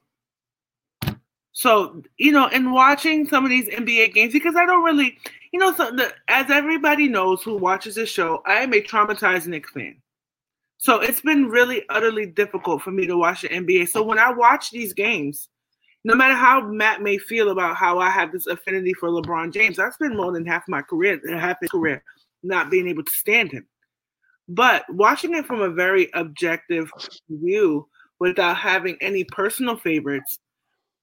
So, 1.54 2.04
you 2.18 2.32
know, 2.32 2.48
in 2.48 2.72
watching 2.72 3.28
some 3.28 3.44
of 3.44 3.50
these 3.50 3.68
NBA 3.68 4.14
games, 4.14 4.34
because 4.34 4.56
I 4.56 4.66
don't 4.66 4.84
really, 4.84 5.18
you 5.52 5.60
know, 5.60 5.74
so 5.74 5.92
the, 5.92 6.14
as 6.28 6.50
everybody 6.52 7.08
knows 7.08 7.42
who 7.42 7.58
watches 7.58 7.96
this 7.96 8.10
show, 8.10 8.44
I 8.46 8.56
am 8.62 8.74
a 8.74 8.82
traumatized 8.82 9.48
Knicks 9.48 9.72
fan. 9.72 9.98
So 10.78 11.00
it's 11.00 11.22
been 11.22 11.48
really 11.48 11.84
utterly 11.90 12.26
difficult 12.26 12.82
for 12.82 12.92
me 12.92 13.08
to 13.08 13.18
watch 13.18 13.42
the 13.42 13.50
NBA. 13.50 13.90
So 13.90 14.04
when 14.04 14.20
I 14.20 14.32
watch 14.32 14.72
these 14.72 14.94
games, 14.94 15.50
no 16.06 16.16
matter 16.16 16.36
how 16.36 16.62
Matt 16.62 17.02
may 17.02 17.18
feel 17.18 17.50
about 17.50 17.76
how 17.76 18.00
I 18.00 18.10
have 18.10 18.32
this 18.32 18.48
affinity 18.48 18.94
for 18.94 19.10
LeBron 19.10 19.52
James, 19.52 19.80
I 19.80 19.90
spent 19.90 20.16
more 20.16 20.32
than 20.32 20.46
half 20.46 20.64
my 20.70 20.82
career, 20.82 21.20
half 21.38 21.58
his 21.60 21.70
career, 21.70 22.04
not 22.44 22.70
being 22.70 22.88
able 22.88 23.04
to 23.04 23.12
stand 23.12 23.52
him. 23.52 23.68
But 24.50 24.84
watching 24.90 25.36
it 25.36 25.46
from 25.46 25.62
a 25.62 25.70
very 25.70 26.10
objective 26.16 26.92
view 27.30 27.88
without 28.20 28.58
having 28.58 28.98
any 29.00 29.24
personal 29.24 29.78
favorites, 29.78 30.40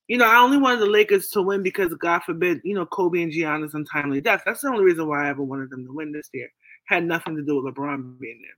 you 0.08 0.18
know, 0.18 0.26
I 0.26 0.38
only 0.38 0.58
wanted 0.58 0.80
the 0.80 0.86
Lakers 0.86 1.28
to 1.28 1.42
win 1.42 1.62
because, 1.62 1.94
God 1.94 2.22
forbid, 2.24 2.60
you 2.64 2.74
know, 2.74 2.86
Kobe 2.86 3.22
and 3.22 3.30
Gianna's 3.30 3.74
untimely 3.74 4.20
death. 4.20 4.42
That's 4.44 4.62
the 4.62 4.68
only 4.68 4.84
reason 4.84 5.08
why 5.08 5.26
I 5.26 5.30
ever 5.30 5.42
wanted 5.42 5.70
them 5.70 5.86
to 5.86 5.92
win 5.92 6.10
this 6.10 6.28
year. 6.34 6.48
Had 6.86 7.04
nothing 7.04 7.36
to 7.36 7.42
do 7.42 7.62
with 7.62 7.72
LeBron 7.72 8.18
being 8.18 8.40
there. 8.42 8.56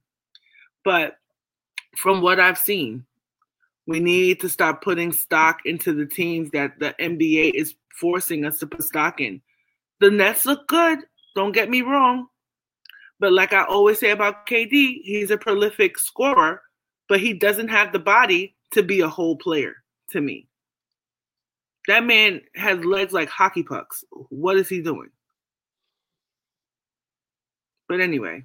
But 0.84 1.18
from 1.96 2.22
what 2.22 2.40
I've 2.40 2.58
seen, 2.58 3.04
we 3.86 4.00
need 4.00 4.40
to 4.40 4.48
stop 4.48 4.82
putting 4.82 5.12
stock 5.12 5.60
into 5.66 5.92
the 5.92 6.06
teams 6.06 6.50
that 6.50 6.78
the 6.78 6.94
NBA 6.98 7.52
is 7.54 7.74
forcing 8.00 8.44
us 8.46 8.58
to 8.58 8.66
put 8.66 8.84
stock 8.84 9.20
in. 9.20 9.42
The 10.00 10.10
Nets 10.10 10.46
look 10.46 10.66
good, 10.66 10.98
don't 11.34 11.52
get 11.52 11.68
me 11.68 11.82
wrong. 11.82 12.28
But 13.20 13.32
like 13.32 13.52
I 13.52 13.64
always 13.64 13.98
say 13.98 14.10
about 14.10 14.46
KD, 14.46 15.00
he's 15.02 15.30
a 15.30 15.38
prolific 15.38 15.98
scorer, 15.98 16.62
but 17.08 17.20
he 17.20 17.32
doesn't 17.32 17.68
have 17.68 17.92
the 17.92 17.98
body 17.98 18.54
to 18.72 18.82
be 18.82 19.00
a 19.00 19.08
whole 19.08 19.36
player 19.36 19.74
to 20.10 20.20
me. 20.20 20.46
That 21.88 22.04
man 22.04 22.42
has 22.54 22.84
legs 22.84 23.12
like 23.12 23.28
hockey 23.28 23.62
pucks. 23.62 24.04
What 24.28 24.56
is 24.56 24.68
he 24.68 24.82
doing? 24.82 25.08
But 27.88 28.00
anyway, 28.00 28.44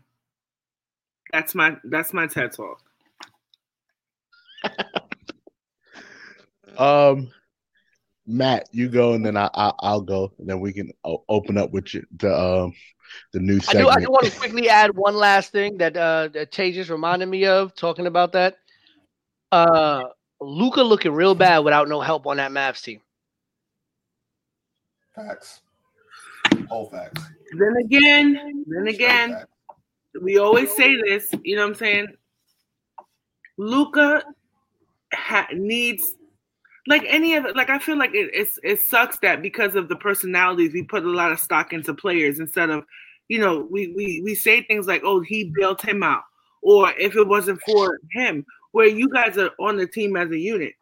that's 1.32 1.54
my 1.54 1.78
that's 1.84 2.14
my 2.14 2.28
TED 2.28 2.54
talk. 2.54 2.82
Um, 6.78 7.32
Matt, 8.26 8.70
you 8.72 8.90
go, 8.90 9.14
and 9.14 9.26
then 9.26 9.36
I, 9.36 9.50
I 9.54 9.72
I'll 9.80 10.02
go, 10.02 10.32
and 10.40 10.48
then 10.48 10.60
we 10.60 10.72
can 10.72 10.92
o- 11.04 11.24
open 11.28 11.58
up 11.58 11.72
with 11.72 11.94
you 11.94 12.06
the 12.18 12.34
um 12.34 12.74
the 13.34 13.40
new 13.40 13.56
I 13.56 13.58
do. 13.58 13.64
segment. 13.64 13.90
I 13.90 14.00
do 14.00 14.12
want 14.12 14.26
to 14.26 14.40
quickly 14.40 14.70
add 14.70 14.96
one 14.96 15.16
last 15.16 15.52
thing 15.52 15.78
that 15.78 15.98
uh 15.98 16.30
that 16.30 16.52
Tay 16.52 16.72
just 16.72 16.90
reminded 16.90 17.28
me 17.28 17.46
of 17.46 17.76
talking 17.76 18.08
about 18.08 18.32
that. 18.34 18.58
Uh, 19.52 20.06
Luka 20.42 20.82
looking 20.82 21.12
real 21.12 21.36
bad 21.36 21.60
without 21.60 21.88
no 21.88 22.02
help 22.02 22.26
on 22.26 22.38
that 22.38 22.52
Mavs 22.52 22.82
team. 22.82 23.02
Facts. 25.16 25.62
Whole 26.70 26.90
facts. 26.90 27.22
Then 27.58 27.76
again, 27.78 28.64
then 28.66 28.88
again, 28.88 29.44
we 30.22 30.40
always 30.40 30.72
say 30.76 30.96
this, 31.02 31.32
you 31.44 31.56
know 31.56 31.64
what 31.64 31.70
I'm 31.70 31.76
saying? 31.76 32.08
Luka 33.58 34.24
ha- 35.14 35.48
needs 35.54 36.16
like 36.88 37.04
any 37.08 37.36
of 37.36 37.46
it. 37.46 37.56
Like 37.56 37.70
I 37.70 37.80
feel 37.80 37.98
like 37.98 38.14
it, 38.14 38.30
it's 38.34 38.60
it 38.64 38.82
sucks 38.82 39.20
that 39.20 39.42
because 39.42 39.76
of 39.76 39.90
the 39.90 39.96
personalities, 39.96 40.74
we 40.74 40.84
put 40.84 41.06
a 41.06 41.10
lot 41.10 41.32
of 41.32 41.40
stock 41.40 41.74
into 41.74 41.94
players 41.94 42.40
instead 42.40 42.70
of, 42.70 42.84
you 43.30 43.40
know, 43.40 43.68
we 43.72 43.94
we 43.96 44.22
we 44.24 44.36
say 44.36 44.64
things 44.64 44.88
like, 44.88 45.02
"Oh, 45.06 45.22
he 45.22 45.52
bailed 45.56 45.82
him 45.82 46.04
out," 46.04 46.24
or 46.62 46.92
if 47.00 47.16
it 47.16 47.28
wasn't 47.28 47.62
for 47.62 48.00
him, 48.12 48.46
where 48.72 48.88
you 48.88 49.10
guys 49.10 49.38
are 49.38 49.52
on 49.60 49.78
the 49.78 49.88
team 49.88 50.16
as 50.18 50.30
a 50.32 50.38
unit. 50.38 50.74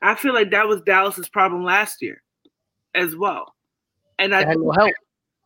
I 0.00 0.14
feel 0.14 0.32
like 0.32 0.52
that 0.52 0.68
was 0.68 0.80
Dallas's 0.82 1.28
problem 1.28 1.64
last 1.64 2.00
year, 2.00 2.22
as 2.94 3.16
well. 3.16 3.54
And 4.20 4.34
I 4.34 4.44
had 4.44 4.58
no 4.58 4.70
help. 4.70 4.92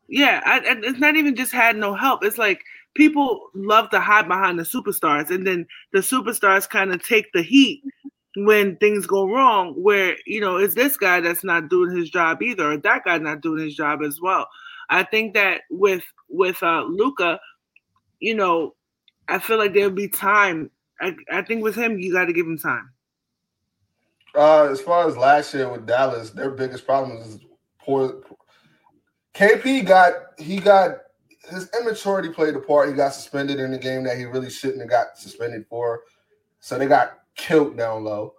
yeah, 0.08 0.42
I, 0.44 0.58
and 0.58 0.84
it's 0.84 0.98
not 0.98 1.16
even 1.16 1.36
just 1.36 1.52
had 1.52 1.76
no 1.76 1.94
help. 1.94 2.22
It's 2.22 2.38
like 2.38 2.62
people 2.94 3.48
love 3.54 3.88
to 3.90 4.00
hide 4.00 4.28
behind 4.28 4.58
the 4.58 4.64
superstars, 4.64 5.30
and 5.30 5.46
then 5.46 5.66
the 5.94 6.00
superstars 6.00 6.68
kind 6.68 6.92
of 6.92 7.02
take 7.02 7.32
the 7.32 7.42
heat 7.42 7.82
when 8.36 8.76
things 8.76 9.06
go 9.06 9.28
wrong. 9.28 9.74
Where 9.74 10.16
you 10.26 10.40
know, 10.40 10.56
it's 10.56 10.74
this 10.74 10.96
guy 10.96 11.20
that's 11.20 11.44
not 11.44 11.68
doing 11.68 11.96
his 11.96 12.10
job 12.10 12.42
either, 12.42 12.72
or 12.72 12.76
that 12.76 13.04
guy 13.04 13.18
not 13.18 13.40
doing 13.40 13.64
his 13.64 13.74
job 13.74 14.00
as 14.02 14.20
well. 14.20 14.48
I 14.90 15.02
think 15.04 15.34
that 15.34 15.62
with 15.70 16.04
with 16.28 16.62
uh, 16.62 16.84
Luka, 16.84 17.40
you 18.20 18.34
know, 18.34 18.74
I 19.28 19.38
feel 19.38 19.58
like 19.58 19.74
there'll 19.74 19.90
be 19.90 20.08
time. 20.08 20.70
I, 21.00 21.16
I 21.30 21.42
think 21.42 21.62
with 21.62 21.74
him, 21.74 21.98
you 21.98 22.12
got 22.12 22.26
to 22.26 22.32
give 22.32 22.46
him 22.46 22.58
time. 22.58 22.90
Uh, 24.34 24.68
as 24.70 24.80
far 24.80 25.06
as 25.06 25.16
last 25.16 25.52
year 25.52 25.70
with 25.70 25.86
Dallas, 25.86 26.30
their 26.30 26.50
biggest 26.50 26.86
problem 26.86 27.18
is 27.18 27.38
poor. 27.78 28.22
KP 29.34 29.86
got 29.86 30.12
he 30.38 30.58
got 30.58 30.98
his 31.50 31.68
immaturity 31.78 32.28
played 32.28 32.54
a 32.54 32.60
part. 32.60 32.88
He 32.88 32.94
got 32.94 33.14
suspended 33.14 33.60
in 33.60 33.70
the 33.72 33.78
game 33.78 34.04
that 34.04 34.16
he 34.16 34.24
really 34.24 34.50
shouldn't 34.50 34.80
have 34.80 34.90
got 34.90 35.18
suspended 35.18 35.66
for. 35.68 36.02
So 36.60 36.78
they 36.78 36.86
got 36.86 37.21
killed 37.36 37.76
down 37.76 38.04
low. 38.04 38.34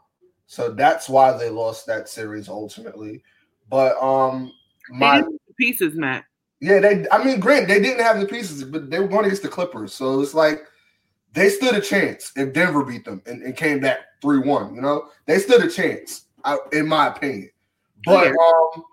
So 0.48 0.70
that's 0.72 1.10
why 1.10 1.36
they 1.38 1.50
lost 1.50 1.86
that 1.88 2.10
series 2.10 2.50
ultimately. 2.50 3.24
But 3.70 4.02
um 4.02 4.52
my 4.90 5.16
didn't 5.18 5.32
have 5.32 5.40
the 5.48 5.54
pieces, 5.58 5.96
Matt. 5.96 6.26
yeah, 6.60 6.80
they 6.80 7.06
I 7.12 7.24
mean 7.24 7.40
granted, 7.40 7.70
they 7.70 7.80
didn't 7.82 8.04
have 8.04 8.20
the 8.20 8.26
pieces, 8.28 8.64
but 8.64 8.90
they 8.90 9.00
were 9.00 9.08
going 9.08 9.26
against 9.26 9.44
the 9.44 9.50
Clippers. 9.50 9.94
So 9.94 10.22
it's 10.22 10.34
like 10.34 10.64
they 11.34 11.50
stood 11.50 11.76
a 11.76 11.82
chance 11.82 12.32
if 12.36 12.54
Denver 12.54 12.84
beat 12.84 13.06
them 13.06 13.22
and, 13.26 13.42
and 13.42 13.56
came 13.58 13.80
back 13.80 14.00
3-1. 14.24 14.76
You 14.76 14.82
know, 14.82 15.10
they 15.26 15.40
stood 15.40 15.64
a 15.64 15.70
chance, 15.70 16.26
I, 16.44 16.58
in 16.72 16.88
my 16.88 17.08
opinion. 17.08 17.50
But 18.06 18.28
Yeah. 18.28 18.34
um 18.34 18.84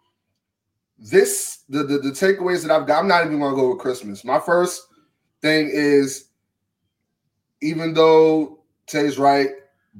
this 0.98 1.64
the, 1.68 1.82
the 1.82 1.98
the 1.98 2.10
takeaways 2.10 2.62
that 2.62 2.70
I've 2.70 2.86
got, 2.86 3.01
I'm 3.01 3.09
not 3.09 3.24
even 3.27 3.40
gonna 3.40 3.56
go 3.56 3.70
with 3.70 3.78
Christmas. 3.81 4.24
My 4.24 4.39
first 4.39 4.86
thing 5.43 5.70
is 5.72 6.27
even 7.62 7.93
though 7.94 8.60
Tay's 8.86 9.18
right, 9.18 9.51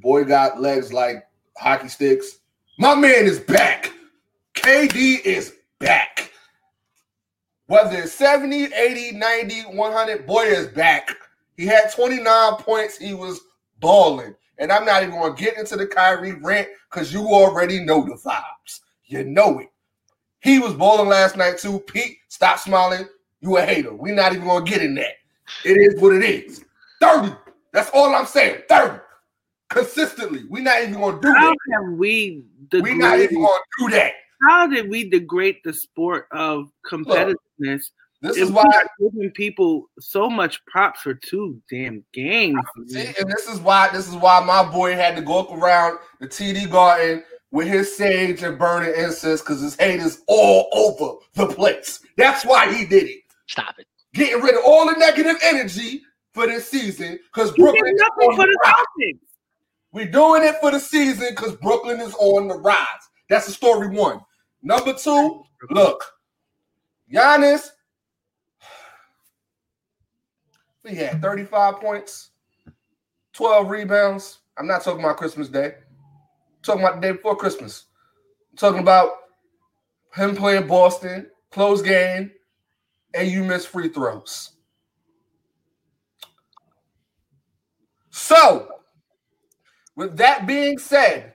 boy 0.01 0.25
got 0.25 0.61
legs 0.61 0.93
like 0.93 1.27
hockey 1.57 1.89
sticks. 1.89 2.39
My 2.79 2.95
man 2.95 3.27
is 3.27 3.41
back. 3.41 3.93
KD 4.55 5.21
is 5.25 5.55
back. 5.79 6.33
Whether 7.67 7.99
it's 7.99 8.13
70, 8.13 8.75
80, 8.75 9.13
90, 9.13 9.63
100, 9.63 10.27
boy 10.27 10.43
is 10.43 10.67
back. 10.69 11.15
He 11.57 11.67
had 11.67 11.93
29 11.93 12.55
points. 12.55 12.99
He 12.99 13.15
was 13.15 13.41
balling. 13.79 14.35
And 14.59 14.73
I'm 14.73 14.85
not 14.85 15.03
even 15.03 15.15
going 15.15 15.35
to 15.35 15.43
get 15.43 15.57
into 15.57 15.77
the 15.77 15.87
Kyrie 15.87 16.33
rant 16.33 16.69
because 16.91 17.13
you 17.13 17.29
already 17.29 17.85
know 17.85 18.05
the 18.05 18.15
vibes. 18.15 18.81
You 19.05 19.25
know 19.25 19.59
it. 19.61 19.69
He 20.41 20.59
was 20.59 20.75
balling 20.75 21.09
last 21.09 21.37
night 21.37 21.59
too. 21.59 21.81
Pete, 21.81 22.19
stop 22.29 22.59
smiling. 22.59 23.07
You 23.41 23.57
a 23.57 23.63
hater. 23.63 23.95
we 23.95 24.13
not 24.13 24.33
even 24.33 24.47
going 24.47 24.65
to 24.65 24.71
get 24.71 24.83
in 24.83 24.95
that. 24.97 25.15
It 25.65 25.77
is 25.77 26.01
what 26.01 26.15
it 26.15 26.23
is. 26.23 26.65
30. 27.01 27.35
That's 27.73 27.91
all 27.91 28.15
I'm 28.15 28.27
saying. 28.27 28.63
30. 28.69 29.01
Consistently. 29.71 30.45
We're 30.49 30.63
not 30.63 30.83
even 30.83 30.95
going 30.95 31.17
to 31.17 31.21
do 31.21 31.33
How 31.33 31.51
that. 31.51 31.57
have 31.73 31.99
we 31.99 32.43
we 32.73 32.95
not 32.95 33.19
even 33.19 33.37
going 33.37 33.47
to 33.47 33.85
do 33.85 33.91
that. 33.97 34.13
How 34.47 34.67
did 34.67 34.89
we 34.89 35.09
degrade 35.09 35.59
the 35.65 35.73
sport 35.73 36.27
of 36.33 36.71
competitiveness? 36.91 37.85
This 38.23 38.37
if 38.37 38.45
is 38.45 38.51
why 38.51 38.65
we 38.65 38.75
are 38.75 39.11
giving 39.11 39.31
people 39.31 39.89
so 39.99 40.29
much 40.29 40.65
props 40.67 41.01
for 41.01 41.15
two 41.15 41.61
damn 41.71 42.05
games. 42.13 42.59
See, 42.89 43.07
and 43.19 43.31
this 43.31 43.49
is 43.49 43.61
why 43.61 43.89
this 43.93 44.09
is 44.09 44.15
why 44.15 44.41
my 44.45 44.63
boy 44.71 44.95
had 44.95 45.17
to 45.17 45.23
go 45.23 45.39
up 45.39 45.53
around 45.53 45.99
the 46.21 46.29
TD 46.29 46.71
garden 46.71 47.23
with 47.51 47.67
his 47.69 47.97
sage 47.97 48.43
and 48.43 48.59
burning 48.59 48.95
incense 48.95 49.41
because 49.41 49.61
his 49.61 49.77
haters 49.77 50.21
all 50.27 50.69
over 50.73 51.19
the 51.35 51.47
place. 51.55 52.01
That's 52.17 52.45
why 52.45 52.73
he 52.73 52.85
did 52.85 53.05
it. 53.05 53.23
Stop 53.47 53.79
it. 53.79 53.87
Getting 54.13 54.43
rid 54.43 54.55
of 54.55 54.63
all 54.67 54.87
the 54.87 54.99
negative 54.99 55.37
energy 55.43 56.03
for 56.35 56.47
this 56.47 56.69
season 56.69 57.19
because 57.33 57.53
Brooklyn 57.53 57.85
did 57.85 57.95
is 57.95 58.01
nothing 58.01 58.31
on 58.31 58.37
for 58.37 58.47
the 58.47 58.59
the. 58.63 58.75
Celtics. 59.05 59.30
We're 59.93 60.11
doing 60.11 60.45
it 60.45 60.57
for 60.61 60.71
the 60.71 60.79
season 60.79 61.29
because 61.31 61.57
Brooklyn 61.57 62.01
is 62.01 62.15
on 62.15 62.49
the 62.49 62.55
rise. 62.55 62.87
That's 63.29 63.47
the 63.47 63.53
story 63.53 63.89
one. 63.89 64.21
Number 64.63 64.93
two, 64.93 65.43
look, 65.71 66.05
Giannis, 67.13 67.69
he 70.87 70.95
had 70.97 71.21
35 71.21 71.81
points, 71.81 72.31
12 73.33 73.69
rebounds. 73.69 74.39
I'm 74.59 74.67
not 74.67 74.83
talking 74.83 75.01
about 75.01 75.17
Christmas 75.17 75.49
Day. 75.49 75.67
I'm 75.67 76.63
talking 76.63 76.83
about 76.83 76.97
the 76.97 77.01
day 77.01 77.13
before 77.13 77.37
Christmas. 77.37 77.87
I'm 78.51 78.57
talking 78.57 78.81
about 78.81 79.11
him 80.15 80.37
playing 80.37 80.67
Boston, 80.67 81.31
close 81.51 81.83
game, 81.83 82.31
and 83.15 83.29
you 83.29 83.43
miss 83.45 83.65
free 83.65 83.89
throws. 83.89 84.53
So, 88.11 88.69
with 90.01 90.17
that 90.17 90.47
being 90.47 90.79
said, 90.79 91.35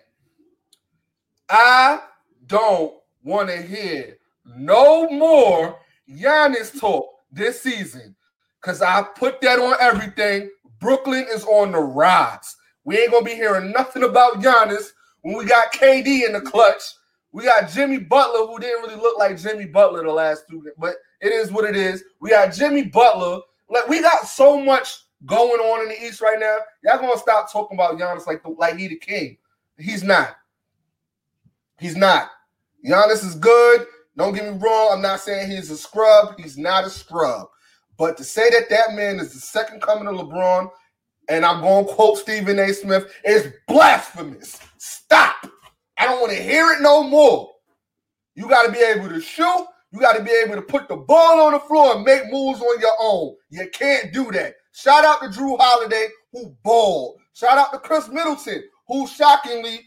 I 1.48 2.00
don't 2.48 2.96
want 3.24 3.50
to 3.50 3.62
hear 3.62 4.18
no 4.44 5.08
more 5.08 5.78
Giannis 6.10 6.80
talk 6.80 7.06
this 7.32 7.62
season 7.62 8.16
because 8.60 8.82
I 8.82 9.04
put 9.04 9.40
that 9.42 9.60
on 9.60 9.76
everything. 9.80 10.50
Brooklyn 10.80 11.28
is 11.32 11.44
on 11.44 11.74
the 11.74 11.80
rise. 11.80 12.56
We 12.86 12.98
ain't 12.98 13.12
gonna 13.12 13.24
be 13.24 13.36
hearing 13.36 13.72
nothing 13.72 14.02
about 14.02 14.42
Giannis 14.42 14.88
when 15.22 15.38
we 15.38 15.46
got 15.46 15.72
KD 15.72 16.26
in 16.26 16.34
the 16.34 16.42
clutch. 16.42 16.82
We 17.34 17.44
got 17.44 17.70
Jimmy 17.70 18.00
Butler, 18.00 18.48
who 18.48 18.58
didn't 18.58 18.82
really 18.82 19.00
look 19.00 19.20
like 19.20 19.38
Jimmy 19.38 19.66
Butler 19.66 20.04
the 20.04 20.12
last 20.12 20.46
two, 20.50 20.68
but 20.80 20.96
it 21.22 21.32
is 21.32 21.52
what 21.52 21.66
it 21.66 21.76
is. 21.76 22.04
We 22.20 22.32
got 22.32 22.52
Jimmy 22.52 22.86
Butler. 22.86 23.42
Like 23.70 23.88
we 23.88 24.02
got 24.02 24.28
so 24.28 24.60
much 24.60 25.05
going 25.26 25.60
on 25.60 25.84
in 25.84 25.90
the 25.90 26.06
East 26.06 26.22
right 26.22 26.40
now. 26.40 26.58
Y'all 26.84 27.00
gonna 27.00 27.18
stop 27.18 27.52
talking 27.52 27.78
about 27.78 27.98
Giannis 27.98 28.28
like 28.28 28.44
the, 28.44 28.50
like 28.50 28.78
he 28.78 28.88
the 28.88 28.96
king. 28.96 29.38
He's 29.78 30.04
not. 30.04 30.36
He's 31.80 31.96
not. 31.96 32.30
Giannis 32.86 33.26
is 33.26 33.36
good. 33.36 33.86
Don't 34.18 34.34
get 34.34 34.46
me 34.46 34.58
wrong. 34.60 34.92
I'm 34.94 35.02
not 35.02 35.20
saying 35.20 35.52
he's 35.52 35.70
a 35.72 35.78
scrub. 35.78 36.40
He's 36.40 36.58
not 36.58 36.86
a 36.86 36.90
scrub. 36.90 37.48
But 37.98 38.18
to 38.18 38.24
say 38.24 38.50
that 38.50 38.70
that 38.70 38.94
man 38.94 39.20
is 39.20 39.34
the 39.34 39.40
second 39.40 39.82
coming 39.82 40.08
of 40.08 40.16
LeBron, 40.16 40.70
and 41.28 41.46
I'm 41.46 41.62
going 41.62 41.88
to 41.88 41.94
quote 41.94 42.18
Stephen 42.18 42.60
A. 42.60 42.74
Smith, 42.74 43.12
is 43.26 43.52
blasphemous. 43.68 44.60
Stop. 44.78 45.36
I 45.98 46.06
don't 46.06 46.22
want 46.22 46.34
to 46.34 46.42
hear 46.42 46.72
it 46.72 46.82
no 46.82 47.04
more. 47.04 47.52
You 48.36 48.48
got 48.48 48.66
to 48.66 48.72
be 48.72 48.80
able 48.80 49.10
to 49.10 49.22
shoot. 49.22 49.66
You 49.92 50.00
got 50.00 50.18
to 50.18 50.24
be 50.24 50.32
able 50.32 50.56
to 50.56 50.62
put 50.62 50.88
the 50.88 50.98
ball 50.98 51.40
on 51.42 51.54
the 51.54 51.60
floor 51.60 51.96
and 51.96 52.04
make 52.04 52.32
moves 52.32 52.62
on 52.62 52.80
your 52.80 52.96
own. 53.00 53.36
You 53.50 53.70
can't 53.74 54.12
do 54.14 54.32
that. 54.32 54.56
Shout 54.76 55.06
out 55.06 55.22
to 55.22 55.30
Jrue 55.30 55.58
Holiday, 55.58 56.10
who 56.34 56.54
balled. 56.62 57.20
Shout 57.34 57.58
out 57.58 57.72
to 57.72 57.80
Khris 57.80 58.10
Middleton, 58.10 58.62
who 58.90 59.08
shockingly 59.08 59.80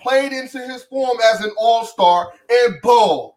played 0.00 0.32
into 0.32 0.60
his 0.60 0.84
form 0.84 1.18
as 1.32 1.40
an 1.40 1.50
all-star 1.58 2.32
and 2.48 2.76
balled. 2.80 3.34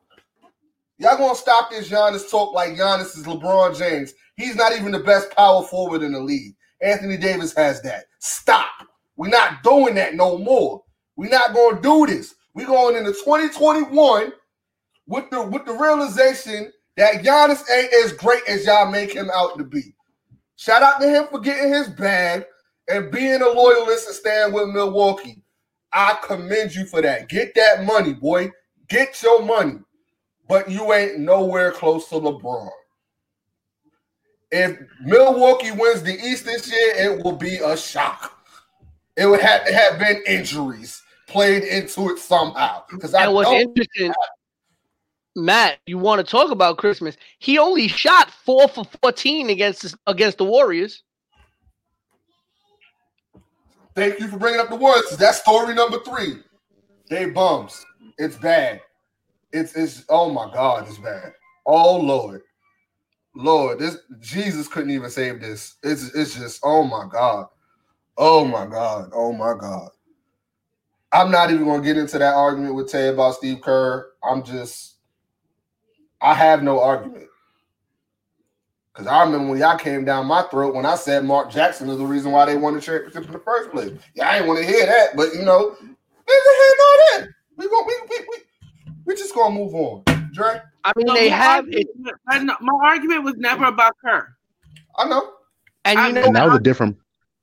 Y'all 0.99 1.17
gonna 1.17 1.33
stop 1.33 1.71
this 1.71 1.89
Giannis 1.89 2.29
talk 2.29 2.53
like 2.53 2.75
Giannis 2.75 3.17
is 3.17 3.25
LeBron 3.25 3.75
James. 3.75 4.13
He's 4.35 4.55
not 4.55 4.73
even 4.73 4.91
the 4.91 4.99
best 4.99 5.31
power 5.31 5.63
forward 5.63 6.03
in 6.03 6.11
the 6.11 6.19
league. 6.19 6.55
Anthony 6.79 7.17
Davis 7.17 7.55
has 7.55 7.81
that. 7.81 8.05
Stop. 8.19 8.69
We're 9.15 9.29
not 9.29 9.63
doing 9.63 9.95
that 9.95 10.13
no 10.13 10.37
more. 10.37 10.83
We're 11.15 11.31
not 11.31 11.55
gonna 11.55 11.81
do 11.81 12.05
this. 12.05 12.35
We're 12.53 12.67
going 12.67 12.95
into 12.95 13.13
2021 13.13 14.31
with 15.07 15.29
the 15.31 15.41
with 15.41 15.65
the 15.65 15.73
realization 15.73 16.71
that 16.97 17.23
Giannis 17.23 17.63
ain't 17.71 17.93
as 18.05 18.13
great 18.13 18.43
as 18.47 18.67
y'all 18.67 18.91
make 18.91 19.11
him 19.11 19.31
out 19.33 19.57
to 19.57 19.63
be. 19.63 19.95
Shout 20.59 20.83
out 20.83 20.99
to 20.99 21.07
him 21.07 21.25
for 21.31 21.39
getting 21.39 21.71
his 21.71 21.87
bag 21.87 22.43
and 22.89 23.09
being 23.09 23.41
a 23.41 23.47
loyalist 23.47 24.07
and 24.07 24.15
staying 24.15 24.51
with 24.51 24.67
Milwaukee. 24.67 25.41
I 25.93 26.17
commend 26.21 26.75
you 26.75 26.85
for 26.85 27.01
that. 27.01 27.29
Get 27.29 27.55
that 27.55 27.85
money, 27.85 28.11
boy. 28.11 28.51
Get 28.89 29.23
your 29.23 29.41
money. 29.41 29.79
But 30.49 30.69
you 30.69 30.91
ain't 30.91 31.19
nowhere 31.19 31.71
close 31.71 32.09
to 32.09 32.15
LeBron. 32.15 32.69
If 34.51 34.77
Milwaukee 35.01 35.71
wins 35.71 36.03
the 36.03 36.19
East 36.19 36.43
this 36.43 36.69
year, 36.69 36.93
it 37.13 37.23
will 37.23 37.37
be 37.37 37.59
a 37.63 37.77
shock. 37.77 38.37
It 39.15 39.27
would 39.27 39.39
have 39.39 39.65
to 39.65 39.73
have 39.73 39.97
been 39.97 40.21
injuries 40.27 41.01
played 41.25 41.63
into 41.63 42.09
it 42.09 42.19
somehow. 42.19 42.83
Because 42.91 43.13
I 43.13 43.29
what's 43.29 43.49
don't 43.49 43.61
interesting, 43.61 44.11
Matt, 45.35 45.79
you 45.85 45.97
want 45.97 46.25
to 46.25 46.29
talk 46.29 46.51
about 46.51 46.77
Christmas? 46.77 47.15
He 47.39 47.57
only 47.57 47.87
shot 47.87 48.31
four 48.31 48.67
for 48.67 48.85
fourteen 49.01 49.49
against 49.49 49.95
against 50.07 50.37
the 50.37 50.45
Warriors. 50.45 51.03
Thank 53.95 54.19
you 54.19 54.27
for 54.27 54.37
bringing 54.37 54.59
up 54.59 54.69
the 54.69 54.75
words. 54.75 55.17
That's 55.17 55.39
story 55.39 55.73
number 55.75 55.99
three. 56.05 56.39
They 57.09 57.29
bums. 57.29 57.85
It's 58.17 58.37
bad. 58.37 58.81
It's 59.51 59.75
it's 59.75 60.05
oh 60.09 60.29
my 60.31 60.51
god, 60.53 60.87
it's 60.87 60.97
bad. 60.97 61.33
Oh 61.65 61.97
Lord, 61.97 62.41
Lord, 63.35 63.79
this 63.79 63.97
Jesus 64.19 64.67
couldn't 64.67 64.91
even 64.91 65.09
save 65.09 65.41
this. 65.41 65.75
It's 65.83 66.13
it's 66.13 66.35
just 66.35 66.59
oh 66.63 66.83
my 66.83 67.07
god, 67.11 67.47
oh 68.17 68.45
my 68.45 68.65
god, 68.65 69.11
oh 69.13 69.33
my 69.33 69.53
god. 69.59 69.89
I'm 71.11 71.31
not 71.31 71.49
even 71.49 71.65
gonna 71.65 71.81
get 71.81 71.97
into 71.97 72.19
that 72.19 72.35
argument 72.35 72.75
with 72.75 72.91
Tay 72.91 73.07
about 73.07 73.35
Steve 73.35 73.61
Kerr. 73.61 74.11
I'm 74.23 74.43
just, 74.43 74.97
I 76.21 76.33
have 76.33 76.63
no 76.63 76.81
argument. 76.81 77.25
Because 78.93 79.07
I 79.07 79.23
remember 79.23 79.49
when 79.51 79.59
y'all 79.59 79.77
came 79.77 80.03
down 80.03 80.25
my 80.25 80.41
throat 80.43 80.75
when 80.75 80.85
I 80.85 80.95
said 80.95 81.23
Mark 81.23 81.51
Jackson 81.51 81.89
is 81.89 81.97
the 81.97 82.05
reason 82.05 82.31
why 82.31 82.45
they 82.45 82.57
won 82.57 82.73
the 82.75 82.81
championship 82.81 83.25
in 83.25 83.31
the 83.31 83.39
first 83.39 83.71
place. 83.71 83.91
Yeah, 84.15 84.29
I 84.29 84.33
didn't 84.33 84.47
want 84.47 84.59
to 84.59 84.65
hear 84.65 84.85
that, 84.85 85.15
but 85.15 85.33
you 85.33 85.43
know, 85.43 85.75
they 85.79 85.85
didn't 86.33 86.57
hear 86.57 86.75
that. 87.21 87.27
We 87.55 87.69
going 87.69 87.85
we 87.87 87.95
we 88.09 88.17
we 88.29 88.37
we 89.05 89.15
just 89.15 89.33
gonna 89.33 89.53
move 89.55 89.73
on. 89.75 90.03
Dre, 90.33 90.61
I 90.83 90.91
mean, 90.95 91.05
No, 91.07 91.13
they 91.13 91.29
have 91.29 91.67
it, 91.69 91.87
argument- 91.97 92.17
I 92.27 92.39
my 92.61 92.73
argument 92.83 93.23
was 93.23 93.35
never 93.37 93.65
about 93.65 93.95
her. 94.03 94.35
I 94.97 95.07
know. 95.07 95.33
and 95.85 95.99
you 95.99 96.13
know, 96.13 96.23
And 96.27 96.35
that 96.35 96.45
was 96.47 96.55
a 96.57 96.59
different, 96.61 96.97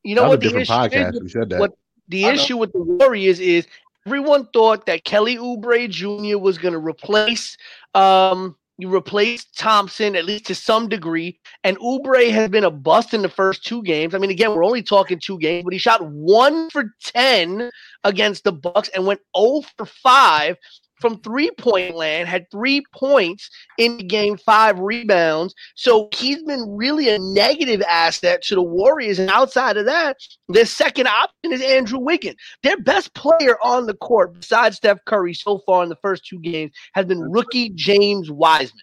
you 0.04 0.14
know 0.14 0.22
was 0.22 0.28
a 0.28 0.30
what 0.32 0.40
the 0.40 0.46
different 0.46 0.62
issue 0.68 0.72
podcast. 0.72 1.12
with 1.14 1.22
We 1.22 1.28
said 1.30 1.50
that. 1.50 1.60
what- 1.60 1.72
the 2.08 2.24
I 2.26 2.28
know. 2.28 2.34
issue 2.34 2.56
with 2.56 2.72
the 2.72 2.80
Warriors 2.82 3.40
is 3.40 3.66
everyone 4.06 4.46
thought 4.52 4.86
that 4.86 5.04
Kelly 5.04 5.36
Oubre 5.36 5.88
Jr. 5.90 6.38
was 6.38 6.56
going 6.58 6.72
to 6.74 6.78
replace 6.78 7.56
um, 7.94 8.54
You 8.78 8.90
replaced 8.90 9.56
Thompson 9.56 10.14
at 10.16 10.26
least 10.26 10.46
to 10.46 10.54
some 10.54 10.88
degree, 10.88 11.38
and 11.64 11.78
Oubre 11.78 12.30
has 12.30 12.50
been 12.50 12.64
a 12.64 12.70
bust 12.70 13.14
in 13.14 13.22
the 13.22 13.28
first 13.28 13.64
two 13.64 13.82
games. 13.82 14.14
I 14.14 14.18
mean, 14.18 14.30
again, 14.30 14.54
we're 14.54 14.66
only 14.66 14.82
talking 14.82 15.18
two 15.18 15.38
games, 15.38 15.64
but 15.64 15.72
he 15.72 15.78
shot 15.78 16.06
one 16.06 16.68
for 16.68 16.92
ten 17.02 17.70
against 18.04 18.44
the 18.44 18.52
Bucks 18.52 18.90
and 18.90 19.06
went 19.06 19.20
0 19.34 19.62
for 19.78 19.86
five 19.86 20.56
from 21.00 21.20
three 21.20 21.50
point 21.58 21.94
land, 21.94 22.28
had 22.28 22.50
three 22.50 22.82
points 22.94 23.48
in 23.78 24.06
game 24.08 24.36
five 24.38 24.78
rebounds. 24.78 25.54
So 25.74 26.08
he's 26.14 26.42
been 26.42 26.76
really 26.76 27.08
a 27.08 27.18
negative 27.18 27.82
asset 27.82 28.42
to 28.42 28.54
the 28.54 28.62
Warriors. 28.62 29.18
And 29.18 29.30
outside 29.30 29.76
of 29.76 29.86
that, 29.86 30.16
their 30.48 30.66
second 30.66 31.08
option 31.08 31.52
is 31.52 31.62
Andrew 31.62 31.98
Wiggins. 31.98 32.36
Their 32.62 32.78
best 32.78 33.14
player 33.14 33.56
on 33.62 33.86
the 33.86 33.94
court, 33.94 34.34
besides 34.34 34.76
Steph 34.76 35.04
Curry, 35.06 35.34
so 35.34 35.60
far 35.66 35.82
in 35.82 35.88
the 35.88 35.96
first 36.02 36.26
two 36.26 36.38
games, 36.40 36.72
has 36.94 37.06
been 37.06 37.20
rookie 37.20 37.70
James 37.70 38.30
Wiseman. 38.30 38.80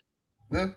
Yeah. 0.52 0.68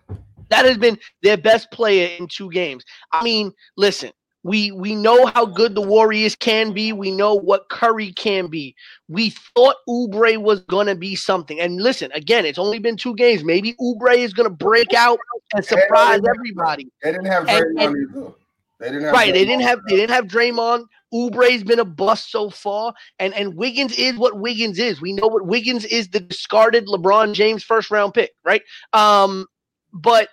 That 0.49 0.65
has 0.65 0.77
been 0.77 0.97
their 1.23 1.37
best 1.37 1.69
player 1.71 2.07
in 2.17 2.27
two 2.27 2.49
games. 2.49 2.83
I 3.11 3.23
mean, 3.23 3.51
listen, 3.75 4.11
we 4.47 4.71
we 4.71 4.95
know 4.95 5.25
how 5.25 5.45
good 5.45 5.75
the 5.75 5.81
Warriors 5.81 6.33
can 6.33 6.71
be. 6.71 6.93
We 6.93 7.11
know 7.11 7.33
what 7.33 7.67
Curry 7.67 8.13
can 8.13 8.47
be. 8.47 8.75
We 9.09 9.31
thought 9.31 9.75
Oubre 9.89 10.37
was 10.37 10.61
gonna 10.61 10.95
be 10.95 11.17
something. 11.17 11.59
And 11.59 11.81
listen, 11.81 12.11
again, 12.13 12.45
it's 12.45 12.57
only 12.57 12.79
been 12.79 12.95
two 12.95 13.13
games. 13.15 13.43
Maybe 13.43 13.73
Oubre 13.73 14.15
is 14.15 14.33
gonna 14.33 14.49
break 14.49 14.93
out 14.93 15.19
and 15.53 15.65
surprise 15.65 16.21
everybody. 16.27 16.87
They 17.03 17.11
didn't 17.11 17.25
have 17.25 17.47
And- 17.49 17.77
Draymond 17.77 18.09
either. 18.15 18.33
They 18.79 18.87
didn't 18.87 19.03
have 19.03 19.13
Right? 19.13 19.33
They 19.33 19.43
didn't 19.43 19.63
have 19.63 19.79
they 19.89 19.95
didn't 19.97 20.11
have 20.11 20.25
Draymond. 20.25 20.85
Oubre's 21.13 21.63
been 21.63 21.79
a 21.79 21.85
bust 21.85 22.31
so 22.31 22.49
far, 22.49 22.93
and 23.19 23.33
and 23.33 23.55
Wiggins 23.55 23.97
is 23.97 24.15
what 24.15 24.39
Wiggins 24.39 24.79
is. 24.79 25.01
We 25.01 25.11
know 25.11 25.27
what 25.27 25.45
Wiggins 25.45 25.83
is 25.83 26.07
the 26.07 26.21
discarded 26.21 26.87
LeBron 26.87 27.33
James 27.33 27.63
first 27.63 27.91
round 27.91 28.13
pick, 28.13 28.31
right? 28.45 28.61
Um, 28.93 29.45
but 29.91 30.29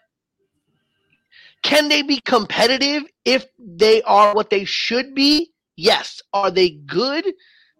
can 1.65 1.89
they 1.89 2.03
be 2.03 2.21
competitive 2.21 3.03
if 3.25 3.47
they 3.59 4.03
are 4.03 4.35
what 4.35 4.51
they 4.51 4.65
should 4.65 5.15
be? 5.15 5.51
Yes. 5.77 6.23
Are 6.33 6.51
they 6.51 6.71
good? 6.71 7.27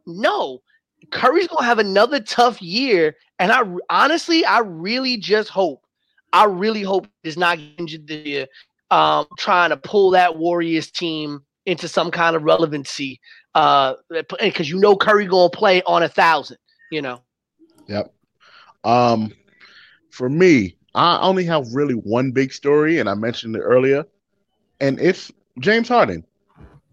No. 0.07 0.63
Curry's 1.11 1.47
gonna 1.47 1.67
have 1.67 1.79
another 1.79 2.19
tough 2.19 2.61
year, 2.61 3.15
and 3.39 3.53
I 3.53 3.63
honestly, 3.91 4.45
I 4.45 4.61
really 4.61 5.19
just 5.19 5.51
hope, 5.51 5.85
I 6.33 6.45
really 6.45 6.83
hope 6.83 7.07
he's 7.23 7.37
not 7.37 7.59
injured 7.79 8.07
this 8.07 8.27
year, 8.27 8.47
um, 8.91 9.27
trying 9.39 9.69
to 9.71 9.77
pull 9.77 10.11
that 10.11 10.37
Warriors 10.37 10.91
team 10.91 11.45
into 11.67 11.87
some 11.87 12.11
kind 12.11 12.37
of 12.37 12.43
relevancy, 12.43 13.21
uh, 13.55 13.95
because 14.41 14.71
you 14.71 14.79
know 14.79 14.97
Curry 14.97 15.27
gonna 15.27 15.51
play 15.51 15.83
on 15.83 16.03
a 16.03 16.09
thousand, 16.09 16.57
you 16.91 17.03
know. 17.03 17.21
Yep. 17.87 18.15
Um, 18.83 19.31
for 20.09 20.31
me, 20.31 20.79
I 20.95 21.19
only 21.21 21.45
have 21.45 21.73
really 21.73 21.95
one 21.95 22.33
big 22.33 22.53
story, 22.53 22.99
and 22.99 23.09
I 23.09 23.15
mentioned 23.15 23.57
it 23.57 23.61
earlier, 23.61 24.05
and 24.81 25.01
it's 25.01 25.31
James 25.61 25.89
Harden. 25.89 26.25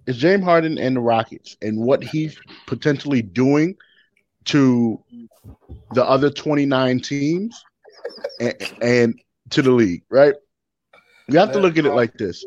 It's 0.07 0.17
James 0.17 0.43
Harden 0.43 0.77
and 0.77 0.95
the 0.95 1.01
Rockets, 1.01 1.57
and 1.61 1.79
what 1.79 2.03
he's 2.03 2.39
potentially 2.67 3.21
doing 3.21 3.75
to 4.45 4.99
the 5.91 6.03
other 6.05 6.29
29 6.29 6.99
teams 6.99 7.65
and, 8.39 8.55
and 8.81 9.19
to 9.51 9.61
the 9.61 9.71
league, 9.71 10.03
right? 10.09 10.35
You 11.27 11.39
have 11.39 11.51
to 11.51 11.59
look 11.59 11.77
at 11.77 11.85
it 11.85 11.93
like 11.93 12.17
this. 12.17 12.45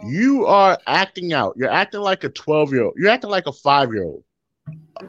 You 0.00 0.46
are 0.46 0.78
acting 0.86 1.32
out. 1.32 1.54
You're 1.56 1.70
acting 1.70 2.00
like 2.00 2.24
a 2.24 2.28
12 2.28 2.72
year 2.72 2.84
old. 2.84 2.94
You're 2.96 3.10
acting 3.10 3.30
like 3.30 3.46
a 3.46 3.52
five 3.52 3.92
year 3.92 4.04
old 4.04 4.24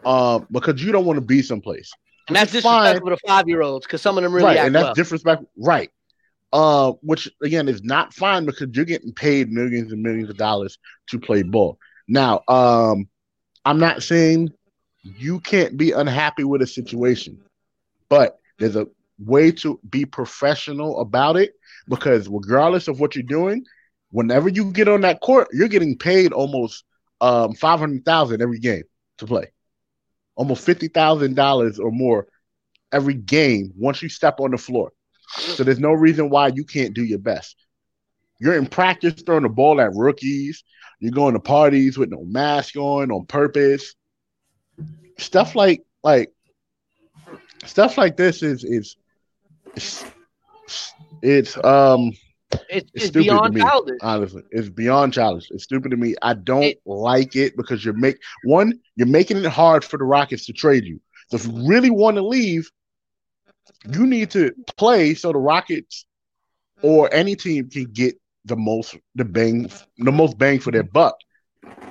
uh, 0.06 0.40
because 0.52 0.84
you 0.84 0.92
don't 0.92 1.06
want 1.06 1.18
to 1.18 1.22
be 1.26 1.42
someplace. 1.42 1.98
And 2.28 2.36
that's 2.36 2.54
It's 2.54 2.64
fine. 2.64 2.84
disrespectful 2.84 3.10
to 3.18 3.28
five 3.28 3.48
year 3.48 3.62
olds 3.62 3.86
because 3.86 4.02
some 4.02 4.18
of 4.18 4.24
them 4.24 4.34
really 4.34 4.46
right, 4.46 4.58
and 4.58 4.76
that's 4.76 4.84
well. 4.86 4.94
disrespectful. 4.94 5.50
Right. 5.58 5.90
Uh, 6.54 6.94
which 7.02 7.30
again 7.44 7.68
is 7.68 7.84
not 7.84 8.14
fine 8.14 8.46
because 8.46 8.70
you're 8.74 8.86
getting 8.86 9.14
paid 9.14 9.52
millions 9.52 9.92
and 9.92 10.02
millions 10.02 10.30
of 10.30 10.38
dollars 10.38 10.78
to 11.08 11.20
play 11.20 11.44
ball. 11.44 11.78
Now, 12.08 12.42
um, 12.48 13.08
I'm 13.66 13.80
not 13.80 14.02
saying 14.02 14.54
you 15.04 15.40
can't 15.42 15.76
be 15.78 15.92
unhappy 15.92 16.44
with 16.46 16.62
a 16.62 16.68
situation, 16.68 17.42
but 18.10 18.40
there's 18.60 18.78
a 18.78 18.88
way 19.20 19.52
to 19.52 19.80
be 19.90 20.06
professional 20.06 21.02
about 21.02 21.36
it 21.36 21.54
because 21.90 22.28
regardless 22.30 22.88
of 22.88 23.00
what 23.00 23.16
you're 23.16 23.24
doing, 23.24 23.66
whenever 24.12 24.48
you 24.48 24.72
get 24.72 24.88
on 24.88 25.02
that 25.02 25.20
court, 25.22 25.50
you're 25.52 25.68
getting 25.68 25.98
paid 25.98 26.32
almost 26.34 26.84
um 27.20 27.54
five 27.56 27.80
hundred 27.80 28.06
thousand 28.06 28.42
every 28.42 28.60
game 28.60 28.84
to 29.18 29.26
play, 29.26 29.52
almost 30.38 30.64
fifty 30.64 30.88
thousand 30.88 31.36
dollars 31.36 31.80
or 31.80 31.92
more 31.92 32.28
every 32.94 33.16
game 33.16 33.74
once 33.76 34.02
you 34.02 34.08
step 34.08 34.40
on 34.40 34.52
the 34.52 34.58
floor. 34.58 34.94
So 35.30 35.64
there's 35.64 35.80
no 35.80 35.92
reason 35.92 36.30
why 36.30 36.48
you 36.48 36.64
can't 36.64 36.94
do 36.94 37.04
your 37.04 37.20
best. 37.20 37.58
You're 38.40 38.56
in 38.56 38.68
practice 38.68 39.22
throwing 39.22 39.44
the 39.44 39.50
ball 39.50 39.82
at 39.82 39.94
rookies. 39.94 40.64
You're 41.00 41.12
going 41.12 41.34
to 41.34 41.40
parties 41.40 41.98
with 41.98 42.10
no 42.10 42.24
mask 42.24 42.78
on 42.78 43.12
on 43.12 43.26
purpose. 43.26 43.96
Stuff 45.18 45.56
like 45.56 45.84
like 46.04 46.32
stuff 47.66 47.98
like 47.98 48.16
this 48.16 48.44
is 48.44 48.64
is 48.64 48.96
it's, 49.76 50.06
it's 51.22 51.58
um 51.66 52.12
It's, 52.52 52.62
it's 52.94 53.06
it's 53.06 53.10
beyond 53.12 53.54
me. 53.54 53.62
childish. 53.62 53.98
honestly. 54.02 54.44
It's 54.52 54.70
beyond 54.70 55.14
childish. 55.14 55.50
It's 55.52 55.64
stupid 55.66 55.92
to 55.92 55.98
me. 55.98 56.16
I 56.22 56.34
don't 56.34 56.64
It- 56.64 56.82
like 56.86 57.36
it 57.36 57.58
because 57.58 57.84
you're 57.84 57.94
make 57.94 58.18
one, 58.44 58.80
you're 58.96 59.08
making 59.08 59.38
it 59.38 59.46
hard 59.46 59.84
for 59.84 59.98
the 59.98 60.06
Rockets 60.06 60.46
to 60.46 60.54
trade 60.54 60.86
you. 60.86 61.00
So 61.30 61.38
if 61.38 61.46
you 61.46 61.68
really 61.68 61.90
want 61.90 62.16
to 62.16 62.26
leave, 62.26 62.70
you 63.92 64.08
need 64.08 64.32
to 64.32 64.54
play 64.78 65.14
so 65.14 65.32
the 65.34 65.40
Rockets 65.40 66.06
or 66.82 67.14
any 67.14 67.36
team 67.36 67.70
can 67.70 67.86
get 67.86 68.16
the 68.46 68.56
most 68.56 68.96
the 69.16 69.26
bang 69.26 69.70
the 69.98 70.12
most 70.12 70.38
bang 70.38 70.60
for 70.60 70.72
their 70.72 70.84
buck. 70.84 71.16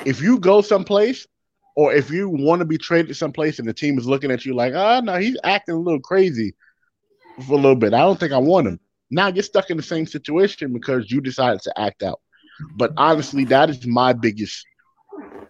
If 0.07 0.23
you 0.23 0.39
go 0.39 0.63
someplace 0.63 1.27
or 1.75 1.93
if 1.93 2.11
you 2.11 2.31
want 2.31 2.61
to 2.61 2.65
be 2.65 2.79
traded 2.79 3.15
someplace 3.15 3.59
and 3.59 3.69
the 3.69 3.75
team 3.75 3.99
is 3.99 4.07
looking 4.07 4.31
at 4.31 4.47
you 4.47 4.55
like, 4.55 4.73
oh 4.75 5.01
no, 5.01 5.19
he's 5.19 5.37
acting 5.45 5.75
a 5.75 5.79
little 5.79 6.01
crazy 6.01 6.55
for 7.47 7.53
a 7.53 7.57
little 7.57 7.77
bit. 7.77 7.93
I 7.93 7.99
don't 7.99 8.19
think 8.19 8.33
I 8.33 8.39
want 8.39 8.69
him. 8.69 8.81
Now 9.11 9.29
you're 9.29 9.43
stuck 9.43 9.71
in 9.71 9.77
the 9.77 9.83
same 9.83 10.07
situation 10.07 10.73
because 10.73 11.11
you 11.11 11.21
decided 11.21 11.63
to 11.63 11.81
act 11.81 12.03
out. 12.03 12.21
But 12.77 12.93
honestly, 12.97 13.45
that 13.47 13.71
is 13.71 13.87
my 13.87 14.13
biggest 14.13 14.65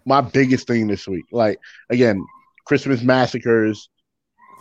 my 0.04 0.20
biggest 0.20 0.66
thing 0.66 0.86
this 0.88 1.06
week. 1.08 1.24
Like 1.32 1.58
again, 1.90 2.24
Christmas 2.66 3.02
massacres. 3.02 3.88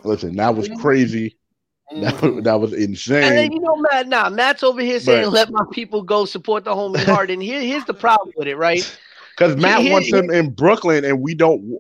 Listen, 0.04 0.36
that 0.38 0.56
was 0.56 0.70
crazy. 0.80 1.38
That, 1.92 2.20
was- 2.22 2.44
that 2.44 2.60
was 2.60 2.74
And 2.74 2.82
then 2.82 2.90
insane. 2.90 3.52
you 3.52 3.60
know, 3.60 3.76
Matt, 3.76 4.08
nah, 4.08 4.30
Matt's 4.30 4.64
over 4.64 4.82
here 4.82 5.00
saying, 5.00 5.26
But- 5.26 5.34
"Let 5.34 5.52
my 5.52 5.64
people 5.72 6.02
go 6.02 6.26
support 6.26 6.64
the 6.64 6.72
homie 6.74 7.04
Harden." 7.06 7.40
Here, 7.42 7.62
here's 7.62 7.86
the 7.86 7.94
problem 7.94 8.34
with 8.38 8.48
it, 8.48 8.56
right? 8.58 8.84
Because 9.38 9.58
Matt 9.58 9.82
Here- 9.82 9.92
wants 9.92 10.08
here- 10.08 10.24
him 10.24 10.32
in 10.32 10.50
Brooklyn, 10.52 11.04
and 11.04 11.20
we 11.22 11.36
don't. 11.36 11.78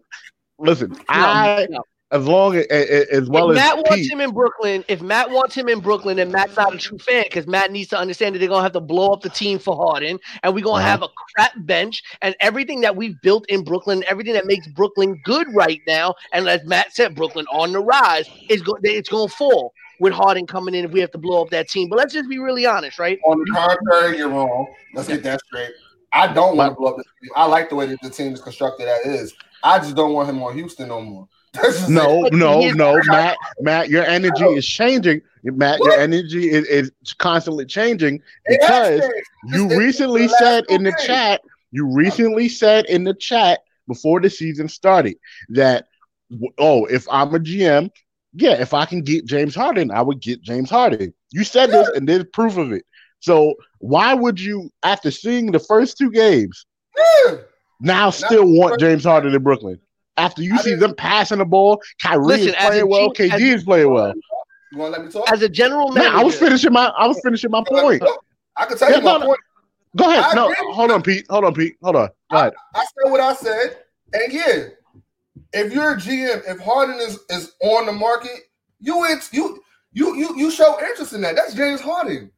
Listen, 0.59 0.93
I 1.07 1.67
no. 1.69 1.83
As 2.11 2.27
long 2.27 2.55
as 2.55 2.65
as 2.67 3.29
well 3.29 3.49
if 3.51 3.57
as 3.57 3.63
Matt 3.63 3.75
wants 3.77 3.95
Pete, 3.95 4.11
him 4.11 4.21
in 4.21 4.31
Brooklyn, 4.31 4.83
if 4.87 5.01
Matt 5.01 5.31
wants 5.31 5.55
him 5.55 5.67
in 5.67 5.79
Brooklyn, 5.79 6.17
then 6.17 6.31
Matt's 6.31 6.55
not 6.55 6.73
a 6.73 6.77
true 6.77 6.99
fan 6.99 7.23
because 7.23 7.47
Matt 7.47 7.71
needs 7.71 7.89
to 7.89 7.97
understand 7.97 8.35
that 8.35 8.39
they're 8.39 8.47
gonna 8.47 8.63
have 8.63 8.73
to 8.73 8.79
blow 8.79 9.11
up 9.11 9.21
the 9.21 9.29
team 9.29 9.57
for 9.57 9.75
Harden, 9.75 10.19
and 10.43 10.53
we're 10.53 10.63
gonna 10.63 10.77
Uh-huh. 10.79 10.87
have 10.87 11.01
a 11.01 11.09
crap 11.33 11.53
bench, 11.65 12.03
and 12.21 12.35
everything 12.39 12.81
that 12.81 12.95
we've 12.95 13.19
built 13.21 13.45
in 13.49 13.63
Brooklyn, 13.63 14.03
everything 14.07 14.33
that 14.33 14.45
makes 14.45 14.67
Brooklyn 14.67 15.19
good 15.23 15.47
right 15.53 15.81
now, 15.87 16.13
and 16.31 16.47
as 16.47 16.63
Matt 16.65 16.93
said, 16.93 17.15
Brooklyn 17.15 17.45
on 17.51 17.71
the 17.71 17.79
rise 17.79 18.29
is 18.49 18.61
going, 18.61 18.81
it's 18.83 19.09
gonna 19.09 19.27
fall 19.27 19.73
with 19.99 20.13
Harden 20.13 20.45
coming 20.45 20.75
in 20.75 20.85
if 20.85 20.91
we 20.91 20.99
have 20.99 21.11
to 21.11 21.17
blow 21.17 21.41
up 21.41 21.49
that 21.49 21.69
team. 21.69 21.89
But 21.89 21.97
let's 21.97 22.13
just 22.13 22.29
be 22.29 22.37
really 22.37 22.65
honest, 22.65 22.99
right? 22.99 23.17
On 23.25 23.39
the 23.39 23.51
contrary, 23.51 24.17
you're 24.17 24.29
wrong. 24.29 24.67
Let's 24.93 25.07
get 25.07 25.23
that 25.23 25.41
straight. 25.47 25.71
I 26.13 26.31
don't 26.31 26.55
want 26.55 26.71
to 26.71 26.75
blow 26.75 26.89
up 26.89 26.97
the 26.97 27.03
team. 27.03 27.31
I 27.35 27.45
like 27.45 27.69
the 27.69 27.75
way 27.75 27.87
that 27.87 28.01
the 28.01 28.09
team 28.09 28.33
is 28.33 28.41
constructed 28.41 28.87
as 28.87 29.05
is. 29.05 29.33
I 29.63 29.79
just 29.79 29.95
don't 29.95 30.13
want 30.13 30.29
him 30.29 30.41
on 30.43 30.53
Houston 30.53 30.89
no 30.89 31.01
more. 31.01 31.27
No, 31.89 32.23
no, 32.31 32.71
no, 32.71 32.99
Matt, 33.05 33.37
Matt, 33.59 33.89
your 33.89 34.03
energy 34.03 34.45
is 34.45 34.65
changing. 34.65 35.21
Matt, 35.43 35.79
your 35.79 35.93
energy 35.93 36.49
is, 36.49 36.65
is 36.67 36.91
constantly 37.19 37.65
changing 37.65 38.21
because 38.47 39.01
you 39.53 39.67
recently 39.77 40.23
it's 40.23 40.37
the 40.39 40.45
last 40.45 40.65
said 40.65 40.65
in 40.69 40.83
the 40.83 40.93
chat, 41.05 41.41
you 41.71 41.85
recently 41.85 42.49
said 42.49 42.85
in 42.85 43.03
the 43.03 43.13
chat 43.13 43.61
before 43.87 44.19
the 44.19 44.29
season 44.29 44.67
started 44.67 45.17
that, 45.49 45.87
oh, 46.57 46.85
if 46.85 47.07
I'm 47.11 47.33
a 47.35 47.39
GM, 47.39 47.91
yeah, 48.33 48.53
if 48.59 48.73
I 48.73 48.85
can 48.85 49.01
get 49.01 49.25
James 49.25 49.55
Harden, 49.55 49.91
I 49.91 50.01
would 50.01 50.19
get 50.19 50.41
James 50.41 50.69
Harden. 50.69 51.13
You 51.31 51.43
said 51.43 51.69
this, 51.69 51.87
and 51.89 52.09
there's 52.09 52.25
proof 52.33 52.57
of 52.57 52.71
it. 52.71 52.83
So 53.19 53.55
why 53.79 54.13
would 54.13 54.39
you, 54.39 54.69
after 54.83 55.11
seeing 55.11 55.51
the 55.51 55.59
first 55.59 55.97
two 55.97 56.11
games, 56.11 56.65
Yeah. 56.97 57.37
now 57.79 58.09
still 58.09 58.45
want 58.45 58.79
James 58.79 59.03
Harden 59.03 59.33
in 59.33 59.43
Brooklyn? 59.43 59.79
After 60.17 60.41
you 60.41 60.55
I 60.55 60.61
see 60.61 60.75
them 60.75 60.95
passing 60.95 61.39
the 61.39 61.45
ball, 61.45 61.81
Kyrie 62.01 62.25
Listen, 62.25 62.49
is 62.49 62.55
playing 62.55 62.87
well, 62.89 63.11
G- 63.11 63.29
KD 63.29 63.41
is 63.55 63.63
playing 63.63 63.91
well. 63.91 64.13
You 64.71 64.77
want 64.77 64.93
to 64.93 64.99
let 64.99 65.05
me 65.05 65.11
talk? 65.11 65.29
As 65.31 65.41
a 65.41 65.49
general 65.49 65.91
Man, 65.91 66.03
manager, 66.05 66.17
I 66.17 66.23
was 66.23 66.35
finishing 66.35 66.71
my, 66.73 66.85
I 66.97 67.07
was 67.07 67.19
finishing 67.23 67.51
my 67.51 67.59
You 67.59 67.65
wanna 67.71 67.87
let 67.87 67.93
me 67.93 67.99
point. 67.99 68.19
I 68.57 68.65
can 68.65 68.77
tell 68.77 68.89
you 68.89 69.01
my 69.01 69.11
no, 69.13 69.17
no. 69.17 69.25
point. 69.27 69.39
Go 69.97 70.09
ahead. 70.09 70.23
I 70.23 70.33
No, 70.33 70.45
agree. 70.45 70.55
hold 70.73 70.91
on, 70.91 71.01
Pete. 71.01 71.25
Hold 71.29 71.43
on, 71.45 71.53
Pete. 71.53 71.75
Hold 71.83 71.95
on. 71.97 72.09
Go 72.31 72.37
ahead. 72.37 72.53
I 72.73 72.79
said 72.85 73.11
what 73.11 73.19
I 73.19 73.33
said, 73.33 73.77
and 74.13 74.31
yeah, 74.33 74.63
if 75.53 75.73
you're 75.73 75.91
a 75.93 75.95
GM, 75.97 76.43
if 76.47 76.59
Harden 76.59 76.95
is 76.99 77.19
is 77.29 77.53
on 77.61 77.85
the 77.85 77.91
market, 77.93 78.31
you 78.79 79.05
it's 79.05 79.33
you 79.33 79.61
You 79.93 80.15
you 80.15 80.37
you 80.37 80.51
show 80.51 80.77
interest 80.85 81.13
in 81.13 81.21
that. 81.21 81.35
That's 81.37 81.53
James 81.53 81.79
Harden. 81.81 82.31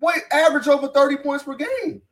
Wait, 0.00 0.22
average 0.32 0.66
over 0.68 0.88
30 0.88 1.16
points 1.18 1.44
per 1.44 1.54
game. 1.54 2.02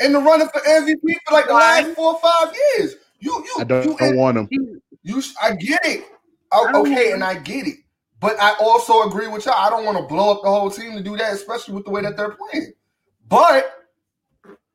And 0.00 0.14
the 0.14 0.18
running 0.20 0.48
for 0.48 0.60
MVP 0.60 1.00
for 1.26 1.32
like 1.34 1.46
the 1.46 1.54
last 1.54 1.94
four 1.94 2.14
or 2.14 2.20
five 2.20 2.54
years. 2.78 2.94
You 3.20 3.32
you 3.44 3.56
I 3.58 3.64
don't, 3.64 3.84
you, 3.84 3.96
don't 3.96 4.16
want 4.16 4.38
him. 4.38 4.48
you 5.02 5.22
I 5.40 5.54
get 5.54 5.80
it. 5.84 6.04
I 6.52 6.72
okay, 6.74 7.12
and 7.12 7.22
I 7.22 7.38
get 7.38 7.66
it. 7.66 7.76
But 8.18 8.40
I 8.40 8.54
also 8.60 9.02
agree 9.08 9.28
with 9.28 9.46
y'all. 9.46 9.54
I 9.54 9.70
don't 9.70 9.84
want 9.84 9.96
to 9.98 10.04
blow 10.04 10.32
up 10.32 10.42
the 10.42 10.50
whole 10.50 10.70
team 10.70 10.96
to 10.96 11.02
do 11.02 11.16
that, 11.16 11.32
especially 11.32 11.74
with 11.74 11.84
the 11.84 11.90
way 11.90 12.02
that 12.02 12.16
they're 12.16 12.36
playing. 12.36 12.72
But 13.28 13.72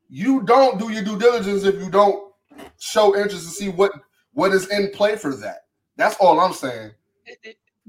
you 0.08 0.42
don't 0.42 0.78
do 0.78 0.90
your 0.90 1.04
due 1.04 1.18
diligence 1.18 1.64
if 1.64 1.76
you 1.76 1.90
don't 1.90 2.32
show 2.78 3.16
interest 3.16 3.44
to 3.44 3.50
see 3.50 3.68
what 3.68 3.92
what 4.32 4.52
is 4.52 4.68
in 4.70 4.90
play 4.90 5.16
for 5.16 5.34
that. 5.36 5.66
That's 5.96 6.16
all 6.16 6.40
I'm 6.40 6.52
saying. 6.52 6.92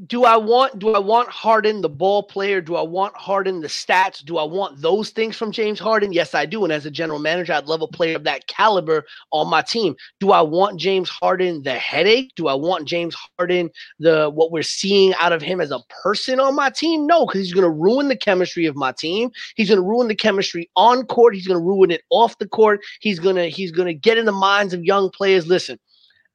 Do 0.06 0.26
I 0.26 0.38
want 0.38 0.78
do 0.78 0.94
I 0.94 1.00
want 1.00 1.28
Harden 1.30 1.82
the 1.82 1.90
ball 1.90 2.22
player? 2.22 2.62
Do 2.62 2.76
I 2.76 2.84
want 2.84 3.16
Harden 3.18 3.62
the 3.62 3.68
stats? 3.68 4.24
Do 4.24 4.38
I 4.38 4.44
want 4.44 4.80
those 4.80 5.10
things 5.10 5.36
from 5.36 5.52
James 5.52 5.80
Harden? 5.80 6.14
Yes, 6.14 6.36
I 6.36 6.46
do. 6.46 6.64
And 6.64 6.72
as 6.72 6.86
a 6.86 6.92
general 6.92 7.18
manager, 7.18 7.54
I'd 7.54 7.66
love 7.66 7.82
a 7.82 7.88
player 7.88 8.16
of 8.16 8.24
that 8.26 8.46
caliber 8.46 9.06
on 9.32 9.50
my 9.50 9.64
team. 9.64 9.96
Do 10.20 10.32
I 10.32 10.42
want 10.42 10.80
James 10.80 11.10
Harden 11.10 11.64
the 11.64 11.74
headache? 11.74 12.32
Do 12.36 12.48
I 12.48 12.54
want 12.54 12.88
James 12.88 13.16
Harden 13.38 13.72
the 14.00 14.30
what 14.30 14.52
we're 14.52 14.62
seeing 14.62 15.16
out 15.16 15.34
of 15.34 15.42
him 15.42 15.60
as 15.60 15.72
a 15.72 15.80
person 16.04 16.40
on 16.40 16.56
my 16.56 16.70
team? 16.70 17.08
No, 17.08 17.26
because 17.26 17.42
he's 17.42 17.54
going 17.54 17.64
to 17.64 17.70
ruin 17.70 18.08
the 18.08 18.16
chemistry 18.16 18.68
of 18.68 18.76
my 18.76 18.92
team. 18.92 19.32
He's 19.56 19.70
going 19.70 19.82
to 19.82 19.88
ruin 19.88 20.10
the 20.10 20.16
chemistry 20.16 20.70
on 20.76 21.06
court. 21.08 21.34
He's 21.34 21.48
going 21.48 21.60
to 21.60 21.66
ruin 21.66 21.90
it 21.90 22.04
off 22.12 22.38
the 22.38 22.48
court. 22.48 22.82
He's 23.00 23.18
going 23.18 23.36
to 23.36 23.50
he's 23.50 23.72
going 23.72 23.88
to 23.88 23.96
get 23.96 24.20
in 24.20 24.26
the 24.26 24.32
minds 24.32 24.76
of 24.76 24.84
young 24.84 25.10
players. 25.10 25.48
Listen, 25.48 25.80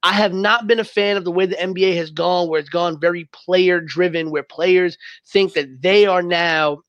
I 0.03 0.13
have 0.13 0.33
not 0.33 0.67
been 0.67 0.81
a 0.81 0.85
fan 0.85 1.17
of 1.17 1.25
the 1.25 1.31
way 1.31 1.47
the 1.47 1.57
NBA 1.57 1.95
has 1.97 2.11
gone, 2.11 2.49
where 2.49 2.59
it's 2.59 2.69
gone 2.69 2.99
very 3.01 3.25
player 3.33 3.81
driven, 3.81 4.31
where 4.31 4.43
players 4.43 4.99
think 5.29 5.53
that 5.55 5.81
they 5.83 6.07
are 6.07 6.23
now 6.23 6.83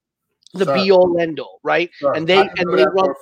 the 0.53 0.65
be 0.65 0.91
all 0.91 1.19
end 1.19 1.39
all, 1.39 1.59
right? 1.63 1.89
Sure. 1.99 2.13
And 2.15 2.27
they- 2.27 2.37
and 2.57 2.77
they 2.77 2.85
run- 2.85 3.13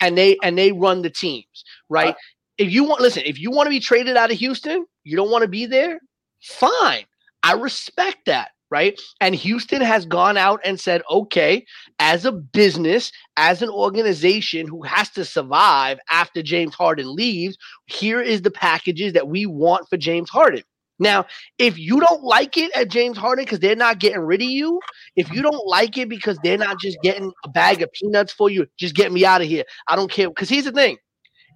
And 0.00 0.18
they 0.18 0.36
and 0.42 0.58
they 0.58 0.72
run 0.72 1.02
the 1.02 1.10
teams, 1.10 1.64
right? 1.88 2.06
Right. 2.06 2.16
If 2.58 2.70
you 2.70 2.84
want, 2.84 3.00
listen, 3.00 3.22
if 3.26 3.38
you 3.38 3.50
want 3.50 3.66
to 3.66 3.70
be 3.70 3.80
traded 3.80 4.16
out 4.16 4.30
of 4.30 4.38
Houston, 4.38 4.86
you 5.04 5.16
don't 5.16 5.30
want 5.30 5.42
to 5.42 5.48
be 5.48 5.66
there. 5.66 6.00
Fine, 6.42 7.04
I 7.42 7.52
respect 7.54 8.26
that, 8.26 8.50
right? 8.74 9.00
And 9.20 9.36
Houston 9.36 9.80
has 9.82 10.04
gone 10.04 10.36
out 10.36 10.60
and 10.64 10.80
said, 10.80 11.02
okay, 11.08 11.64
as 12.00 12.24
a 12.24 12.32
business, 12.32 13.12
as 13.36 13.62
an 13.62 13.70
organization 13.70 14.66
who 14.66 14.82
has 14.82 15.10
to 15.10 15.24
survive 15.24 16.00
after 16.10 16.42
James 16.42 16.74
Harden 16.74 17.14
leaves, 17.14 17.56
here 17.86 18.20
is 18.20 18.42
the 18.42 18.50
packages 18.50 19.12
that 19.12 19.28
we 19.28 19.46
want 19.46 19.88
for 19.88 19.96
James 19.96 20.28
Harden. 20.28 20.64
Now, 20.98 21.24
if 21.56 21.78
you 21.78 22.00
don't 22.00 22.24
like 22.24 22.56
it 22.56 22.72
at 22.74 22.88
James 22.88 23.16
Harden 23.16 23.44
because 23.44 23.60
they're 23.60 23.76
not 23.76 24.00
getting 24.00 24.18
rid 24.18 24.42
of 24.42 24.48
you, 24.48 24.80
if 25.14 25.32
you 25.32 25.40
don't 25.40 25.66
like 25.68 25.96
it 25.96 26.08
because 26.08 26.36
they're 26.42 26.58
not 26.58 26.80
just 26.80 26.98
getting 27.00 27.30
a 27.44 27.48
bag 27.48 27.80
of 27.80 27.92
peanuts 27.92 28.32
for 28.32 28.50
you, 28.50 28.66
just 28.76 28.96
get 28.96 29.12
me 29.12 29.24
out 29.24 29.40
of 29.40 29.46
here. 29.46 29.62
I 29.86 29.94
don't 29.94 30.10
care. 30.10 30.28
Because 30.28 30.48
here's 30.48 30.64
the 30.64 30.72
thing 30.72 30.96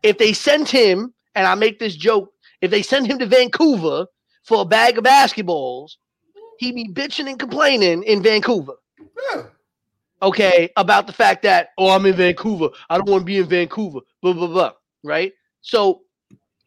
if 0.05 0.19
they 0.19 0.33
send 0.33 0.69
him, 0.69 1.13
and 1.35 1.49
I 1.49 1.57
make 1.57 1.81
this 1.81 1.97
joke, 1.97 2.31
if 2.61 2.71
they 2.71 2.83
send 2.83 3.09
him 3.09 3.19
to 3.19 3.27
Vancouver 3.27 4.07
for 4.45 4.63
a 4.63 4.65
bag 4.65 4.99
of 4.99 5.05
basketballs, 5.05 5.97
he'd 6.59 6.75
be 6.75 6.89
bitching 6.89 7.29
and 7.29 7.39
complaining 7.39 8.03
in 8.03 8.23
Vancouver 8.23 8.75
Yeah. 9.35 9.45
okay, 10.23 10.71
about 10.77 11.07
the 11.07 11.13
fact 11.13 11.43
that, 11.45 11.71
oh, 11.79 11.91
I'm 11.91 12.07
in 12.07 12.15
Vancouver. 12.15 12.69
I 12.91 12.97
don't 12.99 13.09
want 13.09 13.23
to 13.23 13.27
be 13.27 13.39
in 13.39 13.49
Vancouver, 13.49 14.01
blah, 14.23 14.33
blah, 14.33 14.47
blah. 14.47 14.73
Right? 15.05 15.33
So 15.61 16.03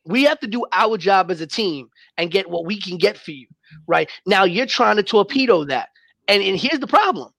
we 0.06 0.24
have 0.24 0.40
to 0.40 0.48
do 0.48 0.66
our 0.72 0.98
job 0.98 1.30
as 1.32 1.42
a 1.42 1.48
team 1.48 1.90
and 2.18 2.32
get 2.32 2.50
what 2.50 2.66
we 2.66 2.80
can 2.80 2.98
get 2.98 3.18
for 3.18 3.32
you. 3.32 3.48
Right? 3.88 4.10
Now 4.26 4.44
you're 4.44 4.66
trying 4.66 4.96
to 4.98 5.04
torpedo 5.04 5.66
that. 5.66 5.90
And, 6.28 6.42
and 6.42 6.58
here's 6.58 6.80
the 6.80 6.88
problem. 6.88 7.32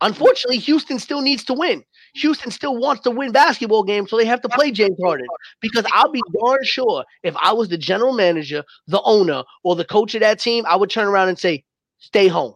Unfortunately, 0.00 0.58
Houston 0.58 0.98
still 0.98 1.20
needs 1.20 1.44
to 1.44 1.54
win. 1.54 1.84
Houston 2.14 2.50
still 2.50 2.76
wants 2.76 3.02
to 3.02 3.10
win 3.10 3.32
basketball 3.32 3.82
games, 3.82 4.10
so 4.10 4.16
they 4.16 4.24
have 4.24 4.40
to 4.42 4.48
play 4.48 4.70
James 4.70 4.96
Harden. 5.02 5.26
Because 5.60 5.84
I'll 5.92 6.10
be 6.10 6.22
darn 6.40 6.62
sure 6.62 7.04
if 7.24 7.36
I 7.36 7.52
was 7.52 7.68
the 7.68 7.78
general 7.78 8.12
manager, 8.12 8.62
the 8.86 9.02
owner, 9.02 9.42
or 9.64 9.74
the 9.74 9.84
coach 9.84 10.14
of 10.14 10.20
that 10.20 10.38
team, 10.38 10.64
I 10.68 10.76
would 10.76 10.90
turn 10.90 11.08
around 11.08 11.28
and 11.28 11.38
say, 11.38 11.64
stay 11.98 12.28
home. 12.28 12.54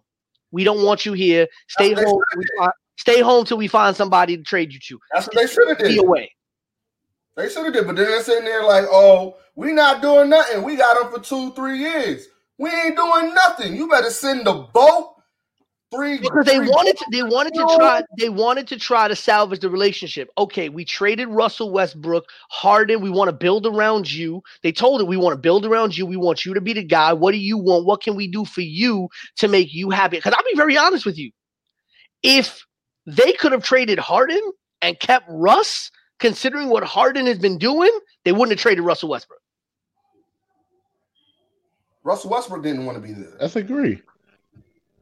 We 0.51 0.65
don't 0.65 0.85
want 0.85 1.07
you 1.07 1.13
here. 1.15 1.47
Stay 1.69 1.95
That's 1.95 2.07
home. 2.09 2.21
find- 2.59 2.73
Stay 2.99 3.21
home 3.21 3.45
till 3.45 3.57
we 3.57 3.67
find 3.69 3.97
somebody 3.97 4.37
to 4.37 4.43
trade 4.45 4.73
you 4.73 4.79
to. 4.79 5.01
That's 5.13 5.27
what 5.27 5.35
they 5.37 5.47
should 5.47 5.69
have 5.69 5.79
Be 5.79 5.95
did. 5.95 5.99
away. 5.99 6.31
They 7.37 7.49
should 7.49 7.65
have 7.65 7.73
did, 7.73 7.87
but 7.87 7.97
then 7.97 8.05
they're 8.07 8.23
sitting 8.23 8.45
there 8.45 8.63
like, 8.65 8.85
oh, 8.91 9.37
we 9.57 9.73
not 9.73 10.03
doing 10.03 10.29
nothing. 10.29 10.63
We 10.63 10.77
got 10.77 11.01
them 11.01 11.11
for 11.13 11.19
two, 11.27 11.53
three 11.55 11.79
years. 11.79 12.27
We 12.59 12.71
ain't 12.71 12.95
doing 12.97 13.35
nothing. 13.35 13.75
You 13.75 13.89
better 13.89 14.11
send 14.11 14.47
the 14.47 14.53
boat. 14.53 15.12
Three 15.93 16.19
Because 16.19 16.47
they 16.47 16.57
three 16.57 16.69
wanted 16.69 16.97
to, 16.97 17.05
they 17.13 17.23
wanted 17.23 17.53
to 17.55 17.77
try 17.77 18.03
they 18.19 18.31
wanted 18.31 18.67
to 18.69 18.79
try 18.79 19.09
to 19.09 19.15
salvage 19.15 19.61
the 19.61 19.69
relationship. 19.69 20.31
Okay, 20.39 20.71
we 20.71 20.87
traded 20.87 21.29
Russell 21.29 21.71
Westbrook, 21.71 22.25
Harden. 22.49 23.03
We 23.03 23.11
want 23.11 23.29
to 23.29 23.33
build 23.33 23.67
around 23.67 24.11
you. 24.11 24.43
They 24.63 24.73
told 24.73 25.03
it 25.03 25.07
we 25.07 25.19
want 25.19 25.35
to 25.35 25.39
build 25.39 25.67
around 25.67 25.97
you. 25.97 26.07
We 26.07 26.17
want 26.17 26.47
you 26.47 26.55
to 26.55 26.63
be 26.63 26.73
the 26.73 26.83
guy. 26.83 27.13
What 27.13 27.33
do 27.33 27.39
you 27.39 27.59
want? 27.59 27.85
What 27.85 28.03
can 28.03 28.17
we 28.17 28.27
do 28.27 28.47
for 28.47 28.63
you 28.63 29.09
to 29.37 29.49
make 29.49 29.75
you 29.75 29.91
happy? 29.91 30.17
Because 30.17 30.33
I'll 30.33 30.51
be 30.51 30.57
very 30.57 30.79
honest 30.79 31.05
with 31.05 31.19
you. 31.19 31.31
If 32.23 32.65
they 33.05 33.33
could 33.35 33.53
have 33.53 33.63
traded 33.63 33.99
Harden 33.99 34.41
and 34.81 34.99
kept 34.99 35.27
Russ, 35.29 35.91
considering 36.21 36.71
what 36.71 36.85
Harden 36.85 37.27
has 37.27 37.39
been 37.39 37.59
doing, 37.59 37.91
they 38.25 38.33
wouldn't 38.33 38.53
have 38.53 38.61
traded 38.61 38.85
Russell 38.85 39.11
Westbrook. 39.11 39.41
Russell 42.05 42.31
Westbrook 42.31 42.63
didn't 42.63 42.87
want 42.87 42.97
to 42.97 43.03
be 43.03 43.13
there. 43.13 43.37
Let's 43.41 43.57
agree. 43.57 44.01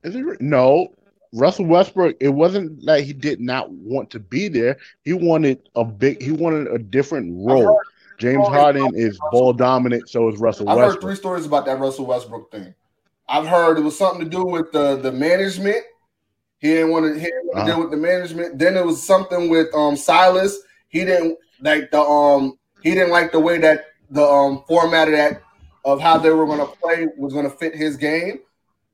Let's 0.05 0.17
agree. 0.17 0.37
No, 0.41 0.89
Russell 1.33 1.67
Westbrook. 1.67 2.17
It 2.21 2.31
wasn't 2.31 2.85
that 2.87 3.03
he 3.03 3.13
did 3.13 3.41
not 3.41 3.71
want 3.71 4.11
to 4.11 4.21
be 4.21 4.49
there. 4.49 4.79
He 5.05 5.13
wanted 5.13 5.69
a 5.75 5.85
big. 5.85 6.23
He 6.23 6.33
wanted 6.33 6.69
a 6.69 6.79
different 6.79 7.33
role. 7.47 7.79
James 8.19 8.49
Harden 8.49 8.93
is 8.95 9.19
ball 9.31 9.53
dominant. 9.53 10.09
So 10.09 10.29
is 10.29 10.39
Russell 10.39 10.67
I've 10.67 10.79
heard 10.79 10.85
Westbrook. 10.87 11.03
three 11.03 11.17
stories 11.17 11.47
about 11.47 11.67
that 11.67 11.79
Russell 11.79 12.07
Westbrook 12.07 12.51
thing. 12.51 12.75
I've 13.29 13.47
heard 13.47 13.79
it 13.79 13.83
was 13.83 13.97
something 13.97 14.25
to 14.25 14.31
do 14.31 14.45
with 14.45 14.73
the 14.73 14.97
the 14.97 15.13
management. 15.13 15.79
He 16.59 16.69
didn't 16.69 16.91
want 16.91 17.07
to, 17.07 17.15
he 17.19 17.25
didn't 17.27 17.47
want 17.47 17.57
to 17.59 17.63
Uh-huh. 17.63 17.73
deal 17.73 17.81
with 17.81 17.91
the 17.91 17.97
management. 17.97 18.59
Then 18.59 18.77
it 18.77 18.85
was 18.85 19.03
something 19.03 19.49
with 19.49 19.69
um 19.75 19.97
Silas. 19.97 20.59
He 20.89 21.05
didn't 21.05 21.39
like 21.61 21.91
the 21.91 22.01
um 22.01 22.59
he 22.81 22.91
didn't 22.95 23.11
like 23.11 23.33
the 23.33 23.41
way 23.41 23.59
that 23.59 23.85
the 24.11 24.23
um 24.25 24.65
format 24.67 25.09
of 25.09 25.13
that 25.15 25.43
of 25.85 26.01
how 26.01 26.19
they 26.19 26.31
were 26.31 26.45
going 26.47 26.59
to 26.59 26.67
play 26.83 27.07
was 27.17 27.33
going 27.33 27.49
to 27.49 27.57
fit 27.57 27.75
his 27.75 27.97
game. 27.97 28.41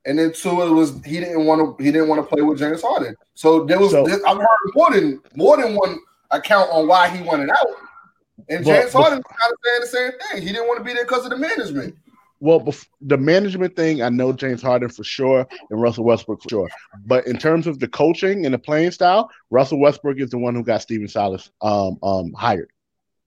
And 0.07 0.17
then 0.17 0.31
two, 0.31 0.61
it 0.61 0.69
was 0.71 0.99
he 1.05 1.19
didn't 1.19 1.45
want 1.45 1.77
to 1.77 1.83
he 1.83 1.91
didn't 1.91 2.07
want 2.07 2.21
to 2.21 2.35
play 2.35 2.41
with 2.41 2.57
James 2.57 2.81
Harden. 2.81 3.15
So 3.35 3.65
there 3.65 3.77
was 3.77 3.91
So- 3.91 4.05
this, 4.05 4.21
I've 4.25 4.37
heard 4.37 4.47
more 4.73 4.91
than 4.91 5.21
more 5.35 5.57
than 5.57 5.75
one 5.75 5.99
account 6.31 6.69
on 6.71 6.87
why 6.87 7.09
he 7.09 7.21
wanted 7.21 7.49
out. 7.49 7.67
And 8.49 8.63
But- 8.63 8.71
James 8.81 8.93
but- 8.93 9.01
Harden 9.01 9.17
was 9.19 9.37
kind 9.39 9.53
of 9.53 9.59
saying 9.63 9.81
the 9.81 9.87
same 9.87 10.11
thing. 10.31 10.47
He 10.47 10.53
didn't 10.53 10.67
want 10.67 10.79
to 10.79 10.83
be 10.85 10.93
there 10.93 11.03
because 11.03 11.25
of 11.25 11.31
the 11.31 11.37
management. 11.37 11.95
Well, 12.39 12.71
the 13.01 13.17
management 13.17 13.75
thing, 13.75 14.03
I 14.03 14.09
know 14.09 14.31
James 14.31 14.61
Harden 14.61 14.89
for 14.89 15.03
sure 15.03 15.47
and 15.71 15.81
Russell 15.81 16.03
Westbrook 16.03 16.43
for 16.43 16.49
sure. 16.49 16.69
But 17.05 17.25
in 17.25 17.37
terms 17.37 17.65
of 17.65 17.79
the 17.79 17.87
coaching 17.87 18.45
and 18.45 18.53
the 18.53 18.59
playing 18.59 18.91
style, 18.91 19.31
Russell 19.49 19.79
Westbrook 19.79 20.19
is 20.19 20.29
the 20.29 20.37
one 20.37 20.53
who 20.53 20.63
got 20.63 20.83
Stephen 20.83 21.07
Silas 21.07 21.49
um, 21.61 21.97
um, 22.03 22.31
hired. 22.33 22.69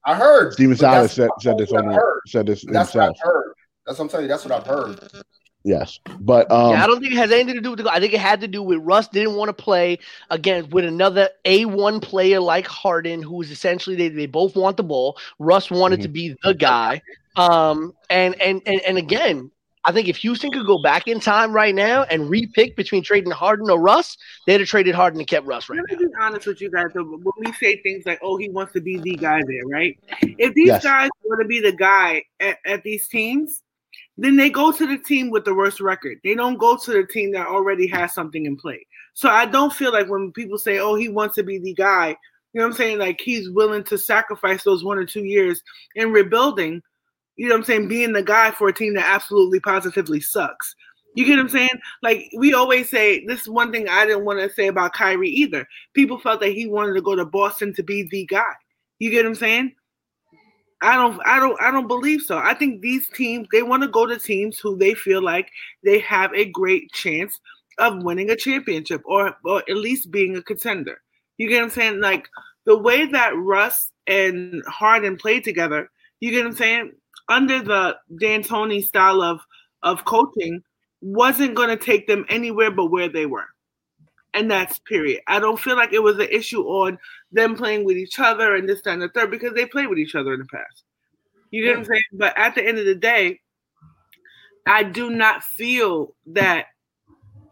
I 0.06 0.14
heard 0.14 0.52
Stephen 0.54 0.76
Silas 0.76 1.12
said, 1.12 1.28
said 1.40 1.58
this 1.58 1.72
on 1.72 1.86
what 1.86 1.92
I 1.92 1.96
heard. 1.96 2.20
said 2.28 2.46
this 2.46 2.64
That's 2.64 2.94
what. 2.94 3.10
I've 3.10 3.20
heard. 3.20 3.54
That's 3.84 3.98
what 3.98 4.04
I'm 4.04 4.08
telling 4.10 4.24
you. 4.24 4.28
That's 4.28 4.44
what 4.44 4.52
I've 4.54 4.66
heard. 4.66 5.24
Yes, 5.62 6.00
but 6.20 6.50
um, 6.50 6.72
yeah, 6.72 6.84
I 6.84 6.86
don't 6.86 7.00
think 7.00 7.12
it 7.12 7.18
has 7.18 7.30
anything 7.30 7.56
to 7.56 7.60
do 7.60 7.70
with 7.70 7.80
the. 7.80 7.92
I 7.92 8.00
think 8.00 8.14
it 8.14 8.20
had 8.20 8.40
to 8.40 8.48
do 8.48 8.62
with 8.62 8.78
Russ 8.78 9.08
didn't 9.08 9.34
want 9.34 9.50
to 9.50 9.52
play 9.52 9.98
again 10.30 10.70
with 10.70 10.86
another 10.86 11.28
A 11.44 11.66
one 11.66 12.00
player 12.00 12.40
like 12.40 12.66
Harden, 12.66 13.22
who 13.22 13.42
is 13.42 13.50
essentially 13.50 13.94
they, 13.94 14.08
they 14.08 14.26
both 14.26 14.56
want 14.56 14.78
the 14.78 14.82
ball. 14.82 15.18
Russ 15.38 15.70
wanted 15.70 16.00
to 16.00 16.08
be 16.08 16.34
the 16.42 16.54
guy. 16.54 17.02
Um, 17.36 17.94
and 18.08 18.40
and 18.40 18.62
and 18.64 18.80
and 18.80 18.96
again, 18.96 19.50
I 19.84 19.92
think 19.92 20.08
if 20.08 20.16
Houston 20.16 20.50
could 20.50 20.66
go 20.66 20.82
back 20.82 21.06
in 21.06 21.20
time 21.20 21.52
right 21.52 21.74
now 21.74 22.04
and 22.04 22.22
repick 22.22 22.74
between 22.74 23.02
trading 23.02 23.30
Harden 23.30 23.70
or 23.70 23.78
Russ, 23.78 24.16
they'd 24.46 24.60
have 24.60 24.68
traded 24.68 24.94
Harden 24.94 25.20
and 25.20 25.28
kept 25.28 25.46
Russ 25.46 25.68
right 25.68 25.76
Let 25.76 25.90
now. 25.90 25.98
me 25.98 26.06
be 26.06 26.12
honest 26.20 26.46
with 26.46 26.60
you 26.62 26.70
guys. 26.70 26.86
Though, 26.94 27.04
when 27.04 27.32
we 27.38 27.52
say 27.52 27.80
things 27.82 28.04
like, 28.06 28.18
"Oh, 28.22 28.38
he 28.38 28.48
wants 28.48 28.72
to 28.72 28.80
be 28.80 28.98
the 28.98 29.16
guy 29.16 29.42
there," 29.46 29.66
right? 29.66 29.98
If 30.22 30.54
these 30.54 30.68
Yes. 30.68 30.82
guys 30.82 31.10
want 31.24 31.42
to 31.42 31.48
be 31.48 31.60
the 31.60 31.72
guy 31.72 32.24
at, 32.40 32.58
at 32.64 32.82
these 32.82 33.08
teams, 33.08 33.62
then 34.16 34.36
they 34.36 34.50
go 34.50 34.70
to 34.72 34.86
the 34.86 34.98
team 34.98 35.30
with 35.30 35.44
the 35.44 35.54
worst 35.54 35.80
record. 35.80 36.18
They 36.22 36.34
don't 36.34 36.58
go 36.58 36.76
to 36.76 36.92
the 36.92 37.06
team 37.06 37.32
that 37.32 37.46
already 37.46 37.86
has 37.88 38.12
something 38.12 38.44
in 38.46 38.56
play. 38.56 38.86
So 39.14 39.28
I 39.28 39.46
don't 39.46 39.72
feel 39.72 39.92
like 39.92 40.08
when 40.08 40.32
people 40.32 40.58
say, 40.58 40.78
"Oh, 40.78 40.94
he 40.94 41.08
wants 41.08 41.34
to 41.36 41.42
be 41.42 41.58
the 41.58 41.74
guy," 41.74 42.16
you 42.52 42.60
know 42.60 42.66
what 42.66 42.72
I'm 42.72 42.76
saying? 42.76 42.98
Like 42.98 43.20
he's 43.20 43.50
willing 43.50 43.84
to 43.84 43.98
sacrifice 43.98 44.62
those 44.64 44.84
one 44.84 44.98
or 44.98 45.04
two 45.04 45.24
years 45.24 45.62
in 45.94 46.12
rebuilding. 46.12 46.82
You 47.36 47.48
know 47.48 47.54
what 47.54 47.60
I'm 47.60 47.64
saying? 47.64 47.88
Being 47.88 48.12
the 48.12 48.22
guy 48.22 48.50
for 48.50 48.68
a 48.68 48.72
team 48.72 48.94
that 48.94 49.08
absolutely 49.08 49.60
positively 49.60 50.20
sucks. 50.20 50.74
You 51.14 51.24
get 51.24 51.36
what 51.36 51.42
I'm 51.42 51.48
saying? 51.48 51.80
Like 52.02 52.30
we 52.36 52.54
always 52.54 52.90
say, 52.90 53.24
this 53.24 53.42
is 53.42 53.48
one 53.48 53.72
thing 53.72 53.88
I 53.88 54.06
didn't 54.06 54.24
want 54.24 54.40
to 54.40 54.54
say 54.54 54.68
about 54.68 54.92
Kyrie 54.92 55.30
either. 55.30 55.66
People 55.94 56.18
felt 56.18 56.40
that 56.40 56.52
he 56.52 56.66
wanted 56.66 56.94
to 56.94 57.02
go 57.02 57.16
to 57.16 57.24
Boston 57.24 57.74
to 57.74 57.82
be 57.82 58.08
the 58.10 58.26
guy. 58.26 58.52
You 58.98 59.10
get 59.10 59.24
what 59.24 59.30
I'm 59.30 59.34
saying? 59.34 59.74
I 60.82 60.96
don't 60.96 61.20
I 61.26 61.38
don't 61.38 61.60
I 61.60 61.70
don't 61.70 61.88
believe 61.88 62.22
so. 62.22 62.38
I 62.38 62.54
think 62.54 62.80
these 62.80 63.08
teams 63.08 63.46
they 63.52 63.62
want 63.62 63.82
to 63.82 63.88
go 63.88 64.06
to 64.06 64.18
teams 64.18 64.58
who 64.58 64.76
they 64.76 64.94
feel 64.94 65.22
like 65.22 65.50
they 65.84 65.98
have 66.00 66.32
a 66.34 66.46
great 66.46 66.90
chance 66.92 67.38
of 67.78 68.02
winning 68.02 68.30
a 68.30 68.36
championship 68.36 69.02
or, 69.04 69.36
or 69.44 69.62
at 69.68 69.76
least 69.76 70.10
being 70.10 70.36
a 70.36 70.42
contender. 70.42 71.00
You 71.38 71.48
get 71.48 71.56
what 71.56 71.64
I'm 71.64 71.70
saying? 71.70 72.00
Like 72.00 72.28
the 72.66 72.78
way 72.78 73.06
that 73.06 73.36
Russ 73.36 73.90
and 74.06 74.62
Harden 74.66 75.16
played 75.16 75.44
together, 75.44 75.90
you 76.20 76.30
get 76.30 76.44
what 76.44 76.50
I'm 76.50 76.56
saying? 76.56 76.92
Under 77.28 77.62
the 77.62 77.96
D'Antoni 78.20 78.82
style 78.82 79.22
of 79.22 79.40
of 79.82 80.04
coaching, 80.04 80.62
wasn't 81.00 81.54
going 81.54 81.70
to 81.70 81.82
take 81.82 82.06
them 82.06 82.26
anywhere 82.28 82.70
but 82.70 82.86
where 82.86 83.08
they 83.08 83.26
were. 83.26 83.46
And 84.32 84.50
that's 84.50 84.78
period. 84.80 85.20
I 85.26 85.40
don't 85.40 85.58
feel 85.58 85.76
like 85.76 85.92
it 85.92 86.02
was 86.02 86.18
an 86.18 86.28
issue 86.30 86.62
on 86.62 86.98
them 87.32 87.56
playing 87.56 87.84
with 87.84 87.96
each 87.96 88.18
other 88.18 88.54
and 88.54 88.68
this, 88.68 88.82
that, 88.82 88.92
and 88.92 89.02
the 89.02 89.08
third 89.08 89.30
because 89.30 89.54
they 89.54 89.66
played 89.66 89.88
with 89.88 89.98
each 89.98 90.14
other 90.14 90.32
in 90.32 90.40
the 90.40 90.46
past. 90.46 90.84
You 91.50 91.64
get 91.64 91.70
what 91.70 91.78
I'm 91.78 91.84
saying? 91.86 92.02
But 92.12 92.38
at 92.38 92.54
the 92.54 92.66
end 92.66 92.78
of 92.78 92.86
the 92.86 92.94
day, 92.94 93.40
I 94.66 94.84
do 94.84 95.10
not 95.10 95.42
feel 95.42 96.14
that 96.26 96.66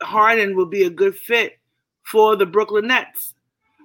Harden 0.02 0.54
will 0.54 0.66
be 0.66 0.84
a 0.84 0.90
good 0.90 1.16
fit 1.16 1.58
for 2.04 2.36
the 2.36 2.46
Brooklyn 2.46 2.86
Nets. 2.86 3.34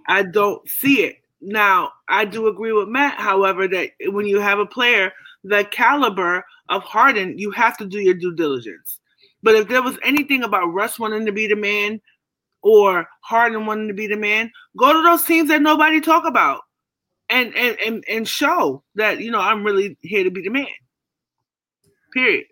I 0.07 0.24
don't 0.24 0.68
see 0.70 1.03
it. 1.03 1.18
Now, 1.41 1.91
I 2.07 2.26
do 2.26 2.48
agree 2.48 2.72
with 2.74 2.88
Matt, 2.88 3.20
however, 3.20 3.68
that 3.68 3.90
when 4.06 4.28
you 4.28 4.40
have 4.40 4.60
a 4.60 4.65
player 4.65 5.11
the 5.44 5.65
caliber 5.65 6.45
of 6.70 6.84
Harden, 6.84 7.38
you 7.38 7.52
have 7.52 7.78
to 7.78 7.86
do 7.86 7.99
your 7.99 8.14
due 8.14 8.36
diligence. 8.36 8.99
But 9.41 9.56
if 9.56 9.68
there 9.68 9.82
was 9.82 9.98
anything 10.03 10.44
about 10.44 10.74
Russ 10.74 10.98
wanting 10.98 11.26
to 11.26 11.34
be 11.34 11.48
the 11.48 11.56
man 11.56 11.99
or 12.64 13.06
Harden 13.22 13.65
wanting 13.65 13.90
to 13.90 13.94
be 13.94 14.07
the 14.07 14.15
man, 14.18 14.52
go 14.77 14.91
to 14.94 15.02
those 15.03 15.23
teams 15.23 15.49
that 15.49 15.61
nobody 15.61 16.02
talk 16.02 16.26
about 16.26 16.61
and 17.30 17.56
and 17.56 17.77
and, 17.85 18.03
and 18.10 18.27
show 18.27 18.84
that 18.95 19.19
you 19.19 19.30
know 19.31 19.40
I'm 19.40 19.64
really 19.64 19.98
here 20.02 20.23
to 20.23 20.31
be 20.31 20.41
the 20.41 20.49
man. 20.49 20.65
Period. 22.14 22.45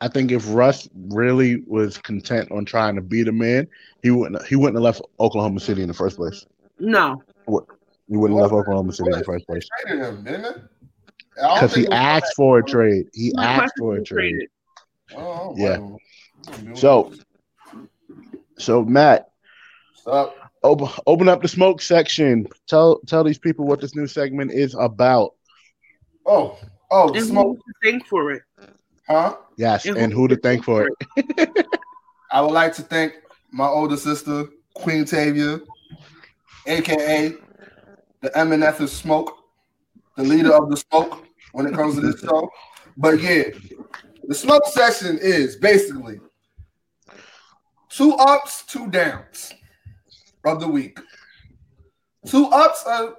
I 0.00 0.06
think 0.08 0.30
if 0.30 0.44
Russ 0.54 0.88
really 0.94 1.62
was 1.66 1.98
content 1.98 2.52
on 2.52 2.64
trying 2.64 2.94
to 2.94 3.00
be 3.02 3.22
the 3.24 3.32
man, 3.32 3.66
he 4.02 4.10
wouldn't 4.10 4.44
he 4.46 4.54
wouldn't 4.56 4.76
have 4.76 4.84
left 4.84 5.02
Oklahoma 5.18 5.58
City 5.60 5.82
in 5.82 5.88
the 5.88 5.94
first 5.94 6.16
place. 6.16 6.46
No. 6.78 7.20
He 7.46 8.16
wouldn't 8.16 8.38
have 8.40 8.52
left 8.52 8.54
Oklahoma 8.54 8.92
City 8.92 9.10
in 9.12 9.18
the 9.18 9.24
first 9.24 9.46
place. 9.46 9.66
Traded 9.82 10.04
him, 10.04 10.24
didn't 10.24 10.44
it? 10.44 10.56
I 11.36 11.46
don't 11.46 11.54
Because 11.54 11.74
he 11.74 11.82
think 11.82 11.86
it 11.86 11.90
was- 11.90 11.98
asked 11.98 12.32
for 12.36 12.58
a 12.58 12.64
trade. 12.64 13.06
He 13.12 13.32
asked 13.38 13.74
for 13.78 13.96
a 13.96 14.02
trade. 14.04 14.34
traded. 14.34 14.48
Oh, 15.16 15.54
Yeah. 15.56 16.74
So- 16.74 17.12
So 18.58 18.84
Matt, 18.84 19.30
Stop. 19.94 20.34
open 20.62 20.88
open 21.06 21.28
up 21.28 21.42
the 21.42 21.48
smoke 21.48 21.80
section. 21.80 22.46
Tell 22.66 23.00
tell 23.06 23.24
these 23.24 23.38
people 23.38 23.66
what 23.66 23.80
this 23.80 23.94
new 23.94 24.06
segment 24.06 24.52
is 24.52 24.74
about. 24.78 25.34
Oh, 26.26 26.58
oh, 26.90 27.12
the 27.12 27.18
And 27.18 27.26
smoke, 27.28 27.56
who 27.56 27.72
to 27.72 27.90
thank 27.90 28.06
for 28.06 28.32
it? 28.32 28.42
huh? 29.08 29.36
Yes, 29.56 29.86
And 29.86 29.96
and 29.96 30.12
who- 30.12 30.20
who 30.22 30.28
to 30.28 30.36
thank 30.36 30.64
for 30.64 30.88
it. 31.16 31.66
I 32.30 32.42
would 32.42 32.52
like 32.52 32.74
to 32.74 32.82
thank 32.82 33.14
my 33.50 33.66
older 33.66 33.96
sister, 33.96 34.44
Queen 34.74 35.04
Tavia, 35.06 35.60
aka 36.66 37.34
the 38.20 38.30
MNF 38.30 38.80
of 38.80 38.90
Smoke, 38.90 39.32
the 40.16 40.24
leader 40.24 40.52
of 40.52 40.68
the 40.70 40.76
smoke 40.76 41.24
when 41.52 41.66
it 41.66 41.74
comes 41.74 41.94
to 41.94 42.00
this 42.02 42.20
show. 42.20 42.50
But 42.96 43.20
yeah, 43.22 43.44
the 44.26 44.34
smoke 44.34 44.66
session 44.66 45.18
is 45.22 45.56
basically 45.56 46.20
two 47.88 48.14
ups, 48.14 48.64
two 48.64 48.88
downs 48.88 49.52
of 50.44 50.60
the 50.60 50.68
week. 50.68 50.98
Two 52.26 52.46
ups 52.46 52.84
are 52.86 53.14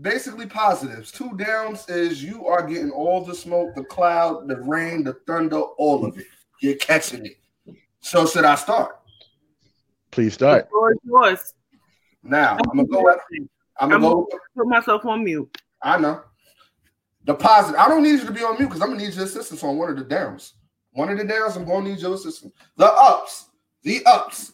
basically 0.00 0.46
positives. 0.46 1.10
Two 1.10 1.36
downs 1.36 1.88
is 1.88 2.22
you 2.22 2.46
are 2.46 2.66
getting 2.66 2.90
all 2.90 3.24
the 3.24 3.34
smoke, 3.34 3.74
the 3.74 3.84
cloud, 3.84 4.48
the 4.48 4.60
rain, 4.60 5.04
the 5.04 5.14
thunder, 5.26 5.60
all 5.60 6.04
of 6.04 6.18
it. 6.18 6.26
You're 6.60 6.76
catching 6.76 7.26
it. 7.26 7.38
So 8.00 8.26
should 8.26 8.44
I 8.44 8.54
start? 8.54 8.98
Please 10.10 10.34
start. 10.34 10.64
The 10.66 10.70
floor 10.70 10.92
is 10.92 10.98
yours. 11.04 11.54
Now 12.22 12.56
I'm 12.56 12.76
gonna 12.76 12.88
go. 12.88 13.08
I'm 13.08 13.48
I'm 13.80 13.90
gonna 13.90 14.14
go. 14.14 14.28
put 14.56 14.66
myself 14.66 15.04
on 15.04 15.24
mute. 15.24 15.56
I 15.82 15.98
know. 15.98 16.22
The 17.24 17.34
positive. 17.34 17.78
I 17.78 17.88
don't 17.88 18.02
need 18.02 18.18
you 18.20 18.26
to 18.26 18.32
be 18.32 18.42
on 18.42 18.56
mute 18.58 18.68
because 18.68 18.82
I'm 18.82 18.88
gonna 18.88 19.04
need 19.04 19.14
your 19.14 19.24
assistance 19.24 19.62
on 19.62 19.76
one 19.76 19.90
of 19.90 19.96
the 19.96 20.04
downs. 20.04 20.54
One 20.92 21.10
of 21.10 21.18
the 21.18 21.24
downs, 21.24 21.56
I'm 21.56 21.64
gonna 21.64 21.90
need 21.90 22.00
your 22.00 22.14
assistance. 22.14 22.52
The 22.76 22.86
ups. 22.86 23.47
The 23.82 24.04
ups. 24.06 24.52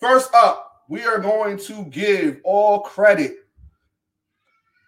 First 0.00 0.32
up, 0.34 0.84
we 0.88 1.04
are 1.04 1.18
going 1.18 1.58
to 1.58 1.84
give 1.86 2.40
all 2.44 2.80
credit 2.80 3.36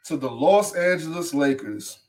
to 0.05 0.17
the 0.17 0.31
Los 0.31 0.75
Angeles 0.75 1.35
Lakers. 1.35 2.01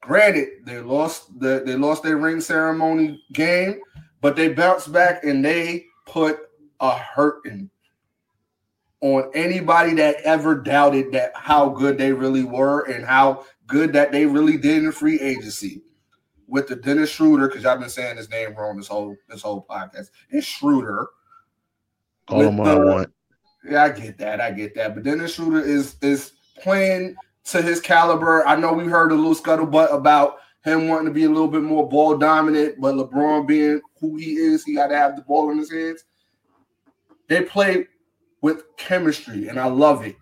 Granted, 0.00 0.48
they 0.64 0.78
lost 0.78 1.38
the 1.40 1.62
they 1.66 1.74
lost 1.74 2.02
their 2.02 2.16
ring 2.16 2.40
ceremony 2.40 3.22
game, 3.32 3.80
but 4.20 4.36
they 4.36 4.48
bounced 4.48 4.92
back 4.92 5.24
and 5.24 5.44
they 5.44 5.86
put 6.06 6.38
a 6.80 6.96
hurting 6.96 7.70
on 9.00 9.30
anybody 9.34 9.94
that 9.94 10.16
ever 10.22 10.54
doubted 10.54 11.12
that 11.12 11.32
how 11.34 11.68
good 11.68 11.98
they 11.98 12.12
really 12.12 12.44
were 12.44 12.82
and 12.82 13.04
how 13.04 13.44
good 13.66 13.92
that 13.92 14.12
they 14.12 14.26
really 14.26 14.56
did 14.56 14.84
in 14.84 14.92
free 14.92 15.20
agency 15.20 15.82
with 16.46 16.68
the 16.68 16.76
Dennis 16.76 17.10
Schroeder, 17.10 17.48
because 17.48 17.64
I've 17.64 17.80
been 17.80 17.88
saying 17.88 18.16
his 18.16 18.30
name 18.30 18.54
wrong 18.54 18.76
this 18.76 18.88
whole 18.88 19.16
this 19.28 19.42
whole 19.42 19.66
podcast. 19.68 20.10
It's 20.30 20.46
Schroeder. 20.46 21.08
Call 22.28 22.42
him 22.42 22.56
what 22.56 22.68
I 22.68 22.78
want. 22.78 23.12
Yeah, 23.68 23.84
I 23.84 23.88
get 23.90 24.18
that. 24.18 24.40
I 24.40 24.50
get 24.50 24.74
that. 24.76 24.94
But 24.94 25.04
Dennis 25.04 25.34
Schroeder 25.34 25.60
is 25.60 25.96
is 26.02 26.32
playing 26.60 27.16
to 27.44 27.62
his 27.62 27.80
caliber. 27.80 28.46
I 28.46 28.56
know 28.56 28.72
we 28.72 28.84
heard 28.84 29.12
a 29.12 29.14
little 29.14 29.34
scuttlebutt 29.34 29.92
about 29.92 30.38
him 30.64 30.88
wanting 30.88 31.06
to 31.06 31.12
be 31.12 31.24
a 31.24 31.28
little 31.28 31.48
bit 31.48 31.62
more 31.62 31.88
ball 31.88 32.16
dominant, 32.16 32.80
but 32.80 32.94
LeBron 32.94 33.46
being 33.46 33.80
who 34.00 34.16
he 34.16 34.34
is, 34.34 34.64
he 34.64 34.74
got 34.74 34.88
to 34.88 34.96
have 34.96 35.14
the 35.14 35.22
ball 35.22 35.50
in 35.50 35.58
his 35.58 35.70
hands. 35.70 36.04
They 37.28 37.42
play 37.42 37.86
with 38.40 38.64
chemistry, 38.76 39.48
and 39.48 39.60
I 39.60 39.66
love 39.66 40.04
it. 40.04 40.16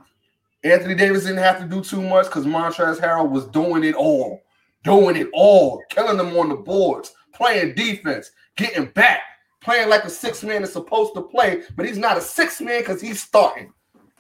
Anthony 0.62 0.94
Davis 0.94 1.24
didn't 1.24 1.38
have 1.38 1.58
to 1.60 1.66
do 1.66 1.82
too 1.82 2.02
much 2.02 2.26
because 2.26 2.46
Montrezl 2.46 3.00
Harrell 3.00 3.30
was 3.30 3.46
doing 3.46 3.84
it 3.84 3.94
all, 3.94 4.42
doing 4.84 5.16
it 5.16 5.28
all, 5.32 5.82
killing 5.90 6.16
them 6.16 6.36
on 6.36 6.48
the 6.50 6.54
boards, 6.54 7.12
playing 7.32 7.74
defense, 7.74 8.30
getting 8.56 8.86
back, 8.86 9.20
playing 9.60 9.88
like 9.88 10.04
a 10.04 10.10
six 10.10 10.42
man 10.44 10.62
is 10.62 10.72
supposed 10.72 11.14
to 11.14 11.22
play, 11.22 11.62
but 11.74 11.86
he's 11.86 11.98
not 11.98 12.16
a 12.18 12.20
six 12.20 12.60
man 12.60 12.80
because 12.80 13.00
he's 13.00 13.20
starting. 13.20 13.72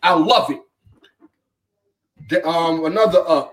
I 0.02 0.14
love 0.14 0.50
it. 0.50 0.60
The- 2.30 2.46
um, 2.46 2.84
another 2.86 3.22
up. 3.28 3.52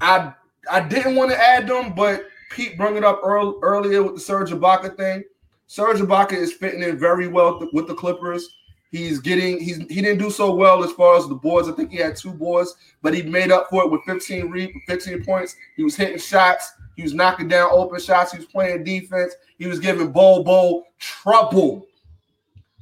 I 0.00 0.32
I 0.70 0.80
didn't 0.80 1.16
want 1.16 1.30
to 1.30 1.36
add 1.42 1.66
them, 1.68 1.94
but 1.94 2.26
Pete 2.50 2.76
brought 2.76 2.96
it 2.96 3.04
up 3.04 3.20
earl- 3.22 3.58
earlier 3.62 4.02
with 4.02 4.14
the 4.14 4.20
Serge 4.20 4.50
Ibaka 4.50 4.96
thing. 4.96 5.24
Serge 5.66 5.98
Ibaka 5.98 6.32
is 6.32 6.52
fitting 6.52 6.82
in 6.82 6.98
very 6.98 7.28
well 7.28 7.58
th- 7.58 7.70
with 7.72 7.86
the 7.86 7.94
Clippers. 7.94 8.56
He's 8.90 9.20
getting 9.20 9.60
he's 9.60 9.76
he 9.76 10.02
didn't 10.02 10.18
do 10.18 10.30
so 10.30 10.52
well 10.52 10.82
as 10.82 10.90
far 10.92 11.16
as 11.16 11.28
the 11.28 11.34
boards. 11.34 11.68
I 11.68 11.72
think 11.72 11.92
he 11.92 11.98
had 11.98 12.16
two 12.16 12.32
boards, 12.32 12.74
but 13.02 13.14
he 13.14 13.22
made 13.22 13.52
up 13.52 13.68
for 13.70 13.84
it 13.84 13.90
with 13.90 14.02
15 14.04 14.50
re 14.50 14.82
15 14.88 15.24
points. 15.24 15.54
He 15.76 15.84
was 15.84 15.94
hitting 15.94 16.18
shots. 16.18 16.72
He 16.96 17.02
was 17.02 17.14
knocking 17.14 17.46
down 17.46 17.70
open 17.72 18.00
shots. 18.00 18.32
He 18.32 18.38
was 18.38 18.46
playing 18.46 18.82
defense. 18.82 19.34
He 19.58 19.66
was 19.66 19.78
giving 19.78 20.10
Bol 20.10 20.42
Bol 20.42 20.84
trouble, 20.98 21.86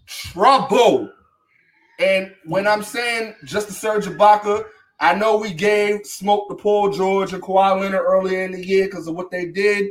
trouble. 0.06 1.12
And 1.98 2.32
when 2.46 2.66
I'm 2.66 2.82
saying 2.82 3.34
just 3.44 3.66
the 3.66 3.74
Serge 3.74 4.06
Ibaka, 4.06 4.64
I 5.00 5.14
know 5.14 5.36
we 5.36 5.52
gave 5.52 6.06
smoke 6.06 6.48
to 6.48 6.54
Paul 6.54 6.90
George 6.90 7.32
and 7.34 7.42
Kawhi 7.42 7.80
Leonard 7.80 8.00
earlier 8.00 8.44
in 8.44 8.52
the 8.52 8.64
year 8.64 8.86
because 8.86 9.06
of 9.08 9.14
what 9.14 9.30
they 9.30 9.46
did, 9.46 9.90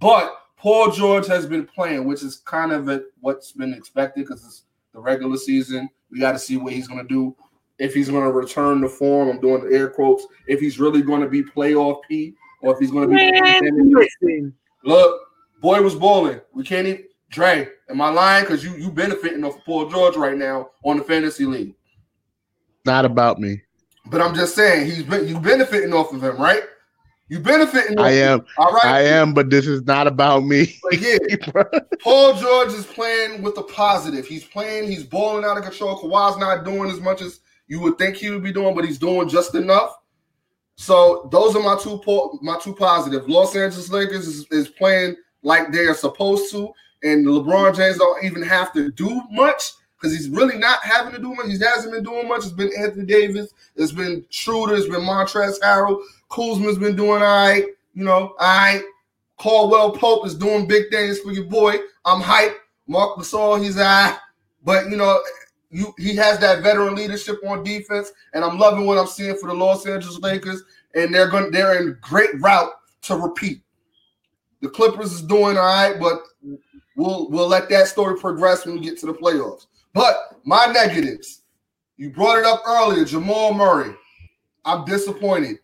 but 0.00 0.32
Paul 0.56 0.90
George 0.92 1.26
has 1.26 1.44
been 1.44 1.66
playing, 1.66 2.06
which 2.06 2.22
is 2.22 2.36
kind 2.36 2.72
of 2.72 2.88
a, 2.88 3.02
what's 3.20 3.52
been 3.52 3.74
expected 3.74 4.26
because 4.26 4.44
it's 4.44 4.62
the 4.96 5.02
regular 5.02 5.36
season. 5.36 5.88
We 6.10 6.18
got 6.18 6.32
to 6.32 6.38
see 6.38 6.56
what 6.56 6.72
he's 6.72 6.88
going 6.88 7.06
to 7.06 7.08
do. 7.08 7.36
If 7.78 7.92
he's 7.92 8.08
going 8.08 8.24
to 8.24 8.32
return 8.32 8.80
to 8.80 8.88
form, 8.88 9.28
I'm 9.28 9.40
doing 9.40 9.68
the 9.68 9.76
air 9.76 9.90
quotes. 9.90 10.26
If 10.46 10.58
he's 10.58 10.80
really 10.80 11.02
going 11.02 11.20
to 11.20 11.28
be 11.28 11.42
playoff 11.42 12.00
P, 12.08 12.34
or 12.62 12.72
if 12.72 12.78
he's 12.78 12.90
going 12.90 13.10
to 13.10 13.14
be 13.14 13.30
Man. 14.22 14.54
Look, 14.84 15.20
boy 15.60 15.82
was 15.82 15.94
balling. 15.94 16.40
We 16.54 16.64
can't 16.64 16.86
even 16.86 17.04
Dre. 17.28 17.68
Am 17.90 18.00
I 18.00 18.08
lying? 18.08 18.44
Because 18.44 18.64
you 18.64 18.74
you 18.76 18.90
benefiting 18.90 19.44
off 19.44 19.58
of 19.58 19.64
Paul 19.64 19.90
George 19.90 20.16
right 20.16 20.36
now 20.36 20.70
on 20.82 20.96
the 20.96 21.04
fantasy 21.04 21.44
league. 21.44 21.74
Not 22.86 23.04
about 23.04 23.38
me. 23.38 23.60
But 24.06 24.22
I'm 24.22 24.34
just 24.34 24.54
saying 24.54 24.86
he's 24.86 25.02
been 25.02 25.28
you 25.28 25.38
benefiting 25.38 25.92
off 25.92 26.14
of 26.14 26.24
him, 26.24 26.38
right? 26.38 26.62
You 27.28 27.40
benefiting. 27.40 27.98
I 27.98 28.10
am. 28.10 28.46
All 28.56 28.72
right. 28.72 28.84
I 28.84 29.00
am, 29.02 29.34
but 29.34 29.50
this 29.50 29.66
is 29.66 29.82
not 29.82 30.06
about 30.06 30.44
me. 30.44 30.78
But 30.82 31.00
yeah, 31.00 31.18
Paul 32.00 32.34
George 32.34 32.72
is 32.72 32.86
playing 32.86 33.42
with 33.42 33.56
the 33.56 33.64
positive. 33.64 34.26
He's 34.26 34.44
playing. 34.44 34.88
He's 34.88 35.02
balling 35.02 35.44
out 35.44 35.58
of 35.58 35.64
control. 35.64 35.98
Kawhi's 35.98 36.38
not 36.38 36.64
doing 36.64 36.88
as 36.88 37.00
much 37.00 37.22
as 37.22 37.40
you 37.66 37.80
would 37.80 37.98
think 37.98 38.16
he 38.16 38.30
would 38.30 38.44
be 38.44 38.52
doing, 38.52 38.76
but 38.76 38.84
he's 38.84 38.98
doing 38.98 39.28
just 39.28 39.56
enough. 39.56 39.96
So 40.76 41.28
those 41.32 41.56
are 41.56 41.62
my 41.62 41.76
two 41.82 41.98
po- 41.98 42.38
my 42.42 42.58
two 42.60 42.74
positive. 42.74 43.28
Los 43.28 43.56
Angeles 43.56 43.90
Lakers 43.90 44.28
is, 44.28 44.46
is 44.52 44.68
playing 44.68 45.16
like 45.42 45.72
they're 45.72 45.94
supposed 45.94 46.52
to, 46.52 46.70
and 47.02 47.26
LeBron 47.26 47.74
James 47.74 47.98
don't 47.98 48.24
even 48.24 48.42
have 48.42 48.72
to 48.74 48.92
do 48.92 49.22
much 49.30 49.72
because 49.96 50.16
he's 50.16 50.28
really 50.28 50.58
not 50.58 50.78
having 50.84 51.12
to 51.12 51.18
do 51.18 51.34
much. 51.34 51.46
He 51.46 51.58
hasn't 51.58 51.92
been 51.92 52.04
doing 52.04 52.28
much. 52.28 52.44
It's 52.44 52.50
been 52.50 52.70
Anthony 52.78 53.06
Davis. 53.06 53.52
It's 53.74 53.92
been 53.92 54.24
Schroeder. 54.30 54.74
It's 54.74 54.88
been 54.88 55.00
Montrezl 55.00 55.60
Harrell. 55.60 56.00
Kuzma's 56.30 56.78
been 56.78 56.96
doing 56.96 57.22
all 57.22 57.46
right. 57.46 57.64
You 57.94 58.04
know, 58.04 58.34
all 58.38 58.58
right. 58.58 58.82
Caldwell 59.38 59.92
Pope 59.92 60.26
is 60.26 60.34
doing 60.34 60.66
big 60.66 60.90
things 60.90 61.18
for 61.20 61.32
your 61.32 61.44
boy. 61.44 61.76
I'm 62.04 62.22
hyped. 62.22 62.56
Marc 62.88 63.18
Gasol, 63.18 63.62
he's 63.62 63.76
ah, 63.78 64.20
but 64.64 64.88
you 64.90 64.96
know, 64.96 65.20
you 65.70 65.92
he 65.98 66.14
has 66.16 66.38
that 66.38 66.62
veteran 66.62 66.94
leadership 66.94 67.38
on 67.46 67.64
defense, 67.64 68.12
and 68.32 68.44
I'm 68.44 68.58
loving 68.58 68.86
what 68.86 68.98
I'm 68.98 69.06
seeing 69.06 69.36
for 69.36 69.48
the 69.48 69.54
Los 69.54 69.86
Angeles 69.86 70.18
Lakers, 70.20 70.62
and 70.94 71.14
they're 71.14 71.28
going 71.28 71.50
they're 71.50 71.80
in 71.80 71.98
great 72.00 72.30
route 72.40 72.70
to 73.02 73.16
repeat. 73.16 73.62
The 74.62 74.68
Clippers 74.68 75.12
is 75.12 75.22
doing 75.22 75.58
all 75.58 75.66
right, 75.66 75.98
but 75.98 76.22
we'll 76.96 77.28
we'll 77.28 77.48
let 77.48 77.68
that 77.70 77.88
story 77.88 78.18
progress 78.18 78.64
when 78.64 78.76
we 78.76 78.80
get 78.80 78.98
to 79.00 79.06
the 79.06 79.14
playoffs. 79.14 79.66
But 79.92 80.16
my 80.44 80.66
negatives, 80.66 81.42
you 81.96 82.10
brought 82.10 82.38
it 82.38 82.44
up 82.44 82.62
earlier, 82.66 83.04
Jamal 83.04 83.52
Murray. 83.52 83.94
I'm 84.64 84.84
disappointed. 84.84 85.58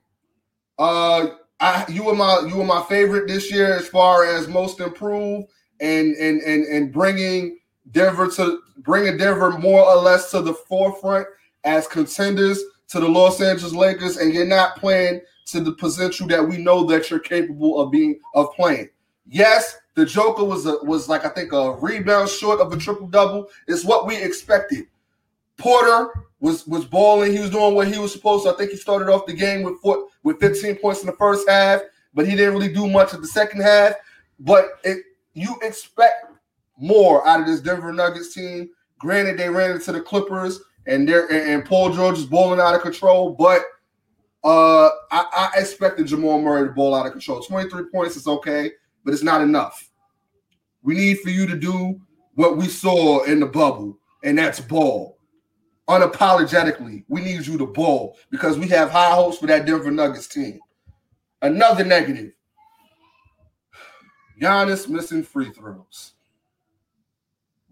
Uh, 0.78 1.28
I 1.60 1.84
you 1.88 2.04
were 2.04 2.14
my 2.14 2.44
you 2.48 2.56
were 2.56 2.64
my 2.64 2.82
favorite 2.82 3.28
this 3.28 3.50
year 3.52 3.74
as 3.74 3.88
far 3.88 4.24
as 4.24 4.48
most 4.48 4.80
improved 4.80 5.48
and 5.80 6.16
and 6.16 6.40
and 6.42 6.64
and 6.64 6.92
bringing 6.92 7.58
Denver 7.90 8.28
to 8.32 8.60
bringing 8.78 9.16
Denver 9.16 9.58
more 9.58 9.84
or 9.84 9.96
less 9.96 10.30
to 10.30 10.42
the 10.42 10.54
forefront 10.54 11.26
as 11.64 11.86
contenders 11.86 12.62
to 12.88 13.00
the 13.00 13.08
Los 13.08 13.40
Angeles 13.40 13.72
Lakers, 13.72 14.16
and 14.18 14.34
you're 14.34 14.44
not 14.44 14.76
playing 14.76 15.20
to 15.46 15.60
the 15.60 15.72
potential 15.72 16.26
that 16.28 16.46
we 16.46 16.58
know 16.58 16.84
that 16.84 17.10
you're 17.10 17.18
capable 17.18 17.80
of 17.80 17.90
being 17.90 18.18
of 18.34 18.52
playing. 18.54 18.88
Yes, 19.26 19.76
the 19.94 20.04
Joker 20.04 20.44
was 20.44 20.66
a, 20.66 20.78
was 20.84 21.08
like 21.08 21.24
I 21.24 21.28
think 21.28 21.52
a 21.52 21.72
rebound 21.72 22.28
short 22.28 22.60
of 22.60 22.72
a 22.72 22.76
triple 22.76 23.06
double. 23.06 23.48
It's 23.66 23.84
what 23.84 24.06
we 24.06 24.16
expected. 24.16 24.86
Porter 25.62 26.26
was 26.40 26.66
was 26.66 26.84
balling. 26.84 27.32
He 27.32 27.38
was 27.38 27.50
doing 27.50 27.76
what 27.76 27.86
he 27.86 27.98
was 27.98 28.12
supposed 28.12 28.44
to. 28.44 28.50
I 28.52 28.56
think 28.56 28.72
he 28.72 28.76
started 28.76 29.08
off 29.08 29.26
the 29.26 29.32
game 29.32 29.62
with 29.62 29.80
foot 29.80 30.08
with 30.24 30.40
15 30.40 30.76
points 30.76 31.00
in 31.00 31.06
the 31.06 31.12
first 31.12 31.48
half, 31.48 31.82
but 32.12 32.26
he 32.26 32.34
didn't 32.34 32.54
really 32.54 32.72
do 32.72 32.88
much 32.88 33.12
of 33.12 33.20
the 33.20 33.28
second 33.28 33.62
half. 33.62 33.94
But 34.40 34.80
it, 34.82 35.04
you 35.34 35.54
expect 35.62 36.32
more 36.78 37.26
out 37.26 37.40
of 37.40 37.46
this 37.46 37.60
Denver 37.60 37.92
Nuggets 37.92 38.34
team. 38.34 38.70
Granted, 38.98 39.38
they 39.38 39.48
ran 39.48 39.70
into 39.70 39.92
the 39.92 40.00
Clippers 40.00 40.60
and 40.86 41.08
they're 41.08 41.30
and 41.30 41.64
Paul 41.64 41.92
George 41.92 42.18
is 42.18 42.26
bowling 42.26 42.58
out 42.58 42.74
of 42.74 42.82
control, 42.82 43.30
but 43.30 43.62
uh, 44.42 44.88
I, 45.12 45.50
I 45.54 45.60
expected 45.60 46.08
Jamal 46.08 46.42
Murray 46.42 46.66
to 46.66 46.74
bowl 46.74 46.92
out 46.92 47.06
of 47.06 47.12
control. 47.12 47.40
23 47.40 47.84
points 47.92 48.16
is 48.16 48.26
okay, 48.26 48.72
but 49.04 49.14
it's 49.14 49.22
not 49.22 49.40
enough. 49.40 49.88
We 50.82 50.94
need 50.94 51.20
for 51.20 51.30
you 51.30 51.46
to 51.46 51.56
do 51.56 52.00
what 52.34 52.56
we 52.56 52.66
saw 52.66 53.22
in 53.22 53.38
the 53.38 53.46
bubble, 53.46 54.00
and 54.24 54.36
that's 54.36 54.58
ball. 54.58 55.11
Unapologetically, 55.92 57.04
we 57.08 57.20
need 57.20 57.46
you 57.46 57.58
to 57.58 57.66
ball 57.66 58.16
because 58.30 58.58
we 58.58 58.66
have 58.66 58.90
high 58.90 59.10
hopes 59.10 59.36
for 59.36 59.46
that 59.46 59.66
Denver 59.66 59.90
Nuggets 59.90 60.26
team. 60.26 60.58
Another 61.42 61.84
negative. 61.84 62.32
Giannis 64.40 64.88
missing 64.88 65.22
free 65.22 65.50
throws. 65.50 66.14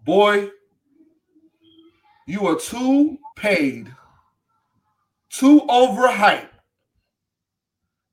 Boy, 0.04 0.50
you 2.26 2.46
are 2.46 2.60
too 2.60 3.16
paid, 3.36 3.90
too 5.30 5.62
overhyped, 5.62 6.50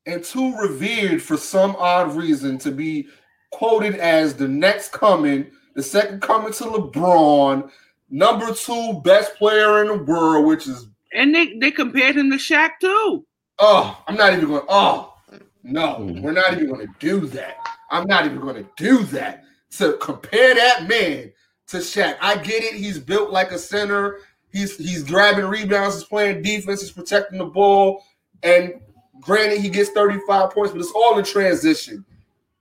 and 0.05 0.23
too 0.23 0.55
revered 0.55 1.21
for 1.21 1.35
some 1.35 1.75
odd 1.77 2.15
reason 2.15 2.57
to 2.59 2.71
be 2.71 3.09
quoted 3.51 3.95
as 3.95 4.35
the 4.35 4.47
next 4.47 4.93
coming, 4.93 5.51
the 5.75 5.83
second 5.83 6.21
coming 6.21 6.53
to 6.53 6.63
LeBron, 6.63 7.69
number 8.09 8.53
two 8.53 9.01
best 9.03 9.35
player 9.35 9.81
in 9.81 9.87
the 9.87 10.03
world, 10.03 10.45
which 10.45 10.67
is 10.67 10.87
And 11.13 11.33
they, 11.33 11.57
they 11.57 11.71
compared 11.71 12.15
him 12.15 12.29
to 12.31 12.37
Shaq 12.37 12.71
too. 12.81 13.25
oh, 13.59 14.03
I'm 14.07 14.15
not 14.15 14.33
even 14.33 14.47
going. 14.47 14.65
Oh, 14.69 15.13
no, 15.63 15.95
mm-hmm. 15.95 16.21
we're 16.21 16.31
not 16.31 16.53
even 16.53 16.67
going 16.67 16.87
to 16.87 16.93
do 16.99 17.27
that. 17.27 17.57
I'm 17.91 18.07
not 18.07 18.25
even 18.25 18.39
going 18.39 18.55
to 18.55 18.69
do 18.77 19.03
that. 19.05 19.43
To 19.71 19.93
compare 19.97 20.55
that 20.55 20.87
man 20.87 21.31
to 21.67 21.77
Shaq, 21.77 22.17
I 22.21 22.37
get 22.37 22.63
it. 22.63 22.75
He's 22.75 22.99
built 22.99 23.31
like 23.31 23.51
a 23.51 23.59
center. 23.59 24.19
He's 24.49 24.77
he's 24.77 25.03
grabbing 25.03 25.45
rebounds. 25.45 25.95
He's 25.95 26.03
playing 26.05 26.41
defense. 26.41 26.81
He's 26.81 26.91
protecting 26.91 27.37
the 27.37 27.45
ball. 27.45 28.03
And 28.43 28.75
granted, 29.19 29.59
he 29.59 29.69
gets 29.69 29.89
35 29.89 30.51
points, 30.51 30.71
but 30.71 30.79
it's 30.79 30.91
all 30.91 31.17
in 31.19 31.25
transition. 31.25 32.05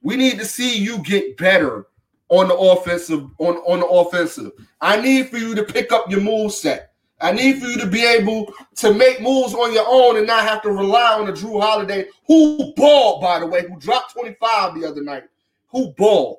We 0.03 0.17
need 0.17 0.39
to 0.39 0.45
see 0.45 0.79
you 0.79 0.99
get 0.99 1.37
better 1.37 1.87
on 2.29 2.49
the 2.49 2.55
offensive 2.55 3.29
on, 3.39 3.57
on 3.57 3.81
the 3.81 3.87
offensive. 3.87 4.53
I 4.81 5.01
need 5.01 5.29
for 5.29 5.39
you 5.39 5.55
to 5.55 5.63
pick 5.63 5.93
up 5.93 6.11
your 6.11 6.21
move 6.21 6.53
set. 6.53 6.93
I 7.21 7.33
need 7.33 7.61
for 7.61 7.67
you 7.67 7.79
to 7.79 7.87
be 7.87 8.05
able 8.05 8.53
to 8.77 8.93
make 8.93 9.23
moves 9.23 9.55
on 9.55 9.73
your 9.73 9.87
own 9.89 10.19
and 10.19 10.27
not 10.27 10.45
have 10.45 10.61
to 10.63 10.71
rely 10.71 11.15
on 11.15 11.29
a 11.29 11.33
Jrue 11.33 11.61
Holiday, 11.61 12.07
who 12.27 12.75
balled, 12.77 13.23
by 13.23 13.39
the 13.39 13.47
way, 13.47 13.67
who 13.67 13.79
dropped 13.79 14.13
25 14.13 14.75
the 14.75 14.87
other 14.87 15.03
night. 15.03 15.25
Who 15.69 15.93
balled. 15.93 16.39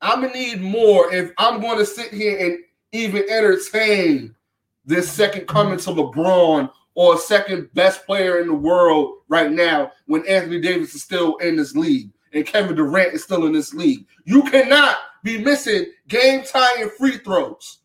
I'm 0.00 0.22
gonna 0.22 0.32
need 0.32 0.62
more 0.62 1.12
if 1.12 1.32
I'm 1.38 1.60
to 1.60 1.84
sit 1.84 2.12
here 2.12 2.38
and 2.38 2.58
even 2.92 3.28
entertain 3.28 4.34
this 4.84 5.10
second 5.10 5.46
coming 5.46 5.78
to 5.78 5.90
LeBron 5.90 6.70
or 6.94 7.18
second 7.18 7.68
best 7.74 8.06
player 8.06 8.40
in 8.40 8.46
the 8.46 8.54
world 8.54 9.18
right 9.28 9.52
now 9.52 9.92
when 10.06 10.26
Anthony 10.26 10.60
Davis 10.60 10.94
is 10.94 11.02
still 11.02 11.36
in 11.36 11.56
this 11.56 11.74
league 11.74 12.10
and 12.32 12.46
Kevin 12.46 12.76
Durant 12.76 13.14
is 13.14 13.24
still 13.24 13.46
in 13.46 13.52
this 13.52 13.74
league. 13.74 14.06
You 14.24 14.42
cannot 14.44 14.96
be 15.22 15.38
missing 15.38 15.86
game 16.08 16.44
tying 16.44 16.90
free 16.98 17.18
throws, 17.18 17.78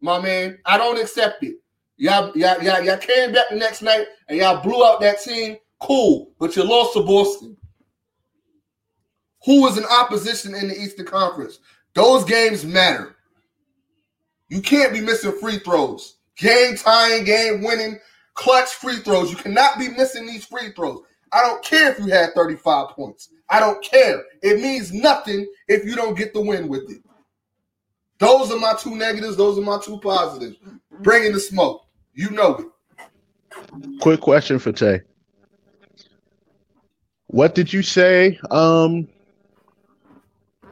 my 0.00 0.20
man. 0.20 0.58
I 0.64 0.78
don't 0.78 1.00
accept 1.00 1.42
it. 1.42 1.56
Y'all, 1.96 2.36
y'all, 2.36 2.62
y'all, 2.62 2.82
y'all 2.82 2.98
came 2.98 3.32
back 3.32 3.46
the 3.50 3.56
next 3.56 3.82
night 3.82 4.06
and 4.28 4.38
y'all 4.38 4.62
blew 4.62 4.84
out 4.84 5.00
that 5.00 5.22
team. 5.22 5.56
Cool, 5.80 6.32
but 6.38 6.56
you 6.56 6.64
lost 6.64 6.94
to 6.94 7.02
Boston, 7.02 7.56
who 9.44 9.66
is 9.66 9.76
an 9.76 9.84
opposition 9.90 10.54
in 10.54 10.68
the 10.68 10.74
Eastern 10.74 11.06
Conference. 11.06 11.58
Those 11.94 12.24
games 12.24 12.64
matter. 12.64 13.16
You 14.48 14.60
can't 14.60 14.92
be 14.92 15.00
missing 15.00 15.32
free 15.40 15.58
throws, 15.58 16.16
game 16.36 16.76
tying, 16.76 17.24
game 17.24 17.62
winning, 17.62 17.98
clutch 18.34 18.68
free 18.68 18.98
throws. 18.98 19.30
You 19.30 19.36
cannot 19.36 19.78
be 19.78 19.88
missing 19.88 20.26
these 20.26 20.44
free 20.44 20.72
throws. 20.72 21.00
I 21.32 21.42
don't 21.42 21.64
care 21.64 21.92
if 21.92 21.98
you 21.98 22.06
had 22.06 22.34
35 22.34 22.90
points. 22.90 23.30
I 23.48 23.60
don't 23.60 23.82
care. 23.82 24.22
It 24.42 24.60
means 24.60 24.92
nothing 24.92 25.46
if 25.68 25.84
you 25.84 25.94
don't 25.94 26.16
get 26.16 26.34
the 26.34 26.40
win 26.40 26.68
with 26.68 26.90
it. 26.90 27.02
Those 28.18 28.50
are 28.50 28.58
my 28.58 28.74
two 28.74 28.96
negatives. 28.96 29.36
Those 29.36 29.58
are 29.58 29.62
my 29.62 29.78
two 29.78 29.98
positives. 29.98 30.56
Bringing 31.00 31.32
the 31.32 31.40
smoke. 31.40 31.82
You 32.14 32.30
know 32.30 32.56
it. 32.56 34.00
Quick 34.00 34.20
question 34.20 34.58
for 34.58 34.72
Tay. 34.72 35.02
What 37.28 37.54
did 37.54 37.72
you 37.72 37.82
say? 37.82 38.38
Um, 38.50 39.08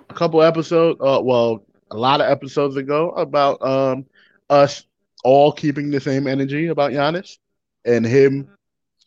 a 0.09 0.15
couple 0.15 0.43
episodes, 0.43 0.99
uh, 1.01 1.21
well, 1.23 1.65
a 1.91 1.97
lot 1.97 2.21
of 2.21 2.31
episodes 2.31 2.77
ago 2.77 3.11
about 3.11 3.63
um 3.63 4.07
us 4.51 4.85
all 5.23 5.53
keeping 5.53 5.91
the 5.91 6.01
same 6.01 6.27
energy 6.27 6.69
about 6.69 6.93
Giannis 6.93 7.39
and 7.85 8.05
him 8.05 8.49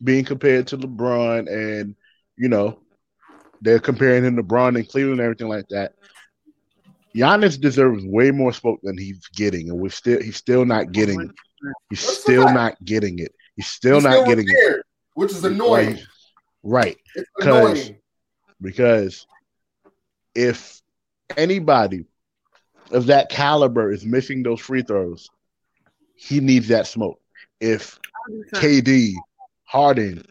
being 0.04 0.26
compared 0.26 0.68
to 0.68 0.78
LeBron, 0.78 1.48
and 1.52 1.96
you 2.36 2.50
know 2.50 2.80
they're 3.62 3.80
comparing 3.80 4.24
him 4.24 4.36
to 4.38 4.44
LeBron 4.44 4.76
and 4.78 4.88
Cleveland 4.88 5.20
and 5.20 5.26
everything 5.26 5.48
like 5.50 5.68
that. 5.70 5.94
Giannis 7.16 7.60
deserves 7.60 8.06
way 8.06 8.32
more 8.32 8.54
smoke 8.54 8.80
than 8.84 8.98
he's 8.98 9.26
getting, 9.36 9.70
and 9.70 9.80
we're 9.80 9.90
still 9.90 10.22
he's 10.22 10.36
still 10.38 10.66
not 10.66 10.92
getting 10.92 11.20
it. 11.22 11.32
He's 11.90 12.04
What's 12.06 12.22
still 12.22 12.46
that? 12.46 12.54
not 12.54 12.86
getting 12.86 13.20
it. 13.20 13.34
He's 13.56 13.68
still 13.68 13.96
He's 13.96 14.04
not 14.04 14.28
getting 14.28 14.46
it. 14.48 14.82
which 15.16 15.32
is 15.32 15.44
annoying. 15.44 15.98
Right. 16.64 16.98
It's 17.16 17.30
'Cause- 17.40 17.48
annoying. 17.80 17.98
Because 18.62 19.26
if 20.36 20.82
anybody 21.36 22.06
of 22.92 23.08
that 23.08 23.30
caliber 23.30 23.92
is 23.92 24.06
missing 24.06 24.44
those 24.44 24.60
free 24.60 24.82
throws, 24.84 25.30
he 26.16 26.40
needs 26.40 26.68
that 26.70 26.88
smoke. 26.88 27.20
If 27.60 28.00
KD, 28.56 29.14
Harden, 29.64 30.24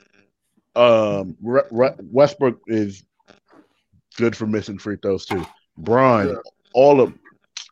um, 0.74 1.36
Re- 1.42 1.62
Re- 1.70 1.94
Westbrook 2.10 2.60
is 2.66 3.04
good 4.16 4.36
for 4.36 4.46
missing 4.46 4.78
free 4.78 4.96
throws 5.00 5.26
too. 5.26 5.44
Braun, 5.78 6.28
Yeah. 6.28 6.34
all 6.74 7.00
of 7.00 7.12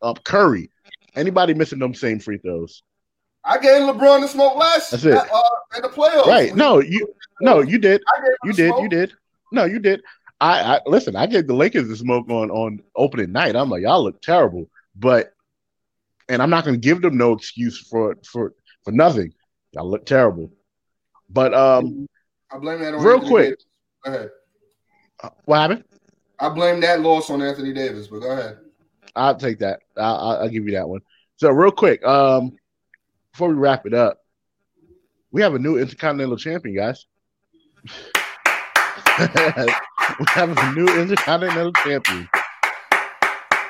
um, 0.02 0.14
Curry, 0.24 0.70
anybody 1.16 1.54
missing 1.54 1.78
them 1.78 1.94
same 1.94 2.18
free 2.18 2.38
throws. 2.38 2.82
I 3.44 3.58
gave 3.58 3.82
LeBron 3.82 4.22
the 4.22 4.28
smoke 4.28 4.56
last 4.56 4.90
That's 4.90 5.04
it. 5.04 5.16
Uh, 5.16 5.40
in 5.76 5.82
the 5.82 5.88
playoffs. 5.88 6.26
Right? 6.26 6.54
No, 6.54 6.80
you 6.80 7.14
no, 7.40 7.60
you 7.60 7.78
did. 7.78 8.02
You 8.44 8.52
did. 8.52 8.70
smoke. 8.70 8.82
You 8.82 8.88
did. 8.88 9.12
No, 9.52 9.64
you 9.64 9.78
did. 9.78 10.02
I, 10.40 10.76
I 10.76 10.80
listen. 10.86 11.14
I 11.16 11.26
gave 11.26 11.46
the 11.46 11.54
Lakers 11.54 11.88
the 11.88 11.96
smoke 11.96 12.28
on 12.30 12.50
on 12.50 12.80
opening 12.96 13.32
night. 13.32 13.54
I'm 13.56 13.70
like, 13.70 13.82
y'all 13.82 14.02
look 14.02 14.20
terrible, 14.22 14.68
but 14.96 15.32
and 16.28 16.42
I'm 16.42 16.50
not 16.50 16.64
going 16.64 16.74
to 16.74 16.80
give 16.80 17.02
them 17.02 17.16
no 17.16 17.32
excuse 17.32 17.78
for 17.78 18.16
for 18.24 18.54
for 18.84 18.92
nothing. 18.92 19.32
Y'all 19.72 19.90
look 19.90 20.06
terrible, 20.06 20.50
but 21.28 21.52
um, 21.54 22.06
I 22.50 22.58
blame 22.58 22.80
that 22.80 22.94
on 22.94 23.02
Real 23.02 23.20
quick. 23.20 23.58
Go 24.04 24.12
ahead. 24.12 24.30
what 25.44 25.56
happened? 25.60 25.84
I 26.38 26.48
blame 26.48 26.80
that 26.80 27.00
loss 27.00 27.30
on 27.30 27.40
Anthony 27.42 27.72
Davis, 27.72 28.08
but 28.08 28.20
go 28.20 28.30
ahead. 28.32 28.58
I'll 29.16 29.36
take 29.36 29.58
that. 29.60 29.80
I'll, 29.96 30.16
I'll, 30.16 30.36
I'll 30.42 30.48
give 30.48 30.64
you 30.66 30.72
that 30.72 30.88
one. 30.88 31.00
So 31.36 31.50
real 31.50 31.70
quick, 31.70 32.04
um, 32.04 32.56
before 33.32 33.48
we 33.48 33.54
wrap 33.54 33.86
it 33.86 33.94
up, 33.94 34.18
we 35.30 35.42
have 35.42 35.54
a 35.54 35.58
new 35.58 35.78
intercontinental 35.78 36.36
champion, 36.36 36.76
guys. 36.76 37.06
we 39.18 40.24
have 40.28 40.56
a 40.56 40.72
new 40.74 40.86
intercontinental 41.00 41.72
champion. 41.72 42.28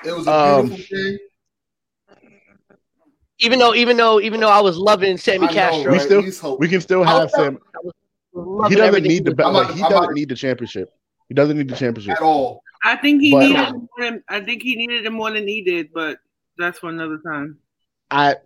It 0.04 0.12
was 0.14 0.26
a 0.26 0.32
Um, 0.32 0.66
beautiful 0.68 0.96
thing. 0.96 1.18
even 3.38 3.58
though 3.58 3.74
even 3.74 3.96
though 3.96 4.20
even 4.20 4.40
though 4.40 4.50
I 4.50 4.60
was 4.60 4.76
loving 4.76 5.16
Sami 5.16 5.38
I 5.38 5.40
know, 5.46 5.52
Castro, 5.52 5.92
We 5.92 5.98
right? 5.98 6.00
still- 6.32 6.58
We 6.58 6.68
can 6.68 6.80
still 6.80 7.02
have 7.04 7.24
was 7.24 7.32
Sam. 7.34 7.58
He 8.68 8.74
doesn't 8.76 9.02
need 9.04 9.24
the 9.24 9.34
belt. 9.34 9.54
Like, 9.54 9.70
he 9.70 9.80
doesn't 9.80 9.92
not- 9.94 10.12
need 10.12 10.28
the 10.28 10.34
championship. 10.34 10.90
He 11.28 11.34
doesn't 11.34 11.56
need 11.56 11.68
the 11.68 11.76
championship. 11.76 12.16
at 12.16 12.22
all. 12.22 12.62
I 12.84 12.96
think 12.96 13.22
he 13.22 13.30
But- 13.32 13.40
needed. 13.48 13.60
it 13.68 13.72
more 13.72 13.88
than- 13.98 14.24
I 14.28 14.40
think 14.40 14.62
he 14.62 14.76
needed 14.76 15.06
it 15.06 15.10
more 15.10 15.30
than 15.30 15.48
he 15.48 15.62
did, 15.62 15.92
but 15.92 16.18
that's 16.58 16.78
for 16.78 16.90
another 16.90 17.18
time. 17.26 17.58
I, 18.10 18.36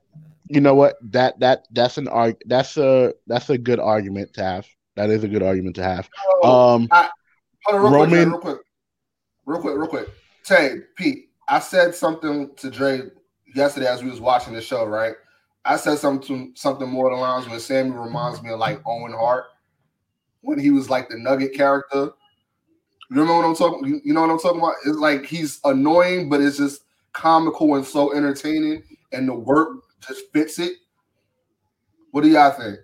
you 0.48 0.60
know 0.60 0.74
what? 0.74 0.96
That 1.10 1.40
that 1.40 1.66
that's 1.72 1.98
an 1.98 2.08
arg. 2.08 2.36
That's 2.46 2.76
a 2.76 3.12
that's 3.26 3.50
a 3.50 3.58
good 3.58 3.80
argument 3.80 4.32
to 4.34 4.42
have. 4.44 4.66
That 4.96 5.10
is 5.10 5.24
a 5.24 5.28
good 5.28 5.42
argument 5.42 5.76
to 5.76 5.82
have. 5.82 6.08
Oh, 6.42 6.74
Um, 6.76 6.88
Hold 6.90 7.06
on, 7.74 7.80
real 7.82 7.90
quick, 7.90 8.10
Roman- 8.12 8.30
real 8.30 8.38
quick, 8.40 8.58
real 9.46 9.60
quick, 9.60 9.76
real 9.76 9.86
quick. 9.88 10.08
Tay, 10.44 10.76
Pete, 10.96 11.30
I 11.48 11.58
said 11.58 11.94
something 11.94 12.54
to 12.56 12.70
Dre 12.70 13.02
yesterday 13.54 13.86
as 13.86 14.02
we 14.02 14.10
was 14.10 14.20
watching 14.20 14.54
the 14.54 14.60
show, 14.62 14.84
right? 14.86 15.14
I 15.64 15.76
said 15.76 15.98
something 15.98 16.52
something 16.54 16.88
more 16.88 17.08
along 17.10 17.20
the 17.20 17.26
lines 17.28 17.48
when 17.48 17.60
Sami 17.60 17.90
reminds 17.90 18.40
me 18.42 18.50
of 18.50 18.58
like 18.58 18.80
Owen 18.86 19.12
Hart 19.12 19.46
when 20.40 20.58
he 20.58 20.70
was 20.70 20.88
like 20.88 21.08
the 21.10 21.18
Nugget 21.18 21.52
character. 21.54 22.10
You 23.10 23.16
remember 23.16 23.36
what 23.36 23.44
I'm 23.46 23.54
talking? 23.54 24.00
You 24.04 24.12
know 24.12 24.20
what 24.20 24.30
I'm 24.30 24.38
talking 24.38 24.60
about? 24.60 24.74
It's 24.84 24.98
like 24.98 25.24
he's 25.24 25.60
annoying, 25.64 26.28
but 26.28 26.42
it's 26.42 26.58
just 26.58 26.82
comical 27.12 27.74
and 27.76 27.84
so 27.84 28.14
entertaining, 28.14 28.82
and 29.12 29.26
the 29.28 29.34
work 29.34 29.78
just 30.06 30.30
fits 30.32 30.58
it. 30.58 30.74
What 32.10 32.22
do 32.22 32.28
y'all 32.28 32.50
think? 32.50 32.78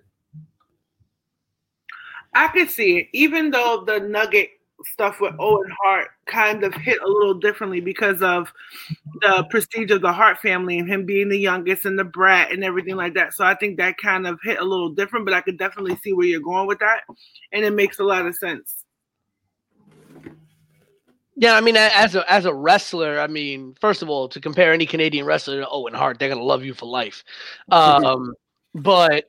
I 2.33 2.49
could 2.49 2.71
see 2.71 2.99
it, 2.99 3.09
even 3.13 3.51
though 3.51 3.85
the 3.87 4.01
Nugget 4.01 4.51
stuff 4.85 5.21
with 5.21 5.35
Owen 5.39 5.71
Hart 5.83 6.09
kind 6.27 6.65
of 6.65 6.75
hit 6.75 7.01
a 7.01 7.07
little 7.07 7.35
differently 7.35 7.81
because 7.81 8.21
of 8.23 8.53
the 9.21 9.47
prestige 9.51 9.91
of 9.91 10.03
the 10.03 10.13
Hart 10.13 10.39
family 10.41 10.79
and 10.79 10.89
him 10.89 11.07
being 11.07 11.29
the 11.29 11.39
youngest 11.39 11.87
and 11.87 11.99
the 11.99 12.05
brat 12.05 12.51
and 12.51 12.65
everything 12.65 12.97
like 12.97 13.15
that. 13.15 13.35
So 13.35 13.45
I 13.45 13.55
think 13.55 13.77
that 13.77 13.99
kind 13.99 14.27
of 14.27 14.39
hit 14.43 14.59
a 14.59 14.65
little 14.65 14.91
different, 14.91 15.25
but 15.27 15.35
I 15.35 15.43
could 15.43 15.59
definitely 15.59 15.97
see 16.03 16.13
where 16.13 16.27
you're 16.27 16.41
going 16.41 16.67
with 16.67 16.81
that, 16.81 17.03
and 17.53 17.65
it 17.65 17.73
makes 17.73 17.99
a 17.99 18.05
lot 18.05 18.27
of 18.27 18.35
sense. 18.37 18.84
Yeah, 21.37 21.55
I 21.55 21.61
mean, 21.61 21.77
as 21.77 22.15
a 22.15 22.31
as 22.31 22.45
a 22.45 22.55
wrestler, 22.55 23.19
I 23.19 23.27
mean, 23.27 23.75
first 23.81 24.03
of 24.03 24.09
all, 24.09 24.29
to 24.29 24.41
compare 24.41 24.73
any 24.73 24.87
Canadian 24.87 25.27
wrestler 25.27 25.61
to 25.61 25.69
Owen 25.69 25.95
Hart, 25.95 26.19
they're 26.19 26.29
gonna 26.29 26.43
love 26.43 26.65
you 26.65 26.75
for 26.75 26.87
life. 26.87 27.25
Um, 27.73 28.35
but 28.75 29.27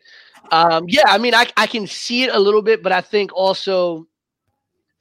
um, 0.52 0.86
yeah, 0.88 1.04
I 1.08 1.18
mean, 1.18 1.34
I 1.36 1.48
I 1.58 1.68
can 1.68 1.88
see 1.88 2.24
it 2.24 2.34
a 2.34 2.40
little 2.40 2.62
bit, 2.62 2.84
but 2.84 2.92
I 2.92 3.02
think 3.02 3.34
also 3.34 4.08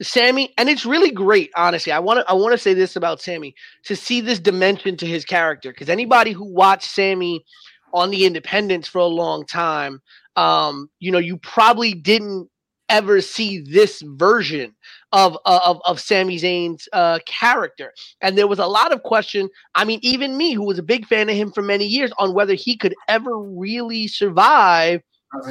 Sami, 0.01 0.53
and 0.57 0.69
it's 0.69 0.85
really 0.85 1.11
great, 1.11 1.51
honestly. 1.55 1.91
I 1.91 1.99
want 1.99 2.19
to 2.19 2.29
I 2.29 2.33
want 2.33 2.51
to 2.53 2.57
say 2.57 2.73
this 2.73 2.95
about 2.95 3.21
Sami 3.21 3.55
to 3.85 3.95
see 3.95 4.21
this 4.21 4.39
dimension 4.39 4.97
to 4.97 5.05
his 5.05 5.23
character 5.25 5.71
because 5.71 5.89
anybody 5.89 6.31
who 6.31 6.45
watched 6.45 6.89
Sami 6.91 7.45
on 7.93 8.09
the 8.11 8.25
Independents 8.25 8.87
for 8.89 8.99
a 8.99 9.05
long 9.05 9.45
time, 9.45 10.01
um, 10.35 10.89
you 10.99 11.11
know, 11.11 11.17
you 11.19 11.37
probably 11.37 11.93
didn't 11.93 12.49
ever 12.89 13.21
see 13.21 13.59
this 13.59 14.01
version 14.01 14.75
of 15.11 15.37
uh, 15.45 15.59
of 15.65 15.81
of 15.85 15.99
Sami 15.99 16.37
Zayn's 16.37 16.87
uh, 16.93 17.19
character, 17.25 17.93
and 18.21 18.37
there 18.37 18.47
was 18.47 18.59
a 18.59 18.65
lot 18.67 18.91
of 18.91 19.03
question. 19.03 19.49
I 19.75 19.85
mean, 19.85 19.99
even 20.03 20.37
me, 20.37 20.53
who 20.53 20.65
was 20.65 20.77
a 20.79 20.83
big 20.83 21.05
fan 21.05 21.29
of 21.29 21.35
him 21.35 21.51
for 21.51 21.61
many 21.61 21.85
years, 21.85 22.11
on 22.17 22.33
whether 22.33 22.53
he 22.53 22.77
could 22.77 22.95
ever 23.07 23.37
really 23.39 24.07
survive 24.07 25.01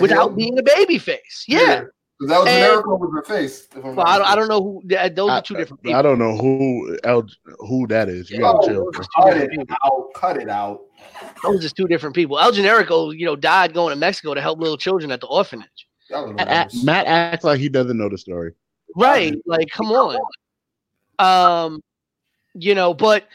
without 0.00 0.36
being 0.36 0.58
a 0.58 0.62
babyface. 0.62 1.44
Yeah, 1.48 1.84
because 2.18 2.30
that 2.30 2.38
was 2.40 2.48
And- 2.48 2.64
Jericho 2.64 2.96
with 2.96 3.12
her 3.12 3.22
face. 3.24 3.68
I'm 3.74 3.96
well, 3.96 4.06
I 4.06 4.18
don't, 4.18 4.28
I 4.28 4.34
don't 4.36 4.48
know 4.48 4.62
who. 4.62 4.82
Those 5.10 5.30
I, 5.30 5.38
are 5.38 5.42
two 5.42 5.56
different 5.56 5.82
people. 5.82 5.98
I 5.98 6.02
don't 6.02 6.18
know 6.18 6.36
who 6.36 6.98
El, 7.04 7.26
who 7.58 7.86
that 7.88 8.08
is. 8.08 8.30
You 8.30 8.36
Yeah. 8.36 8.42
gotta 8.42 8.58
Oh, 8.58 8.66
chill. 8.68 8.84
Those 8.92 9.06
are 9.16 9.22
cut 9.24 9.36
it 9.38 9.50
out. 9.84 10.08
Cut 10.14 10.36
it 10.36 10.48
out. 10.48 10.80
Those 11.42 11.56
are 11.56 11.62
just 11.62 11.76
two 11.76 11.86
different 11.88 12.14
people. 12.14 12.38
El 12.38 12.52
Generico, 12.52 13.16
you 13.16 13.26
know, 13.26 13.36
died 13.36 13.74
going 13.74 13.90
to 13.90 13.96
Mexico 13.96 14.34
to 14.34 14.40
help 14.40 14.58
little 14.60 14.76
children 14.78 15.10
at 15.10 15.20
the 15.20 15.26
orphanage. 15.26 15.86
Y'all 16.10 16.30
are 16.30 16.34
A- 16.38 16.42
a- 16.42 16.44
nervous. 16.44 16.84
Matt 16.84 17.06
acts 17.06 17.44
like 17.44 17.60
he 17.60 17.68
doesn't 17.68 17.96
know 17.96 18.08
the 18.08 18.18
story. 18.18 18.52
Right. 18.96 19.36
Like, 19.46 19.68
come 19.70 19.90
on. 19.90 20.18
Um, 21.18 21.80
you 22.54 22.74
know, 22.74 22.94
but 22.94 23.28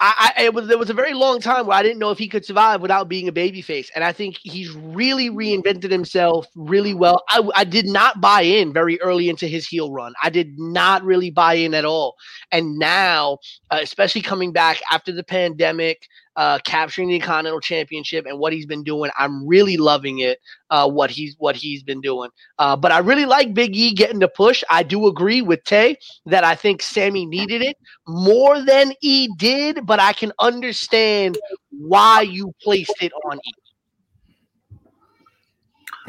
I, 0.00 0.32
I 0.38 0.44
it 0.44 0.54
was 0.54 0.66
there 0.66 0.78
was 0.78 0.88
a 0.88 0.94
very 0.94 1.12
long 1.12 1.40
time 1.40 1.66
where 1.66 1.76
I 1.76 1.82
didn't 1.82 1.98
know 1.98 2.10
if 2.10 2.18
he 2.18 2.26
could 2.28 2.44
survive 2.44 2.80
without 2.80 3.06
being 3.08 3.28
a 3.28 3.32
babyface, 3.32 3.88
and 3.94 4.02
I 4.02 4.12
think 4.12 4.38
he's 4.42 4.70
really 4.70 5.28
reinvented 5.28 5.90
himself 5.90 6.46
really 6.54 6.94
well. 6.94 7.22
I, 7.28 7.46
I 7.54 7.64
did 7.64 7.86
not 7.86 8.20
buy 8.20 8.40
in 8.42 8.72
very 8.72 8.98
early 9.02 9.28
into 9.28 9.46
his 9.46 9.66
heel 9.66 9.92
run. 9.92 10.14
I 10.22 10.30
did 10.30 10.58
not 10.58 11.04
really 11.04 11.30
buy 11.30 11.54
in 11.54 11.74
at 11.74 11.84
all, 11.84 12.16
and 12.50 12.78
now, 12.78 13.38
uh, 13.70 13.80
especially 13.82 14.22
coming 14.22 14.52
back 14.52 14.80
after 14.90 15.12
the 15.12 15.24
pandemic, 15.24 16.08
uh, 16.36 16.58
capturing 16.64 17.08
the 17.08 17.18
Continental 17.18 17.60
Championship 17.60 18.26
and 18.26 18.38
what 18.38 18.52
he's 18.52 18.66
been 18.66 18.82
doing, 18.82 19.10
I'm 19.18 19.46
really 19.46 19.76
loving 19.76 20.18
it. 20.18 20.38
Uh, 20.70 20.88
what 20.88 21.10
he's 21.10 21.36
what 21.38 21.54
he's 21.54 21.82
been 21.82 22.00
doing. 22.00 22.30
Uh, 22.58 22.74
but 22.74 22.90
I 22.90 22.98
really 22.98 23.26
like 23.26 23.54
Big 23.54 23.76
E 23.76 23.92
getting 23.92 24.18
the 24.18 24.28
push. 24.28 24.64
I 24.68 24.82
do 24.82 25.06
agree 25.06 25.40
with 25.42 25.62
Tay 25.64 25.96
that 26.26 26.42
I 26.42 26.54
think 26.54 26.82
Sami 26.82 27.26
needed 27.26 27.62
it 27.62 27.76
more 28.08 28.60
than 28.62 28.92
E 29.00 29.28
did, 29.36 29.86
but 29.86 30.00
I 30.00 30.12
can 30.12 30.32
understand 30.40 31.38
why 31.70 32.22
you 32.22 32.52
placed 32.62 33.00
it 33.00 33.12
on 33.30 33.38
E. 33.38 33.52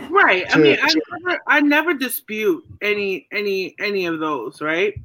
Right. 0.10 0.46
I 0.54 0.58
mean, 0.58 0.78
I 0.82 0.94
never, 0.94 1.42
I 1.48 1.62
never 1.62 1.94
dispute 1.94 2.66
any, 2.82 3.28
any, 3.32 3.76
any 3.80 4.08
of 4.08 4.20
those. 4.20 4.62
Right. 4.62 4.96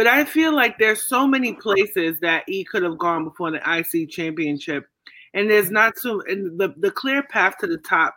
But 0.00 0.06
I 0.06 0.24
feel 0.24 0.54
like 0.54 0.78
there's 0.78 1.02
so 1.02 1.26
many 1.26 1.52
places 1.52 2.18
that 2.20 2.48
E 2.48 2.64
could 2.64 2.82
have 2.84 2.96
gone 2.96 3.22
before 3.22 3.50
the 3.50 3.58
IC 3.58 4.08
championship, 4.08 4.86
and 5.34 5.50
there's 5.50 5.66
mm-hmm. 5.66 5.74
not 5.74 5.98
so. 5.98 6.22
And 6.22 6.58
the 6.58 6.72
the 6.78 6.90
clear 6.90 7.22
path 7.22 7.58
to 7.58 7.66
the 7.66 7.76
top, 7.76 8.14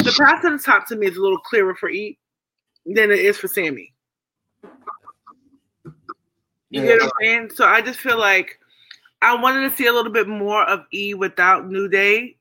the 0.00 0.12
path 0.12 0.42
to 0.42 0.50
the 0.50 0.62
top 0.62 0.86
to 0.88 0.96
me 0.96 1.06
is 1.06 1.16
a 1.16 1.22
little 1.22 1.38
clearer 1.38 1.74
for 1.74 1.88
E 1.88 2.18
than 2.84 3.10
it 3.10 3.20
is 3.20 3.38
for 3.38 3.48
Sami. 3.48 3.94
You 5.84 5.92
Yeah. 6.68 6.82
get 6.82 7.00
what 7.00 7.04
I'm 7.04 7.10
saying? 7.22 7.50
So 7.54 7.64
I 7.64 7.80
just 7.80 7.98
feel 7.98 8.18
like 8.18 8.58
I 9.22 9.34
wanted 9.34 9.70
to 9.70 9.74
see 9.74 9.86
a 9.86 9.92
little 9.94 10.12
bit 10.12 10.28
more 10.28 10.64
of 10.64 10.84
E 10.92 11.14
without 11.14 11.66
New 11.66 11.88
Day 11.88 12.36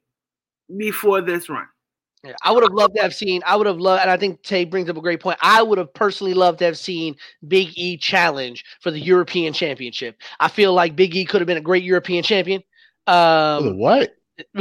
before 0.75 1.21
this 1.21 1.47
run. 1.47 1.69
Yeah, 2.23 2.33
I 2.43 2.51
would 2.51 2.61
have 2.61 2.73
loved 2.73 2.95
to 2.97 3.01
have 3.01 3.15
seen. 3.15 3.41
I 3.47 3.55
would 3.55 3.65
have 3.65 3.79
loved, 3.79 4.01
and 4.03 4.11
I 4.11 4.17
think 4.17 4.43
Tay 4.43 4.65
brings 4.65 4.89
up 4.89 4.97
a 4.97 5.01
great 5.01 5.21
point. 5.21 5.39
I 5.41 5.63
would 5.63 5.79
have 5.79 5.91
personally 5.93 6.35
loved 6.35 6.59
to 6.59 6.65
have 6.65 6.77
seen 6.77 7.15
Big 7.47 7.69
E 7.75 7.97
challenge 7.97 8.63
for 8.79 8.91
the 8.91 8.99
European 8.99 9.53
Championship. 9.53 10.17
I 10.39 10.47
feel 10.47 10.73
like 10.73 10.95
Big 10.95 11.15
E 11.15 11.25
could 11.25 11.41
have 11.41 11.47
been 11.47 11.57
a 11.57 11.61
great 11.61 11.83
European 11.83 12.23
champion. 12.23 12.61
the 13.07 13.13
Um, 13.13 13.77
what? 13.77 14.15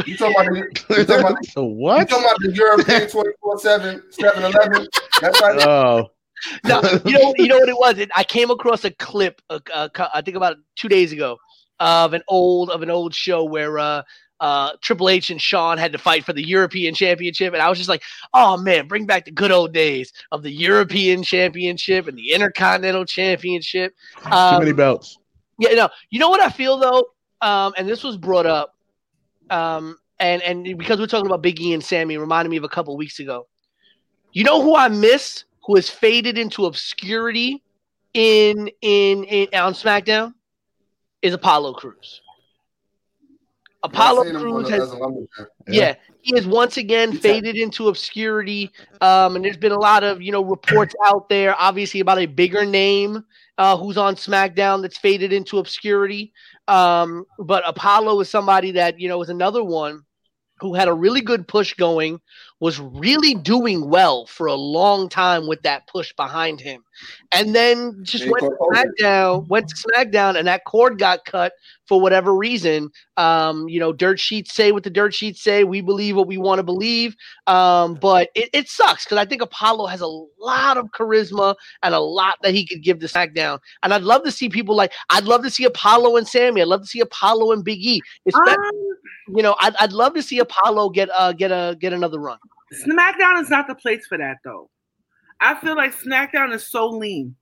You 0.07 0.16
talking 0.16 0.35
about 0.35 0.53
the, 0.53 0.97
you 0.97 1.05
talking 1.05 1.20
about, 1.20 1.39
the 1.43 1.62
you 1.62 2.07
talking 2.07 2.24
about 2.24 2.37
the 2.41 2.53
European 2.55 3.09
24 3.09 3.59
7, 3.59 4.03
7 4.11 4.45
11? 4.45 4.89
That's 5.20 5.41
right. 5.41 5.66
Oh, 5.66 6.11
no, 6.65 6.81
you 7.05 7.12
know, 7.12 7.35
you 7.37 7.49
know 7.49 7.59
what 7.59 7.69
it 7.69 7.78
was. 7.78 7.99
It, 7.99 8.11
I 8.16 8.24
came 8.24 8.51
across 8.51 8.85
a 8.85 8.91
clip, 8.91 9.43
uh, 9.51 9.61
uh, 9.73 9.89
I 10.15 10.23
think 10.23 10.37
about 10.37 10.57
two 10.77 10.89
days 10.89 11.12
ago, 11.12 11.37
of 11.78 12.15
an 12.15 12.23
old 12.28 12.70
of 12.70 12.82
an 12.82 12.91
old 12.91 13.15
show 13.15 13.45
where 13.45 13.78
uh, 13.78 14.03
uh, 14.41 14.73
Triple 14.81 15.09
H 15.09 15.31
and 15.31 15.41
Shawn 15.41 15.79
had 15.79 15.93
to 15.93 15.99
fight 15.99 16.25
for 16.25 16.33
the 16.33 16.43
European 16.47 16.95
Championship, 16.95 17.53
and 17.53 17.62
I 17.62 17.69
was 17.69 17.79
just 17.79 17.91
like, 17.91 18.03
"Oh 18.35 18.57
man, 18.57 18.89
bring 18.89 19.07
back 19.07 19.25
the 19.27 19.31
good 19.31 19.53
old 19.53 19.73
days 19.73 20.12
of 20.33 20.43
the 20.43 20.51
European 20.51 21.23
Championship 21.23 22.09
and 22.09 22.17
the 22.19 22.33
Intercontinental 22.33 23.05
Championship." 23.05 23.95
too 24.23 24.31
Um, 24.31 24.59
many 24.61 24.73
belts. 24.73 25.19
yeah, 25.59 25.75
no. 25.75 25.89
You 26.11 26.19
know 26.19 26.31
what 26.31 26.41
I 26.41 26.49
feel 26.49 26.79
though, 26.79 27.05
um, 27.47 27.75
and 27.77 27.89
this 27.89 28.03
was 28.03 28.17
brought 28.17 28.47
up, 28.47 28.75
um, 29.51 29.99
and 30.19 30.43
and 30.43 30.79
because 30.79 30.99
we're 30.99 31.07
talking 31.07 31.27
about 31.27 31.43
Big 31.43 31.61
E 31.61 31.75
and 31.75 31.85
Sami, 31.85 32.17
reminded 32.17 32.51
me 32.51 32.57
of 32.57 32.65
a 32.65 32.69
couple 32.69 32.97
weeks 32.97 33.19
ago. 33.21 33.47
You 34.33 34.45
know 34.45 34.62
who 34.62 34.75
I 34.77 34.89
miss, 34.89 35.45
who 35.67 35.75
has 35.77 35.91
faded 35.91 36.39
into 36.39 36.65
obscurity 36.67 37.62
in 38.15 38.69
in, 38.81 39.25
in 39.25 39.49
on 39.55 39.75
SmackDown, 39.75 40.33
is 41.21 41.35
Apollo 41.35 41.75
Crews. 41.75 42.23
Apollo 43.82 44.20
I've 44.20 44.27
seen 44.27 44.36
him 44.36 44.43
on 44.43 44.65
Crews 44.65 44.70
has 44.70 44.82
as 44.82 44.93
a 44.93 44.97
lumberjack. 44.97 45.47
yeah. 45.69 45.94
he 46.20 46.35
has 46.35 46.47
once 46.47 46.77
again 46.77 47.12
He's 47.12 47.20
faded 47.20 47.57
into 47.57 47.89
obscurity. 47.89 48.70
Um, 49.01 49.36
and 49.36 49.44
there's 49.44 49.57
been 49.57 49.73
a 49.73 49.78
lot 49.78 50.05
of 50.05 50.20
you 50.20 50.32
know 50.32 50.44
reports 50.44 50.94
out 51.05 51.28
there, 51.28 51.55
obviously 51.59 52.01
about 52.01 52.19
a 52.19 52.27
bigger 52.27 52.65
name 52.65 53.24
uh, 53.59 53.77
who's 53.77 53.97
on 53.97 54.16
SmackDown 54.16 54.82
that's 54.82 54.98
faded 54.98 55.32
into 55.32 55.59
obscurity. 55.59 56.32
Um, 56.69 57.24
but 57.39 57.62
Apollo 57.66 58.20
is 58.20 58.28
somebody 58.28 58.73
that 58.73 59.01
you 59.01 59.09
know 59.09 59.23
is 59.23 59.31
another 59.31 59.65
one 59.65 60.05
who 60.61 60.74
had 60.74 60.89
a 60.89 60.94
really 60.94 61.23
good 61.23 61.48
push 61.48 61.74
going, 61.74 62.20
was 62.61 62.78
really 62.78 63.35
doing 63.35 63.89
well 63.89 64.27
for 64.27 64.47
a 64.47 64.55
long 64.55 65.09
time 65.09 65.47
with 65.49 65.62
that 65.62 65.87
push 65.89 66.12
behind 66.12 66.61
him, 66.61 66.82
and 67.32 67.55
then 67.55 67.99
just 68.03 68.24
They 68.24 68.31
went 68.31 68.45
to 68.45 68.51
caught 68.51 68.77
COVID. 68.77 68.85
SmackDown, 69.01 69.49
went 69.49 69.69
to 69.69 69.74
SmackDown, 69.74 70.39
and 70.39 70.47
that 70.47 70.65
cord 70.66 70.99
got 70.99 71.24
cut 71.24 71.53
for 71.87 72.01
whatever 72.01 72.37
reason. 72.37 72.91
Um, 73.16 73.69
you 73.69 73.81
know, 73.81 73.93
dirt 73.93 74.20
sheets 74.20 74.55
say 74.55 74.73
what 74.73 74.85
the 74.85 74.91
dirt 74.91 75.15
sheets 75.15 75.43
say. 75.43 75.65
We 75.65 75.81
believe 75.81 76.16
what 76.16 76.28
we 76.28 76.39
want 76.39 76.59
to 76.59 76.62
believe. 76.62 77.16
Um, 77.47 77.95
but 77.95 78.28
it, 78.35 78.49
it 78.53 78.69
sucks 78.69 79.05
because 79.05 79.19
I 79.19 79.24
think 79.24 79.43
Apollo 79.43 79.87
has 79.87 80.01
a 80.01 80.07
lot 80.07 80.77
of 80.77 80.87
charisma 80.93 81.55
and 81.82 81.95
a 81.95 81.99
lot 82.01 82.37
that 82.43 82.55
he 82.55 82.66
could 82.66 82.82
give 82.82 83.01
to 83.01 83.07
SmackDown. 83.07 83.59
And 83.82 83.93
I'd 83.93 84.03
love 84.03 84.23
to 84.24 84.31
see 84.31 84.49
people 84.49 84.77
like 84.77 84.93
I'd 85.11 85.24
love 85.24 85.43
to 85.43 85.51
see 85.51 85.65
Apollo 85.65 86.16
and 86.16 86.28
Sami. 86.28 86.61
I'd 86.62 86.69
love 86.69 86.82
to 86.82 86.87
see 86.87 87.01
Apollo 87.01 87.53
and 87.53 87.65
Big 87.65 87.78
E. 87.81 88.01
Especially, 88.27 88.55
Um, 88.55 89.37
you 89.37 89.43
know, 89.43 89.57
I'd, 89.61 89.74
I'd 89.77 89.93
love 89.93 90.15
to 90.15 90.23
see 90.23 90.39
Apollo 90.39 90.91
get 90.91 91.09
uh 91.15 91.32
get 91.32 91.51
a 91.51 91.77
get 91.78 91.93
another 91.93 92.20
run. 92.20 92.39
SmackDown 92.73 93.41
is 93.41 93.51
not 93.51 93.67
the 93.67 93.75
place 93.75 94.07
for 94.07 94.19
that 94.19 94.39
though. 94.45 94.71
I 95.41 95.55
feel 95.55 95.77
like 95.77 95.95
SmackDown 95.95 96.53
is 96.53 96.67
so 96.67 96.89
lean. 96.89 97.37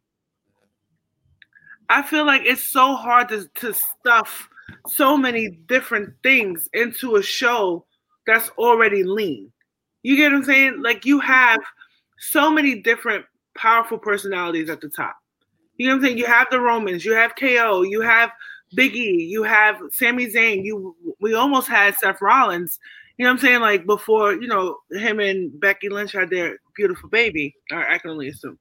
I 1.91 2.03
feel 2.03 2.27
like 2.27 2.43
it's 2.45 2.63
so 2.65 2.95
hard 2.95 3.29
to, 3.31 3.49
to 3.57 3.75
stuff 3.75 4.49
so 4.87 5.17
many 5.17 5.49
different 5.67 6.15
things 6.23 6.69
into 6.73 7.17
a 7.17 7.23
show 7.23 7.87
that's 8.27 8.51
already 8.51 9.03
lean. 9.03 9.51
You 10.03 10.17
get 10.17 10.33
what 10.33 10.39
I'm 10.39 10.45
saying? 10.45 10.83
Like 10.83 11.05
you 11.05 11.21
have 11.21 11.61
so 12.19 12.51
many 12.51 12.81
different 12.83 13.25
powerful 13.57 13.99
personalities 13.99 14.71
at 14.71 14.81
the 14.81 14.89
top. 14.89 15.17
You 15.77 15.87
know 15.87 15.95
what 15.95 16.01
I'm 16.01 16.07
saying? 16.07 16.19
You 16.19 16.27
have 16.27 16.49
the 16.51 16.61
Romans, 16.61 17.05
you 17.05 17.15
have 17.15 17.35
KO, 17.37 17.83
you 17.83 18.01
have 18.01 18.31
Big 18.75 18.95
E, 18.95 19.27
you 19.31 19.43
have 19.45 19.81
Sami 19.91 20.27
Zayn, 20.27 20.65
you 20.65 20.95
we 21.21 21.35
almost 21.35 21.69
had 21.69 21.97
Seth 21.97 22.21
Rollins. 22.21 22.79
You 23.19 23.24
know 23.24 23.32
what 23.32 23.40
I'm 23.40 23.47
saying? 23.47 23.61
Like 23.61 23.85
before, 23.85 24.32
you 24.35 24.47
know, 24.47 24.77
him 24.93 25.19
and 25.19 25.59
Becky 25.61 25.89
Lynch 25.89 26.12
had 26.12 26.31
their 26.31 26.57
beautiful 26.77 27.09
baby, 27.09 27.55
or 27.73 27.86
I 27.86 27.99
can 27.99 28.12
only 28.12 28.28
assume. 28.28 28.59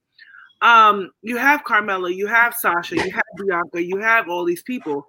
Um, 0.64 1.12
you 1.22 1.38
have 1.38 1.64
Carmella, 1.64 2.14
you 2.14 2.26
have 2.26 2.56
Sasha, 2.56 2.96
you 2.96 3.12
have 3.12 3.24
Bianca, 3.38 3.84
you 3.84 3.98
have 3.98 4.28
all 4.28 4.44
these 4.44 4.64
people. 4.64 5.08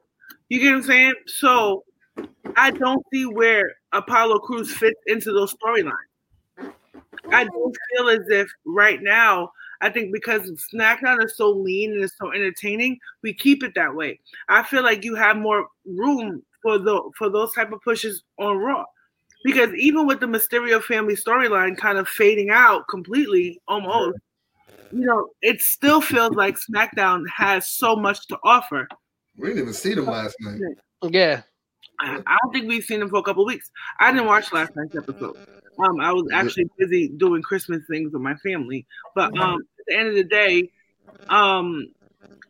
You 0.50 0.60
get 0.60 0.70
what 0.72 0.76
I'm 0.76 0.82
saying? 0.82 1.14
So 1.26 1.84
I 2.56 2.70
don't 2.70 3.02
see 3.12 3.24
where 3.24 3.72
Apollo 3.92 4.40
Crews 4.40 4.70
fits 4.74 5.00
into 5.06 5.32
those 5.32 5.54
storylines. 5.54 5.92
I 7.30 7.44
don't 7.44 7.76
feel 7.96 8.08
as 8.10 8.28
if 8.28 8.50
right 8.66 9.02
now, 9.02 9.50
I 9.80 9.88
think 9.88 10.12
because 10.12 10.50
SmackDown 10.74 11.24
is 11.24 11.36
so 11.36 11.50
lean 11.50 11.92
and 11.92 12.02
it's 12.02 12.18
so 12.18 12.32
entertaining, 12.32 12.98
we 13.22 13.32
keep 13.32 13.62
it 13.62 13.72
that 13.76 13.94
way. 13.94 14.20
I 14.50 14.62
feel 14.62 14.82
like 14.82 15.04
you 15.04 15.14
have 15.14 15.36
more 15.36 15.68
room 15.86 16.42
for 16.62 16.78
the 16.78 17.00
for 17.16 17.30
those 17.30 17.54
type 17.54 17.72
of 17.72 17.80
pushes 17.82 18.24
on 18.38 18.58
Raw. 18.58 18.84
Because 19.44 19.73
even 19.74 20.06
with 20.06 20.20
the 20.20 20.27
Mysterio 20.27 20.82
family 20.82 21.15
storyline 21.15 21.77
kind 21.77 21.98
of 21.98 22.09
fading 22.09 22.51
out 22.51 22.89
completely 22.89 23.60
almost, 23.69 24.19
you 24.90 25.06
know, 25.06 25.28
it 25.43 25.60
still 25.60 26.01
feels 26.01 26.35
like 26.35 26.56
SmackDown 26.56 27.24
has 27.35 27.69
so 27.69 27.94
much 27.94 28.27
to 28.28 28.39
offer. 28.43 28.89
We 29.36 29.48
didn't 29.48 29.62
even 29.62 29.74
see 29.74 29.94
them 29.94 30.06
last 30.06 30.36
night. 30.40 30.60
Yeah. 31.02 31.43
I 32.01 32.20
I 32.27 32.36
don't 32.43 32.52
think 32.52 32.69
we've 32.69 32.85
seen 32.85 33.01
them 33.01 33.09
for 33.09 33.19
a 33.19 33.23
couple 33.23 33.44
of 33.44 33.47
weeks. 33.47 33.70
I 34.01 34.10
didn't 34.10 34.27
watch 34.27 34.52
last 34.52 34.74
night's 34.74 34.97
episode. 34.97 35.36
Um, 35.78 36.01
I 36.01 36.12
was 36.12 36.28
actually 36.32 36.69
busy 36.77 37.09
doing 37.09 37.43
Christmas 37.43 37.82
things 37.89 38.12
with 38.12 38.23
my 38.23 38.35
family. 38.36 38.86
But 39.15 39.39
um, 39.39 39.60
at 39.78 39.85
the 39.86 39.97
end 39.97 40.09
of 40.09 40.15
the 40.15 40.24
day, 40.24 40.70
um, 41.28 41.86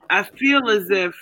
I 0.09 0.23
feel 0.23 0.69
as 0.71 0.91
if 0.91 1.15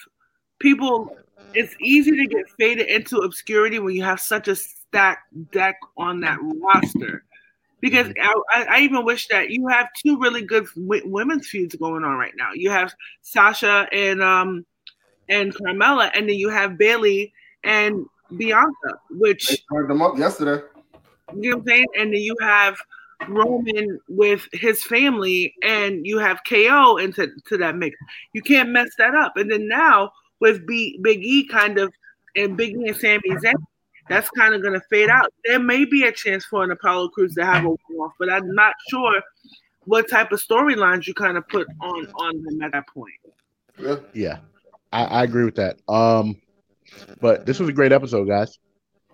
people, 0.61 1.17
it's 1.53 1.75
easy 1.81 2.13
to 2.13 2.27
get 2.27 2.49
faded 2.59 2.89
into 2.89 3.19
obscurity 3.19 3.81
when 3.81 3.95
you 3.95 4.05
have 4.05 4.21
such 4.21 4.47
a 4.49 4.55
stacked 4.89 5.51
deck 5.53 5.77
on 5.97 6.21
that 6.21 6.39
roster. 6.61 7.25
Because 7.81 8.13
I, 8.53 8.67
I 8.71 8.81
even 8.81 9.05
wish 9.05 9.29
that 9.29 9.51
you 9.51 9.69
have 9.69 9.89
two 10.03 10.19
really 10.19 10.43
good 10.43 10.67
w- 10.75 11.03
women's 11.07 11.47
feuds 11.49 11.75
going 11.77 12.05
on 12.05 12.17
right 12.17 12.33
now. 12.37 12.51
You 12.55 12.71
have 12.71 12.93
Sasha 13.23 13.87
and 13.93 14.23
um 14.23 14.65
and 15.29 15.55
Carmella, 15.55 16.11
and 16.15 16.29
then 16.29 16.37
you 16.37 16.49
have 16.49 16.79
Bayley 16.79 17.33
and 17.65 18.07
Bianca, 18.37 18.99
which 19.11 19.49
They 19.49 19.59
turned 19.73 19.91
them 19.91 20.01
up 20.03 20.17
yesterday. 20.19 20.65
you 21.37 21.51
know 21.51 21.57
what 21.57 21.63
I'm 21.63 21.67
saying? 21.67 21.87
And 21.99 22.13
then 22.15 22.21
you 22.21 22.35
have 22.41 22.77
Roman 23.29 23.99
with 24.09 24.49
his 24.53 24.83
family, 24.85 25.55
and 25.63 26.07
you 26.07 26.19
have 26.19 26.41
KO 26.49 26.97
into 26.97 27.29
to 27.47 27.57
that 27.59 27.77
mix. 27.77 27.97
You 28.33 28.43
can't 28.43 28.71
mess 28.71 28.91
that 28.99 29.15
up. 29.15 29.37
And 29.37 29.51
then 29.51 29.69
now 29.69 30.11
with 30.41 30.67
B, 30.67 30.99
Big 31.03 31.23
E 31.25 31.47
kind 31.47 31.79
of 31.79 31.93
and 32.37 32.57
Big 32.57 32.75
E 32.77 32.89
and 32.89 32.97
Sami 32.97 33.21
Zayn, 33.43 33.55
that's 34.09 34.31
kind 34.31 34.55
of 34.55 34.63
going 34.63 34.75
to 34.75 34.83
fade 34.91 35.11
out. 35.11 35.33
There 35.45 35.59
may 35.59 35.85
be 35.85 36.05
a 36.05 36.13
chance 36.13 36.45
for 36.45 36.65
an 36.65 36.71
Apollo 36.71 37.09
Crews 37.09 37.35
to 37.35 37.45
have 37.45 37.65
a 37.65 37.69
one-off, 37.69 38.13
but 38.19 38.31
I'm 38.31 38.55
not 38.55 38.75
sure 38.91 39.23
what 39.85 40.11
type 40.11 40.33
of 40.33 40.43
storylines 40.43 41.07
you 41.07 41.15
kind 41.15 41.37
of 41.37 41.47
put 41.49 41.67
on 41.81 42.07
on 42.07 42.43
them 42.43 42.63
at 42.63 42.73
that 42.73 42.87
point. 42.89 43.13
Yeah. 43.79 43.97
Yeah, 44.13 44.39
I, 44.93 45.05
I 45.05 45.25
agree 45.25 45.45
with 45.45 45.57
that. 45.57 45.79
Um, 45.89 46.37
but 47.21 47.47
this 47.47 47.59
was 47.59 47.69
a 47.69 47.73
great 47.73 47.93
episode, 47.93 48.27
guys. 48.27 48.59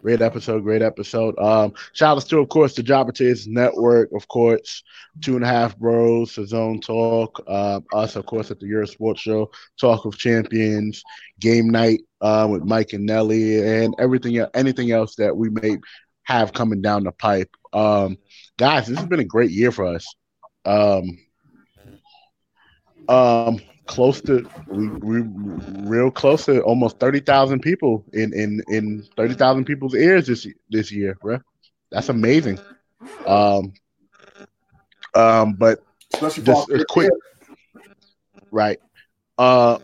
Great 0.03 0.21
episode, 0.21 0.65
great 0.65 0.83
episode. 0.83 1.39
Um, 1.39 1.75
shout 1.93 2.17
out 2.17 2.29
to, 2.29 2.39
of 2.41 2.49
course, 2.49 2.75
the 2.75 2.83
Jobbertiz 2.83 3.47
Network, 3.47 4.11
of 4.13 4.27
course, 4.27 4.83
Two 5.21 5.37
and 5.37 5.45
a 5.45 5.47
Half 5.47 5.79
Bros, 5.79 6.35
the 6.35 6.45
Zone 6.45 6.81
Talk, 6.81 7.41
uh, 7.47 7.81
us, 7.93 8.17
of 8.17 8.27
course, 8.27 8.51
at 8.51 8.59
the 8.59 8.67
Euro 8.67 8.87
Sports 8.87 9.21
Show, 9.21 9.53
Talk 9.81 10.05
of 10.05 10.19
Champions, 10.19 11.05
Game 11.39 11.71
Night 11.71 12.01
uh, 12.23 12.47
with 12.49 12.65
Mike 12.65 12.93
and 12.95 13.05
Nelly, 13.05 13.61
and 13.61 13.95
everything, 13.99 14.39
anything 14.55 14.91
else 14.91 15.17
that 15.17 15.37
we 15.37 15.51
may 15.51 15.77
have 16.23 16.53
coming 16.53 16.81
down 16.81 17.05
the 17.05 17.13
pipe. 17.13 17.51
Um, 17.73 18.17
guys, 18.57 18.87
this 18.87 18.99
has 18.99 19.07
been 19.07 19.21
a 19.21 19.25
great 19.25 19.51
year 19.51 19.73
for 19.73 19.85
us. 19.85 20.07
Um, 20.65 21.19
um, 23.09 23.61
close 23.87 24.21
to 24.23 24.49
we, 24.69 24.89
we 24.89 25.23
real 25.83 26.11
close 26.11 26.47
to 26.47 26.63
almost 26.63 26.99
thirty 26.99 27.21
thousand 27.21 27.61
people 27.61 28.05
in 28.13 28.33
in 28.33 28.63
in 28.69 29.05
thirty 29.17 29.35
thousand 29.35 29.65
people's 29.65 29.95
ears 29.95 30.27
this 30.29 30.47
this 30.71 30.93
year, 30.93 31.19
bro. 31.21 31.39
That's 31.91 32.09
amazing. 32.09 32.59
Um, 33.27 33.73
um, 35.15 35.55
but 35.55 35.83
Especially 36.15 36.45
Just 36.45 36.71
a 36.71 36.85
quick- 36.89 37.11
right. 38.51 38.79
Uh, 39.39 39.79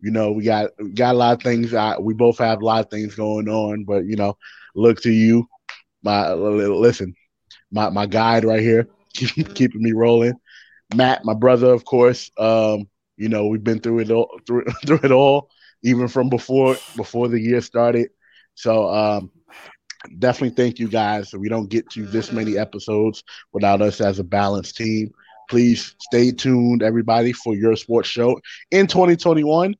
you 0.01 0.11
know 0.11 0.31
we 0.31 0.43
got 0.43 0.71
got 0.95 1.15
a 1.15 1.17
lot 1.17 1.37
of 1.37 1.43
things. 1.43 1.73
I, 1.73 1.97
we 1.99 2.13
both 2.13 2.37
have 2.39 2.61
a 2.61 2.65
lot 2.65 2.85
of 2.85 2.89
things 2.89 3.15
going 3.15 3.47
on, 3.47 3.83
but 3.83 4.05
you 4.05 4.15
know, 4.15 4.37
look 4.75 5.01
to 5.01 5.11
you, 5.11 5.47
my 6.03 6.33
listen, 6.33 7.15
my 7.71 7.89
my 7.89 8.05
guide 8.05 8.45
right 8.45 8.61
here, 8.61 8.87
keeping 9.13 9.81
me 9.81 9.91
rolling. 9.93 10.33
Matt, 10.95 11.23
my 11.23 11.33
brother, 11.33 11.71
of 11.73 11.85
course. 11.85 12.31
Um, 12.37 12.87
you 13.21 13.29
know 13.29 13.45
we've 13.47 13.63
been 13.63 13.79
through 13.79 13.99
it 13.99 14.09
all 14.11 14.39
through 14.47 14.65
through 14.85 14.99
it 15.03 15.11
all, 15.11 15.49
even 15.83 16.07
from 16.07 16.29
before 16.29 16.79
before 16.95 17.27
the 17.27 17.39
year 17.39 17.61
started. 17.61 18.09
So 18.55 18.89
um, 18.89 19.31
definitely 20.19 20.55
thank 20.55 20.79
you 20.79 20.87
guys. 20.87 21.33
We 21.33 21.47
don't 21.47 21.69
get 21.69 21.89
to 21.91 22.05
this 22.07 22.31
many 22.31 22.57
episodes 22.57 23.23
without 23.53 23.81
us 23.81 24.01
as 24.01 24.19
a 24.19 24.23
balanced 24.23 24.75
team. 24.75 25.11
Please 25.49 25.95
stay 25.99 26.31
tuned, 26.31 26.81
everybody, 26.81 27.33
for 27.33 27.55
your 27.55 27.75
sports 27.75 28.09
show 28.09 28.39
in 28.71 28.87
2021. 28.87 29.75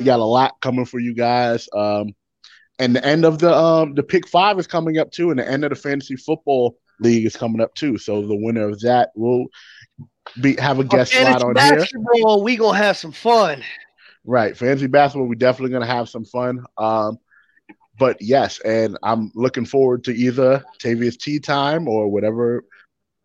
We 0.00 0.06
got 0.06 0.18
a 0.18 0.24
lot 0.24 0.54
coming 0.62 0.86
for 0.86 0.98
you 0.98 1.12
guys. 1.12 1.68
Um, 1.74 2.14
and 2.78 2.96
the 2.96 3.04
end 3.04 3.26
of 3.26 3.38
the 3.38 3.54
um, 3.54 3.94
the 3.94 4.02
pick 4.02 4.26
five 4.26 4.58
is 4.58 4.66
coming 4.66 4.96
up 4.96 5.10
too, 5.10 5.28
and 5.28 5.38
the 5.38 5.46
end 5.46 5.62
of 5.62 5.68
the 5.68 5.76
fantasy 5.76 6.16
football 6.16 6.78
league 7.00 7.26
is 7.26 7.36
coming 7.36 7.60
up 7.60 7.74
too. 7.74 7.98
So 7.98 8.26
the 8.26 8.34
winner 8.34 8.70
of 8.70 8.80
that 8.80 9.10
will 9.14 9.48
be 10.40 10.56
have 10.56 10.78
a 10.78 10.84
guest 10.84 11.12
slot 11.12 11.42
on 11.42 11.54
here. 11.54 11.76
basketball, 11.76 12.42
we 12.42 12.56
gonna 12.56 12.78
have 12.78 12.96
some 12.96 13.12
fun. 13.12 13.62
Right, 14.24 14.56
fantasy 14.56 14.86
basketball. 14.86 15.28
We're 15.28 15.34
definitely 15.34 15.72
gonna 15.72 15.84
have 15.84 16.08
some 16.08 16.24
fun. 16.24 16.64
Um, 16.78 17.18
but 17.98 18.22
yes, 18.22 18.58
and 18.60 18.96
I'm 19.02 19.30
looking 19.34 19.66
forward 19.66 20.04
to 20.04 20.14
either 20.14 20.64
Tavia's 20.78 21.18
tea 21.18 21.40
time 21.40 21.88
or 21.88 22.08
whatever, 22.08 22.64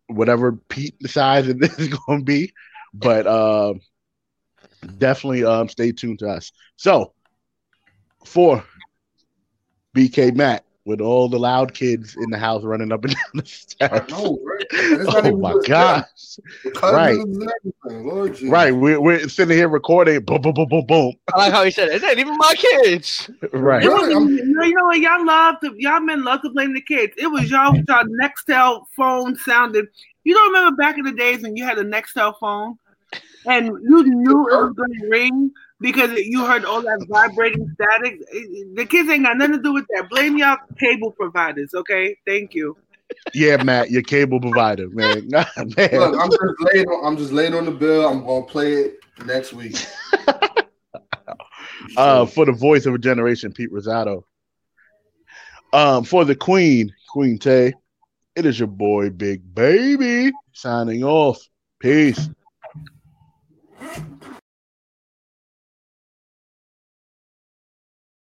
whatever 0.07 0.51
Pete 0.67 0.99
decides 0.99 1.47
it 1.47 1.63
is 1.79 1.87
to 1.87 2.21
be. 2.21 2.51
But 2.93 3.27
um, 3.27 3.79
definitely 4.97 5.43
um, 5.43 5.69
stay 5.69 5.91
tuned 5.91 6.19
to 6.19 6.29
us. 6.29 6.51
So 6.77 7.13
for 8.25 8.63
BK 9.95 10.35
Matt 10.35 10.65
with 10.85 11.01
all 11.01 11.27
the 11.27 11.39
loud 11.39 11.73
kids 11.73 12.15
in 12.15 12.29
the 12.29 12.37
house 12.37 12.63
running 12.63 12.91
up 12.91 13.03
and 13.05 13.13
down 13.13 13.23
the 13.33 13.41
I 13.41 13.45
steps. 13.45 14.11
know, 14.11 14.39
right? 14.43 14.65
Oh 15.07 15.37
my 15.37 15.55
gosh! 15.65 16.35
them. 16.35 16.45
The 16.63 16.71
cousins 16.71 17.37
Right. 17.37 17.65
Lord 17.85 18.41
Right, 18.43 18.71
we're, 18.71 18.99
we're 18.99 19.27
sitting 19.29 19.55
here 19.55 19.69
recording. 19.69 20.21
Boom, 20.21 20.41
boom, 20.41 20.53
boom, 20.53 20.67
boom, 20.67 20.85
boom. 20.85 21.13
I 21.33 21.37
like 21.37 21.53
how 21.53 21.63
he 21.63 21.71
said 21.71 21.89
it. 21.89 22.03
It 22.03 22.07
ain't 22.07 22.19
even 22.19 22.37
my 22.37 22.53
kids. 22.55 23.29
Right. 23.53 23.83
It 23.83 23.89
was, 23.89 24.09
you 24.09 24.45
know, 24.45 24.63
you 24.63 24.73
know 24.75 24.85
what? 24.85 24.99
Y'all 24.99 25.25
love 25.25 25.55
to, 25.63 25.73
y'all 25.77 25.99
men 25.99 26.23
love 26.23 26.41
to 26.41 26.49
blame 26.49 26.73
the 26.73 26.81
kids. 26.81 27.13
It 27.17 27.27
was 27.27 27.49
y'all 27.49 27.73
with 27.73 27.85
y'all 27.87 28.03
Nextel 28.21 28.83
phone 28.95 29.35
sounded. 29.37 29.85
You 30.23 30.33
don't 30.33 30.53
remember 30.53 30.75
back 30.75 30.97
in 30.97 31.05
the 31.05 31.11
days 31.13 31.41
when 31.41 31.55
you 31.55 31.63
had 31.63 31.77
a 31.77 31.83
Nextel 31.83 32.33
phone 32.39 32.77
and 33.47 33.67
you 33.67 34.03
knew 34.03 34.49
it 34.49 34.55
was 34.55 34.73
going 34.73 34.93
to 34.99 35.07
ring 35.09 35.51
because 35.79 36.11
you 36.17 36.45
heard 36.45 36.65
all 36.65 36.81
that 36.81 37.05
vibrating 37.09 37.75
static. 37.75 38.19
The 38.75 38.85
kids 38.85 39.09
ain't 39.09 39.23
got 39.23 39.37
nothing 39.37 39.57
to 39.57 39.61
do 39.61 39.73
with 39.73 39.85
that. 39.89 40.09
Blame 40.09 40.37
y'all 40.37 40.57
cable 40.79 41.11
providers, 41.11 41.71
okay? 41.73 42.15
Thank 42.25 42.53
you. 42.53 42.77
yeah, 43.33 43.61
Matt, 43.61 43.91
your 43.91 44.01
cable 44.01 44.39
provider, 44.39 44.89
man. 44.89 45.27
man. 45.29 45.45
Look, 45.57 46.19
I'm 46.19 46.29
just 46.29 46.73
laid 46.73 46.87
on, 46.87 47.05
I'm 47.05 47.17
just 47.17 47.31
laid 47.31 47.53
on 47.53 47.65
the 47.65 47.71
bill. 47.71 48.07
I'm 48.07 48.25
gonna 48.25 48.45
play 48.45 48.73
it 48.73 48.99
next 49.25 49.53
week. 49.53 49.75
uh, 51.97 52.25
for 52.25 52.45
the 52.45 52.51
voice 52.51 52.85
of 52.85 52.95
a 52.95 52.97
generation, 52.97 53.51
Pete 53.51 53.71
Rosato. 53.71 54.23
Um, 55.73 56.03
for 56.03 56.23
the 56.25 56.35
Queen, 56.35 56.93
Queen 57.09 57.37
Tay, 57.37 57.73
it 58.35 58.45
is 58.45 58.57
your 58.57 58.67
boy 58.67 59.09
Big 59.09 59.53
Baby 59.53 60.31
signing 60.53 61.03
off. 61.03 61.39
Peace. 61.79 62.29